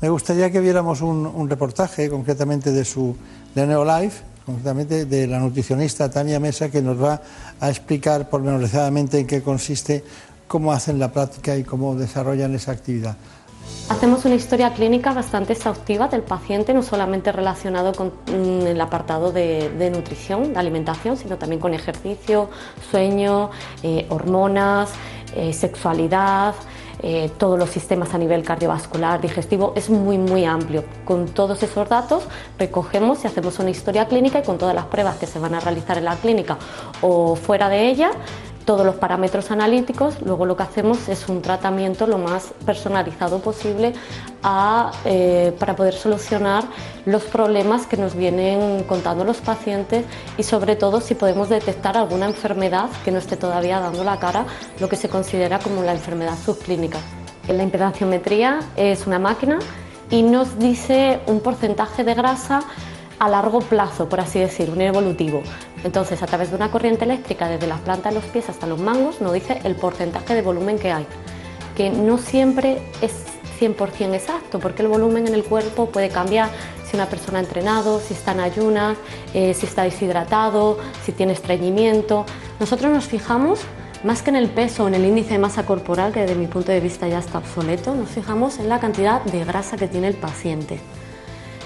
Me 0.00 0.10
gustaría 0.10 0.50
que 0.52 0.60
viéramos 0.60 1.00
un, 1.00 1.48
reportaje, 1.48 2.10
concretamente 2.10 2.70
de 2.70 2.84
su 2.84 3.16
de 3.54 3.66
Neolife, 3.66 4.22
concretamente 4.44 5.06
de 5.06 5.26
la 5.26 5.38
nutricionista 5.38 6.10
Tania 6.10 6.38
Mesa, 6.38 6.68
que 6.68 6.82
nos 6.82 7.02
va 7.02 7.22
a 7.58 7.70
explicar 7.70 8.28
pormenorizadamente 8.28 9.20
en 9.20 9.26
qué 9.26 9.42
consiste, 9.42 10.04
cómo 10.46 10.70
hacen 10.70 10.98
la 10.98 11.10
práctica 11.10 11.56
y 11.56 11.64
cómo 11.64 11.96
desarrollan 11.96 12.54
esa 12.54 12.72
actividad. 12.72 13.16
Hacemos 13.88 14.24
una 14.24 14.34
historia 14.34 14.72
clínica 14.72 15.12
bastante 15.12 15.52
exhaustiva 15.52 16.08
del 16.08 16.22
paciente, 16.22 16.74
no 16.74 16.82
solamente 16.82 17.30
relacionado 17.30 17.92
con 17.92 18.08
mm, 18.26 18.66
el 18.66 18.80
apartado 18.80 19.30
de, 19.32 19.90
nutrición, 19.92 20.52
de 20.52 20.58
alimentación, 20.58 21.16
sino 21.16 21.36
también 21.36 21.60
con 21.60 21.72
ejercicio, 21.72 22.50
sueño, 22.90 23.50
eh, 23.82 24.06
hormonas, 24.08 24.90
eh, 25.36 25.52
sexualidad, 25.52 26.54
eh, 27.02 27.30
todos 27.38 27.58
los 27.58 27.70
sistemas 27.70 28.14
a 28.14 28.18
nivel 28.18 28.42
cardiovascular, 28.42 29.20
digestivo, 29.20 29.72
es 29.76 29.90
muy, 29.90 30.18
muy 30.18 30.44
amplio. 30.44 30.82
Con 31.04 31.26
todos 31.26 31.62
esos 31.62 31.88
datos 31.88 32.24
recogemos 32.58 33.22
y 33.22 33.26
hacemos 33.26 33.58
una 33.58 33.70
historia 33.70 34.06
clínica 34.06 34.40
y 34.40 34.42
con 34.42 34.58
todas 34.58 34.74
las 34.74 34.86
pruebas 34.86 35.16
que 35.16 35.26
se 35.26 35.38
van 35.38 35.54
a 35.54 35.60
realizar 35.60 35.98
en 35.98 36.06
la 36.06 36.16
clínica 36.16 36.58
o 37.02 37.36
fuera 37.36 37.68
de 37.68 37.88
ella, 37.88 38.10
todos 38.66 38.84
los 38.84 38.96
parámetros 38.96 39.50
analíticos, 39.50 40.20
luego 40.22 40.44
lo 40.44 40.56
que 40.56 40.64
hacemos 40.64 41.08
es 41.08 41.28
un 41.28 41.40
tratamiento 41.40 42.06
lo 42.06 42.18
más 42.18 42.52
personalizado 42.66 43.38
posible 43.38 43.94
eh, 45.04 45.52
para 45.58 45.76
poder 45.76 45.94
solucionar 45.94 46.64
los 47.06 47.22
problemas 47.22 47.86
que 47.86 47.96
nos 47.96 48.16
vienen 48.16 48.82
contando 48.82 49.24
los 49.24 49.38
pacientes 49.38 50.04
y 50.36 50.42
sobre 50.42 50.74
todo 50.74 51.00
si 51.00 51.14
podemos 51.14 51.48
detectar 51.48 51.96
alguna 51.96 52.26
enfermedad 52.26 52.90
que 53.04 53.12
no 53.12 53.18
esté 53.18 53.36
todavía 53.36 53.78
dando 53.78 54.02
la 54.02 54.18
cara, 54.18 54.46
lo 54.80 54.88
que 54.88 54.96
se 54.96 55.08
considera 55.08 55.60
como 55.60 55.82
la 55.82 55.92
enfermedad 55.92 56.36
subclínica. 56.44 56.98
La 57.48 57.62
impedanciometría 57.62 58.58
es 58.76 59.06
una 59.06 59.20
máquina 59.20 59.60
y 60.10 60.22
nos 60.22 60.58
dice 60.58 61.20
un 61.26 61.38
porcentaje 61.38 62.02
de 62.02 62.14
grasa 62.14 62.62
a 63.18 63.28
largo 63.28 63.60
plazo, 63.60 64.08
por 64.08 64.20
así 64.20 64.38
decir, 64.38 64.70
un 64.70 64.80
evolutivo. 64.80 65.42
Entonces, 65.84 66.22
a 66.22 66.26
través 66.26 66.50
de 66.50 66.56
una 66.56 66.70
corriente 66.70 67.04
eléctrica 67.04 67.48
desde 67.48 67.66
la 67.66 67.76
planta 67.76 68.10
de 68.10 68.16
los 68.16 68.24
pies 68.24 68.48
hasta 68.48 68.66
los 68.66 68.78
mangos, 68.78 69.20
nos 69.20 69.32
dice 69.32 69.60
el 69.64 69.76
porcentaje 69.76 70.34
de 70.34 70.42
volumen 70.42 70.78
que 70.78 70.92
hay, 70.92 71.06
que 71.76 71.90
no 71.90 72.18
siempre 72.18 72.82
es 73.00 73.12
100% 73.60 74.14
exacto, 74.14 74.58
porque 74.58 74.82
el 74.82 74.88
volumen 74.88 75.26
en 75.26 75.34
el 75.34 75.44
cuerpo 75.44 75.86
puede 75.86 76.08
cambiar 76.08 76.50
si 76.84 76.96
una 76.96 77.06
persona 77.06 77.38
ha 77.38 77.42
entrenado, 77.42 78.00
si 78.00 78.14
está 78.14 78.32
en 78.32 78.40
ayunas, 78.40 78.96
eh, 79.34 79.54
si 79.54 79.66
está 79.66 79.82
deshidratado, 79.82 80.78
si 81.04 81.12
tiene 81.12 81.32
estreñimiento. 81.32 82.26
Nosotros 82.60 82.92
nos 82.92 83.04
fijamos 83.04 83.60
más 84.04 84.22
que 84.22 84.30
en 84.30 84.36
el 84.36 84.48
peso 84.48 84.84
o 84.84 84.88
en 84.88 84.94
el 84.94 85.04
índice 85.04 85.30
de 85.30 85.38
masa 85.38 85.64
corporal, 85.64 86.12
que 86.12 86.20
desde 86.20 86.34
mi 86.34 86.46
punto 86.46 86.70
de 86.70 86.80
vista 86.80 87.08
ya 87.08 87.18
está 87.18 87.38
obsoleto, 87.38 87.94
nos 87.94 88.10
fijamos 88.10 88.58
en 88.58 88.68
la 88.68 88.78
cantidad 88.78 89.22
de 89.22 89.44
grasa 89.44 89.76
que 89.76 89.88
tiene 89.88 90.08
el 90.08 90.14
paciente. 90.14 90.78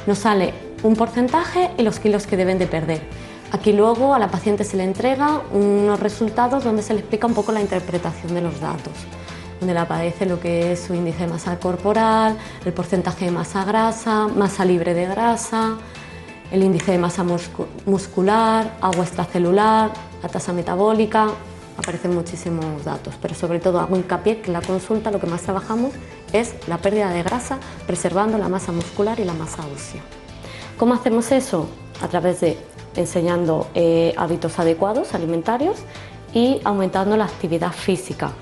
Nos 0.07 0.19
sale 0.19 0.55
un 0.83 0.97
porcentaje 0.97 1.71
y 1.79 1.83
los 1.83 1.99
kilos 1.99 2.27
que 2.27 2.37
deben 2.37 2.59
de 2.59 2.67
perder. 2.67 3.03
Aquí 3.53 3.73
luego 3.73 4.15
a 4.15 4.19
la 4.19 4.29
paciente 4.29 4.65
se 4.65 4.77
le 4.77 4.85
entrega 4.85 5.43
unos 5.53 5.99
resultados 5.99 6.65
donde 6.65 6.83
se 6.83 6.95
le 6.95 7.01
explica 7.01 7.27
un 7.27 7.35
poco 7.35 7.53
la 7.53 7.61
interpretación 7.61 8.35
de 8.35 8.41
los 8.41 8.61
datos, 8.61 8.93
donde 9.59 9.75
le 9.75 9.81
aparece 9.81 10.25
lo 10.25 10.39
que 10.39 10.73
es 10.73 10.81
su 10.81 10.95
índice 10.95 11.25
de 11.25 11.27
masa 11.27 11.59
corporal, 11.59 12.37
el 12.65 12.73
porcentaje 12.73 13.25
de 13.25 13.31
masa 13.33 13.65
grasa, 13.65 14.29
masa 14.29 14.65
libre 14.65 14.95
de 14.95 15.07
grasa, 15.07 15.77
el 16.53 16.63
índice 16.63 16.93
de 16.93 16.99
masa 16.99 17.25
muscular, 17.87 18.77
agua 18.81 19.05
extracelular, 19.05 19.91
la 20.23 20.29
tasa 20.29 20.53
metabólica, 20.53 21.29
aparecen 21.77 22.15
muchísimos 22.15 22.85
datos, 22.85 23.15
pero 23.21 23.35
sobre 23.35 23.59
todo 23.59 23.81
hago 23.81 23.97
hincapié 23.97 24.41
que 24.41 24.49
en 24.49 24.53
la 24.53 24.63
consulta 24.63 25.11
lo 25.11 25.19
que 25.19 25.27
más 25.27 25.43
trabajamos 25.43 25.93
es 26.33 26.55
la 26.69 26.79
pérdida 26.79 27.11
de 27.11 27.23
grasa, 27.25 27.59
preservando 27.87 28.39
la 28.39 28.49
masa 28.49 28.71
muscular 28.71 29.19
y 29.19 29.25
la 29.25 29.33
masa 29.33 29.65
ósea. 29.75 30.20
¿Cómo 30.81 30.95
hacemos 30.95 31.31
eso? 31.31 31.69
A 32.01 32.09
través 32.09 32.41
de 32.41 32.57
enseñando 32.97 33.67
eh, 33.75 34.15
hábitos 34.17 34.59
adecuados 34.59 35.13
alimentarios 35.13 35.77
y 36.35 36.61
aumentando 36.65 37.17
la 37.17 37.25
actividad 37.25 37.73
física. 37.73 38.33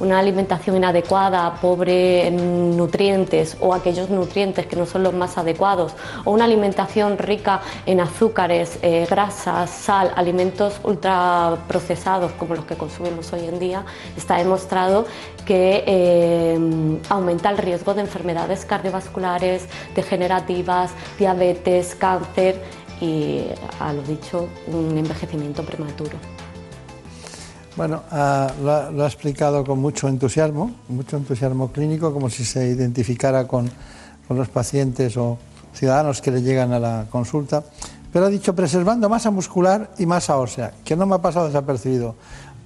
Una 0.00 0.18
alimentación 0.18 0.76
inadecuada, 0.76 1.54
pobre 1.60 2.26
en 2.26 2.76
nutrientes 2.76 3.56
o 3.60 3.74
aquellos 3.74 4.10
nutrientes 4.10 4.66
que 4.66 4.76
no 4.76 4.86
son 4.86 5.02
los 5.02 5.14
más 5.14 5.38
adecuados, 5.38 5.92
o 6.24 6.32
una 6.32 6.44
alimentación 6.44 7.18
rica 7.18 7.60
en 7.86 8.00
azúcares, 8.00 8.78
eh, 8.82 9.06
grasas, 9.08 9.70
sal, 9.70 10.12
alimentos 10.16 10.80
ultraprocesados 10.82 12.32
como 12.32 12.54
los 12.54 12.64
que 12.64 12.76
consumimos 12.76 13.32
hoy 13.32 13.46
en 13.46 13.58
día, 13.58 13.84
está 14.16 14.36
demostrado 14.36 15.06
que 15.44 15.84
eh, 15.86 16.98
aumenta 17.08 17.50
el 17.50 17.58
riesgo 17.58 17.94
de 17.94 18.02
enfermedades 18.02 18.64
cardiovasculares, 18.64 19.66
degenerativas, 19.94 20.90
diabetes, 21.18 21.94
cáncer 21.94 22.60
y, 23.00 23.44
a 23.78 23.92
lo 23.92 24.02
dicho, 24.02 24.48
un 24.66 24.96
envejecimiento 24.96 25.62
prematuro. 25.62 26.18
Bueno, 27.76 28.02
ah, 28.10 28.52
lo, 28.62 28.90
lo, 28.90 29.04
ha 29.04 29.06
explicado 29.06 29.64
con 29.64 29.78
mucho 29.78 30.08
entusiasmo, 30.08 30.72
mucho 30.88 31.16
entusiasmo 31.16 31.70
clínico, 31.70 32.12
como 32.12 32.28
si 32.28 32.44
se 32.44 32.66
identificara 32.66 33.46
con, 33.46 33.70
con 34.26 34.36
los 34.36 34.48
pacientes 34.48 35.16
o, 35.16 35.38
ciudadanos 35.74 36.20
que 36.20 36.30
le 36.30 36.42
llegan 36.42 36.72
a 36.72 36.78
la 36.78 37.06
consulta, 37.10 37.62
pero 38.12 38.26
ha 38.26 38.28
dicho 38.28 38.54
preservando 38.54 39.08
masa 39.08 39.30
muscular 39.30 39.90
y 39.98 40.06
masa 40.06 40.36
ósea, 40.38 40.72
que 40.84 40.96
no 40.96 41.06
me 41.06 41.14
ha 41.14 41.18
pasado 41.18 41.46
desapercibido. 41.46 42.16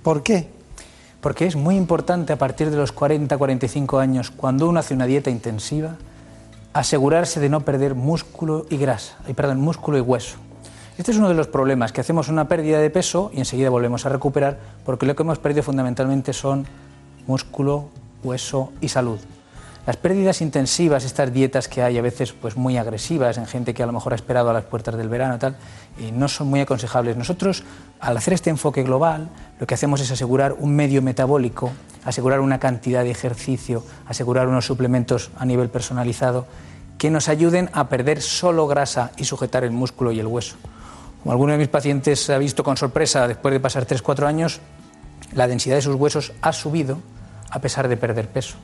¿Por 0.03 0.23
qué? 0.23 0.49
Porque 1.21 1.47
es 1.47 1.57
muy 1.57 1.77
importante 1.77 2.33
a 2.33 2.39
partir 2.39 2.71
de 2.71 2.77
los 2.77 2.95
40-45 2.95 4.01
años, 4.01 4.31
cuando 4.31 4.69
uno 4.69 4.81
hace 4.81 4.95
una 4.95 5.07
dieta 5.07 5.31
intensiva, 5.31 5.97
asegurarse 6.73 7.41
de 7.41 7.49
no 7.49 7.61
perder 7.61 7.95
músculo 7.95 8.67
y 8.69 8.77
grasa, 8.77 9.17
y 9.29 9.33
perdón, 9.33 9.61
músculo 9.61 9.99
y 9.99 10.01
hueso. 10.01 10.37
Este 10.97 11.11
es 11.11 11.19
uno 11.19 11.29
de 11.29 11.35
los 11.35 11.49
problemas, 11.49 11.91
que 11.91 12.01
hacemos 12.01 12.29
una 12.29 12.47
pérdida 12.47 12.79
de 12.79 12.89
peso 12.89 13.33
y 13.35 13.39
enseguida 13.39 13.69
volvemos 13.69 14.07
a 14.07 14.11
recuperar, 14.11 14.61
porque 14.85 15.07
lo 15.07 15.17
que 15.17 15.25
hemos 15.25 15.41
perdido 15.41 15.65
fundamentalmente 15.65 16.33
son 16.33 16.67
músculo, 17.27 17.89
hueso 18.23 18.73
y 18.81 18.89
salud. 18.89 19.19
Las 19.89 19.97
pérdidas 19.97 20.41
intensivas, 20.41 21.05
estas 21.05 21.33
dietas 21.33 21.67
que 21.67 21.83
hay 21.83 21.99
a 21.99 22.03
veces 22.03 22.33
pues 22.33 22.57
muy 22.57 22.77
agresivas 22.77 23.39
en 23.39 23.47
gente 23.47 23.75
que 23.75 23.83
a 23.83 23.87
lo 23.87 23.93
mejor 23.93 24.13
ha 24.13 24.17
esperado 24.17 24.51
a 24.51 24.53
las 24.53 24.67
puertas 24.67 24.97
del 24.97 25.09
verano 25.09 25.35
y 25.35 25.39
tal, 25.41 25.57
y 25.99 26.13
no 26.13 26.29
son 26.29 26.47
muy 26.47 26.61
aconsejables. 26.61 27.17
Nosotros, 27.17 27.65
al 27.99 28.17
hacer 28.17 28.35
este 28.35 28.51
enfoque 28.51 28.85
global, 28.85 29.31
lo 29.59 29.67
que 29.67 29.75
hacemos 29.75 30.01
es 30.01 30.13
asegurar 30.13 30.53
un 30.53 30.77
medio 30.77 31.03
metabólico, 31.03 31.73
asegurar 32.05 32.39
una 32.39 32.61
cantidad 32.61 33.03
de 33.03 33.11
ejercicio, 33.11 33.83
asegurar 34.07 34.47
unos 34.47 34.65
suplementos 34.65 35.33
a 35.37 35.45
nivel 35.45 35.71
personalizado 35.71 36.47
que 36.99 37.11
nos 37.11 37.29
ayuden 37.29 37.69
a 37.73 37.89
perder 37.89 38.23
solo 38.23 38.69
grasa 38.69 39.11
y 39.17 39.25
sujetar 39.25 39.65
el 39.65 39.73
músculo 39.73 40.13
y 40.13 40.21
el 40.21 40.29
hueso. 40.29 40.57
Como 41.25 41.33
alguno 41.33 41.53
de 41.53 41.59
mis 41.59 41.69
pacientes 41.69 42.29
ha 42.29 42.37
visto 42.37 42.63
con 42.63 42.77
sorpresa, 42.77 43.27
después 43.27 43.51
de 43.51 43.59
pasar 43.59 43.87
3-4 43.87 44.27
años, 44.27 44.61
la 45.33 45.49
densidad 45.49 45.77
de 45.77 45.81
sus 45.81 45.95
huesos 45.95 46.35
ha 46.43 46.53
subido 46.53 46.99
a 47.49 47.61
pesar 47.63 47.89
de 47.89 47.97
perder 47.97 48.29
peso. 48.29 48.57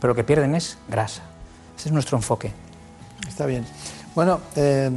Pero 0.00 0.10
lo 0.10 0.16
que 0.16 0.24
pierden 0.24 0.56
es 0.56 0.78
grasa. 0.88 1.22
Ese 1.78 1.90
es 1.90 1.92
nuestro 1.92 2.16
enfoque. 2.16 2.50
Está 3.28 3.46
bien. 3.46 3.64
Bueno, 4.16 4.40
eh, 4.56 4.90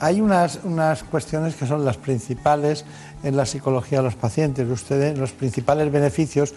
hay 0.00 0.20
unas, 0.20 0.60
unas 0.62 1.02
cuestiones 1.02 1.54
que 1.54 1.66
son 1.66 1.82
las 1.82 1.96
principales 1.96 2.84
en 3.22 3.38
la 3.38 3.46
psicología 3.46 4.00
de 4.00 4.04
los 4.04 4.16
pacientes. 4.16 4.68
Ustedes, 4.68 5.16
los 5.16 5.32
principales 5.32 5.90
beneficios, 5.90 6.52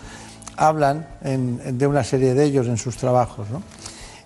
hablan 0.57 1.07
de 1.23 1.87
una 1.87 2.03
serie 2.03 2.33
de 2.33 2.43
ellos 2.43 2.67
en 2.67 2.75
sus 2.75 2.97
trabajos. 2.97 3.49
¿no? 3.49 3.63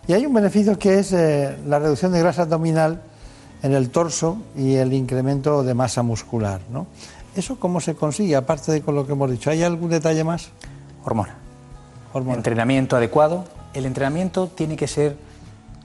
Y 0.08 0.14
hay 0.14 0.26
un 0.26 0.34
beneficio 0.34 0.80
que 0.80 0.98
es 0.98 1.14
eh, 1.14 1.56
la 1.68 1.78
reducción 1.78 2.14
de 2.14 2.20
grasa 2.20 2.42
abdominal 2.42 3.00
en 3.64 3.74
el 3.74 3.90
torso 3.90 4.38
y 4.56 4.76
el 4.76 4.94
incremento 4.94 5.64
de 5.64 5.74
masa 5.74 6.04
muscular. 6.04 6.62
¿no? 6.70 6.88
¿Eso 7.36 7.60
cómo 7.60 7.80
se 7.80 7.96
consigue, 7.96 8.36
aparte 8.36 8.72
de 8.72 8.82
con 8.82 8.96
lo 8.96 9.06
que 9.06 9.14
hemos 9.14 9.30
dicho? 9.30 9.50
¿Hay 9.50 9.64
algún 9.64 9.90
detalle 9.90 10.24
más? 10.24 10.50
Hormona. 11.04 11.36
Entrenamiento 12.14 12.96
adecuado. 12.96 13.46
El 13.74 13.86
entrenamiento 13.86 14.48
tiene 14.48 14.76
que 14.76 14.88
ser 14.88 15.18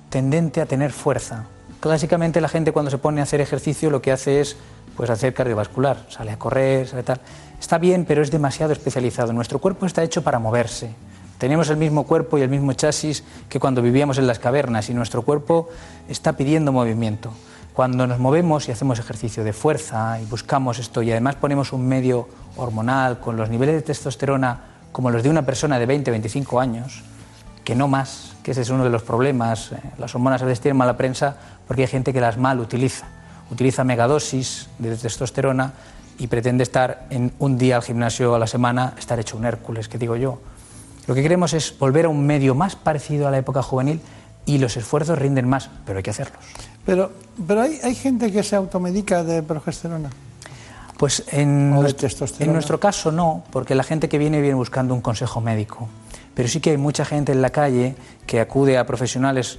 tendente 0.08 0.60
a 0.60 0.66
tener 0.66 0.92
fuerza. 0.92 1.46
Clásicamente 1.80 2.40
la 2.40 2.48
gente 2.48 2.72
cuando 2.72 2.90
se 2.90 2.98
pone 2.98 3.20
a 3.20 3.24
hacer 3.24 3.40
ejercicio 3.40 3.90
lo 3.90 4.00
que 4.00 4.12
hace 4.12 4.40
es 4.40 4.56
pues 4.96 5.10
hacer 5.10 5.34
cardiovascular, 5.34 6.06
sale 6.08 6.30
a 6.30 6.38
correr, 6.38 6.86
sale 6.86 7.02
tal. 7.02 7.20
Está 7.58 7.78
bien, 7.78 8.04
pero 8.04 8.22
es 8.22 8.30
demasiado 8.30 8.72
especializado. 8.72 9.32
Nuestro 9.32 9.58
cuerpo 9.58 9.86
está 9.86 10.02
hecho 10.02 10.22
para 10.22 10.38
moverse. 10.38 10.90
Tenemos 11.38 11.70
el 11.70 11.76
mismo 11.76 12.04
cuerpo 12.04 12.38
y 12.38 12.42
el 12.42 12.48
mismo 12.48 12.72
chasis 12.72 13.24
que 13.48 13.58
cuando 13.58 13.82
vivíamos 13.82 14.18
en 14.18 14.26
las 14.26 14.38
cavernas 14.38 14.90
y 14.90 14.94
nuestro 14.94 15.22
cuerpo 15.22 15.68
está 16.08 16.34
pidiendo 16.34 16.72
movimiento. 16.72 17.32
Cuando 17.72 18.06
nos 18.06 18.18
movemos 18.18 18.68
y 18.68 18.72
hacemos 18.72 18.98
ejercicio 18.98 19.44
de 19.44 19.54
fuerza 19.54 20.20
y 20.20 20.26
buscamos 20.26 20.78
esto 20.78 21.02
y 21.02 21.10
además 21.10 21.36
ponemos 21.36 21.72
un 21.72 21.88
medio 21.88 22.28
hormonal 22.56 23.18
con 23.18 23.36
los 23.36 23.48
niveles 23.48 23.76
de 23.76 23.82
testosterona 23.82 24.60
como 24.92 25.10
los 25.10 25.22
de 25.22 25.30
una 25.30 25.46
persona 25.46 25.78
de 25.78 25.88
20-25 25.88 26.60
años, 26.60 27.02
que 27.64 27.74
no 27.74 27.88
más, 27.88 28.34
que 28.42 28.50
ese 28.50 28.60
es 28.60 28.68
uno 28.68 28.84
de 28.84 28.90
los 28.90 29.02
problemas. 29.02 29.72
eh, 29.72 29.76
Las 29.96 30.14
hormonas 30.14 30.42
a 30.42 30.44
veces 30.44 30.60
tienen 30.60 30.76
mala 30.76 30.98
prensa 30.98 31.36
porque 31.66 31.82
hay 31.82 31.88
gente 31.88 32.12
que 32.12 32.20
las 32.20 32.36
mal 32.36 32.60
utiliza. 32.60 33.06
Utiliza 33.50 33.84
megadosis 33.84 34.68
de 34.78 34.94
testosterona 34.94 35.72
y 36.18 36.26
pretende 36.26 36.64
estar 36.64 37.06
en 37.08 37.32
un 37.38 37.56
día 37.56 37.76
al 37.76 37.82
gimnasio 37.82 38.34
a 38.34 38.38
la 38.38 38.46
semana, 38.46 38.92
estar 38.98 39.18
hecho 39.18 39.38
un 39.38 39.46
Hércules, 39.46 39.88
que 39.88 39.96
digo 39.96 40.16
yo. 40.16 40.40
Lo 41.06 41.14
que 41.14 41.22
queremos 41.22 41.54
es 41.54 41.78
volver 41.78 42.04
a 42.04 42.10
un 42.10 42.26
medio 42.26 42.54
más 42.54 42.76
parecido 42.76 43.26
a 43.26 43.30
la 43.30 43.38
época 43.38 43.62
juvenil 43.62 44.02
y 44.44 44.58
los 44.58 44.76
esfuerzos 44.76 45.18
rinden 45.18 45.48
más, 45.48 45.70
pero 45.86 45.96
hay 45.96 46.02
que 46.02 46.10
hacerlos. 46.10 46.44
Pero, 46.84 47.12
pero 47.46 47.62
hay, 47.62 47.78
hay 47.82 47.94
gente 47.94 48.32
que 48.32 48.42
se 48.42 48.56
automedica 48.56 49.22
de 49.24 49.42
progesterona. 49.42 50.10
Pues 50.98 51.24
en, 51.28 51.72
O 51.72 51.76
de 51.76 51.82
nuestro, 51.82 52.08
testosterona. 52.08 52.46
en 52.46 52.52
nuestro 52.52 52.78
caso 52.78 53.10
no, 53.10 53.44
porque 53.50 53.74
la 53.74 53.82
gente 53.82 54.08
que 54.08 54.18
viene 54.18 54.40
viene 54.40 54.54
buscando 54.54 54.94
un 54.94 55.00
consejo 55.00 55.40
médico. 55.40 55.88
Pero 56.34 56.48
sí 56.48 56.60
que 56.60 56.70
hay 56.70 56.76
mucha 56.76 57.04
gente 57.04 57.32
en 57.32 57.42
la 57.42 57.50
calle 57.50 57.94
que 58.26 58.40
acude 58.40 58.78
a 58.78 58.86
profesionales 58.86 59.58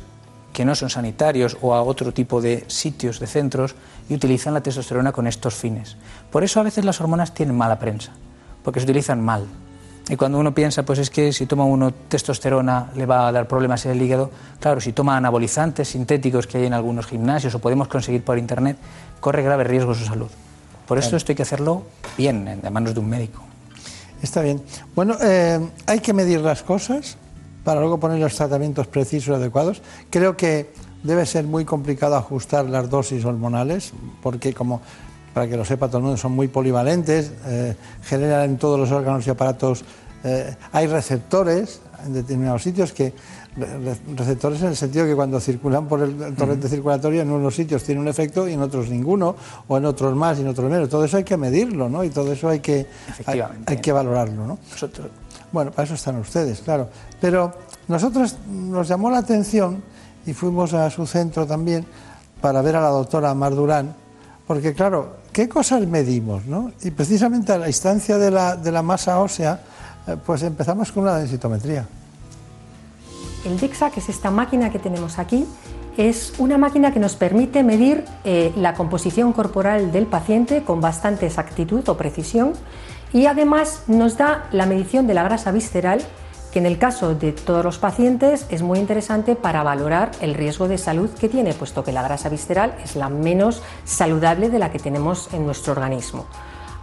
que 0.54 0.66
no 0.66 0.76
son 0.76 0.90
sanitarios 0.90 1.58
o 1.62 1.74
a 1.74 1.82
otro 1.82 2.14
tipo 2.14 2.40
de 2.40 2.64
sitios, 2.68 3.20
de 3.20 3.28
centros, 3.28 3.76
y 4.08 4.14
utilizan 4.14 4.54
la 4.54 4.62
testosterona 4.62 5.12
con 5.12 5.28
estos 5.28 5.56
fines. 5.56 5.98
Por 6.32 6.44
eso 6.44 6.60
a 6.60 6.64
veces 6.64 6.86
las 6.86 7.02
hormonas 7.02 7.34
tienen 7.34 7.58
mala 7.58 7.80
prensa, 7.80 8.12
porque 8.64 8.80
se 8.80 8.86
utilizan 8.86 9.20
mal. 9.22 9.48
Y 10.10 10.18
cuando 10.18 10.38
uno 10.38 10.54
piensa, 10.54 10.84
pues 10.84 11.00
es 11.00 11.10
que 11.10 11.32
si 11.32 11.46
toma 11.46 11.64
uno 11.64 11.92
testosterona 11.94 12.92
le 12.96 13.06
va 13.06 13.28
a 13.28 13.32
dar 13.32 13.48
problemas 13.48 13.86
en 13.86 13.92
el 13.94 14.02
hígado, 14.02 14.32
claro, 14.60 14.82
si 14.82 14.92
toma 14.92 15.16
anabolizantes 15.16 15.88
sintéticos 15.88 16.46
que 16.46 16.58
hay 16.58 16.66
en 16.66 16.74
algunos 16.74 17.06
gimnasios 17.06 17.56
o 17.56 17.60
podemos 17.60 17.88
conseguir 17.88 18.22
por 18.24 18.38
internet, 18.38 18.78
corre 19.22 19.44
grave 19.44 19.64
riesgo 19.64 19.94
su 19.96 20.04
salud. 20.06 20.30
Por 20.88 20.98
eso 20.98 21.16
esto 21.16 21.32
hay 21.32 21.36
que 21.38 21.44
hacerlo 21.44 21.84
bien, 22.18 22.48
en- 22.48 22.74
manos 22.74 22.94
de 22.94 23.00
un 23.00 23.08
médico. 23.10 23.42
Está 24.22 24.42
bien. 24.42 24.62
Bueno, 24.94 25.16
eh, 25.22 25.60
hay 25.86 26.00
que 26.00 26.12
medir 26.14 26.42
las 26.42 26.64
cosas 26.64 27.18
para 27.64 27.80
luego 27.80 27.98
poner 28.00 28.20
los 28.20 28.36
tratamientos 28.36 28.88
precisos 28.88 29.30
y 29.30 29.40
adecuados. 29.40 29.82
Creo 30.10 30.36
que 30.36 30.74
debe 31.04 31.26
ser 31.26 31.46
muy 31.46 31.64
complicado 31.64 32.16
ajustar 32.18 32.66
las 32.66 32.90
dosis 32.90 33.24
hormonales, 33.24 33.94
porque 34.22 34.54
como 34.54 34.82
para 35.34 35.48
que 35.48 35.58
lo 35.58 35.66
sepa 35.66 35.88
todo 35.88 35.98
el 35.98 36.04
mundo, 36.04 36.18
son 36.18 36.34
muy 36.34 36.48
polivalentes, 36.48 37.32
eh, 37.46 37.76
generan 38.04 38.52
en 38.52 38.58
todos 38.58 38.80
los 38.80 38.92
órganos 38.92 39.26
y 39.26 39.30
aparatos, 39.30 39.84
eh, 40.24 40.56
hay 40.72 40.88
receptores 40.88 41.82
en 42.06 42.14
determinados 42.14 42.62
sitios 42.64 42.94
que 42.94 43.14
re- 43.56 43.98
receptores 44.16 44.62
en 44.62 44.68
el 44.70 44.76
sentido 44.76 45.06
que 45.06 45.16
cuando 45.16 45.40
circulan 45.40 45.88
por 45.88 46.02
el, 46.02 46.36
torrente 46.36 46.68
circulatorio 46.70 47.22
en 47.22 47.32
unos 47.32 47.56
sitios 47.56 47.84
tiene 47.84 48.00
un 48.02 48.08
efecto 48.08 48.48
y 48.48 48.54
en 48.54 48.62
otros 48.62 48.90
ninguno, 48.90 49.36
o 49.68 49.78
en 49.78 49.86
otros 49.86 50.16
más 50.16 50.38
y 50.38 50.42
en 50.42 50.48
otros 50.50 50.70
menos. 50.70 50.90
Todo 50.90 51.06
eso 51.06 51.18
hay 51.18 51.24
que 51.24 51.38
medirlo, 51.38 51.90
¿no? 51.90 52.04
Y 52.04 52.10
todo 52.10 52.32
eso 52.32 52.50
hay 52.50 52.60
que, 52.60 52.86
hay, 53.26 53.78
que 53.78 53.92
valorarlo, 53.92 54.46
¿no? 54.48 54.60
Nosotros, 54.72 55.08
Bueno, 55.52 55.72
para 55.72 55.84
eso 55.86 55.96
están 55.96 56.18
ustedes, 56.18 56.62
claro. 56.62 56.90
Pero 57.20 57.54
nosotros 57.88 58.36
nos 58.48 58.88
llamó 58.88 59.10
la 59.10 59.20
atención 59.20 59.84
y 60.26 60.34
fuimos 60.34 60.74
a 60.74 60.90
su 60.90 61.06
centro 61.06 61.46
también 61.46 61.86
para 62.42 62.62
ver 62.62 62.76
a 62.76 62.82
la 62.82 62.90
doctora 62.90 63.34
Mar 63.34 63.56
Durán, 63.56 63.94
porque 64.48 64.74
claro, 64.74 65.23
¿qué 65.34 65.50
cosas 65.50 65.86
medimos? 65.88 66.46
No? 66.46 66.72
Y 66.82 66.92
precisamente 66.92 67.52
a 67.52 67.58
la 67.58 67.68
instancia 67.68 68.18
de 68.18 68.32
la, 68.32 68.56
de 68.56 68.72
la 68.72 68.82
masa 68.82 69.20
ósea, 69.20 69.60
eh, 70.08 70.16
pues 70.26 70.44
empezamos 70.44 70.92
con 70.92 71.04
una 71.04 71.18
densitometría. 71.18 71.86
El 73.44 73.60
DEXA, 73.60 73.90
que 73.90 74.00
es 74.00 74.08
esta 74.08 74.32
máquina 74.32 74.72
que 74.72 74.80
tenemos 74.80 75.20
aquí, 75.20 75.46
es 75.98 76.34
una 76.38 76.58
máquina 76.58 76.94
que 76.94 77.00
nos 77.00 77.16
permite 77.16 77.64
medir 77.64 78.06
eh, 78.24 78.54
la 78.56 78.74
composición 78.74 79.34
corporal 79.34 79.92
del 79.92 80.06
paciente 80.06 80.64
con 80.64 80.82
bastante 80.82 81.26
exactitud 81.26 81.88
o 81.88 81.98
precisión 81.98 82.54
y 83.12 83.28
además 83.28 83.84
nos 83.88 84.18
da 84.18 84.48
la 84.52 84.66
medición 84.66 85.06
de 85.06 85.14
la 85.14 85.24
grasa 85.24 85.52
visceral, 85.52 86.02
que 86.54 86.60
en 86.60 86.68
el 86.68 86.78
caso 86.78 87.16
de 87.16 87.32
todos 87.32 87.66
los 87.66 87.80
pacientes 87.80 88.46
es 88.50 88.62
muy 88.62 88.78
interesante 88.78 89.36
para 89.36 89.64
valorar 89.64 90.12
el 90.22 90.36
riesgo 90.36 90.68
de 90.68 90.78
salud 90.78 91.10
que 91.10 91.28
tiene, 91.28 91.56
puesto 91.56 91.84
que 91.84 91.92
la 91.92 92.04
grasa 92.04 92.30
visceral 92.30 92.76
es 92.84 92.96
la 92.96 93.10
menos 93.10 93.64
saludable 93.86 94.52
de 94.52 94.60
la 94.60 94.72
que 94.72 94.78
tenemos 94.78 95.34
en 95.34 95.48
nuestro 95.48 95.74
organismo. 95.74 96.28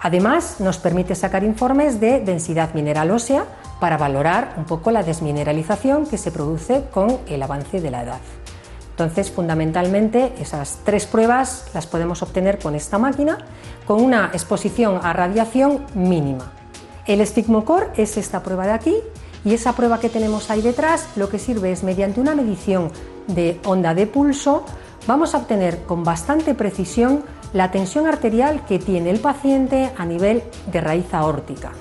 Además, 0.01 0.57
nos 0.59 0.79
permite 0.79 1.15
sacar 1.15 1.45
informes 1.45 2.01
de 2.01 2.19
densidad 2.19 2.75
mineral 2.75 3.13
ósea 3.13 3.45
para 3.79 3.97
valorar 3.97 4.55
un 4.57 4.65
poco 4.65 4.91
la 4.91 5.05
desmineralización 5.05 6.05
que 6.05 6.19
se 6.19 6.33
produce 6.33 6.87
con 6.91 7.19
el 7.29 7.41
avance 7.41 7.81
de 7.81 7.93
la 7.93 8.03
edad. 8.03 8.21
Entonces, 8.91 9.31
fundamentalmente, 9.31 10.33
esas 10.41 10.81
tres 10.85 11.07
pruebas 11.07 11.67
las 11.75 11.87
podemos 11.87 12.23
obtener 12.23 12.59
con 12.59 12.75
esta 12.75 12.99
máquina 12.99 13.39
con 13.87 14.03
una 14.03 14.31
exposición 14.33 14.99
a 15.01 15.13
radiación 15.13 15.87
mínima. 15.95 16.51
El 17.07 17.21
estigmocor 17.21 17.93
es 17.97 18.17
esta 18.17 18.43
prueba 18.43 18.67
de 18.67 18.73
aquí 18.73 18.97
y 19.45 19.55
esa 19.55 19.73
prueba 19.75 20.01
que 20.01 20.09
tenemos 20.09 20.51
ahí 20.51 20.63
detrás 20.63 21.07
lo 21.17 21.29
que 21.29 21.39
sirve 21.39 21.73
es 21.73 21.83
mediante 21.83 22.21
una 22.21 22.35
medición 22.35 22.91
de 23.27 23.61
onda 23.65 23.95
de 23.95 24.07
pulso 24.07 24.65
vamos 25.07 25.35
a 25.35 25.39
obtener 25.39 25.83
con 25.85 26.05
bastante 26.05 26.55
precisión 26.55 27.23
la 27.53 27.71
tensión 27.71 28.07
arterial 28.07 28.65
que 28.67 28.79
tiene 28.79 29.11
el 29.11 29.19
paciente 29.21 29.91
a 29.97 30.05
nivel 30.05 30.43
de 30.71 30.81
raíz 30.81 31.13
aórtica. 31.13 31.73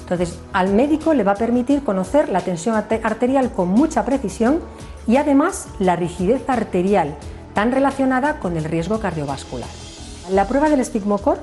Entonces, 0.00 0.38
al 0.52 0.72
médico 0.74 1.14
le 1.14 1.22
va 1.22 1.32
a 1.32 1.36
permitir 1.36 1.84
conocer 1.84 2.28
la 2.28 2.40
tensión 2.40 2.74
arte- 2.74 3.00
arterial 3.02 3.52
con 3.52 3.68
mucha 3.68 4.04
precisión 4.04 4.60
y 5.06 5.16
además 5.16 5.68
la 5.78 5.96
rigidez 5.96 6.42
arterial, 6.48 7.14
tan 7.54 7.72
relacionada 7.72 8.40
con 8.40 8.56
el 8.56 8.64
riesgo 8.64 8.98
cardiovascular. 8.98 9.68
La 10.30 10.46
prueba 10.48 10.68
del 10.68 10.80
estigmocor 10.80 11.38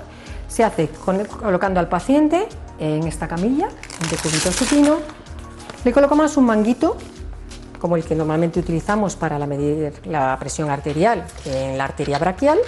se 0.48 0.64
hace 0.64 0.90
colocando 0.90 1.80
al 1.80 1.88
paciente 1.88 2.48
en 2.80 3.08
esta 3.08 3.28
camilla, 3.28 3.70
en 4.02 4.10
decúbito 4.10 4.52
supino, 4.52 4.98
le 5.84 5.92
colocamos 5.94 6.36
un 6.38 6.46
manguito 6.46 6.98
como 7.80 7.96
el 7.96 8.04
que 8.04 8.14
normalmente 8.14 8.60
utilizamos 8.60 9.16
para 9.16 9.40
medir 9.48 9.94
la 10.06 10.38
presión 10.40 10.70
arterial 10.70 11.26
en 11.46 11.78
la 11.78 11.86
arteria 11.86 12.20
braquial. 12.20 12.60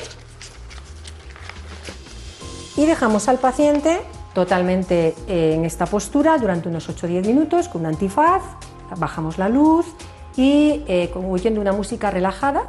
Y 2.77 2.85
dejamos 2.85 3.27
al 3.27 3.37
paciente 3.37 4.01
totalmente 4.33 5.13
en 5.27 5.65
esta 5.65 5.85
postura 5.85 6.37
durante 6.37 6.69
unos 6.69 6.87
8 6.87 7.05
o 7.05 7.09
10 7.09 7.27
minutos 7.27 7.67
con 7.67 7.81
un 7.81 7.87
antifaz, 7.87 8.41
bajamos 8.97 9.37
la 9.37 9.49
luz 9.49 9.85
y 10.37 10.83
eh, 10.87 11.11
oyendo 11.15 11.59
una 11.59 11.73
música 11.73 12.09
relajada, 12.09 12.63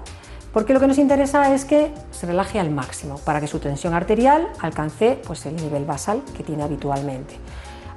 porque 0.52 0.74
lo 0.74 0.80
que 0.80 0.88
nos 0.88 0.98
interesa 0.98 1.54
es 1.54 1.64
que 1.64 1.92
se 2.10 2.26
relaje 2.26 2.58
al 2.58 2.70
máximo 2.70 3.18
para 3.24 3.40
que 3.40 3.46
su 3.46 3.60
tensión 3.60 3.94
arterial 3.94 4.48
alcance 4.60 5.20
pues, 5.24 5.46
el 5.46 5.56
nivel 5.56 5.84
basal 5.84 6.22
que 6.36 6.42
tiene 6.42 6.64
habitualmente. 6.64 7.36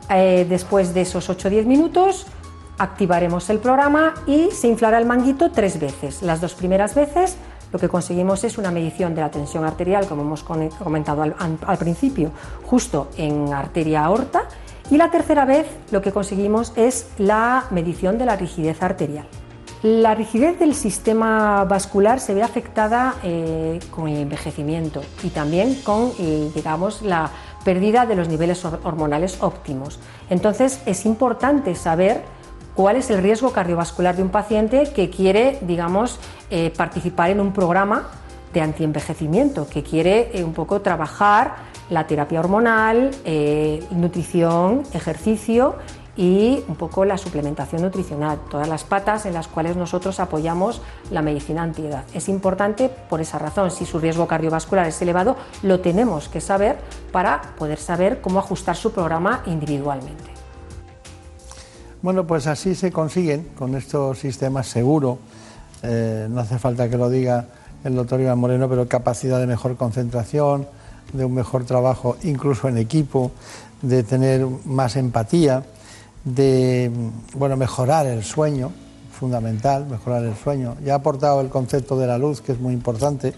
Eh, 0.10 0.46
después 0.48 0.94
de 0.94 1.02
esos 1.02 1.28
8 1.30 1.48
o 1.48 1.52
10 1.52 1.66
minutos 1.66 2.28
activaremos 2.78 3.50
el 3.50 3.60
programa 3.60 4.14
y 4.28 4.52
se 4.52 4.68
inflará 4.68 4.98
el 4.98 5.06
manguito 5.06 5.52
tres 5.52 5.80
veces. 5.80 6.22
Las 6.22 6.42
dos 6.42 6.54
primeras 6.54 6.96
veces 6.96 7.38
lo 7.72 7.80
que 7.80 7.90
conseguimos 7.90 8.44
es 8.44 8.58
una 8.58 8.72
medición 8.72 9.16
de 9.16 9.22
la 9.22 9.32
tensión 9.32 9.66
arterial, 9.66 10.08
como 10.08 10.22
hemos 10.22 10.44
comentado 10.44 11.24
al, 11.24 11.78
principio, 11.78 12.32
justo 12.64 13.10
en 13.18 13.54
arteria 13.54 14.06
aorta. 14.06 14.44
Y 14.90 14.98
la 14.98 15.10
tercera 15.12 15.46
vez 15.46 15.68
lo 15.92 16.02
que 16.02 16.12
conseguimos 16.12 16.72
es 16.76 17.10
la 17.18 17.66
medición 17.72 18.18
de 18.18 18.26
la 18.26 18.36
rigidez 18.36 18.82
arterial. 18.82 19.28
La 19.82 20.16
rigidez 20.16 20.58
del 20.58 20.74
sistema 20.74 21.64
vascular 21.66 22.20
se 22.20 22.34
ve 22.34 22.44
afectada 22.44 23.16
eh, 23.24 23.80
con 23.92 24.08
el 24.08 24.22
envejecimiento 24.22 25.04
y 25.22 25.30
también 25.30 25.76
con, 25.84 26.12
eh, 26.18 26.50
digamos, 26.56 27.02
la 27.02 27.30
pérdida 27.66 28.06
de 28.06 28.16
los 28.16 28.30
niveles 28.30 28.64
hormonales 28.64 29.42
óptimos. 29.42 30.00
Entonces 30.30 30.82
es 30.86 31.06
importante 31.06 31.76
saber 31.76 32.24
cuál 32.76 32.98
es 32.98 33.10
el 33.10 33.22
riesgo 33.24 33.52
cardiovascular 33.52 34.16
de 34.16 34.24
un 34.24 34.30
paciente 34.30 34.92
que 34.94 35.10
quiere, 35.10 35.58
digamos, 35.62 36.20
eh, 36.50 36.72
participar 36.76 37.30
en 37.32 37.40
un 37.40 37.54
programa 37.54 38.10
de 38.54 38.62
antienvejecimiento, 38.62 39.68
que 39.68 39.84
quiere 39.84 40.32
eh, 40.34 40.44
un 40.44 40.54
poco 40.54 40.82
trabajar 40.82 41.56
la 41.90 42.08
terapia 42.08 42.40
hormonal, 42.40 43.12
eh, 43.26 43.84
nutrición, 43.92 44.84
ejercicio 44.94 45.76
y 46.18 46.64
un 46.68 46.76
poco 46.76 47.04
la 47.04 47.18
suplementación 47.18 47.82
nutricional, 47.82 48.40
todas 48.50 48.68
las 48.68 48.86
patas 48.86 49.26
en 49.26 49.34
las 49.34 49.48
cuales 49.48 49.76
nosotros 49.76 50.20
apoyamos 50.20 50.82
la 51.12 51.22
medicina 51.22 51.62
antiedad. 51.62 52.06
Es 52.14 52.30
importante 52.30 52.90
por 52.90 53.20
esa 53.20 53.38
razón, 53.38 53.70
si 53.70 53.86
su 53.86 54.00
riesgo 54.00 54.26
cardiovascular 54.26 54.88
es 54.88 55.02
elevado, 55.02 55.36
lo 55.62 55.82
tenemos 55.82 56.30
que 56.30 56.40
saber 56.40 56.78
para 57.12 57.42
poder 57.58 57.78
saber 57.78 58.22
cómo 58.22 58.40
ajustar 58.40 58.78
su 58.78 58.94
programa 58.94 59.44
individualmente. 59.46 60.35
Bueno, 62.06 62.28
pues 62.28 62.46
así 62.46 62.76
se 62.76 62.92
consiguen 62.92 63.48
con 63.58 63.74
estos 63.74 64.20
sistemas 64.20 64.68
seguros. 64.68 65.18
Eh, 65.82 66.28
no 66.30 66.40
hace 66.40 66.60
falta 66.60 66.88
que 66.88 66.98
lo 66.98 67.10
diga 67.10 67.48
el 67.84 67.96
doctor 67.96 68.22
Iván 68.22 68.38
Moreno, 68.38 68.70
pero 68.70 68.88
capacidad 68.88 69.40
de 69.40 69.48
mejor 69.48 69.76
concentración, 69.76 70.68
de 71.14 71.26
un 71.26 71.34
mejor 71.34 71.66
trabajo 71.66 72.16
incluso 72.22 72.68
en 72.68 72.78
equipo, 72.78 73.32
de 73.82 74.04
tener 74.04 74.46
más 74.66 74.98
empatía, 74.98 75.64
de 76.24 76.92
bueno, 77.34 77.58
mejorar 77.58 78.06
el 78.06 78.24
sueño, 78.24 78.72
fundamental, 79.12 79.88
mejorar 79.88 80.26
el 80.26 80.36
sueño. 80.36 80.76
Ya 80.86 80.94
ha 80.94 80.98
aportado 80.98 81.42
el 81.42 81.50
concepto 81.50 81.98
de 81.98 82.06
la 82.06 82.20
luz, 82.20 82.40
que 82.40 82.52
es 82.52 82.60
muy 82.60 82.76
importante, 82.76 83.34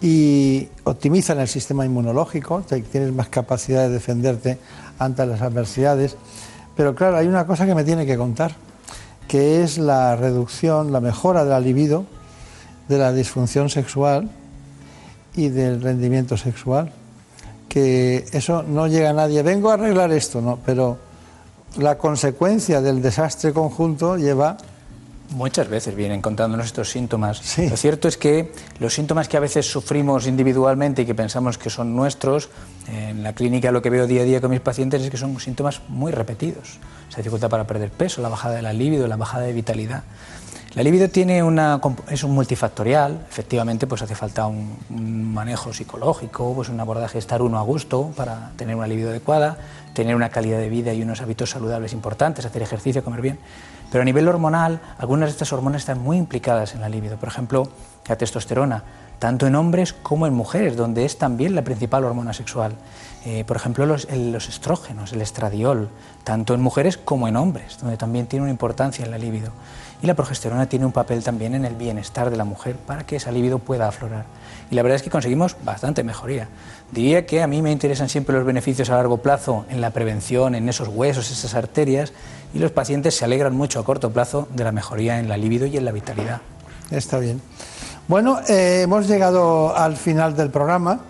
y 0.00 0.68
optimizan 0.84 1.40
el 1.40 1.48
sistema 1.48 1.84
inmunológico, 1.84 2.62
tienes 2.62 3.12
más 3.12 3.28
capacidad 3.28 3.88
de 3.88 3.88
defenderte 3.88 4.58
ante 5.00 5.26
las 5.26 5.42
adversidades. 5.42 6.16
Pero 6.76 6.94
claro, 6.94 7.16
hay 7.18 7.26
una 7.26 7.46
cosa 7.46 7.66
que 7.66 7.74
me 7.74 7.84
tiene 7.84 8.06
que 8.06 8.16
contar, 8.16 8.52
que 9.28 9.62
es 9.62 9.78
la 9.78 10.16
reducción, 10.16 10.92
la 10.92 11.00
mejora 11.00 11.44
de 11.44 11.50
la 11.50 11.60
libido, 11.60 12.04
de 12.88 12.98
la 12.98 13.12
disfunción 13.12 13.68
sexual 13.68 14.30
y 15.34 15.48
del 15.48 15.82
rendimiento 15.82 16.36
sexual. 16.36 16.92
Que 17.68 18.24
eso 18.32 18.62
no 18.62 18.86
llega 18.86 19.10
a 19.10 19.14
nadie. 19.14 19.42
Vengo 19.42 19.70
a 19.70 19.74
arreglar 19.74 20.12
esto, 20.12 20.40
¿no? 20.40 20.58
Pero 20.64 20.98
la 21.78 21.96
consecuencia 21.96 22.82
del 22.82 23.00
desastre 23.00 23.52
conjunto 23.52 24.16
lleva 24.16 24.58
Muchas 25.32 25.68
veces 25.68 25.94
vienen 25.94 26.20
contándonos 26.20 26.66
estos 26.66 26.90
síntomas. 26.90 27.58
Lo 27.58 27.76
cierto 27.76 28.08
es 28.08 28.16
que 28.16 28.52
los 28.78 28.94
síntomas 28.94 29.28
que 29.28 29.36
a 29.36 29.40
veces 29.40 29.70
sufrimos 29.70 30.26
individualmente 30.26 31.02
y 31.02 31.06
que 31.06 31.14
pensamos 31.14 31.58
que 31.58 31.70
son 31.70 31.96
nuestros, 31.96 32.50
en 32.88 33.22
la 33.22 33.32
clínica 33.32 33.70
lo 33.70 33.82
que 33.82 33.90
veo 33.90 34.06
día 34.06 34.22
a 34.22 34.24
día 34.24 34.40
con 34.40 34.50
mis 34.50 34.60
pacientes 34.60 35.02
es 35.02 35.10
que 35.10 35.16
son 35.16 35.38
síntomas 35.40 35.80
muy 35.88 36.12
repetidos. 36.12 36.78
Se 37.08 37.18
dificultad 37.18 37.48
para 37.48 37.66
perder 37.66 37.90
peso, 37.90 38.20
la 38.22 38.28
bajada 38.28 38.56
de 38.56 38.62
la 38.62 38.72
libido, 38.72 39.06
la 39.08 39.16
bajada 39.16 39.44
de 39.44 39.52
vitalidad. 39.52 40.02
La 40.74 40.82
libido 40.82 41.10
tiene 41.10 41.42
una, 41.42 41.80
es 42.08 42.24
un 42.24 42.30
multifactorial, 42.30 43.26
efectivamente 43.28 43.86
pues 43.86 44.00
hace 44.00 44.14
falta 44.14 44.46
un, 44.46 44.78
un, 44.88 45.34
manejo 45.34 45.74
psicológico, 45.74 46.54
pues 46.54 46.70
un 46.70 46.80
abordaje 46.80 47.18
estar 47.18 47.42
uno 47.42 47.58
a 47.58 47.62
gusto 47.62 48.10
para 48.16 48.52
tener 48.56 48.74
una 48.74 48.86
libido 48.86 49.10
adecuada, 49.10 49.58
tener 49.92 50.16
una 50.16 50.30
calidad 50.30 50.58
de 50.58 50.70
vida 50.70 50.94
y 50.94 51.02
unos 51.02 51.20
hábitos 51.20 51.50
saludables 51.50 51.92
importantes, 51.92 52.46
hacer 52.46 52.62
ejercicio, 52.62 53.04
comer 53.04 53.20
bien. 53.20 53.38
Pero 53.92 54.00
a 54.00 54.04
nivel 54.06 54.26
hormonal, 54.26 54.80
algunas 54.96 55.28
de 55.28 55.32
estas 55.32 55.52
hormonas 55.52 55.82
están 55.82 56.00
muy 56.00 56.16
implicadas 56.16 56.74
en 56.74 56.80
la 56.80 56.88
libido. 56.88 57.18
Por 57.18 57.28
ejemplo, 57.28 57.68
la 58.08 58.16
testosterona, 58.16 58.82
tanto 59.18 59.46
en 59.46 59.54
hombres 59.54 59.92
como 59.92 60.26
en 60.26 60.32
mujeres, 60.32 60.76
donde 60.76 61.04
es 61.04 61.18
también 61.18 61.54
la 61.54 61.62
principal 61.62 62.02
hormona 62.04 62.32
sexual. 62.32 62.72
Eh, 63.26 63.44
por 63.46 63.58
ejemplo, 63.58 63.84
los, 63.84 64.10
los, 64.10 64.48
estrógenos, 64.48 65.12
el 65.12 65.20
estradiol, 65.20 65.90
tanto 66.24 66.54
en 66.54 66.62
mujeres 66.62 66.96
como 66.96 67.28
en 67.28 67.36
hombres, 67.36 67.78
donde 67.80 67.98
también 67.98 68.26
tiene 68.26 68.44
una 68.44 68.50
importancia 68.50 69.04
en 69.04 69.10
la 69.10 69.18
libido. 69.18 69.52
Y 70.02 70.06
la 70.06 70.14
progesterona 70.14 70.66
tiene 70.66 70.86
un 70.86 70.92
papel 70.92 71.22
también 71.22 71.54
en 71.54 71.64
el 71.64 71.76
bienestar 71.76 72.30
de 72.30 72.36
la 72.36 72.44
mujer 72.44 72.76
para 72.76 73.04
que 73.04 73.16
esa 73.16 73.30
libido 73.30 73.60
pueda 73.60 73.86
aflorar. 73.86 74.24
Y 74.70 74.74
la 74.74 74.82
verdad 74.82 74.96
es 74.96 75.02
que 75.02 75.10
conseguimos 75.10 75.54
bastante 75.64 76.02
mejoría. 76.02 76.48
Diría 76.90 77.24
que 77.26 77.42
a 77.42 77.46
mí 77.46 77.62
me 77.62 77.70
interesan 77.70 78.08
siempre 78.08 78.34
los 78.34 78.44
beneficios 78.44 78.90
a 78.90 78.96
largo 78.96 79.18
plazo 79.18 79.66
en 79.68 79.80
la 79.80 79.90
prevención, 79.90 80.56
en 80.56 80.68
esos 80.68 80.88
huesos, 80.88 81.30
esas 81.30 81.54
arterias, 81.54 82.12
y 82.54 82.58
los 82.58 82.72
pacientes 82.72 83.16
se 83.16 83.24
alegran 83.24 83.54
mucho 83.54 83.80
a 83.80 83.84
corto 83.84 84.12
plazo 84.12 84.48
de 84.54 84.64
la 84.64 84.72
mejoría 84.72 85.18
en 85.18 85.28
la 85.28 85.36
libido 85.36 85.66
y 85.66 85.76
en 85.76 85.84
la 85.84 85.92
vitalidad. 85.92 86.40
Está 86.90 87.18
bien. 87.18 87.40
Bueno, 88.08 88.40
eh, 88.48 88.82
hemos 88.82 89.08
llegado 89.08 89.76
al 89.76 89.96
final 89.96 90.36
del 90.36 90.50
programa. 90.50 91.00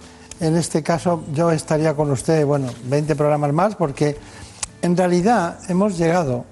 En 0.40 0.56
este 0.56 0.82
caso 0.82 1.24
yo 1.32 1.50
estaría 1.50 1.94
con 1.94 2.10
usted, 2.10 2.44
bueno, 2.44 2.68
20 2.84 3.16
programas 3.16 3.52
más, 3.52 3.74
porque 3.76 4.16
en 4.82 4.96
realidad 4.96 5.58
hemos 5.68 5.98
llegado 5.98 6.44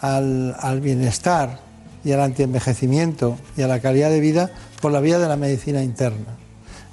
al, 0.00 0.56
al 0.58 0.80
bienestar 0.80 1.58
y 2.04 2.12
al 2.12 2.20
antienvejecimiento 2.20 3.36
y 3.56 3.62
a 3.62 3.68
la 3.68 3.80
calidad 3.80 4.10
de 4.10 4.20
vida 4.20 4.50
por 4.80 4.92
la 4.92 5.00
vía 5.00 5.18
de 5.18 5.28
la 5.28 5.36
medicina 5.36 5.82
interna. 5.82 6.36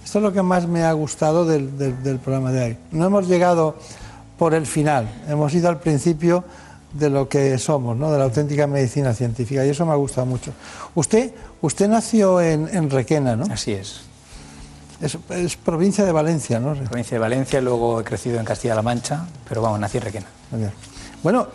Esto 0.04 0.20
es 0.20 0.24
lo 0.24 0.34
que 0.34 0.42
más 0.42 0.68
me 0.68 0.84
ha 0.84 0.92
gustado 0.94 1.46
del, 1.46 1.78
del, 1.78 2.02
del 2.04 2.20
programa 2.20 2.52
de 2.52 2.64
hoy. 2.64 2.78
No 2.92 3.06
hemos 3.06 3.28
llegado 3.28 3.76
por 4.38 4.54
el 4.54 4.66
final, 4.66 5.10
hemos 5.28 5.54
ido 5.54 5.70
al 5.70 5.80
principio 5.80 6.44
de 6.94 7.10
lo 7.10 7.28
que 7.28 7.58
somos, 7.58 7.98
¿no? 7.98 8.12
de 8.12 8.18
la 8.18 8.26
auténtica 8.26 8.68
medicina 8.68 9.14
científica, 9.14 9.66
y 9.66 9.70
eso 9.70 9.86
me 9.86 9.92
ha 9.92 9.96
gustado 9.96 10.26
mucho. 10.26 10.54
Usted, 10.96 11.32
usted 11.62 11.88
nació 11.88 12.42
en, 12.42 12.90
Requena, 12.90 13.36
¿no? 13.36 13.46
Así 13.52 13.74
es. 13.74 14.02
es. 15.02 15.56
provincia 15.58 16.06
de 16.06 16.12
Valencia, 16.12 16.60
¿no? 16.60 16.74
Provincia 16.74 17.16
de 17.16 17.20
Valencia, 17.20 17.62
luego 17.62 18.02
he 18.02 18.04
crecido 18.04 18.40
en 18.40 18.46
Castilla-La 18.46 18.82
Mancha, 18.82 19.26
pero 19.48 19.62
vamos, 19.62 19.80
nací 19.80 19.98
en 19.98 20.04
Requena. 20.04 20.28
Bueno, 21.24 21.48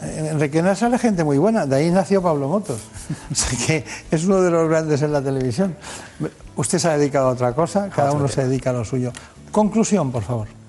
en 0.00 0.40
Requena 0.40 0.74
sale 0.74 0.98
gente 0.98 1.24
muy 1.24 1.38
buena, 1.38 1.66
de 1.66 1.76
ahí 1.76 1.90
nació 1.90 2.20
Pablo 2.22 2.48
Motos, 2.48 2.80
o 3.30 3.34
sea 3.34 3.58
que 3.66 3.84
es 4.10 4.24
uno 4.24 4.40
de 4.40 4.50
los 4.50 4.68
grandes 4.68 5.02
en 5.02 5.12
la 5.12 5.22
televisión. 5.22 5.76
Usted 6.56 6.78
se 6.78 6.88
ha 6.88 6.98
dedicado 6.98 7.28
a 7.28 7.32
otra 7.32 7.52
cosa, 7.52 7.88
cada 7.90 8.12
uno 8.12 8.28
se 8.28 8.46
dedica 8.46 8.70
a 8.70 8.72
lo 8.72 8.84
suyo. 8.84 9.12
Conclusión, 9.52 10.10
por 10.12 10.22
favor. 10.22 10.59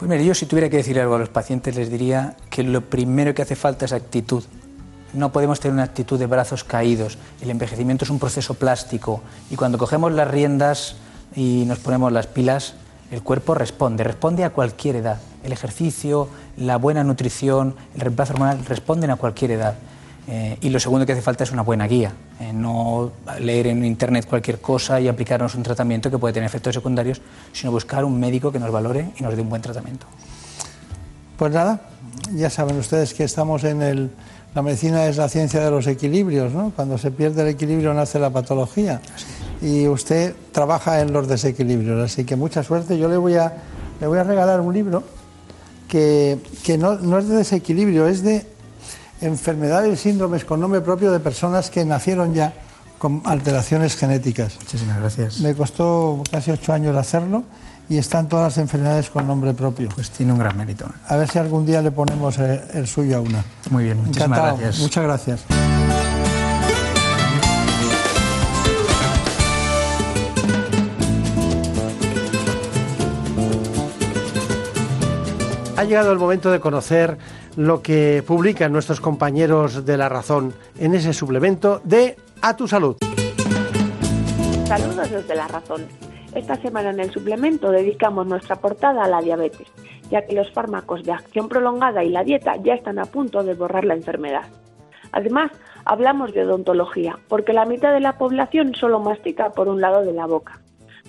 Pues 0.00 0.08
mire, 0.08 0.24
yo 0.24 0.34
si 0.34 0.46
tuviera 0.46 0.70
que 0.70 0.78
decir 0.78 0.98
algo 0.98 1.16
a 1.16 1.18
los 1.18 1.28
pacientes 1.28 1.76
les 1.76 1.90
diría 1.90 2.34
que 2.48 2.62
lo 2.62 2.80
primero 2.80 3.34
que 3.34 3.42
hace 3.42 3.54
falta 3.54 3.84
es 3.84 3.92
actitud. 3.92 4.42
No 5.12 5.30
podemos 5.30 5.60
tener 5.60 5.74
una 5.74 5.82
actitud 5.82 6.18
de 6.18 6.24
brazos 6.24 6.64
caídos. 6.64 7.18
El 7.42 7.50
envejecimiento 7.50 8.06
es 8.06 8.10
un 8.10 8.18
proceso 8.18 8.54
plástico 8.54 9.20
y 9.50 9.56
cuando 9.56 9.76
cogemos 9.76 10.10
las 10.12 10.26
riendas 10.26 10.96
y 11.36 11.64
nos 11.66 11.80
ponemos 11.80 12.12
las 12.12 12.26
pilas, 12.26 12.76
el 13.10 13.22
cuerpo 13.22 13.52
responde, 13.54 14.02
responde 14.02 14.42
a 14.42 14.48
cualquier 14.48 14.96
edad. 14.96 15.20
El 15.44 15.52
ejercicio, 15.52 16.28
la 16.56 16.78
buena 16.78 17.04
nutrición, 17.04 17.74
el 17.94 18.00
reemplazo 18.00 18.32
hormonal 18.32 18.64
responden 18.64 19.10
a 19.10 19.16
cualquier 19.16 19.50
edad. 19.50 19.74
Eh, 20.32 20.56
y 20.60 20.68
lo 20.68 20.78
segundo 20.78 21.04
que 21.04 21.10
hace 21.10 21.22
falta 21.22 21.42
es 21.42 21.50
una 21.50 21.62
buena 21.62 21.88
guía, 21.88 22.12
eh, 22.38 22.52
no 22.52 23.10
leer 23.40 23.66
en 23.66 23.84
internet 23.84 24.26
cualquier 24.28 24.60
cosa 24.60 25.00
y 25.00 25.08
aplicarnos 25.08 25.56
un 25.56 25.64
tratamiento 25.64 26.08
que 26.08 26.18
puede 26.18 26.32
tener 26.32 26.46
efectos 26.46 26.72
secundarios, 26.72 27.20
sino 27.52 27.72
buscar 27.72 28.04
un 28.04 28.20
médico 28.20 28.52
que 28.52 28.60
nos 28.60 28.70
valore 28.70 29.10
y 29.18 29.24
nos 29.24 29.34
dé 29.34 29.42
un 29.42 29.48
buen 29.48 29.60
tratamiento. 29.60 30.06
Pues 31.36 31.52
nada, 31.52 31.80
ya 32.32 32.48
saben 32.48 32.76
ustedes 32.78 33.12
que 33.12 33.24
estamos 33.24 33.64
en 33.64 33.82
el... 33.82 34.10
La 34.54 34.62
medicina 34.62 35.06
es 35.06 35.16
la 35.16 35.28
ciencia 35.28 35.64
de 35.64 35.70
los 35.70 35.88
equilibrios, 35.88 36.52
¿no? 36.52 36.72
Cuando 36.76 36.96
se 36.96 37.10
pierde 37.10 37.42
el 37.42 37.48
equilibrio 37.48 37.92
nace 37.92 38.18
la 38.18 38.30
patología. 38.30 39.00
Y 39.62 39.88
usted 39.88 40.34
trabaja 40.52 41.00
en 41.00 41.12
los 41.12 41.26
desequilibrios, 41.26 42.04
así 42.04 42.24
que 42.24 42.36
mucha 42.36 42.62
suerte. 42.62 42.98
Yo 42.98 43.08
le 43.08 43.16
voy 43.16 43.34
a, 43.34 43.52
le 44.00 44.06
voy 44.06 44.18
a 44.18 44.24
regalar 44.24 44.60
un 44.60 44.74
libro 44.74 45.02
que, 45.88 46.38
que 46.64 46.78
no, 46.78 46.96
no 46.96 47.18
es 47.18 47.28
de 47.28 47.36
desequilibrio, 47.36 48.06
es 48.06 48.22
de 48.22 48.46
enfermedades 49.20 50.00
y 50.00 50.02
síndromes 50.10 50.44
con 50.44 50.60
nombre 50.60 50.80
propio 50.80 51.10
de 51.12 51.20
personas 51.20 51.70
que 51.70 51.84
nacieron 51.84 52.34
ya 52.34 52.52
con 52.98 53.22
alteraciones 53.24 53.96
genéticas. 53.96 54.56
Muchísimas 54.60 54.98
gracias. 54.98 55.40
Me 55.40 55.54
costó 55.54 56.22
casi 56.30 56.50
ocho 56.50 56.72
años 56.72 56.96
hacerlo 56.96 57.44
y 57.88 57.98
están 57.98 58.28
todas 58.28 58.52
las 58.52 58.58
enfermedades 58.58 59.10
con 59.10 59.26
nombre 59.26 59.54
propio. 59.54 59.88
Pues 59.94 60.10
tiene 60.10 60.32
un 60.32 60.38
gran 60.38 60.56
mérito. 60.56 60.86
A 61.08 61.16
ver 61.16 61.28
si 61.28 61.38
algún 61.38 61.66
día 61.66 61.82
le 61.82 61.90
ponemos 61.90 62.38
eh, 62.38 62.62
el, 62.74 62.86
suyo 62.86 63.18
a 63.18 63.20
una. 63.20 63.44
Muy 63.70 63.84
bien, 63.84 63.96
muchísimas 63.98 64.26
Encantado. 64.38 64.56
gracias. 64.58 64.82
Muchas 64.82 65.04
gracias. 65.04 65.79
Ha 75.80 75.84
llegado 75.84 76.12
el 76.12 76.18
momento 76.18 76.50
de 76.50 76.60
conocer 76.60 77.16
lo 77.56 77.80
que 77.80 78.22
publican 78.26 78.70
nuestros 78.70 79.00
compañeros 79.00 79.86
de 79.86 79.96
La 79.96 80.10
Razón 80.10 80.52
en 80.78 80.94
ese 80.94 81.14
suplemento 81.14 81.80
de 81.84 82.16
A 82.42 82.54
tu 82.54 82.68
Salud. 82.68 82.98
Saludos 84.66 85.10
desde 85.10 85.34
La 85.34 85.48
Razón. 85.48 85.86
Esta 86.34 86.56
semana 86.56 86.90
en 86.90 87.00
el 87.00 87.10
suplemento 87.10 87.70
dedicamos 87.70 88.26
nuestra 88.26 88.56
portada 88.56 89.04
a 89.04 89.08
la 89.08 89.22
diabetes, 89.22 89.68
ya 90.10 90.26
que 90.26 90.34
los 90.34 90.52
fármacos 90.52 91.02
de 91.02 91.12
acción 91.12 91.48
prolongada 91.48 92.04
y 92.04 92.10
la 92.10 92.24
dieta 92.24 92.56
ya 92.62 92.74
están 92.74 92.98
a 92.98 93.06
punto 93.06 93.42
de 93.42 93.54
borrar 93.54 93.86
la 93.86 93.94
enfermedad. 93.94 94.44
Además, 95.12 95.50
hablamos 95.86 96.34
de 96.34 96.44
odontología, 96.44 97.18
porque 97.26 97.54
la 97.54 97.64
mitad 97.64 97.94
de 97.94 98.00
la 98.00 98.18
población 98.18 98.74
solo 98.74 99.00
mastica 99.00 99.48
por 99.52 99.66
un 99.68 99.80
lado 99.80 100.04
de 100.04 100.12
la 100.12 100.26
boca. 100.26 100.60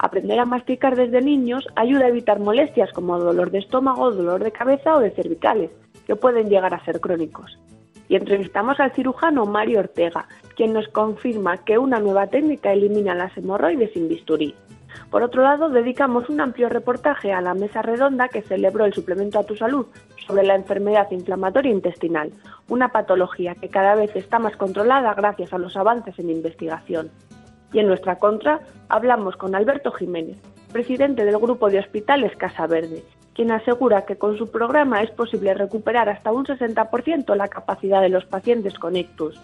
Aprender 0.03 0.39
a 0.39 0.45
masticar 0.45 0.95
desde 0.95 1.21
niños 1.21 1.67
ayuda 1.75 2.05
a 2.05 2.07
evitar 2.07 2.39
molestias 2.39 2.91
como 2.91 3.19
dolor 3.19 3.51
de 3.51 3.59
estómago, 3.59 4.09
dolor 4.09 4.43
de 4.43 4.51
cabeza 4.51 4.95
o 4.95 4.99
de 4.99 5.11
cervicales, 5.11 5.69
que 6.07 6.15
pueden 6.15 6.49
llegar 6.49 6.73
a 6.73 6.83
ser 6.83 6.99
crónicos. 6.99 7.59
Y 8.09 8.15
entrevistamos 8.15 8.79
al 8.79 8.93
cirujano 8.93 9.45
Mario 9.45 9.77
Ortega, 9.77 10.27
quien 10.55 10.73
nos 10.73 10.87
confirma 10.87 11.57
que 11.57 11.77
una 11.77 11.99
nueva 11.99 12.25
técnica 12.25 12.73
elimina 12.73 13.13
las 13.13 13.37
hemorroides 13.37 13.93
sin 13.93 14.09
bisturí. 14.09 14.55
Por 15.11 15.21
otro 15.21 15.43
lado, 15.43 15.69
dedicamos 15.69 16.29
un 16.29 16.41
amplio 16.41 16.67
reportaje 16.67 17.31
a 17.31 17.39
la 17.39 17.53
mesa 17.53 17.83
redonda 17.83 18.27
que 18.27 18.41
celebró 18.41 18.85
el 18.85 18.93
suplemento 18.93 19.37
a 19.37 19.43
tu 19.43 19.55
salud 19.55 19.85
sobre 20.25 20.43
la 20.43 20.55
enfermedad 20.55 21.11
inflamatoria 21.11 21.71
intestinal, 21.71 22.31
una 22.69 22.89
patología 22.89 23.53
que 23.53 23.69
cada 23.69 23.93
vez 23.93 24.15
está 24.15 24.39
más 24.39 24.57
controlada 24.57 25.13
gracias 25.13 25.53
a 25.53 25.59
los 25.59 25.77
avances 25.77 26.17
en 26.17 26.31
investigación. 26.31 27.11
Y 27.73 27.79
en 27.79 27.87
nuestra 27.87 28.17
contra 28.17 28.61
hablamos 28.89 29.35
con 29.37 29.55
Alberto 29.55 29.91
Jiménez, 29.91 30.37
presidente 30.71 31.25
del 31.25 31.37
grupo 31.37 31.69
de 31.69 31.79
hospitales 31.79 32.35
Casa 32.37 32.67
Verde, 32.67 33.03
quien 33.33 33.51
asegura 33.51 34.05
que 34.05 34.17
con 34.17 34.37
su 34.37 34.51
programa 34.51 35.01
es 35.01 35.11
posible 35.11 35.53
recuperar 35.53 36.09
hasta 36.09 36.31
un 36.31 36.45
60% 36.45 37.35
la 37.35 37.47
capacidad 37.47 38.01
de 38.01 38.09
los 38.09 38.25
pacientes 38.25 38.77
con 38.77 38.95
ictus. 38.95 39.39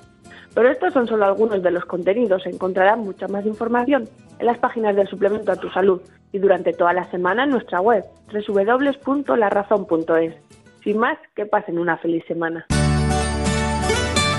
Pero 0.53 0.71
estos 0.71 0.93
son 0.93 1.07
solo 1.07 1.25
algunos 1.25 1.61
de 1.61 1.71
los 1.71 1.85
contenidos. 1.85 2.45
Encontrarán 2.45 3.01
mucha 3.01 3.27
más 3.27 3.45
información 3.45 4.09
en 4.39 4.45
las 4.45 4.57
páginas 4.57 4.95
del 4.95 5.07
suplemento 5.07 5.51
a 5.51 5.55
tu 5.55 5.69
salud 5.69 6.01
y 6.31 6.39
durante 6.39 6.73
toda 6.73 6.93
la 6.93 7.09
semana 7.11 7.43
en 7.43 7.51
nuestra 7.51 7.79
web 7.79 8.03
www.larazón.es. 8.33 10.35
Sin 10.83 10.97
más, 10.97 11.17
que 11.35 11.45
pasen 11.45 11.77
una 11.77 11.97
feliz 11.97 12.23
semana. 12.27 12.65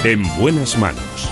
En 0.05 0.23
buenas 0.41 0.79
manos. 0.79 1.31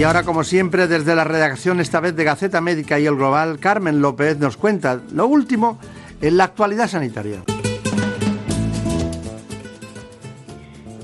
Y 0.00 0.02
ahora, 0.02 0.22
como 0.22 0.44
siempre, 0.44 0.86
desde 0.86 1.14
la 1.14 1.24
redacción 1.24 1.78
esta 1.78 2.00
vez 2.00 2.16
de 2.16 2.24
Gaceta 2.24 2.62
Médica 2.62 2.98
y 2.98 3.04
El 3.04 3.16
Global, 3.16 3.58
Carmen 3.60 4.00
López 4.00 4.38
nos 4.38 4.56
cuenta 4.56 4.98
lo 5.12 5.26
último 5.26 5.78
en 6.22 6.38
la 6.38 6.44
actualidad 6.44 6.86
sanitaria. 6.86 7.40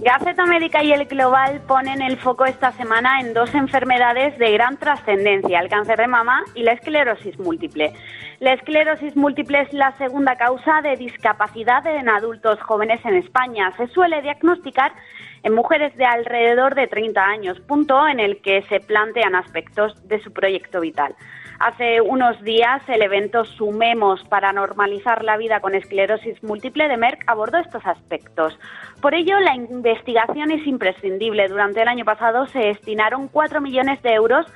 Gaceta 0.00 0.46
Médica 0.46 0.82
y 0.82 0.92
el 0.92 1.04
Global 1.04 1.60
ponen 1.68 2.00
el 2.00 2.16
foco 2.16 2.46
esta 2.46 2.72
semana 2.72 3.20
en 3.20 3.34
dos 3.34 3.54
enfermedades 3.54 4.38
de 4.38 4.52
gran 4.52 4.78
trascendencia, 4.78 5.60
el 5.60 5.68
cáncer 5.68 5.98
de 5.98 6.06
mama 6.06 6.42
y 6.54 6.62
la 6.62 6.72
esclerosis 6.72 7.38
múltiple. 7.38 7.92
La 8.40 8.54
esclerosis 8.54 9.14
múltiple 9.14 9.60
es 9.60 9.72
la 9.74 9.94
segunda 9.98 10.36
causa 10.36 10.80
de 10.80 10.96
discapacidad 10.96 11.86
en 11.86 12.08
adultos 12.08 12.58
jóvenes 12.62 13.04
en 13.04 13.16
España. 13.16 13.74
Se 13.76 13.88
suele 13.88 14.22
diagnosticar 14.22 14.92
en 15.46 15.54
mujeres 15.54 15.96
de 15.96 16.04
alrededor 16.04 16.74
de 16.74 16.88
30 16.88 17.24
años, 17.24 17.60
punto 17.60 18.08
en 18.08 18.18
el 18.18 18.42
que 18.42 18.62
se 18.62 18.80
plantean 18.80 19.36
aspectos 19.36 19.94
de 20.08 20.20
su 20.20 20.32
proyecto 20.32 20.80
vital. 20.80 21.14
Hace 21.60 22.00
unos 22.00 22.42
días 22.42 22.82
el 22.88 23.00
evento 23.00 23.44
Sumemos 23.44 24.24
para 24.24 24.52
normalizar 24.52 25.22
la 25.22 25.36
vida 25.36 25.60
con 25.60 25.76
esclerosis 25.76 26.42
múltiple 26.42 26.88
de 26.88 26.96
Merck 26.96 27.22
abordó 27.28 27.58
estos 27.58 27.86
aspectos. 27.86 28.58
Por 29.00 29.14
ello, 29.14 29.38
la 29.38 29.54
investigación 29.54 30.50
es 30.50 30.66
imprescindible. 30.66 31.46
Durante 31.46 31.80
el 31.80 31.86
año 31.86 32.04
pasado 32.04 32.46
se 32.48 32.58
destinaron 32.58 33.28
4 33.28 33.60
millones 33.60 34.02
de 34.02 34.14
euros 34.14 34.46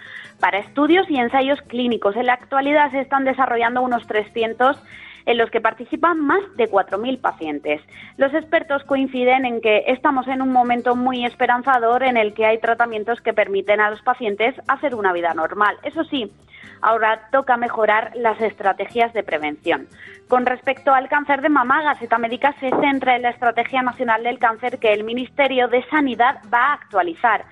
para 0.41 0.59
estudios 0.59 1.09
y 1.09 1.19
ensayos 1.19 1.63
clínicos. 1.69 2.17
En 2.17 2.27
la 2.27 2.33
actualidad 2.33 2.91
se 2.91 3.01
están 3.01 3.25
desarrollando 3.25 3.81
unos 3.81 4.09
300 4.09 4.77
en 5.27 5.39
los 5.39 5.51
que 5.51 5.61
participan 5.61 6.21
más 6.21 6.43
de 6.57 6.71
4.000 6.71 7.21
pacientes. 7.21 7.81
Los 8.17 8.33
expertos 8.35 8.85
coinciden 8.85 9.45
en 9.45 9.61
que 9.61 9.85
estamos 9.89 10.29
en 10.29 10.43
un 10.43 10.53
momento 10.53 10.97
muy 10.97 11.25
esperanzador 11.25 12.03
en 12.03 12.17
el 12.17 12.35
que 12.35 12.47
hay 12.47 12.59
tratamientos 12.59 13.21
que 13.21 13.33
permiten 13.33 13.81
a 13.81 13.91
los 13.91 14.03
pacientes 14.03 14.55
hacer 14.69 14.95
una 14.95 15.13
vida 15.13 15.35
normal. 15.35 15.77
Eso 15.83 16.05
sí, 16.05 16.33
ahora 16.83 17.29
toca 17.31 17.57
mejorar 17.57 18.13
las 18.15 18.41
estrategias 18.41 19.13
de 19.13 19.23
prevención. 19.23 19.89
Con 20.29 20.47
respecto 20.47 20.93
al 20.93 21.09
cáncer 21.09 21.41
de 21.41 21.49
mama, 21.49 21.83
Gaceta 21.83 22.19
Médica 22.19 22.55
se 22.61 22.71
centra 22.81 23.17
en 23.17 23.23
la 23.23 23.31
Estrategia 23.31 23.83
Nacional 23.83 24.23
del 24.23 24.39
Cáncer 24.39 24.79
que 24.79 24.93
el 24.93 25.05
Ministerio 25.05 25.69
de 25.69 25.85
Sanidad 25.91 26.41
va 26.53 26.67
a 26.67 26.75
actualizar. 26.75 27.45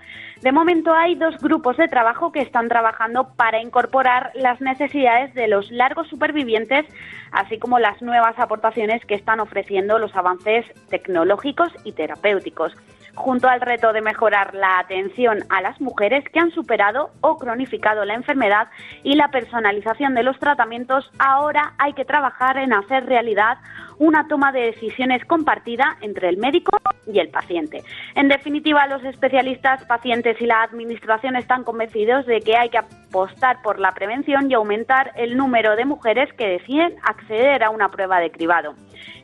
De 0.42 0.52
momento 0.52 0.94
hay 0.94 1.16
dos 1.16 1.36
grupos 1.38 1.76
de 1.76 1.88
trabajo 1.88 2.30
que 2.30 2.40
están 2.40 2.68
trabajando 2.68 3.28
para 3.34 3.60
incorporar 3.60 4.30
las 4.34 4.60
necesidades 4.60 5.34
de 5.34 5.48
los 5.48 5.70
largos 5.72 6.06
supervivientes, 6.08 6.86
así 7.32 7.58
como 7.58 7.80
las 7.80 8.00
nuevas 8.02 8.38
aportaciones 8.38 9.04
que 9.04 9.14
están 9.14 9.40
ofreciendo 9.40 9.98
los 9.98 10.14
avances 10.14 10.64
tecnológicos 10.90 11.72
y 11.84 11.92
terapéuticos 11.92 12.72
junto 13.18 13.48
al 13.48 13.60
reto 13.60 13.92
de 13.92 14.00
mejorar 14.00 14.54
la 14.54 14.78
atención 14.78 15.44
a 15.50 15.60
las 15.60 15.80
mujeres 15.80 16.24
que 16.32 16.38
han 16.38 16.50
superado 16.52 17.10
o 17.20 17.36
cronificado 17.36 18.04
la 18.04 18.14
enfermedad 18.14 18.68
y 19.02 19.16
la 19.16 19.28
personalización 19.30 20.14
de 20.14 20.22
los 20.22 20.38
tratamientos, 20.38 21.10
ahora 21.18 21.74
hay 21.78 21.92
que 21.92 22.04
trabajar 22.04 22.56
en 22.58 22.72
hacer 22.72 23.06
realidad 23.06 23.58
una 23.98 24.28
toma 24.28 24.52
de 24.52 24.60
decisiones 24.60 25.24
compartida 25.24 25.96
entre 26.00 26.28
el 26.28 26.36
médico 26.36 26.78
y 27.06 27.18
el 27.18 27.28
paciente. 27.28 27.82
En 28.14 28.28
definitiva, 28.28 28.86
los 28.86 29.02
especialistas, 29.04 29.84
pacientes 29.84 30.40
y 30.40 30.46
la 30.46 30.62
Administración 30.62 31.34
están 31.36 31.64
convencidos 31.64 32.24
de 32.26 32.40
que 32.40 32.56
hay 32.56 32.68
que 32.68 32.78
apostar 32.78 33.60
por 33.62 33.80
la 33.80 33.92
prevención 33.92 34.50
y 34.50 34.54
aumentar 34.54 35.12
el 35.16 35.36
número 35.36 35.74
de 35.74 35.84
mujeres 35.84 36.32
que 36.34 36.46
deciden 36.46 36.94
acceder 37.02 37.64
a 37.64 37.70
una 37.70 37.88
prueba 37.88 38.20
de 38.20 38.30
cribado. 38.30 38.74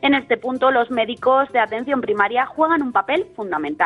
En 0.01 0.13
este 0.13 0.37
punto, 0.37 0.71
los 0.71 0.91
médicos 0.91 1.51
de 1.51 1.59
atención 1.59 2.01
primaria 2.01 2.45
juegan 2.45 2.81
un 2.81 2.91
papel 2.91 3.27
fundamental. 3.35 3.84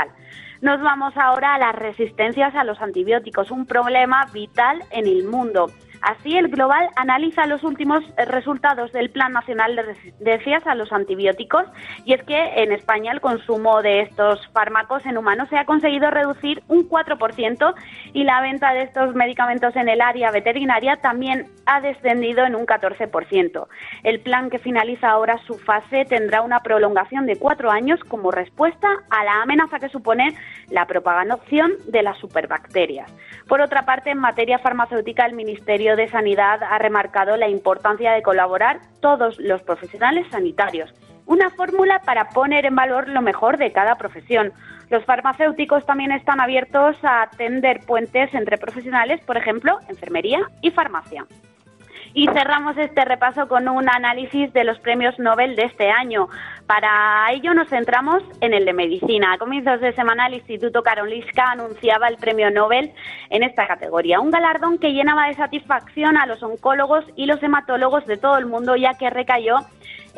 Nos 0.61 0.81
vamos 0.81 1.15
ahora 1.15 1.55
a 1.55 1.59
las 1.59 1.76
resistencias 1.76 2.53
a 2.55 2.63
los 2.63 2.81
antibióticos, 2.81 3.51
un 3.51 3.65
problema 3.65 4.26
vital 4.34 4.84
en 4.91 5.07
el 5.07 5.23
mundo. 5.26 5.67
Así, 6.01 6.38
el 6.38 6.47
Global 6.47 6.89
analiza 6.95 7.45
los 7.45 7.63
últimos 7.63 8.03
resultados 8.15 8.91
del 8.93 9.09
Plan 9.09 9.34
Nacional 9.34 9.76
de 9.76 9.81
Resistencias 9.84 10.65
a 10.65 10.76
los 10.76 10.91
Antibióticos 10.93 11.65
y 12.05 12.13
es 12.13 12.23
que 12.23 12.63
en 12.63 12.71
España 12.71 13.11
el 13.11 13.21
consumo 13.21 13.81
de 13.81 14.01
estos 14.01 14.47
fármacos 14.53 15.05
en 15.05 15.17
humanos 15.17 15.49
se 15.49 15.57
ha 15.57 15.65
conseguido 15.65 16.09
reducir 16.09 16.63
un 16.67 16.88
4% 16.88 17.73
y 18.13 18.23
la 18.23 18.41
venta 18.41 18.71
de 18.73 18.84
estos 18.84 19.13
medicamentos 19.13 19.76
en 19.76 19.89
el 19.89 20.01
área 20.01 20.31
veterinaria 20.31 20.97
también 20.97 21.47
ha 21.65 21.81
descendido 21.81 22.45
en 22.45 22.55
un 22.55 22.65
14%. 22.65 23.67
El 24.03 24.21
plan 24.21 24.49
que 24.49 24.59
finaliza 24.59 25.09
ahora 25.09 25.38
su 25.45 25.55
fase 25.55 26.05
tendrá 26.05 26.41
una 26.41 26.61
prolongación 26.61 27.26
de 27.26 27.38
cuatro 27.38 27.71
años 27.71 27.99
como 28.07 28.31
respuesta 28.31 28.88
a 29.09 29.23
la 29.23 29.41
amenaza 29.41 29.80
que 29.80 29.89
supone 29.89 30.35
la 30.69 30.85
propagación 30.85 31.73
de 31.88 32.03
las 32.03 32.17
superbacterias. 32.17 33.13
Por 33.47 33.61
otra 33.61 33.84
parte, 33.85 34.11
en 34.11 34.19
materia 34.19 34.59
farmacéutica, 34.59 35.26
el 35.26 35.34
Ministerio 35.34 35.88
de 35.95 36.07
Sanidad 36.07 36.61
ha 36.63 36.77
remarcado 36.77 37.37
la 37.37 37.47
importancia 37.47 38.11
de 38.11 38.21
colaborar 38.21 38.79
todos 39.01 39.37
los 39.39 39.61
profesionales 39.63 40.27
sanitarios. 40.31 40.93
Una 41.25 41.49
fórmula 41.49 42.01
para 42.05 42.29
poner 42.29 42.65
en 42.65 42.75
valor 42.75 43.07
lo 43.07 43.21
mejor 43.21 43.57
de 43.57 43.71
cada 43.71 43.95
profesión. 43.95 44.51
Los 44.89 45.05
farmacéuticos 45.05 45.85
también 45.85 46.11
están 46.11 46.41
abiertos 46.41 46.97
a 47.03 47.29
tender 47.37 47.81
puentes 47.85 48.33
entre 48.33 48.57
profesionales, 48.57 49.21
por 49.21 49.37
ejemplo, 49.37 49.77
enfermería 49.87 50.39
y 50.61 50.71
farmacia. 50.71 51.25
Y 52.13 52.27
cerramos 52.27 52.75
este 52.77 53.05
repaso 53.05 53.47
con 53.47 53.67
un 53.69 53.87
análisis 53.87 54.51
de 54.53 54.63
los 54.63 54.79
premios 54.79 55.19
Nobel 55.19 55.55
de 55.55 55.65
este 55.65 55.91
año. 55.91 56.27
Para 56.69 57.31
ello 57.31 57.55
nos 57.55 57.67
centramos 57.67 58.21
en 58.41 58.53
el 58.53 58.63
de 58.63 58.73
medicina. 58.73 59.33
A 59.33 59.39
comienzos 59.39 59.81
de 59.81 59.91
semana 59.93 60.27
el 60.27 60.35
Instituto 60.35 60.83
Karolinska 60.83 61.53
anunciaba 61.53 62.07
el 62.07 62.17
premio 62.17 62.51
Nobel 62.51 62.91
en 63.31 63.41
esta 63.41 63.65
categoría, 63.65 64.19
un 64.19 64.29
galardón 64.29 64.77
que 64.77 64.93
llenaba 64.93 65.29
de 65.29 65.33
satisfacción 65.33 66.15
a 66.15 66.27
los 66.27 66.43
oncólogos 66.43 67.03
y 67.15 67.25
los 67.25 67.41
hematólogos 67.41 68.05
de 68.05 68.17
todo 68.17 68.37
el 68.37 68.45
mundo 68.45 68.75
ya 68.75 68.93
que 68.99 69.09
recayó 69.09 69.55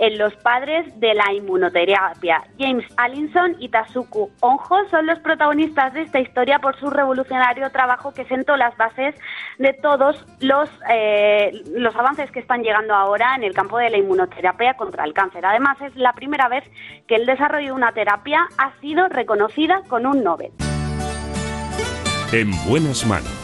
en 0.01 0.17
los 0.17 0.35
padres 0.37 0.99
de 0.99 1.13
la 1.13 1.31
inmunoterapia. 1.31 2.43
James 2.57 2.83
Allinson 2.97 3.55
y 3.59 3.69
Tasuku 3.69 4.31
Onjo 4.39 4.89
son 4.89 5.05
los 5.05 5.19
protagonistas 5.19 5.93
de 5.93 6.01
esta 6.01 6.19
historia 6.19 6.57
por 6.57 6.75
su 6.79 6.89
revolucionario 6.89 7.69
trabajo 7.69 8.11
que 8.11 8.25
sentó 8.25 8.57
las 8.57 8.75
bases 8.77 9.13
de 9.59 9.73
todos 9.73 10.25
los, 10.39 10.69
eh, 10.89 11.63
los 11.75 11.95
avances 11.95 12.31
que 12.31 12.39
están 12.39 12.63
llegando 12.63 12.95
ahora 12.95 13.35
en 13.35 13.43
el 13.43 13.53
campo 13.53 13.77
de 13.77 13.91
la 13.91 13.97
inmunoterapia 13.97 14.73
contra 14.73 15.03
el 15.03 15.13
cáncer. 15.13 15.45
Además, 15.45 15.79
es 15.81 15.95
la 15.95 16.13
primera 16.13 16.49
vez 16.49 16.63
que 17.07 17.15
el 17.15 17.27
desarrollo 17.27 17.67
de 17.67 17.73
una 17.73 17.91
terapia 17.91 18.47
ha 18.57 18.73
sido 18.81 19.07
reconocida 19.07 19.83
con 19.87 20.07
un 20.07 20.23
Nobel. 20.23 20.51
En 22.33 22.49
buenas 22.67 23.05
manos. 23.05 23.40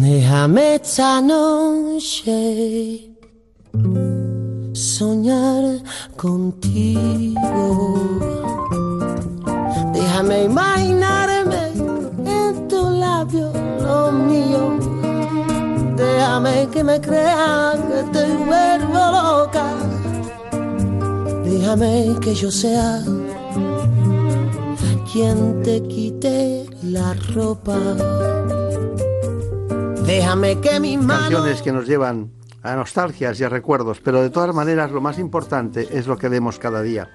Déjame 0.00 0.76
esta 0.76 1.20
noche 1.20 3.12
soñar 4.72 5.62
contigo. 6.16 7.36
Déjame 9.92 10.44
imaginarme 10.44 11.62
en 12.24 12.66
tu 12.66 12.80
labio 12.88 13.52
lo 13.82 14.10
mío. 14.10 14.78
Déjame 15.96 16.66
que 16.72 16.82
me 16.82 16.98
crea 16.98 17.74
que 17.88 18.02
te 18.14 18.24
vuelvo 18.48 19.02
loca. 19.18 19.66
Déjame 21.44 22.16
que 22.22 22.34
yo 22.34 22.50
sea 22.50 23.02
quien 25.12 25.62
te 25.62 25.82
quite 25.82 26.64
la 26.82 27.12
ropa. 27.34 27.76
Déjame 30.10 30.60
que 30.60 30.80
mis 30.80 30.98
manos... 30.98 31.30
Canciones 31.30 31.62
que 31.62 31.70
nos 31.70 31.86
llevan 31.86 32.32
a 32.64 32.74
nostalgias 32.74 33.38
y 33.38 33.44
a 33.44 33.48
recuerdos, 33.48 34.00
pero 34.00 34.20
de 34.20 34.28
todas 34.28 34.52
maneras 34.52 34.90
lo 34.90 35.00
más 35.00 35.20
importante 35.20 35.86
es 35.96 36.08
lo 36.08 36.18
que 36.18 36.28
vemos 36.28 36.58
cada 36.58 36.82
día. 36.82 37.08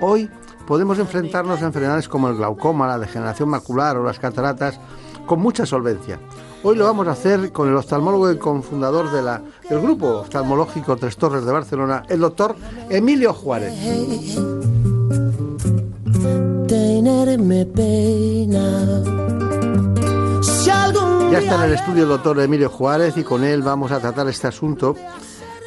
Hoy 0.00 0.28
podemos 0.66 0.98
enfrentarnos 0.98 1.62
a 1.62 1.66
enfermedades 1.66 2.08
como 2.08 2.28
el 2.28 2.34
glaucoma, 2.34 2.88
la 2.88 2.98
degeneración 2.98 3.50
macular 3.50 3.96
o 3.98 4.02
las 4.02 4.18
cataratas 4.18 4.80
con 5.26 5.38
mucha 5.38 5.64
solvencia. 5.64 6.18
Hoy 6.64 6.74
lo 6.74 6.86
vamos 6.86 7.06
a 7.06 7.12
hacer 7.12 7.52
con 7.52 7.68
el 7.68 7.76
oftalmólogo 7.76 8.32
y 8.32 8.38
confundador 8.38 9.12
de 9.12 9.22
la, 9.22 9.40
del 9.68 9.80
grupo 9.80 10.08
oftalmológico 10.08 10.96
Tres 10.96 11.16
Torres 11.16 11.44
de 11.44 11.52
Barcelona, 11.52 12.02
el 12.08 12.18
doctor 12.18 12.56
Emilio 12.88 13.32
Juárez. 13.32 13.74
Tenerme 16.66 17.64
pena. 17.66 19.49
Ya 21.30 21.38
está 21.38 21.54
en 21.56 21.62
el 21.62 21.74
estudio 21.74 22.02
el 22.02 22.08
doctor 22.08 22.40
Emilio 22.40 22.68
Juárez 22.68 23.16
y 23.16 23.22
con 23.22 23.44
él 23.44 23.62
vamos 23.62 23.92
a 23.92 24.00
tratar 24.00 24.28
este 24.28 24.48
asunto 24.48 24.96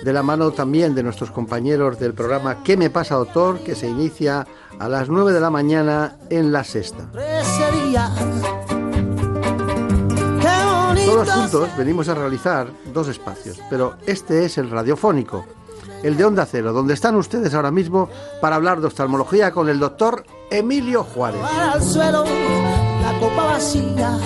de 0.03 0.11
la 0.11 0.21
mano 0.21 0.51
también 0.51 0.93
de 0.93 1.03
nuestros 1.03 1.31
compañeros 1.31 1.97
del 1.99 2.13
programa 2.13 2.63
¿Qué 2.63 2.75
me 2.75 2.89
pasa, 2.89 3.15
doctor? 3.15 3.59
que 3.59 3.73
se 3.73 3.87
inicia 3.87 4.45
a 4.77 4.89
las 4.89 5.07
9 5.07 5.31
de 5.31 5.39
la 5.39 5.49
mañana 5.49 6.17
en 6.29 6.51
la 6.51 6.65
sexta. 6.65 7.05
Todos 11.05 11.29
juntos 11.29 11.69
venimos 11.77 12.09
a 12.09 12.15
realizar 12.15 12.67
dos 12.93 13.07
espacios, 13.07 13.61
pero 13.69 13.95
este 14.05 14.43
es 14.45 14.57
el 14.57 14.69
radiofónico, 14.69 15.45
el 16.03 16.17
de 16.17 16.25
Onda 16.25 16.45
Cero, 16.45 16.73
donde 16.73 16.93
están 16.93 17.15
ustedes 17.15 17.53
ahora 17.53 17.71
mismo 17.71 18.09
para 18.41 18.57
hablar 18.57 18.81
de 18.81 18.87
oftalmología 18.87 19.51
con 19.51 19.69
el 19.69 19.79
doctor 19.79 20.25
Emilio 20.51 21.03
Juárez. 21.03 21.41
al 21.43 21.81
suelo 21.81 22.25
la 22.25 23.19
copa 23.19 23.45
vacía. 23.45 24.17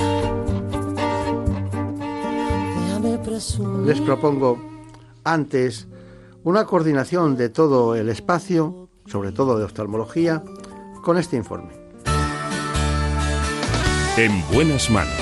Les 3.86 4.02
propongo 4.02 4.58
antes 5.24 5.88
una 6.44 6.66
coordinación 6.66 7.38
de 7.38 7.50
todo 7.50 7.94
el 7.96 8.10
espacio, 8.10 8.90
sobre 9.06 9.32
todo 9.32 9.60
de 9.60 9.66
oftalmología, 9.66 10.44
con 11.04 11.20
este 11.20 11.36
informe. 11.36 11.74
En 14.18 14.44
buenas 14.52 14.90
manos. 14.90 15.14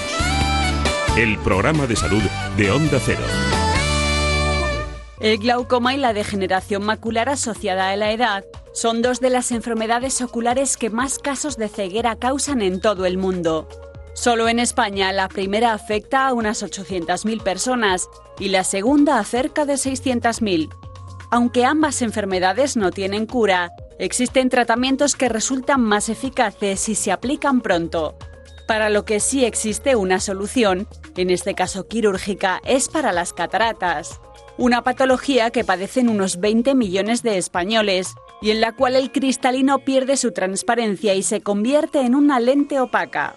El 1.18 1.38
programa 1.40 1.88
de 1.88 1.98
salud 1.98 2.22
de 2.56 2.72
Onda 2.72 3.00
Cero. 3.04 3.26
El 5.20 5.38
glaucoma 5.40 5.94
y 5.94 5.98
la 5.98 6.14
degeneración 6.14 6.86
macular 6.86 7.28
asociada 7.28 7.90
a 7.90 7.96
la 7.98 8.12
edad 8.12 8.46
son 8.74 9.02
dos 9.02 9.20
de 9.20 9.30
las 9.30 9.52
enfermedades 9.52 10.22
oculares 10.22 10.78
que 10.78 10.90
más 10.90 11.20
casos 11.20 11.58
de 11.58 11.68
ceguera 11.68 12.16
causan 12.16 12.62
en 12.62 12.80
todo 12.80 13.06
el 13.06 13.18
mundo. 13.18 13.68
Solo 14.16 14.48
en 14.48 14.60
España 14.60 15.12
la 15.12 15.28
primera 15.28 15.74
afecta 15.74 16.26
a 16.26 16.34
unas 16.34 16.64
800.000 16.64 17.44
personas 17.44 18.10
y 18.40 18.48
la 18.48 18.64
segunda 18.64 19.20
a 19.20 19.26
cerca 19.26 19.66
de 19.66 19.74
600.000. 19.74 20.70
Aunque 21.32 21.66
ambas 21.66 22.02
enfermedades 22.02 22.78
no 22.78 22.92
tienen 22.92 23.26
cura, 23.26 23.74
existen 24.00 24.48
tratamientos 24.48 25.18
que 25.18 25.28
resultan 25.28 25.82
más 25.82 26.08
eficaces 26.08 26.80
si 26.80 26.96
se 26.96 27.12
aplican 27.12 27.60
pronto. 27.60 28.18
Para 28.70 28.90
lo 28.90 29.04
que 29.04 29.20
sí 29.20 29.44
existe 29.44 29.98
una 29.98 30.22
solución, 30.22 30.88
en 31.18 31.30
este 31.30 31.54
caso 31.54 31.90
quirúrgica, 31.90 32.62
es 32.64 32.88
para 32.88 33.12
las 33.12 33.34
cataratas. 33.34 34.22
Una 34.58 34.82
patología 34.82 35.52
que 35.52 35.66
padecen 35.66 36.08
unos 36.08 36.40
20 36.40 36.74
millones 36.74 37.22
de 37.22 37.38
españoles 37.38 38.16
y 38.42 38.52
en 38.52 38.62
la 38.62 38.72
cual 38.78 38.96
el 38.96 39.12
cristalino 39.12 39.80
pierde 39.80 40.16
su 40.16 40.32
transparencia 40.32 41.16
y 41.16 41.22
se 41.22 41.42
convierte 41.42 42.00
en 42.00 42.16
una 42.16 42.40
lente 42.40 42.80
opaca. 42.80 43.36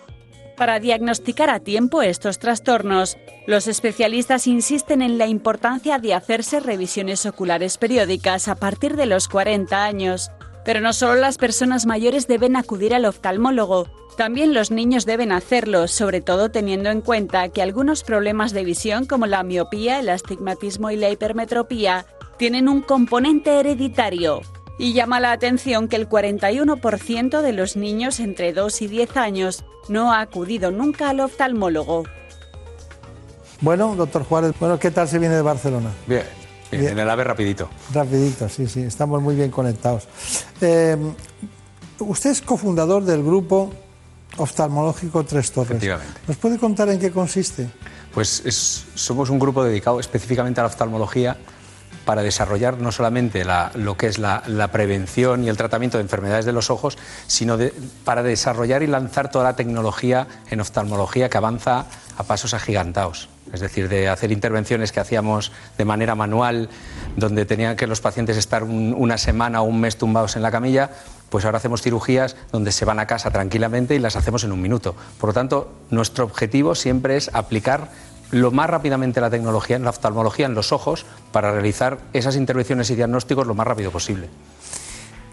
Para 0.58 0.80
diagnosticar 0.80 1.50
a 1.50 1.60
tiempo 1.60 2.02
estos 2.02 2.40
trastornos, 2.40 3.16
los 3.46 3.68
especialistas 3.68 4.48
insisten 4.48 5.02
en 5.02 5.16
la 5.16 5.28
importancia 5.28 6.00
de 6.00 6.14
hacerse 6.14 6.58
revisiones 6.58 7.26
oculares 7.26 7.78
periódicas 7.78 8.48
a 8.48 8.56
partir 8.56 8.96
de 8.96 9.06
los 9.06 9.28
40 9.28 9.84
años. 9.84 10.32
Pero 10.64 10.80
no 10.80 10.92
solo 10.92 11.14
las 11.14 11.38
personas 11.38 11.86
mayores 11.86 12.26
deben 12.26 12.56
acudir 12.56 12.92
al 12.92 13.04
oftalmólogo, 13.04 13.88
también 14.16 14.52
los 14.52 14.72
niños 14.72 15.06
deben 15.06 15.30
hacerlo, 15.30 15.86
sobre 15.86 16.20
todo 16.20 16.50
teniendo 16.50 16.90
en 16.90 17.02
cuenta 17.02 17.50
que 17.50 17.62
algunos 17.62 18.02
problemas 18.02 18.52
de 18.52 18.64
visión 18.64 19.06
como 19.06 19.26
la 19.26 19.44
miopía, 19.44 20.00
el 20.00 20.08
astigmatismo 20.08 20.90
y 20.90 20.96
la 20.96 21.08
hipermetropía 21.08 22.04
tienen 22.36 22.68
un 22.68 22.82
componente 22.82 23.60
hereditario. 23.60 24.42
Y 24.78 24.92
llama 24.92 25.18
la 25.20 25.32
atención 25.32 25.88
que 25.88 25.96
el 25.96 26.08
41% 26.08 27.40
de 27.42 27.52
los 27.52 27.76
niños 27.76 28.20
entre 28.20 28.52
2 28.52 28.82
y 28.82 28.86
10 28.86 29.16
años 29.16 29.64
no 29.88 30.12
ha 30.12 30.20
acudido 30.20 30.70
nunca 30.70 31.10
al 31.10 31.20
oftalmólogo. 31.20 32.04
Bueno, 33.60 33.94
doctor 33.96 34.22
Juárez, 34.24 34.52
bueno, 34.60 34.78
¿qué 34.78 34.90
tal 34.92 35.08
se 35.08 35.18
viene 35.18 35.34
de 35.34 35.42
Barcelona? 35.42 35.90
Bien, 36.06 36.22
bien, 36.70 36.88
en 36.92 36.98
el 37.00 37.10
AVE 37.10 37.24
rapidito. 37.24 37.68
Rapidito, 37.92 38.48
sí, 38.48 38.68
sí, 38.68 38.82
estamos 38.82 39.20
muy 39.20 39.34
bien 39.34 39.50
conectados. 39.50 40.06
Eh, 40.60 40.96
usted 41.98 42.30
es 42.30 42.40
cofundador 42.40 43.02
del 43.02 43.24
grupo 43.24 43.72
oftalmológico 44.36 45.24
Tres 45.24 45.50
Torres. 45.50 45.70
Efectivamente. 45.72 46.20
¿Nos 46.28 46.36
puede 46.36 46.56
contar 46.56 46.88
en 46.90 47.00
qué 47.00 47.10
consiste? 47.10 47.68
Pues 48.14 48.42
es- 48.44 48.84
somos 48.94 49.28
un 49.28 49.40
grupo 49.40 49.64
dedicado 49.64 49.98
específicamente 49.98 50.60
a 50.60 50.64
la 50.64 50.68
oftalmología 50.68 51.36
para 52.08 52.22
desarrollar 52.22 52.78
no 52.78 52.90
solamente 52.90 53.44
la- 53.44 53.70
lo 53.74 53.98
que 53.98 54.06
es 54.06 54.16
la, 54.18 54.40
prevención 54.72 55.44
y 55.44 55.50
el 55.50 55.58
tratamiento 55.58 55.98
de 55.98 56.04
enfermedades 56.04 56.46
de 56.46 56.54
los 56.54 56.70
ojos, 56.70 56.96
sino 57.26 57.58
para 58.02 58.22
desarrollar 58.22 58.82
y 58.82 58.86
lanzar 58.86 59.30
toda 59.30 59.44
la 59.44 59.56
tecnología 59.56 60.26
en 60.50 60.62
oftalmología 60.62 61.28
que 61.28 61.36
avanza 61.36 61.84
a 62.16 62.22
pasos 62.22 62.54
agigantados. 62.54 63.28
Es 63.52 63.60
decir, 63.60 63.90
de 63.90 64.08
hacer 64.08 64.32
intervenciones 64.32 64.90
que 64.90 65.00
hacíamos 65.00 65.52
de 65.76 65.84
manera 65.84 66.14
manual, 66.14 66.70
donde 67.16 67.44
tenían 67.44 67.76
que 67.76 67.86
los 67.86 68.00
pacientes 68.00 68.38
estar 68.38 68.62
un- 68.64 68.94
una 68.96 69.18
semana 69.18 69.60
o 69.60 69.64
un 69.64 69.78
mes 69.78 69.98
tumbados 69.98 70.34
en 70.34 70.40
la 70.40 70.50
camilla, 70.50 70.88
pues 71.28 71.44
ahora 71.44 71.58
hacemos 71.58 71.82
cirugías 71.82 72.36
donde 72.52 72.72
se 72.72 72.86
van 72.86 73.00
a 73.00 73.06
casa 73.06 73.30
tranquilamente 73.30 73.94
y 73.94 73.98
las 73.98 74.16
hacemos 74.16 74.44
en 74.44 74.52
un 74.52 74.62
minuto. 74.62 74.96
Por 75.20 75.28
lo 75.28 75.34
tanto, 75.34 75.70
nuestro 75.90 76.24
objetivo 76.24 76.74
siempre 76.74 77.18
es 77.18 77.28
aplicar 77.34 77.90
lo 78.30 78.50
más 78.50 78.68
rápidamente 78.68 79.20
la 79.20 79.30
tecnología 79.30 79.76
en 79.76 79.84
la 79.84 79.90
oftalmología 79.90 80.46
en 80.46 80.54
los 80.54 80.72
ojos 80.72 81.06
para 81.32 81.52
realizar 81.52 81.98
esas 82.12 82.36
intervenciones 82.36 82.90
y 82.90 82.94
diagnósticos 82.94 83.46
lo 83.46 83.54
más 83.54 83.66
rápido 83.66 83.90
posible. 83.90 84.28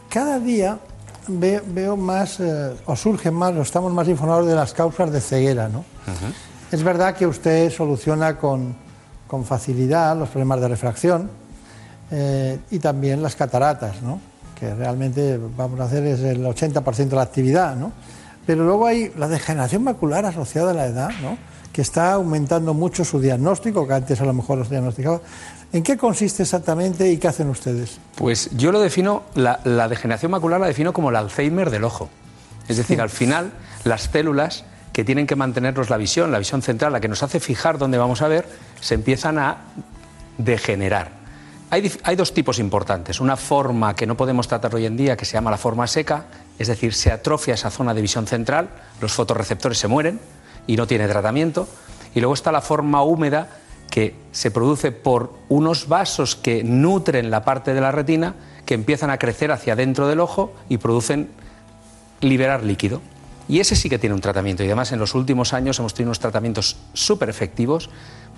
Cada 0.09 0.39
día 0.39 0.79
ve- 1.27 1.61
veo 1.65 1.97
más, 1.97 2.39
eh, 2.39 2.73
o 2.85 2.95
surgen 2.95 3.33
más, 3.33 3.53
o 3.55 3.61
estamos 3.61 3.91
más 3.93 4.07
informados 4.07 4.47
de 4.47 4.55
las 4.55 4.73
causas 4.73 5.11
de 5.11 5.19
ceguera, 5.21 5.67
¿no? 5.67 5.83
Es 6.71 6.83
verdad 6.83 7.15
que 7.15 7.27
usted 7.27 7.71
soluciona 7.71 8.37
con, 8.37 8.75
con 9.27 9.43
facilidad 9.45 10.15
los 10.17 10.29
problemas 10.29 10.61
de 10.61 10.67
refracción 10.69 11.29
eh, 12.11 12.59
y 12.71 12.79
también 12.79 13.21
las 13.21 13.35
cataratas, 13.35 14.01
¿no? 14.01 14.19
que 14.57 14.73
realmente 14.73 15.37
vamos 15.57 15.79
a 15.81 15.83
hacer 15.83 16.05
es 16.05 16.21
el 16.21 16.41
80% 16.45 16.95
de 17.09 17.15
la 17.15 17.21
actividad. 17.23 17.75
¿no? 17.75 17.91
Pero 18.45 18.63
luego 18.63 18.85
hay 18.87 19.11
la 19.17 19.27
degeneración 19.27 19.83
macular 19.83 20.25
asociada 20.25 20.71
a 20.71 20.73
la 20.73 20.85
edad, 20.85 21.09
¿no? 21.21 21.37
Que 21.75 21.81
está 21.81 22.13
aumentando 22.13 22.73
mucho 22.73 23.03
su 23.03 23.19
diagnóstico, 23.19 23.85
que 23.85 23.93
antes 23.93 24.21
a 24.21 24.25
lo 24.25 24.31
mejor 24.31 24.57
los 24.57 24.69
diagnosticaba. 24.69 25.19
¿En 25.73 25.83
qué 25.83 25.97
consiste 25.97 26.43
exactamente 26.43 27.11
y 27.11 27.17
qué 27.17 27.27
hacen 27.27 27.49
ustedes? 27.49 27.99
Pues 28.15 28.49
yo 28.55 28.71
lo 28.71 28.79
defino, 28.79 29.23
la, 29.33 29.59
la 29.65 29.89
degeneración 29.89 30.31
macular 30.31 30.61
la 30.61 30.67
defino 30.67 30.93
como 30.93 31.09
el 31.09 31.17
Alzheimer 31.17 31.69
del 31.69 31.83
ojo. 31.83 32.07
Es 32.69 32.77
decir, 32.77 33.01
al 33.01 33.09
final, 33.09 33.51
las 33.83 34.03
células 34.03 34.63
que 34.93 35.03
tienen 35.03 35.27
que 35.27 35.35
mantenernos 35.35 35.89
la 35.89 35.97
visión, 35.97 36.31
la 36.31 36.39
visión 36.39 36.61
central, 36.61 36.93
la 36.93 37.01
que 37.01 37.09
nos 37.09 37.23
hace 37.23 37.41
fijar 37.41 37.77
dónde 37.77 37.97
vamos 37.97 38.21
a 38.21 38.29
ver, 38.29 38.47
se 38.79 38.93
empiezan 38.93 39.37
a 39.37 39.57
degenerar. 40.37 41.09
Hay, 41.71 41.91
hay 42.03 42.15
dos 42.15 42.33
tipos 42.33 42.57
importantes. 42.57 43.19
Una 43.19 43.35
forma 43.35 43.97
que 43.97 44.07
no 44.07 44.15
podemos 44.15 44.47
tratar 44.47 44.73
hoy 44.73 44.85
en 44.85 44.95
día, 44.95 45.17
que 45.17 45.25
se 45.25 45.33
llama 45.33 45.51
la 45.51 45.57
forma 45.57 45.87
seca, 45.87 46.23
es 46.57 46.69
decir, 46.69 46.93
se 46.93 47.11
atrofia 47.11 47.55
esa 47.55 47.69
zona 47.69 47.93
de 47.93 48.01
visión 48.01 48.27
central, 48.27 48.69
los 49.01 49.11
fotorreceptores 49.11 49.77
se 49.77 49.89
mueren 49.89 50.21
y 50.67 50.75
no 50.77 50.87
tiene 50.87 51.07
tratamiento. 51.07 51.67
Y 52.13 52.19
luego 52.19 52.33
está 52.33 52.51
la 52.51 52.61
forma 52.61 53.03
húmeda, 53.03 53.49
que 53.89 54.15
se 54.31 54.51
produce 54.51 54.91
por 54.91 55.33
unos 55.47 55.87
vasos 55.87 56.35
que 56.35 56.63
nutren 56.63 57.31
la 57.31 57.45
parte 57.45 57.73
de 57.73 57.81
la 57.81 57.91
retina, 57.91 58.35
que 58.65 58.73
empiezan 58.73 59.09
a 59.09 59.17
crecer 59.17 59.51
hacia 59.51 59.75
dentro 59.75 60.07
del 60.07 60.19
ojo 60.19 60.53
y 60.69 60.77
producen 60.77 61.29
liberar 62.21 62.63
líquido. 62.63 63.01
Y 63.47 63.59
ese 63.59 63.75
sí 63.75 63.89
que 63.89 63.99
tiene 63.99 64.15
un 64.15 64.21
tratamiento. 64.21 64.63
Y 64.63 64.65
además 64.65 64.91
en 64.91 64.99
los 64.99 65.13
últimos 65.13 65.53
años 65.53 65.77
hemos 65.79 65.93
tenido 65.93 66.09
unos 66.09 66.19
tratamientos 66.19 66.77
súper 66.93 67.29
efectivos, 67.29 67.89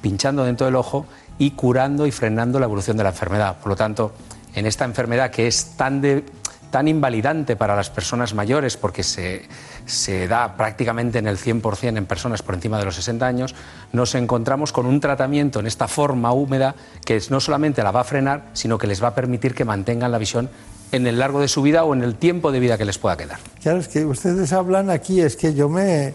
pinchando 0.02 0.44
dentro 0.44 0.66
del 0.66 0.76
ojo 0.76 1.06
y 1.40 1.52
curando 1.52 2.06
y 2.06 2.12
frenando 2.12 2.60
la 2.60 2.66
evolución 2.66 2.98
de 2.98 3.04
la 3.04 3.10
enfermedad. 3.10 3.58
Por 3.60 3.70
lo 3.70 3.76
tanto, 3.76 4.12
en 4.54 4.66
esta 4.66 4.86
enfermedad 4.86 5.32
que 5.32 5.48
es 5.48 5.78
tan, 5.78 6.02
de- 6.02 6.26
tan 6.70 6.88
invalidante 6.88 7.56
para 7.56 7.76
las 7.76 7.90
personas 7.90 8.34
mayores, 8.34 8.78
porque 8.78 9.04
se, 9.04 9.44
se 9.86 10.28
da 10.28 10.56
prácticamente 10.58 11.20
en 11.20 11.28
el 11.28 11.38
100% 11.38 11.98
en 11.98 12.06
personas 12.06 12.42
por 12.42 12.56
encima 12.56 12.78
de 12.78 12.86
los 12.86 12.96
60 12.96 13.26
años, 13.26 13.56
nos 13.94 14.16
encontramos 14.16 14.72
con 14.72 14.86
un 14.86 15.00
tratamiento 15.00 15.60
en 15.60 15.68
esta 15.68 15.88
forma 15.88 16.32
húmeda 16.32 16.76
que 17.06 17.22
no 17.30 17.40
solamente 17.40 17.84
la 17.84 17.92
va 17.92 18.02
a 18.02 18.04
frenar, 18.04 18.46
sino 18.54 18.78
que 18.78 18.88
les 18.88 19.02
va 19.02 19.10
a 19.10 19.16
permitir 19.16 19.54
que 19.54 19.66
mantengan 19.66 20.12
la 20.12 20.18
visión 20.18 20.50
en 20.92 21.06
el 21.08 21.20
largo 21.20 21.40
de 21.40 21.48
su 21.48 21.62
vida 21.62 21.84
o 21.84 21.94
en 21.94 22.02
el 22.02 22.16
tiempo 22.16 22.52
de 22.52 22.60
vida 22.60 22.78
que 22.78 22.86
les 22.86 22.98
pueda 22.98 23.18
quedar. 23.18 23.40
Claro, 23.62 23.80
es 23.80 23.88
que 23.88 24.06
ustedes 24.06 24.54
hablan 24.54 24.90
aquí, 24.90 25.22
es 25.22 25.36
que 25.36 25.54
yo 25.54 25.70
me... 25.70 26.14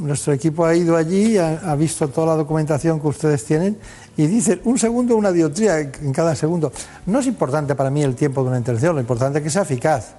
Nuestro 0.00 0.32
equipo 0.32 0.66
ha 0.66 0.74
ido 0.74 0.96
allí, 0.96 1.38
ha, 1.38 1.60
ha 1.70 1.76
visto 1.76 2.08
toda 2.08 2.28
la 2.28 2.34
documentación 2.34 3.00
que 3.00 3.06
ustedes 3.06 3.44
tienen 3.44 3.78
y 4.18 4.26
dicen 4.26 4.60
un 4.64 4.78
segundo, 4.78 5.16
una 5.16 5.32
dioptría 5.32 5.78
en 5.80 6.12
cada 6.12 6.34
segundo. 6.34 6.70
No 7.06 7.20
es 7.20 7.26
importante 7.26 7.74
para 7.74 7.88
mí 7.88 8.02
el 8.02 8.14
tiempo 8.16 8.42
de 8.42 8.48
una 8.48 8.58
intervención, 8.58 8.94
lo 8.96 9.00
importante 9.00 9.38
es 9.38 9.44
que 9.44 9.48
sea 9.50 9.62
eficaz. 9.62 10.16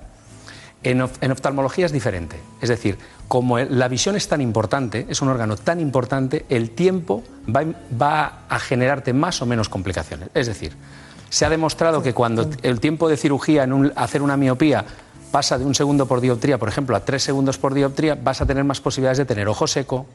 En, 0.81 1.01
of- 1.01 1.17
en 1.21 1.31
oftalmología 1.33 1.85
es 1.85 1.91
diferente. 1.91 2.39
Es 2.61 2.69
decir, 2.69 2.97
como 3.27 3.59
la 3.59 3.89
visión 3.89 4.15
es 4.15 4.29
tan 4.29 4.39
importante, 4.39 5.05
es 5.09 5.21
un 5.21 5.27
órgano 5.27 5.57
tan 5.57 5.81
importante, 5.81 6.45
el 6.47 6.69
tiempo 6.71 7.21
va, 7.53 7.65
va 8.01 8.39
a 8.47 8.57
generarte 8.59 9.11
más 9.11 9.41
o 9.41 9.45
menos 9.45 9.67
complicaciones. 9.67 10.29
Es 10.33 10.47
decir, 10.47 10.71
se 11.29 11.45
ha 11.45 11.49
demostrado 11.49 12.01
que 12.01 12.13
cuando 12.13 12.49
el 12.63 12.79
tiempo 12.79 13.09
de 13.09 13.17
cirugía 13.17 13.65
en 13.65 13.73
un- 13.73 13.93
hacer 13.97 14.21
una 14.21 14.37
miopía 14.37 14.85
pasa 15.31 15.57
de 15.57 15.65
un 15.65 15.75
segundo 15.75 16.05
por 16.07 16.21
dioptría, 16.21 16.57
por 16.57 16.69
ejemplo, 16.69 16.95
a 16.95 17.03
tres 17.03 17.21
segundos 17.23 17.57
por 17.57 17.73
dioptría, 17.73 18.15
vas 18.15 18.39
a 18.39 18.45
tener 18.45 18.63
más 18.63 18.79
posibilidades 18.79 19.17
de 19.17 19.25
tener 19.25 19.49
ojo 19.49 19.67
seco, 19.67 20.05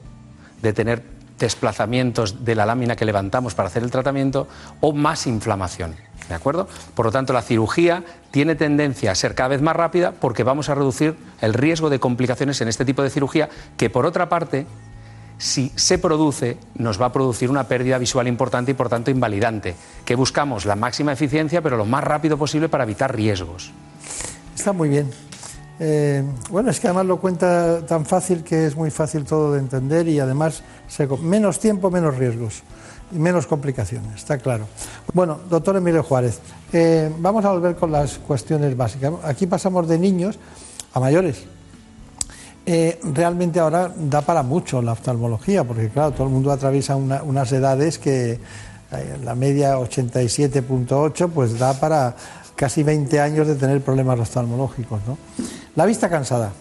de 0.63 0.73
tener 0.73 1.03
desplazamientos 1.39 2.45
de 2.45 2.55
la 2.55 2.67
lámina 2.67 2.97
que 2.97 3.05
levantamos 3.05 3.55
para 3.55 3.69
hacer 3.69 3.83
el 3.83 3.91
tratamiento 3.91 4.47
o 4.81 4.93
más 4.93 5.27
inflamación. 5.27 5.97
¿De 6.29 6.35
acuerdo? 6.35 6.69
Por 6.95 7.07
lo 7.07 7.13
tanto, 7.13 7.33
la 7.33 7.43
cirugía 7.43 8.03
tiene 8.31 8.55
tendencia 8.55 9.11
a 9.11 9.15
ser 9.15 9.35
cada 9.35 9.49
vez 9.49 9.61
más 9.61 9.77
rápida 9.77 10.13
porque 10.13 10.43
vamos 10.43 10.69
a 10.69 10.75
reducir 10.75 11.17
el 11.41 11.53
riesgo 11.53 11.91
de 11.91 12.01
complicaciones 12.01 12.61
en 12.61 12.69
este 12.69 12.85
tipo 12.85 13.03
de 13.03 13.11
cirugía 13.11 13.51
que, 13.77 13.91
por 13.91 14.07
otra 14.07 14.29
parte, 14.29 14.67
si 15.37 15.71
se 15.75 15.99
produce, 15.99 16.57
nos 16.77 17.01
va 17.01 17.07
a 17.07 17.13
producir 17.13 17.51
una 17.51 17.65
pérdida 17.65 17.99
visual 17.99 18.27
importante 18.27 18.71
y, 18.71 18.75
por 18.75 18.89
tanto, 18.89 19.11
invalidante, 19.11 19.75
que 20.05 20.15
buscamos 20.15 20.65
la 20.65 20.77
máxima 20.77 21.13
eficiencia, 21.13 21.61
pero 21.61 21.77
lo 21.77 21.85
más 21.85 22.05
rápido 22.05 22.39
posible 22.39 22.71
para 22.71 22.85
evitar 22.85 23.15
riesgos. 23.15 23.73
Está 24.57 24.73
muy 24.73 24.89
bien. 24.89 25.11
Eh, 25.81 26.23
bueno, 26.51 26.71
es 26.71 26.79
que 26.79 26.87
además 26.87 27.07
lo 27.07 27.19
cuenta 27.21 27.85
tan 27.87 28.07
fácil 28.07 28.45
que 28.45 28.67
es 28.67 28.77
muy 28.77 28.91
fácil 28.91 29.25
todo 29.25 29.53
de 29.53 29.59
entender 29.59 30.07
y 30.07 30.21
además 30.21 30.63
menos 31.23 31.59
tiempo, 31.59 31.91
menos 31.91 32.17
riesgos 32.17 32.63
y 33.13 33.19
menos 33.19 33.47
complicaciones, 33.47 34.15
está 34.15 34.39
claro. 34.39 34.67
Bueno, 35.13 35.39
doctor 35.51 35.77
Emilio 35.77 36.03
Juárez, 36.03 36.39
eh, 36.73 37.11
vamos 37.19 37.45
a 37.45 37.51
volver 37.51 37.75
con 37.77 37.91
las 37.91 38.19
cuestiones 38.19 38.77
básicas. 38.77 39.13
Aquí 39.25 39.47
pasamos 39.47 39.89
de 39.89 39.99
niños 39.99 40.39
a 40.93 41.01
mayores. 41.01 41.43
Eh, 42.67 42.99
realmente 43.13 43.61
ahora 43.61 43.93
da 43.95 44.23
para 44.23 44.43
mucho 44.43 44.81
la 44.81 44.93
oftalmología, 44.93 45.65
porque 45.65 45.89
claro, 45.91 46.13
todo 46.13 46.29
el 46.29 46.33
mundo 46.33 46.51
atraviesa 46.51 46.97
una- 46.97 47.23
unas 47.23 47.51
edades 47.53 47.99
que 47.99 48.39
la 49.25 49.35
media 49.35 49.77
87.8 49.81 51.29
pues 51.29 51.59
da 51.59 51.75
para 51.75 52.15
casi 52.57 52.83
20 52.83 53.21
años 53.21 53.47
de 53.47 53.55
tener 53.55 53.81
problemas 53.83 54.19
oftalmológicos. 54.21 55.01
¿no? 55.07 55.19
La 55.77 55.87
vista 55.87 56.09
cansada. 56.09 56.53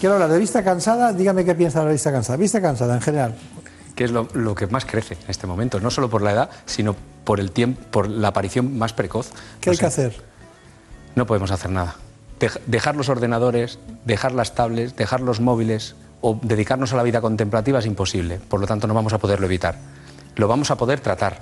Quiero 0.00 0.14
hablar 0.14 0.30
de 0.30 0.38
vista 0.38 0.62
cansada, 0.64 1.12
dígame 1.12 1.44
qué 1.44 1.54
piensa 1.54 1.80
de 1.80 1.86
la 1.86 1.92
vista 1.92 2.12
cansada. 2.12 2.36
Vista 2.36 2.60
cansada 2.60 2.94
en 2.94 3.00
general. 3.00 3.34
que 3.94 4.04
es 4.04 4.10
lo, 4.10 4.28
lo 4.34 4.54
que 4.54 4.66
más 4.66 4.84
crece 4.84 5.14
en 5.14 5.30
este 5.30 5.46
momento, 5.46 5.80
no 5.80 5.90
solo 5.90 6.10
por 6.10 6.20
la 6.22 6.32
edad, 6.32 6.50
sino 6.66 6.94
por 7.24 7.40
el 7.40 7.52
tiempo, 7.52 7.80
por 7.90 8.08
la 8.08 8.28
aparición 8.28 8.76
más 8.76 8.92
precoz. 8.92 9.30
¿Qué 9.60 9.70
hay 9.70 9.76
que 9.76 9.86
hacer? 9.86 10.20
No 11.14 11.26
podemos 11.26 11.50
hacer 11.52 11.70
nada. 11.70 11.94
Dej- 12.40 12.60
dejar 12.66 12.96
los 12.96 13.08
ordenadores, 13.08 13.78
dejar 14.04 14.32
las 14.32 14.54
tablets, 14.54 14.96
dejar 14.96 15.20
los 15.20 15.40
móviles 15.40 15.94
o 16.20 16.38
dedicarnos 16.42 16.92
a 16.92 16.96
la 16.96 17.02
vida 17.04 17.20
contemplativa 17.20 17.78
es 17.78 17.86
imposible. 17.86 18.40
Por 18.48 18.60
lo 18.60 18.66
tanto, 18.66 18.86
no 18.88 18.94
vamos 18.94 19.12
a 19.12 19.18
poderlo 19.18 19.46
evitar. 19.46 19.76
Lo 20.36 20.48
vamos 20.48 20.70
a 20.72 20.76
poder 20.76 20.98
tratar. 21.00 21.40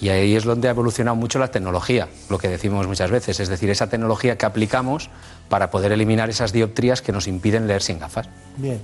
Y 0.00 0.10
ahí 0.10 0.36
es 0.36 0.44
donde 0.44 0.68
ha 0.68 0.70
evolucionado 0.70 1.16
mucho 1.16 1.38
la 1.38 1.50
tecnología, 1.50 2.08
lo 2.28 2.38
que 2.38 2.48
decimos 2.48 2.86
muchas 2.86 3.10
veces, 3.10 3.40
es 3.40 3.48
decir, 3.48 3.68
esa 3.70 3.88
tecnología 3.88 4.38
que 4.38 4.46
aplicamos 4.46 5.10
para 5.48 5.70
poder 5.70 5.92
eliminar 5.92 6.30
esas 6.30 6.52
dioptrías 6.52 7.02
que 7.02 7.10
nos 7.12 7.26
impiden 7.26 7.66
leer 7.66 7.82
sin 7.82 7.98
gafas. 7.98 8.28
Bien. 8.56 8.80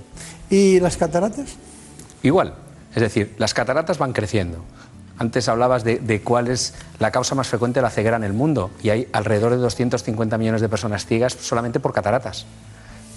¿Y 0.49 0.79
las 0.79 0.97
cataratas? 0.97 1.55
Igual, 2.21 2.55
es 2.93 3.01
decir, 3.01 3.33
las 3.37 3.53
cataratas 3.53 3.97
van 3.97 4.13
creciendo. 4.13 4.63
Antes 5.17 5.47
hablabas 5.47 5.85
de, 5.85 5.99
de 5.99 6.21
cuál 6.21 6.49
es 6.49 6.73
la 6.99 7.11
causa 7.11 7.35
más 7.35 7.47
frecuente 7.47 7.79
de 7.79 7.83
la 7.83 7.89
ceguera 7.89 8.17
en 8.17 8.25
el 8.25 8.33
mundo 8.33 8.71
y 8.83 8.89
hay 8.89 9.07
alrededor 9.13 9.51
de 9.51 9.57
250 9.57 10.37
millones 10.37 10.59
de 10.59 10.67
personas 10.67 11.05
ciegas 11.05 11.37
solamente 11.39 11.79
por 11.79 11.93
cataratas. 11.93 12.45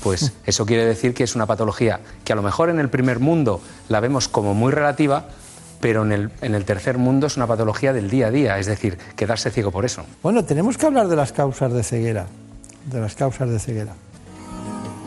Pues 0.02 0.32
eso 0.46 0.66
quiere 0.66 0.84
decir 0.84 1.14
que 1.14 1.24
es 1.24 1.34
una 1.34 1.46
patología 1.46 2.00
que 2.24 2.32
a 2.32 2.36
lo 2.36 2.42
mejor 2.42 2.70
en 2.70 2.78
el 2.78 2.88
primer 2.88 3.18
mundo 3.18 3.60
la 3.88 3.98
vemos 4.00 4.28
como 4.28 4.54
muy 4.54 4.72
relativa, 4.72 5.26
pero 5.80 6.04
en 6.04 6.12
el, 6.12 6.30
en 6.40 6.54
el 6.54 6.64
tercer 6.64 6.98
mundo 6.98 7.26
es 7.26 7.36
una 7.36 7.46
patología 7.46 7.92
del 7.92 8.10
día 8.10 8.28
a 8.28 8.30
día, 8.30 8.58
es 8.58 8.66
decir, 8.66 8.98
quedarse 9.16 9.50
ciego 9.50 9.70
por 9.70 9.84
eso. 9.84 10.04
Bueno, 10.22 10.44
tenemos 10.44 10.76
que 10.76 10.86
hablar 10.86 11.08
de 11.08 11.16
las 11.16 11.32
causas 11.32 11.72
de 11.72 11.82
ceguera. 11.82 12.26
De 12.86 13.00
las 13.00 13.14
causas 13.14 13.50
de 13.50 13.58
ceguera. 13.58 13.94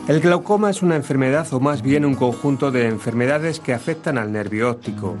El 0.08 0.20
glaucoma 0.20 0.68
es 0.68 0.82
una 0.82 0.96
enfermedad 0.96 1.46
o 1.52 1.60
más 1.60 1.80
bien 1.80 2.04
un 2.04 2.16
conjunto 2.16 2.72
de 2.72 2.88
enfermedades 2.88 3.60
que 3.60 3.72
afectan 3.72 4.18
al 4.18 4.32
nervio 4.32 4.70
óptico. 4.70 5.16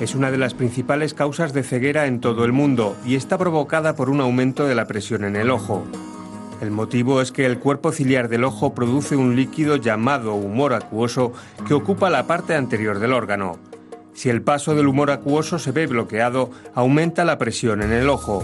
Es 0.00 0.14
una 0.14 0.30
de 0.30 0.36
las 0.36 0.52
principales 0.52 1.14
causas 1.14 1.52
de 1.54 1.62
ceguera 1.62 2.06
en 2.06 2.20
todo 2.20 2.44
el 2.44 2.52
mundo 2.52 2.94
y 3.06 3.16
está 3.16 3.38
provocada 3.38 3.96
por 3.96 4.10
un 4.10 4.20
aumento 4.20 4.66
de 4.66 4.74
la 4.74 4.86
presión 4.86 5.24
en 5.24 5.34
el 5.34 5.50
ojo. 5.50 5.84
El 6.60 6.70
motivo 6.70 7.22
es 7.22 7.32
que 7.32 7.46
el 7.46 7.58
cuerpo 7.58 7.90
ciliar 7.90 8.28
del 8.28 8.44
ojo 8.44 8.74
produce 8.74 9.16
un 9.16 9.34
líquido 9.34 9.76
llamado 9.76 10.34
humor 10.34 10.74
acuoso 10.74 11.32
que 11.66 11.74
ocupa 11.74 12.10
la 12.10 12.26
parte 12.26 12.54
anterior 12.54 12.98
del 12.98 13.12
órgano. 13.12 13.58
Si 14.18 14.28
el 14.28 14.42
paso 14.42 14.74
del 14.74 14.88
humor 14.88 15.12
acuoso 15.12 15.60
se 15.60 15.70
ve 15.70 15.86
bloqueado, 15.86 16.50
aumenta 16.74 17.24
la 17.24 17.38
presión 17.38 17.82
en 17.82 17.92
el 17.92 18.08
ojo. 18.08 18.42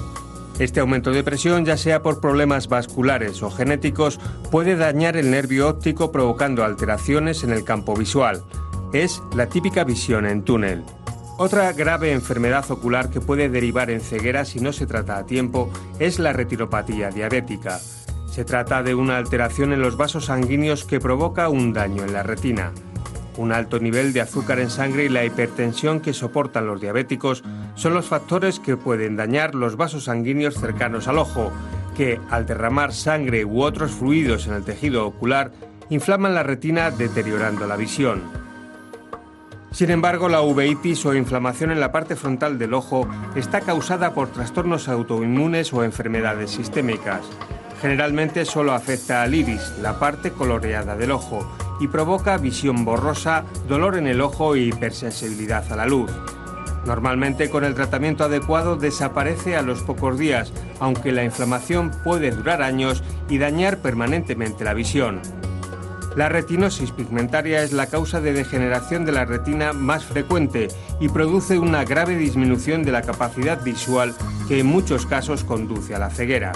Este 0.60 0.78
aumento 0.78 1.10
de 1.10 1.24
presión, 1.24 1.64
ya 1.64 1.76
sea 1.76 2.00
por 2.00 2.20
problemas 2.20 2.68
vasculares 2.68 3.42
o 3.42 3.50
genéticos, 3.50 4.20
puede 4.52 4.76
dañar 4.76 5.16
el 5.16 5.32
nervio 5.32 5.68
óptico 5.68 6.12
provocando 6.12 6.62
alteraciones 6.62 7.42
en 7.42 7.50
el 7.50 7.64
campo 7.64 7.96
visual. 7.96 8.44
Es 8.92 9.20
la 9.34 9.48
típica 9.48 9.82
visión 9.82 10.26
en 10.26 10.44
túnel. 10.44 10.84
Otra 11.38 11.72
grave 11.72 12.12
enfermedad 12.12 12.70
ocular 12.70 13.10
que 13.10 13.20
puede 13.20 13.48
derivar 13.48 13.90
en 13.90 14.00
ceguera 14.00 14.44
si 14.44 14.60
no 14.60 14.72
se 14.72 14.86
trata 14.86 15.18
a 15.18 15.26
tiempo 15.26 15.72
es 15.98 16.20
la 16.20 16.32
retiropatía 16.32 17.10
diabética. 17.10 17.80
Se 18.30 18.44
trata 18.44 18.84
de 18.84 18.94
una 18.94 19.16
alteración 19.16 19.72
en 19.72 19.82
los 19.82 19.96
vasos 19.96 20.26
sanguíneos 20.26 20.84
que 20.84 21.00
provoca 21.00 21.48
un 21.48 21.72
daño 21.72 22.04
en 22.04 22.12
la 22.12 22.22
retina. 22.22 22.70
Un 23.36 23.52
alto 23.52 23.80
nivel 23.80 24.12
de 24.12 24.20
azúcar 24.20 24.60
en 24.60 24.70
sangre 24.70 25.04
y 25.04 25.08
la 25.08 25.24
hipertensión 25.24 26.00
que 26.00 26.12
soportan 26.12 26.66
los 26.66 26.80
diabéticos 26.80 27.42
son 27.74 27.94
los 27.94 28.06
factores 28.06 28.60
que 28.60 28.76
pueden 28.76 29.16
dañar 29.16 29.54
los 29.54 29.76
vasos 29.76 30.04
sanguíneos 30.04 30.54
cercanos 30.54 31.08
al 31.08 31.18
ojo, 31.18 31.50
que 31.96 32.20
al 32.30 32.46
derramar 32.46 32.92
sangre 32.92 33.44
u 33.44 33.62
otros 33.62 33.92
fluidos 33.92 34.46
en 34.46 34.54
el 34.54 34.64
tejido 34.64 35.06
ocular 35.06 35.52
inflaman 35.90 36.34
la 36.34 36.42
retina 36.42 36.90
deteriorando 36.90 37.66
la 37.66 37.76
visión. 37.76 38.22
Sin 39.72 39.90
embargo, 39.90 40.28
la 40.28 40.40
uveitis 40.40 41.04
o 41.04 41.14
inflamación 41.14 41.72
en 41.72 41.80
la 41.80 41.90
parte 41.90 42.14
frontal 42.14 42.58
del 42.58 42.74
ojo 42.74 43.08
está 43.34 43.60
causada 43.60 44.14
por 44.14 44.28
trastornos 44.28 44.88
autoinmunes 44.88 45.72
o 45.72 45.82
enfermedades 45.82 46.52
sistémicas. 46.52 47.22
Generalmente 47.84 48.46
solo 48.46 48.72
afecta 48.72 49.22
al 49.22 49.34
iris, 49.34 49.74
la 49.82 49.98
parte 49.98 50.30
coloreada 50.30 50.96
del 50.96 51.10
ojo, 51.10 51.46
y 51.78 51.86
provoca 51.86 52.38
visión 52.38 52.86
borrosa, 52.86 53.44
dolor 53.68 53.98
en 53.98 54.06
el 54.06 54.22
ojo 54.22 54.56
y 54.56 54.68
hipersensibilidad 54.68 55.70
a 55.70 55.76
la 55.76 55.84
luz. 55.84 56.10
Normalmente 56.86 57.50
con 57.50 57.62
el 57.62 57.74
tratamiento 57.74 58.24
adecuado 58.24 58.76
desaparece 58.76 59.54
a 59.54 59.60
los 59.60 59.82
pocos 59.82 60.18
días, 60.18 60.50
aunque 60.80 61.12
la 61.12 61.24
inflamación 61.24 61.90
puede 62.02 62.30
durar 62.30 62.62
años 62.62 63.04
y 63.28 63.36
dañar 63.36 63.76
permanentemente 63.76 64.64
la 64.64 64.72
visión. 64.72 65.20
La 66.16 66.30
retinosis 66.30 66.90
pigmentaria 66.90 67.62
es 67.62 67.74
la 67.74 67.88
causa 67.88 68.22
de 68.22 68.32
degeneración 68.32 69.04
de 69.04 69.12
la 69.12 69.26
retina 69.26 69.74
más 69.74 70.06
frecuente 70.06 70.68
y 71.00 71.10
produce 71.10 71.58
una 71.58 71.84
grave 71.84 72.16
disminución 72.16 72.82
de 72.82 72.92
la 72.92 73.02
capacidad 73.02 73.62
visual 73.62 74.14
que 74.48 74.60
en 74.60 74.66
muchos 74.68 75.04
casos 75.04 75.44
conduce 75.44 75.94
a 75.94 75.98
la 75.98 76.08
ceguera. 76.08 76.52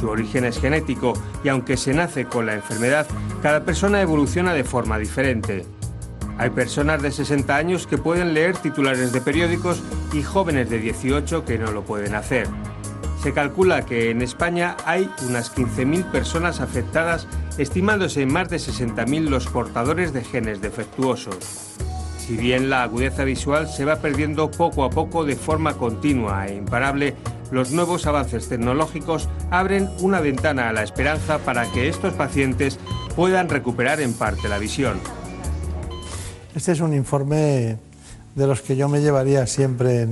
Su 0.00 0.08
origen 0.08 0.46
es 0.46 0.58
genético 0.58 1.12
y 1.44 1.50
aunque 1.50 1.76
se 1.76 1.92
nace 1.92 2.24
con 2.24 2.46
la 2.46 2.54
enfermedad, 2.54 3.06
cada 3.42 3.64
persona 3.64 4.00
evoluciona 4.00 4.54
de 4.54 4.64
forma 4.64 4.98
diferente. 4.98 5.66
Hay 6.38 6.48
personas 6.48 7.02
de 7.02 7.12
60 7.12 7.54
años 7.54 7.86
que 7.86 7.98
pueden 7.98 8.32
leer 8.32 8.56
titulares 8.56 9.12
de 9.12 9.20
periódicos 9.20 9.82
y 10.14 10.22
jóvenes 10.22 10.70
de 10.70 10.78
18 10.78 11.44
que 11.44 11.58
no 11.58 11.70
lo 11.70 11.84
pueden 11.84 12.14
hacer. 12.14 12.48
Se 13.22 13.34
calcula 13.34 13.84
que 13.84 14.10
en 14.10 14.22
España 14.22 14.78
hay 14.86 15.10
unas 15.28 15.54
15.000 15.54 16.10
personas 16.10 16.60
afectadas, 16.60 17.28
estimándose 17.58 18.22
en 18.22 18.32
más 18.32 18.48
de 18.48 18.56
60.000 18.56 19.28
los 19.28 19.48
portadores 19.48 20.14
de 20.14 20.24
genes 20.24 20.62
defectuosos. 20.62 21.76
Si 22.30 22.36
bien 22.36 22.70
la 22.70 22.84
agudeza 22.84 23.24
visual 23.24 23.68
se 23.68 23.84
va 23.84 23.96
perdiendo 23.96 24.52
poco 24.52 24.84
a 24.84 24.90
poco 24.90 25.24
de 25.24 25.34
forma 25.34 25.74
continua 25.76 26.46
e 26.46 26.54
imparable, 26.54 27.16
los 27.50 27.72
nuevos 27.72 28.06
avances 28.06 28.48
tecnológicos 28.48 29.28
abren 29.50 29.90
una 29.98 30.20
ventana 30.20 30.68
a 30.68 30.72
la 30.72 30.84
esperanza 30.84 31.38
para 31.38 31.68
que 31.72 31.88
estos 31.88 32.14
pacientes 32.14 32.78
puedan 33.16 33.48
recuperar 33.48 34.00
en 34.00 34.12
parte 34.12 34.48
la 34.48 34.58
visión. 34.58 35.00
Este 36.54 36.70
es 36.70 36.78
un 36.78 36.94
informe 36.94 37.78
de 38.36 38.46
los 38.46 38.60
que 38.60 38.76
yo 38.76 38.88
me 38.88 39.00
llevaría 39.00 39.44
siempre 39.48 40.06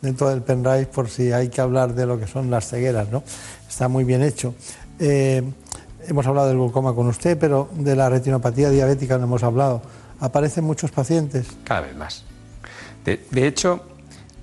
dentro 0.00 0.30
del 0.30 0.40
pendrive 0.40 0.86
por 0.86 1.10
si 1.10 1.30
hay 1.30 1.50
que 1.50 1.60
hablar 1.60 1.94
de 1.94 2.06
lo 2.06 2.18
que 2.18 2.26
son 2.26 2.50
las 2.50 2.70
cegueras, 2.70 3.10
¿no? 3.10 3.22
Está 3.68 3.86
muy 3.86 4.04
bien 4.04 4.22
hecho. 4.22 4.54
Eh, 4.98 5.42
hemos 6.08 6.26
hablado 6.26 6.48
del 6.48 6.56
glaucoma 6.56 6.94
con 6.94 7.06
usted, 7.08 7.36
pero 7.38 7.68
de 7.74 7.96
la 7.96 8.08
retinopatía 8.08 8.70
diabética 8.70 9.18
no 9.18 9.24
hemos 9.24 9.42
hablado. 9.42 9.82
¿Aparecen 10.20 10.64
muchos 10.64 10.90
pacientes? 10.90 11.46
Cada 11.64 11.80
vez 11.80 11.96
más. 11.96 12.24
De, 13.04 13.46
hecho, 13.46 13.82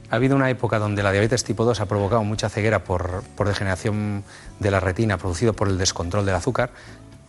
ha 0.09 0.15
habido 0.15 0.35
una 0.35 0.49
época 0.49 0.79
donde 0.79 1.03
la 1.03 1.11
diabetes 1.11 1.43
tipo 1.43 1.63
2 1.63 1.79
ha 1.79 1.85
provocado 1.85 2.23
mucha 2.23 2.49
ceguera 2.49 2.83
por, 2.83 3.23
por 3.35 3.47
degeneración 3.47 4.23
de 4.59 4.71
la 4.71 4.79
retina 4.79 5.17
producido 5.17 5.53
por 5.53 5.67
el 5.67 5.77
descontrol 5.77 6.25
del 6.25 6.35
azúcar. 6.35 6.71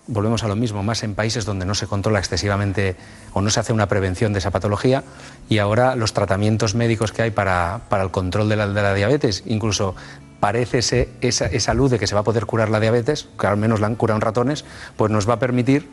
Volvemos 0.07 0.43
a 0.43 0.49
lo 0.49 0.57
mismo, 0.57 0.83
más 0.83 1.03
en 1.03 1.15
países 1.15 1.45
donde 1.45 1.67
no 1.67 1.75
se 1.75 1.87
controla 1.87 2.19
excesivamente 2.19 2.97
o 3.35 3.43
no 3.43 3.51
se 3.51 3.61
hace 3.61 3.75
una 3.75 3.89
prevención 3.89 4.33
de 4.33 4.39
esa 4.39 4.51
patología 4.51 5.05
y 5.51 5.59
ahora 5.59 5.95
los 5.97 6.15
tratamientos 6.15 6.75
médicos 6.75 7.13
que 7.13 7.21
hay 7.21 7.31
para, 7.31 7.83
para 7.91 8.05
el 8.05 8.11
control 8.11 8.49
de 8.49 8.57
la, 8.57 8.95
diabetes, 8.95 9.43
incluso 9.45 9.95
parece 10.41 10.79
esa, 11.21 11.45
esa 11.47 11.75
luz 11.75 11.91
de 11.91 11.99
que 11.99 12.07
se 12.07 12.15
va 12.15 12.23
a 12.23 12.25
poder 12.25 12.47
curar 12.47 12.71
la 12.71 12.81
diabetes, 12.81 13.29
que 13.39 13.47
al 13.47 13.59
menos 13.59 13.81
la 13.81 13.87
han 13.87 13.97
curado 13.97 14.17
en 14.17 14.23
ratones, 14.23 14.65
pues 14.97 15.13
nos 15.13 15.29
va 15.29 15.35
a 15.35 15.39
permitir 15.39 15.91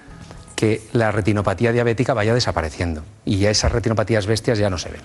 que 0.55 0.81
la 0.93 1.11
retinopatía 1.11 1.71
diabética 1.71 2.13
vaya 2.13 2.33
desapareciendo 2.33 3.03
y 3.25 3.37
ya 3.37 3.49
esas 3.49 3.71
retinopatías 3.71 4.25
bestias 4.25 4.57
ya 4.57 4.69
no 4.69 4.77
se 4.77 4.89
ven. 4.89 5.01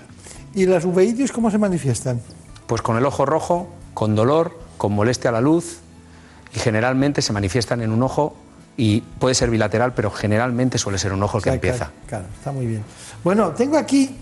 ¿Y 0.53 0.65
las 0.65 0.85
uveitis 0.85 1.31
cómo 1.31 1.51
se 1.51 1.57
manifiestan? 1.57 2.21
Pues 2.67 2.81
con 2.81 2.97
el 2.97 3.05
ojo 3.05 3.25
rojo, 3.25 3.69
con 3.93 4.15
dolor, 4.15 4.57
con 4.77 4.93
molestia 4.93 5.29
a 5.29 5.33
la 5.33 5.41
luz 5.41 5.79
y 6.55 6.59
generalmente 6.59 7.21
se 7.21 7.33
manifiestan 7.33 7.81
en 7.81 7.91
un 7.91 8.03
ojo 8.03 8.35
y 8.77 9.01
puede 9.01 9.35
ser 9.35 9.49
bilateral, 9.49 9.93
pero 9.93 10.09
generalmente 10.11 10.77
suele 10.77 10.97
ser 10.97 11.13
un 11.13 11.21
ojo 11.23 11.37
el 11.37 11.43
que 11.43 11.49
Claro, 11.49 11.55
empieza. 11.55 11.85
Claro, 11.85 12.07
claro, 12.07 12.25
está 12.37 12.51
muy 12.51 12.65
bien. 12.65 12.83
Bueno, 13.23 13.51
tengo 13.51 13.77
aquí 13.77 14.17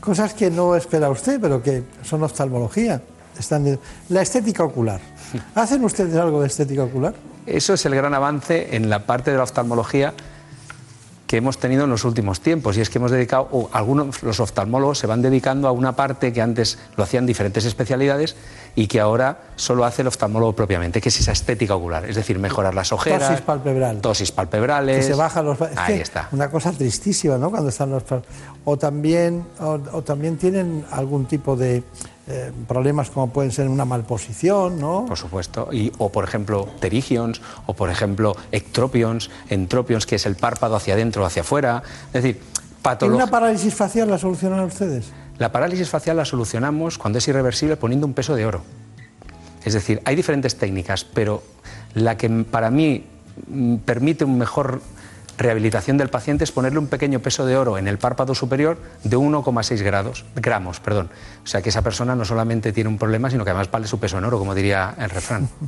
cosas 0.00 0.32
que 0.34 0.50
no 0.50 0.76
espera 0.76 1.10
usted, 1.10 1.40
pero 1.40 1.62
que 1.62 1.82
son 2.04 2.22
oftalmología. 2.22 3.02
Están 3.38 3.78
La 4.08 4.22
estética 4.22 4.64
ocular. 4.64 5.00
¿Hacen 5.54 5.84
ustedes 5.84 6.14
algo 6.16 6.40
de 6.40 6.46
estética 6.46 6.84
ocular? 6.84 7.14
Eso 7.46 7.74
es 7.74 7.84
el 7.86 7.94
gran 7.94 8.14
avance 8.14 8.76
en 8.76 8.88
la 8.90 9.06
parte 9.06 9.30
de 9.30 9.36
la 9.36 9.44
oftalmología 9.44 10.14
que 11.30 11.36
hemos 11.36 11.58
tenido 11.58 11.84
en 11.84 11.90
los 11.90 12.04
últimos 12.04 12.40
tiempos 12.40 12.76
y 12.76 12.80
es 12.80 12.90
que 12.90 12.98
hemos 12.98 13.12
dedicado, 13.12 13.46
o 13.52 13.70
algunos 13.72 14.20
los 14.24 14.40
oftalmólogos 14.40 14.98
se 14.98 15.06
van 15.06 15.22
dedicando 15.22 15.68
a 15.68 15.70
una 15.70 15.94
parte 15.94 16.32
que 16.32 16.42
antes 16.42 16.76
lo 16.96 17.04
hacían 17.04 17.24
diferentes 17.24 17.64
especialidades 17.64 18.34
y 18.74 18.88
que 18.88 18.98
ahora 18.98 19.38
solo 19.54 19.84
hace 19.84 20.02
el 20.02 20.08
oftalmólogo 20.08 20.56
propiamente, 20.56 21.00
que 21.00 21.08
es 21.08 21.20
esa 21.20 21.30
estética 21.30 21.76
ocular, 21.76 22.04
es 22.04 22.16
decir, 22.16 22.40
mejorar 22.40 22.74
las 22.74 22.92
ojeras, 22.92 23.28
Tosis 23.28 23.42
palpebral. 23.42 24.00
tosis 24.00 24.32
palpebrales, 24.32 24.96
Que 24.96 25.02
se 25.04 25.14
bajan 25.14 25.44
los... 25.44 25.58
ahí 25.76 26.00
está. 26.00 26.28
Una 26.32 26.50
cosa 26.50 26.72
tristísima, 26.72 27.38
¿no? 27.38 27.48
Cuando 27.48 27.68
están 27.68 27.90
los... 27.90 28.02
O 28.64 28.76
también, 28.76 29.46
o, 29.60 29.78
o 29.92 30.02
también 30.02 30.36
tienen 30.36 30.84
algún 30.90 31.26
tipo 31.26 31.54
de 31.54 31.84
eh, 32.32 32.52
problemas 32.68 33.10
como 33.10 33.32
pueden 33.32 33.50
ser 33.50 33.68
una 33.68 33.84
malposición, 33.84 34.78
¿no? 34.78 35.04
Por 35.06 35.18
supuesto. 35.18 35.68
Y, 35.72 35.90
o, 35.98 36.12
por 36.12 36.22
ejemplo, 36.22 36.68
pterigions, 36.78 37.40
o, 37.66 37.74
por 37.74 37.90
ejemplo, 37.90 38.36
ectropions, 38.52 39.30
entropions, 39.48 40.06
que 40.06 40.14
es 40.14 40.26
el 40.26 40.36
párpado 40.36 40.76
hacia 40.76 40.94
adentro 40.94 41.24
o 41.24 41.26
hacia 41.26 41.42
afuera. 41.42 41.82
Es 42.12 42.22
decir, 42.22 42.40
¿Y 42.40 42.82
patología. 42.82 43.24
una 43.24 43.30
parálisis 43.30 43.74
facial 43.74 44.08
la 44.08 44.18
solucionan 44.18 44.60
ustedes? 44.60 45.10
La 45.38 45.50
parálisis 45.50 45.88
facial 45.88 46.16
la 46.16 46.24
solucionamos 46.24 46.98
cuando 46.98 47.18
es 47.18 47.26
irreversible 47.26 47.76
poniendo 47.76 48.06
un 48.06 48.14
peso 48.14 48.36
de 48.36 48.46
oro. 48.46 48.62
Es 49.64 49.74
decir, 49.74 50.00
hay 50.04 50.14
diferentes 50.14 50.56
técnicas, 50.56 51.04
pero 51.04 51.42
la 51.94 52.16
que 52.16 52.28
para 52.28 52.70
mí 52.70 53.04
permite 53.84 54.24
una 54.24 54.38
mejor 54.38 54.82
rehabilitación 55.40 55.96
del 55.96 56.08
paciente 56.10 56.44
es 56.44 56.52
ponerle 56.52 56.78
un 56.78 56.86
pequeño 56.86 57.18
peso 57.20 57.44
de 57.46 57.56
oro 57.56 57.78
en 57.78 57.88
el 57.88 57.98
párpado 57.98 58.34
superior 58.34 58.78
de 59.02 59.16
1,6 59.16 59.82
grados, 59.82 60.24
gramos. 60.36 60.78
Perdón. 60.80 61.08
O 61.42 61.46
sea 61.46 61.62
que 61.62 61.70
esa 61.70 61.82
persona 61.82 62.14
no 62.14 62.24
solamente 62.24 62.72
tiene 62.72 62.88
un 62.88 62.98
problema, 62.98 63.30
sino 63.30 63.42
que 63.44 63.50
además 63.50 63.70
vale 63.70 63.88
su 63.88 63.98
peso 63.98 64.18
en 64.18 64.24
oro, 64.24 64.38
como 64.38 64.54
diría 64.54 64.94
el 64.98 65.10
refrán. 65.10 65.48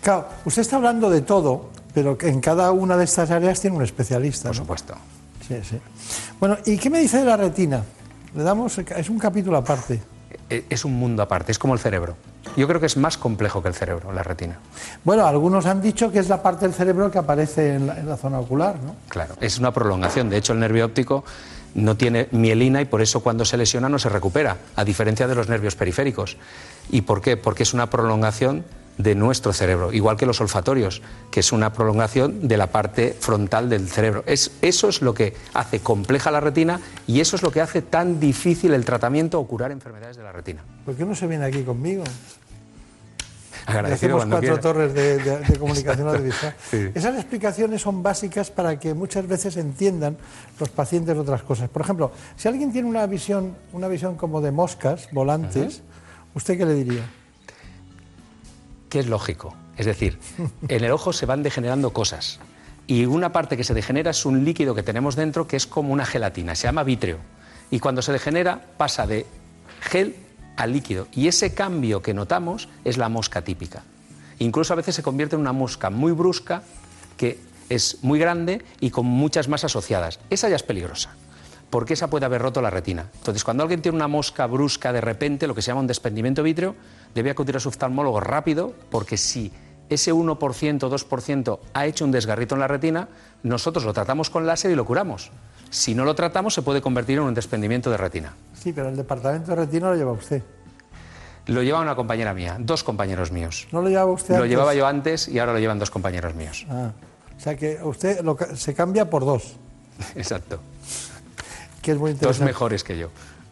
Claro, 0.00 0.28
usted 0.44 0.62
está 0.62 0.76
hablando 0.76 1.10
de 1.10 1.20
todo, 1.22 1.70
pero 1.92 2.16
que 2.16 2.28
en 2.28 2.40
cada 2.40 2.70
una 2.70 2.96
de 2.96 3.04
estas 3.04 3.30
áreas 3.32 3.60
tiene 3.60 3.76
un 3.76 3.82
especialista. 3.82 4.48
Por 4.48 4.56
¿no? 4.56 4.62
supuesto. 4.62 4.94
Sí, 5.46 5.56
sí. 5.68 5.78
Bueno, 6.38 6.56
¿y 6.64 6.78
qué 6.78 6.88
me 6.88 7.00
dice 7.00 7.18
de 7.18 7.24
la 7.24 7.36
retina? 7.36 7.82
Le 8.34 8.42
damos, 8.44 8.78
es 8.78 9.10
un 9.10 9.18
capítulo 9.18 9.56
aparte. 9.58 10.00
E- 10.48 10.64
Es 10.70 10.84
un 10.84 10.92
mundo 10.94 11.22
aparte, 11.22 11.50
es 11.52 11.58
como 11.58 11.74
el 11.74 11.80
cerebro. 11.80 12.16
Yo 12.56 12.66
creo 12.66 12.80
que 12.80 12.86
es 12.86 12.96
más 12.96 13.16
complejo 13.16 13.62
que 13.62 13.68
el 13.68 13.74
cerebro, 13.74 14.12
la 14.12 14.22
retina. 14.22 14.58
Bueno, 15.04 15.26
algunos 15.26 15.66
han 15.66 15.80
dicho 15.80 16.10
que 16.10 16.18
es 16.18 16.28
la 16.28 16.42
parte 16.42 16.66
del 16.66 16.74
cerebro 16.74 17.10
que 17.10 17.18
aparece 17.18 17.74
en 17.74 17.86
la, 17.86 17.98
en 17.98 18.08
la 18.08 18.16
zona 18.16 18.40
ocular, 18.40 18.76
¿no? 18.82 18.96
Claro, 19.08 19.34
es 19.40 19.58
una 19.58 19.72
prolongación. 19.72 20.28
De 20.30 20.36
hecho, 20.36 20.52
el 20.52 20.60
nervio 20.60 20.86
óptico 20.86 21.24
no 21.74 21.96
tiene 21.96 22.28
mielina 22.32 22.80
y 22.80 22.86
por 22.86 23.02
eso 23.02 23.20
cuando 23.20 23.44
se 23.44 23.56
lesiona 23.56 23.88
no 23.88 23.98
se 23.98 24.08
recupera, 24.08 24.56
a 24.76 24.84
diferencia 24.84 25.28
de 25.28 25.34
los 25.34 25.48
nervios 25.48 25.76
periféricos. 25.76 26.36
¿Y 26.90 27.02
por 27.02 27.20
qué? 27.20 27.36
Porque 27.36 27.62
es 27.62 27.74
una 27.74 27.90
prolongación 27.90 28.64
de 28.98 29.14
nuestro 29.14 29.52
cerebro, 29.52 29.92
igual 29.92 30.16
que 30.16 30.26
los 30.26 30.40
olfatorios, 30.40 31.02
que 31.30 31.40
es 31.40 31.52
una 31.52 31.72
prolongación 31.72 32.46
de 32.48 32.56
la 32.56 32.66
parte 32.66 33.16
frontal 33.18 33.68
del 33.70 33.88
cerebro. 33.88 34.24
Es, 34.26 34.50
eso 34.60 34.88
es 34.88 35.00
lo 35.02 35.14
que 35.14 35.34
hace 35.54 35.78
compleja 35.80 36.30
la 36.30 36.40
retina 36.40 36.80
y 37.06 37.20
eso 37.20 37.36
es 37.36 37.42
lo 37.42 37.50
que 37.52 37.60
hace 37.60 37.80
tan 37.80 38.18
difícil 38.20 38.74
el 38.74 38.84
tratamiento 38.84 39.38
o 39.40 39.46
curar 39.46 39.70
enfermedades 39.70 40.16
de 40.16 40.24
la 40.24 40.32
retina. 40.32 40.64
¿Por 40.84 40.94
qué 40.96 41.04
no 41.04 41.14
se 41.14 41.26
viene 41.28 41.44
aquí 41.44 41.62
conmigo? 41.62 42.02
Agradecido 43.66 44.16
hacemos 44.16 44.24
cuatro 44.32 44.40
quiera. 44.40 44.60
torres 44.60 44.94
de, 44.94 45.18
de- 45.18 45.38
de 45.40 45.58
comunicación 45.58 46.08
audiovisual. 46.08 46.54
Sí. 46.70 46.88
Esas 46.94 47.16
explicaciones 47.16 47.82
son 47.82 48.02
básicas 48.02 48.50
para 48.50 48.78
que 48.80 48.94
muchas 48.94 49.26
veces 49.26 49.56
entiendan 49.58 50.16
los 50.58 50.70
pacientes 50.70 51.16
otras 51.18 51.42
cosas. 51.42 51.68
Por 51.68 51.82
ejemplo, 51.82 52.10
si 52.36 52.48
alguien 52.48 52.72
tiene 52.72 52.88
una 52.88 53.06
visión, 53.06 53.54
una 53.74 53.88
visión 53.88 54.16
como 54.16 54.40
de 54.40 54.52
moscas 54.52 55.08
volantes, 55.12 55.82
¿usted 56.34 56.56
qué 56.56 56.64
le 56.64 56.74
diría? 56.74 57.02
Que 58.88 59.00
es 59.00 59.06
lógico. 59.06 59.54
Es 59.76 59.86
decir, 59.86 60.18
en 60.68 60.84
el 60.84 60.90
ojo 60.90 61.12
se 61.12 61.26
van 61.26 61.42
degenerando 61.42 61.92
cosas. 61.92 62.40
Y 62.86 63.04
una 63.04 63.32
parte 63.32 63.56
que 63.56 63.64
se 63.64 63.74
degenera 63.74 64.10
es 64.10 64.24
un 64.24 64.44
líquido 64.44 64.74
que 64.74 64.82
tenemos 64.82 65.14
dentro 65.14 65.46
que 65.46 65.56
es 65.56 65.66
como 65.66 65.92
una 65.92 66.06
gelatina, 66.06 66.54
se 66.54 66.66
llama 66.66 66.84
vítreo. 66.84 67.18
Y 67.70 67.80
cuando 67.80 68.00
se 68.00 68.12
degenera 68.12 68.64
pasa 68.78 69.06
de 69.06 69.26
gel 69.80 70.16
a 70.56 70.66
líquido. 70.66 71.06
Y 71.12 71.28
ese 71.28 71.52
cambio 71.54 72.00
que 72.02 72.14
notamos 72.14 72.68
es 72.84 72.96
la 72.96 73.08
mosca 73.08 73.42
típica. 73.42 73.82
Incluso 74.38 74.72
a 74.72 74.76
veces 74.76 74.94
se 74.94 75.02
convierte 75.02 75.36
en 75.36 75.42
una 75.42 75.52
mosca 75.52 75.90
muy 75.90 76.12
brusca 76.12 76.62
que 77.16 77.38
es 77.68 77.98
muy 78.02 78.18
grande 78.18 78.64
y 78.80 78.90
con 78.90 79.04
muchas 79.04 79.48
más 79.48 79.64
asociadas. 79.64 80.20
Esa 80.30 80.48
ya 80.48 80.56
es 80.56 80.62
peligrosa 80.62 81.10
porque 81.70 81.94
esa 81.94 82.08
puede 82.08 82.24
haber 82.26 82.40
roto 82.42 82.62
la 82.62 82.70
retina. 82.70 83.06
Entonces, 83.14 83.44
cuando 83.44 83.62
alguien 83.62 83.82
tiene 83.82 83.96
una 83.96 84.08
mosca 84.08 84.46
brusca 84.46 84.92
de 84.92 85.00
repente, 85.00 85.46
lo 85.46 85.54
que 85.54 85.62
se 85.62 85.68
llama 85.68 85.80
un 85.80 85.86
desprendimiento 85.86 86.42
vítreo, 86.42 86.74
debe 87.14 87.30
acudir 87.30 87.56
a 87.56 87.60
su 87.60 87.68
oftalmólogo 87.68 88.20
rápido, 88.20 88.72
porque 88.90 89.16
si 89.16 89.52
ese 89.88 90.12
1% 90.12 90.82
o 90.82 90.90
2% 90.90 91.58
ha 91.74 91.86
hecho 91.86 92.04
un 92.04 92.10
desgarrito 92.10 92.54
en 92.54 92.60
la 92.60 92.68
retina, 92.68 93.08
nosotros 93.42 93.84
lo 93.84 93.92
tratamos 93.92 94.30
con 94.30 94.46
láser 94.46 94.70
y 94.70 94.74
lo 94.74 94.84
curamos. 94.84 95.30
Si 95.70 95.94
no 95.94 96.04
lo 96.04 96.14
tratamos, 96.14 96.54
se 96.54 96.62
puede 96.62 96.80
convertir 96.80 97.18
en 97.18 97.24
un 97.24 97.34
desprendimiento 97.34 97.90
de 97.90 97.96
retina. 97.98 98.34
Sí, 98.54 98.72
pero 98.72 98.88
el 98.88 98.96
departamento 98.96 99.50
de 99.50 99.56
retina 99.56 99.90
lo 99.90 99.96
lleva 99.96 100.12
usted. 100.12 100.42
Lo 101.46 101.62
lleva 101.62 101.80
una 101.80 101.94
compañera 101.96 102.34
mía, 102.34 102.56
dos 102.58 102.84
compañeros 102.84 103.32
míos. 103.32 103.68
¿No 103.72 103.80
lo 103.80 103.88
llevaba 103.88 104.12
usted 104.12 104.34
Lo 104.34 104.40
antes? 104.42 104.50
llevaba 104.50 104.74
yo 104.74 104.86
antes 104.86 105.28
y 105.28 105.38
ahora 105.38 105.54
lo 105.54 105.58
llevan 105.58 105.78
dos 105.78 105.90
compañeros 105.90 106.34
míos. 106.34 106.66
Ah, 106.70 106.92
o 107.36 107.40
sea 107.40 107.56
que 107.56 107.78
usted 107.82 108.20
lo 108.22 108.36
se 108.54 108.74
cambia 108.74 109.08
por 109.08 109.24
dos. 109.24 109.56
Exacto. 110.14 110.60
Que 111.82 111.92
es 111.92 111.98
muy 111.98 112.12
Dos 112.14 112.40
mejores 112.40 112.84
que 112.84 112.98
yo. 112.98 113.08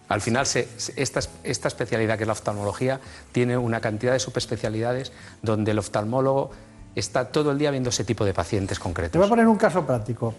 Al 0.08 0.20
final, 0.20 0.46
se- 0.46 0.68
esta, 0.96 1.20
esta 1.42 1.68
especialidad 1.68 2.16
que 2.16 2.24
es 2.24 2.26
la 2.28 2.32
oftalmología 2.32 3.00
tiene 3.32 3.56
una 3.58 3.80
cantidad 3.80 4.12
de 4.12 4.20
subespecialidades 4.20 5.12
donde 5.42 5.72
el 5.72 5.78
oftalmólogo 5.78 6.50
está 6.94 7.26
todo 7.32 7.50
el 7.50 7.58
día 7.58 7.70
viendo 7.70 7.90
ese 7.90 8.04
tipo 8.04 8.24
de 8.24 8.32
pacientes 8.32 8.78
Te 8.78 8.82
concretos. 8.82 9.18
voy 9.18 9.26
a 9.26 9.30
poner 9.30 9.46
un 9.48 9.56
caso 9.56 9.84
práctico. 9.86 10.34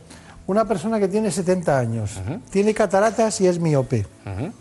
Una 0.48 0.66
persona 0.66 1.00
que 1.00 1.08
tiene 1.10 1.30
70 1.32 1.78
años, 1.78 2.20
tiene 2.50 2.74
cataratas 2.74 3.42
y 3.42 3.48
es 3.48 3.60
miope. 3.60 4.06
Tiene 4.24 4.54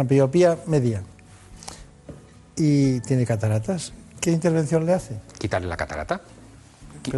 una 0.00 0.04
miopía 0.04 0.58
media. 0.66 1.02
Y 2.56 3.00
tiene 3.00 3.24
cataratas. 3.26 3.92
¿Qué 4.20 4.30
intervención 4.30 4.86
le 4.86 4.92
hace? 4.94 5.16
Quitarle 5.38 5.68
la 5.68 5.76
catarata 5.76 6.20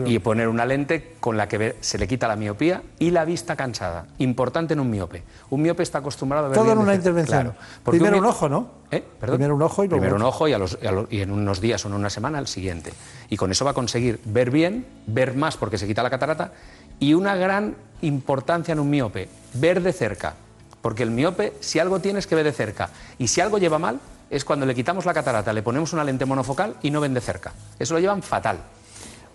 y 0.04 0.18
poner 0.18 0.48
una 0.48 0.64
lente 0.66 1.14
con 1.20 1.36
la 1.36 1.48
que 1.48 1.76
se 1.80 1.98
le 1.98 2.08
quita 2.08 2.26
la 2.28 2.36
miopía 2.36 2.82
y 2.98 3.10
la 3.10 3.24
vista 3.24 3.56
cansada. 3.56 4.06
Importante 4.18 4.74
en 4.74 4.80
un 4.80 4.90
miope. 4.90 5.22
Un 5.50 5.62
miope 5.62 5.82
está 5.82 5.98
acostumbrado 5.98 6.46
a 6.46 6.48
ver 6.48 6.58
Todo 6.58 6.72
en 6.72 6.78
una 6.78 6.94
intervención. 6.94 7.40
Claro, 7.42 7.54
porque 7.84 7.98
Primero 8.00 8.18
un 8.18 8.26
ojo, 8.26 8.48
¿no? 8.48 8.70
¿Eh? 8.90 9.02
Primero 9.20 9.54
un 9.54 9.62
ojo 9.62 9.84
y 9.84 9.88
luego 9.88 10.00
Primero 10.00 10.16
un 10.16 10.22
otro. 10.22 10.28
ojo 10.28 10.48
y, 10.48 10.52
a 10.52 10.58
los- 10.58 10.78
a 10.86 10.92
los- 10.92 11.10
y 11.12 11.20
en 11.20 11.30
unos 11.30 11.60
días 11.60 11.84
o 11.84 11.88
en 11.88 11.94
una 11.94 12.10
semana 12.10 12.38
el 12.38 12.46
siguiente. 12.46 12.92
Y 13.30 13.36
con 13.36 13.50
eso 13.50 13.64
va 13.64 13.72
a 13.72 13.74
conseguir 13.74 14.20
ver 14.24 14.50
bien, 14.50 14.86
ver 15.06 15.34
más 15.34 15.56
porque 15.56 15.78
se 15.78 15.86
quita 15.86 16.02
la 16.02 16.10
catarata 16.10 16.52
y 16.98 17.14
una 17.14 17.34
gran 17.36 17.74
importancia 18.02 18.72
en 18.72 18.80
un 18.80 18.90
miope, 18.90 19.28
ver 19.54 19.82
de 19.82 19.92
cerca. 19.92 20.34
Porque 20.82 21.02
el 21.02 21.10
miope, 21.10 21.54
si 21.60 21.78
algo 21.78 21.98
tiene 22.00 22.18
es 22.20 22.26
que 22.26 22.34
ve 22.36 22.44
de 22.44 22.52
cerca. 22.52 22.90
Y 23.18 23.28
si 23.28 23.40
algo 23.40 23.58
lleva 23.58 23.78
mal, 23.78 23.98
es 24.30 24.44
cuando 24.44 24.66
le 24.66 24.74
quitamos 24.74 25.04
la 25.04 25.14
catarata, 25.14 25.52
le 25.52 25.62
ponemos 25.62 25.92
una 25.92 26.04
lente 26.04 26.24
monofocal 26.24 26.76
y 26.82 26.90
no 26.90 27.00
ven 27.00 27.14
de 27.14 27.20
cerca. 27.20 27.52
Eso 27.78 27.94
lo 27.94 28.00
llevan 28.00 28.22
fatal. 28.22 28.58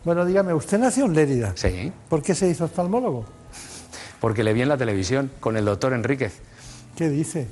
Bueno, 0.04 0.26
dígame, 0.26 0.54
usted 0.54 0.80
nació 0.80 1.06
en 1.06 1.14
Lérida. 1.14 1.52
Sí. 1.56 1.92
¿Por 2.10 2.22
qué 2.24 2.34
se 2.34 2.48
hizo 2.50 2.66
oftalmólogo? 2.66 3.26
Porque 4.20 4.44
le 4.44 4.54
vi 4.54 4.62
en 4.62 4.70
la 4.70 4.78
televisión 4.78 5.32
con 5.40 5.58
el 5.58 5.66
doctor 5.66 5.94
Enríquez. 5.94 6.40
¿Qué 6.96 7.10
dice? 7.10 7.48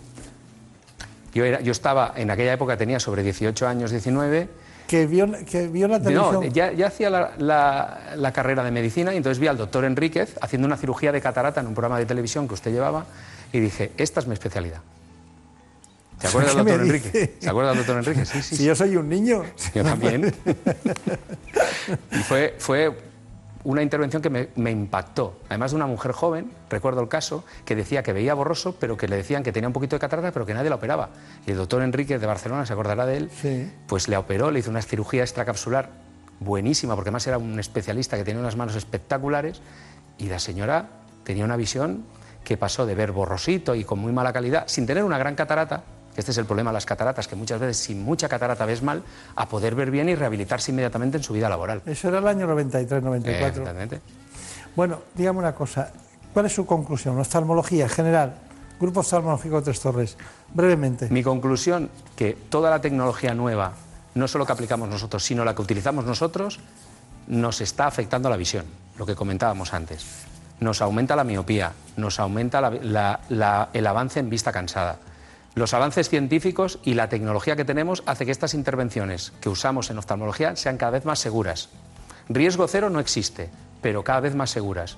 Yo, 1.34 1.46
era, 1.46 1.62
yo 1.62 1.72
estaba, 1.72 2.14
en 2.16 2.32
aquella 2.32 2.54
época 2.54 2.76
tenía 2.78 3.00
sobre 3.00 3.22
18 3.24 3.68
años, 3.68 3.92
19. 3.92 4.50
Que 4.88 5.06
vio, 5.06 5.28
que 5.50 5.68
vio 5.68 5.88
la 5.88 6.00
televisión. 6.02 6.34
No, 6.34 6.44
ya, 6.46 6.72
ya 6.72 6.88
hacía 6.88 7.12
la, 7.12 7.32
la- 7.38 8.00
la 8.16 8.34
carrera 8.34 8.64
de 8.64 8.72
medicina 8.72 9.14
y 9.14 9.18
entonces 9.18 9.38
vi 9.40 9.46
al 9.46 9.58
doctor 9.58 9.86
Enríquez 9.86 10.36
haciendo 10.42 10.66
una 10.68 10.78
cirugía 10.78 11.12
de 11.12 11.22
catarata 11.22 11.62
en 11.62 11.68
un 11.68 11.76
programa 11.76 12.00
de 12.00 12.08
televisión 12.08 12.48
que 12.48 12.56
usted 12.56 12.72
llevaba 12.72 13.06
y 13.54 13.60
dije, 13.60 13.92
esta 13.98 14.20
es 14.20 14.26
mi 14.28 14.34
especialidad. 14.34 14.80
¿Se 16.20 16.28
acuerda 16.28 16.54
del 16.54 16.58
¿Qué 16.58 16.64
me 16.64 16.72
doctor 16.72 16.84
dice? 16.84 17.08
Enríquez? 17.08 17.38
¿Se 17.40 17.50
acuerda 17.50 17.70
del 17.70 17.78
doctor 17.78 17.98
Enríquez? 17.98 18.30
Sí, 18.30 18.42
sí. 18.42 18.56
Si 18.58 18.66
yo 18.66 18.76
soy 18.76 18.96
un 18.98 19.08
niño. 19.10 19.44
Yo 19.74 19.84
también. 19.84 20.34
y 22.12 22.18
fue, 22.18 22.56
fue 22.58 22.96
una 23.64 23.82
intervención 23.82 24.22
que 24.22 24.30
me, 24.30 24.50
me 24.56 24.72
impactó. 24.72 25.40
Además 25.50 25.72
de 25.72 25.78
una 25.78 25.86
mujer 25.88 26.12
joven, 26.12 26.52
recuerdo 26.70 27.02
el 27.02 27.08
caso, 27.10 27.44
que 27.66 27.76
decía 27.76 28.04
que 28.04 28.14
veía 28.14 28.34
borroso, 28.34 28.76
pero 28.80 28.98
que 28.98 29.08
le 29.08 29.16
decían 29.18 29.44
que 29.44 29.52
tenía 29.52 29.68
un 29.68 29.74
poquito 29.74 29.96
de 29.96 30.00
catarata, 30.00 30.32
pero 30.32 30.46
que 30.46 30.54
nadie 30.54 30.70
la 30.70 30.76
operaba. 30.76 31.10
Y 31.46 31.52
el 31.52 31.58
doctor 31.58 31.82
Enrique 31.84 32.18
de 32.20 32.26
Barcelona, 32.26 32.66
se 32.66 32.74
acordará 32.74 33.06
de 33.06 33.18
él, 33.18 33.30
Sí. 33.42 33.72
pues 33.88 34.08
le 34.08 34.18
operó, 34.18 34.52
le 34.52 34.60
hizo 34.60 34.70
una 34.70 34.82
cirugía 34.82 35.24
extracapsular 35.24 35.90
buenísima, 36.40 36.96
porque 36.96 37.10
además 37.10 37.28
era 37.28 37.38
un 37.38 37.60
especialista 37.60 38.16
que 38.18 38.24
tenía 38.24 38.40
unas 38.42 38.56
manos 38.56 38.76
espectaculares, 38.76 39.62
y 40.18 40.28
la 40.28 40.40
señora 40.40 40.88
tenía 41.24 41.44
una 41.46 41.58
visión 41.58 42.04
que 42.46 42.56
pasó 42.58 42.86
de 42.86 42.96
ver 42.96 43.12
borrosito 43.12 43.76
y 43.76 43.84
con 43.84 44.00
muy 44.00 44.12
mala 44.14 44.32
calidad, 44.34 44.64
sin 44.68 44.86
tener 44.86 45.04
una 45.04 45.18
gran 45.18 45.36
catarata, 45.36 45.84
que 46.20 46.22
este 46.22 46.32
es 46.34 46.38
el 46.38 46.46
problema 46.46 46.72
de 46.72 46.74
las 46.74 46.86
cataratas, 46.86 47.30
que 47.30 47.38
muchas 47.38 47.62
veces 47.62 47.78
sin 47.78 48.04
mucha 48.04 48.28
catarata 48.28 48.66
ves 48.66 48.84
mal, 48.84 49.04
a 49.38 49.48
poder 49.48 49.74
ver 49.74 49.90
bien 49.90 50.10
y 50.10 50.16
rehabilitarse 50.16 50.72
inmediatamente 50.72 51.16
en 51.16 51.24
su 51.24 51.32
vida 51.32 51.48
laboral. 51.48 51.82
Eso 51.86 52.10
era 52.10 52.18
el 52.20 52.28
año 52.28 52.46
93, 52.46 53.00
Eh, 53.00 53.06
94. 53.06 53.62
exactamente. 53.62 54.02
Bueno, 54.76 55.00
dígame 55.16 55.40
una 55.40 55.56
cosa. 55.56 55.94
¿Cuál 56.34 56.48
es 56.48 56.54
su 56.54 56.66
conclusión? 56.66 57.18
Oftalmología 57.18 57.86
en 57.86 57.90
general. 57.90 58.36
Grupo 58.82 59.00
oftalmológico 59.00 59.64
Tres 59.64 59.80
Torres. 59.80 60.18
Brevemente. 60.54 61.08
Mi 61.10 61.24
conclusión, 61.24 61.90
que 62.18 62.34
toda 62.50 62.70
la 62.70 62.82
tecnología 62.82 63.34
nueva, 63.34 63.72
no 64.16 64.28
solo 64.28 64.46
que 64.46 64.52
aplicamos 64.52 64.90
nosotros, 64.90 65.24
sino 65.24 65.46
la 65.46 65.56
que 65.56 65.62
utilizamos 65.62 66.04
nosotros, 66.04 66.60
nos 67.28 67.62
está 67.62 67.88
afectando 67.88 68.28
a 68.28 68.32
la 68.32 68.38
visión, 68.38 68.66
lo 68.98 69.06
que 69.06 69.16
comentábamos 69.16 69.74
antes. 69.74 70.06
Nos 70.60 70.82
aumenta 70.82 71.16
la 71.16 71.24
miopía, 71.24 71.72
nos 71.96 72.20
aumenta 72.20 72.60
la- 72.60 72.72
la- 72.72 73.20
la- 73.30 73.70
el 73.72 73.88
avance 73.88 74.20
en 74.20 74.30
vista 74.30 74.52
cansada. 74.52 74.98
Los 75.56 75.74
avances 75.74 76.10
científicos 76.10 76.80
y 76.84 76.94
la 76.94 77.10
tecnología 77.10 77.56
que 77.56 77.66
tenemos 77.66 78.04
hace 78.06 78.26
que 78.26 78.32
estas 78.32 78.54
intervenciones 78.54 79.34
que 79.42 79.50
usamos 79.50 79.90
en 79.90 79.98
oftalmología 79.98 80.56
sean 80.56 80.78
cada 80.78 80.92
vez 80.92 81.06
más 81.06 81.20
seguras. 81.20 81.70
Riesgo 82.30 82.68
cero 82.68 82.90
no 82.90 83.00
existe, 83.00 83.50
pero 83.82 84.04
cada 84.04 84.20
vez 84.20 84.36
más 84.36 84.52
seguras. 84.52 84.98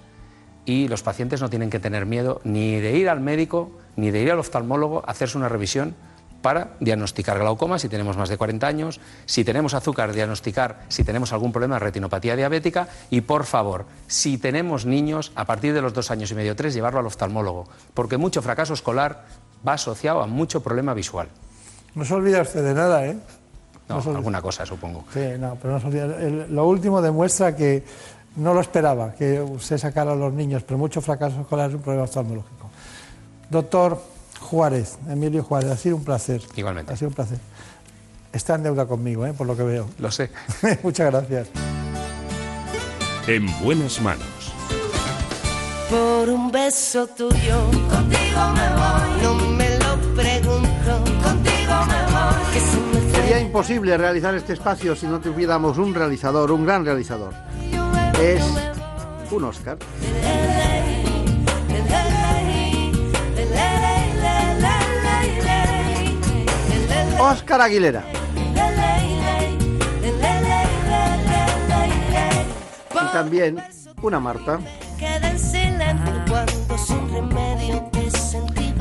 Y 0.66 0.88
los 0.88 1.02
pacientes 1.02 1.42
no 1.42 1.50
tienen 1.50 1.70
que 1.70 1.80
tener 1.80 2.06
miedo 2.06 2.42
ni 2.44 2.80
de 2.80 2.98
ir 2.98 3.10
al 3.10 3.22
médico, 3.22 3.72
ni 3.96 4.12
de 4.12 4.22
ir 4.22 4.32
al 4.32 4.40
oftalmólogo 4.40 5.00
a 5.00 5.12
hacerse 5.12 5.38
una 5.38 5.50
revisión 5.50 5.96
para 6.42 6.72
diagnosticar 6.80 7.40
glaucoma 7.40 7.80
si 7.80 7.88
tenemos 7.88 8.18
más 8.18 8.30
de 8.30 8.38
40 8.38 8.68
años, 8.68 9.00
si 9.26 9.44
tenemos 9.44 9.74
azúcar, 9.74 10.12
diagnosticar 10.14 10.84
si 10.88 11.04
tenemos 11.04 11.34
algún 11.34 11.52
problema 11.52 11.76
de 11.76 11.80
retinopatía 11.80 12.36
diabética 12.36 12.88
y, 13.10 13.22
por 13.22 13.46
favor, 13.46 13.86
si 14.08 14.38
tenemos 14.38 14.86
niños, 14.86 15.32
a 15.36 15.46
partir 15.46 15.74
de 15.74 15.82
los 15.82 15.94
dos 15.94 16.12
años 16.12 16.32
y 16.32 16.36
medio, 16.36 16.56
tres, 16.56 16.74
llevarlo 16.74 17.00
al 17.00 17.06
oftalmólogo, 17.06 17.68
porque 17.94 18.18
mucho 18.18 18.42
fracaso 18.42 18.74
escolar 18.74 19.26
va 19.68 19.74
asociado 19.74 20.22
a 20.22 20.28
mucho 20.28 20.62
problema 20.62 20.94
visual. 20.94 21.28
No 21.96 22.06
se 22.06 22.14
olvida 22.14 22.42
usted 22.42 22.64
de 22.64 22.74
nada, 22.74 23.06
¿eh? 23.06 23.18
No, 23.90 23.98
alguna 24.16 24.42
cosa, 24.42 24.66
supongo. 24.66 25.04
Sí, 25.14 25.20
no, 25.38 25.56
pero 25.62 25.74
no 25.74 25.80
se 25.82 25.88
olvida. 25.88 26.06
El- 26.06 26.54
lo 26.56 26.66
último 26.68 27.02
demuestra 27.02 27.56
que 27.56 27.84
no 28.38 28.54
lo 28.54 28.62
esperaba, 28.62 29.14
que 29.14 29.42
usted 29.42 29.78
sacara 29.78 30.14
a 30.14 30.16
los 30.16 30.32
niños, 30.32 30.64
pero 30.64 30.78
mucho 30.78 31.02
fracaso 31.02 31.42
escolar 31.42 31.70
es 31.70 31.76
un 31.76 31.82
problema 31.82 32.06
oftalmológico. 32.06 32.70
Doctor 33.50 34.02
Juárez, 34.40 34.98
Emilio 35.10 35.44
Juárez, 35.44 35.72
ha 35.72 35.78
sido 35.78 35.98
un 35.98 36.06
placer. 36.06 36.42
Igualmente. 36.56 36.94
Ha 36.94 36.96
sido 36.96 37.10
un 37.10 37.16
placer. 37.16 37.40
Está 38.32 38.56
en 38.56 38.64
deuda 38.64 38.86
conmigo, 38.86 39.26
¿eh? 39.26 39.34
por 39.34 39.46
lo 39.46 39.58
que 39.58 39.64
veo. 39.64 39.90
Lo 40.00 40.10
sé. 40.10 40.32
Muchas 40.84 41.12
gracias. 41.12 41.50
En 43.28 43.46
buenas 43.62 44.02
manos. 44.02 44.26
Por 45.92 46.30
un 46.30 46.52
beso 46.52 47.06
tuyo. 47.06 47.58
Contigo 47.90 48.42
me 48.56 48.68
voy. 48.80 49.22
No 49.22 49.36
me 49.36 49.70
lo 49.78 49.98
pregunto. 50.16 50.92
Contigo 51.22 51.76
me 51.92 52.02
voy. 52.14 52.54
Que 52.54 52.60
se 52.60 52.78
me 52.78 53.02
fue. 53.02 53.22
Sería 53.22 53.40
imposible 53.42 53.98
realizar 53.98 54.34
este 54.34 54.54
espacio 54.54 54.96
si 54.96 55.06
no 55.06 55.20
tuviéramos 55.20 55.78
un 55.78 55.94
realizador, 55.94 56.52
un 56.52 56.66
gran 56.66 56.86
realizador. 56.86 57.34
Es 58.20 58.42
un 59.32 59.44
Oscar. 59.44 59.78
Oscar 67.20 67.62
Aguilera. 67.62 68.04
Y 72.94 73.14
también 73.14 73.62
una 74.02 74.20
Marta. 74.20 74.60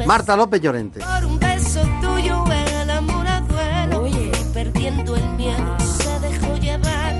Marta 0.06 0.36
López 0.36 0.60
Llorente. 0.60 1.00
Por 1.00 1.24
un 1.24 1.38
beso 1.38 1.80
tuyo 2.00 2.44
el 2.82 2.90
amor 2.90 3.26
a 3.26 3.40
duelo. 3.40 4.06
Y 4.06 4.30
perdiendo 4.52 5.16
el 5.16 5.28
miedo 5.30 5.78
se 5.80 6.20
dejó 6.20 6.56
llevar. 6.56 7.14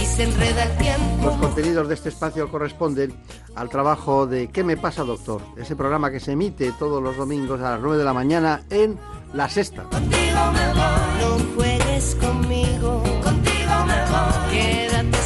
Y 0.00 0.04
se 0.04 0.24
enreda 0.24 0.64
el 0.64 0.76
tiempo. 0.78 1.26
Los 1.26 1.36
contenidos 1.36 1.88
de 1.88 1.94
este 1.94 2.08
espacio 2.08 2.50
corresponden 2.50 3.14
al 3.54 3.68
trabajo 3.68 4.26
de 4.26 4.48
¿Qué 4.48 4.64
me 4.64 4.76
pasa, 4.76 5.04
doctor? 5.04 5.42
Ese 5.56 5.76
programa 5.76 6.10
que 6.10 6.20
se 6.20 6.32
emite 6.32 6.72
todos 6.78 7.02
los 7.02 7.16
domingos 7.16 7.60
a 7.60 7.72
las 7.72 7.80
9 7.80 7.98
de 7.98 8.04
la 8.04 8.12
mañana 8.12 8.62
en 8.70 8.98
La 9.32 9.48
Sexta. 9.48 9.84
Contigo 9.84 10.52
me 10.52 10.68
voy. 10.72 11.10
No 11.20 11.54
juegues 11.56 12.16
conmigo. 12.16 13.02
Contigo 13.22 13.84
me 13.86 14.00
voy. 14.10 14.50
Quédate 14.50 15.19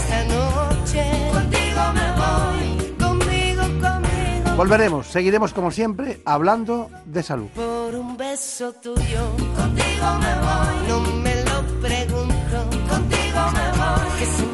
Volveremos, 4.56 5.08
seguiremos 5.08 5.52
como 5.52 5.72
siempre 5.72 6.20
hablando 6.24 6.88
de 7.06 7.22
salud. 7.24 7.48
Por 7.56 7.94
un 7.96 8.16
beso 8.16 8.72
tuyo. 8.74 9.30
Contigo 9.56 10.06
me 10.20 10.34
voy. 10.44 10.88
No 10.88 11.00
me 11.22 11.34
lo 11.44 11.80
pregunto. 11.80 12.70
Contigo 12.88 13.40
me 13.52 13.78
voy. 13.78 14.53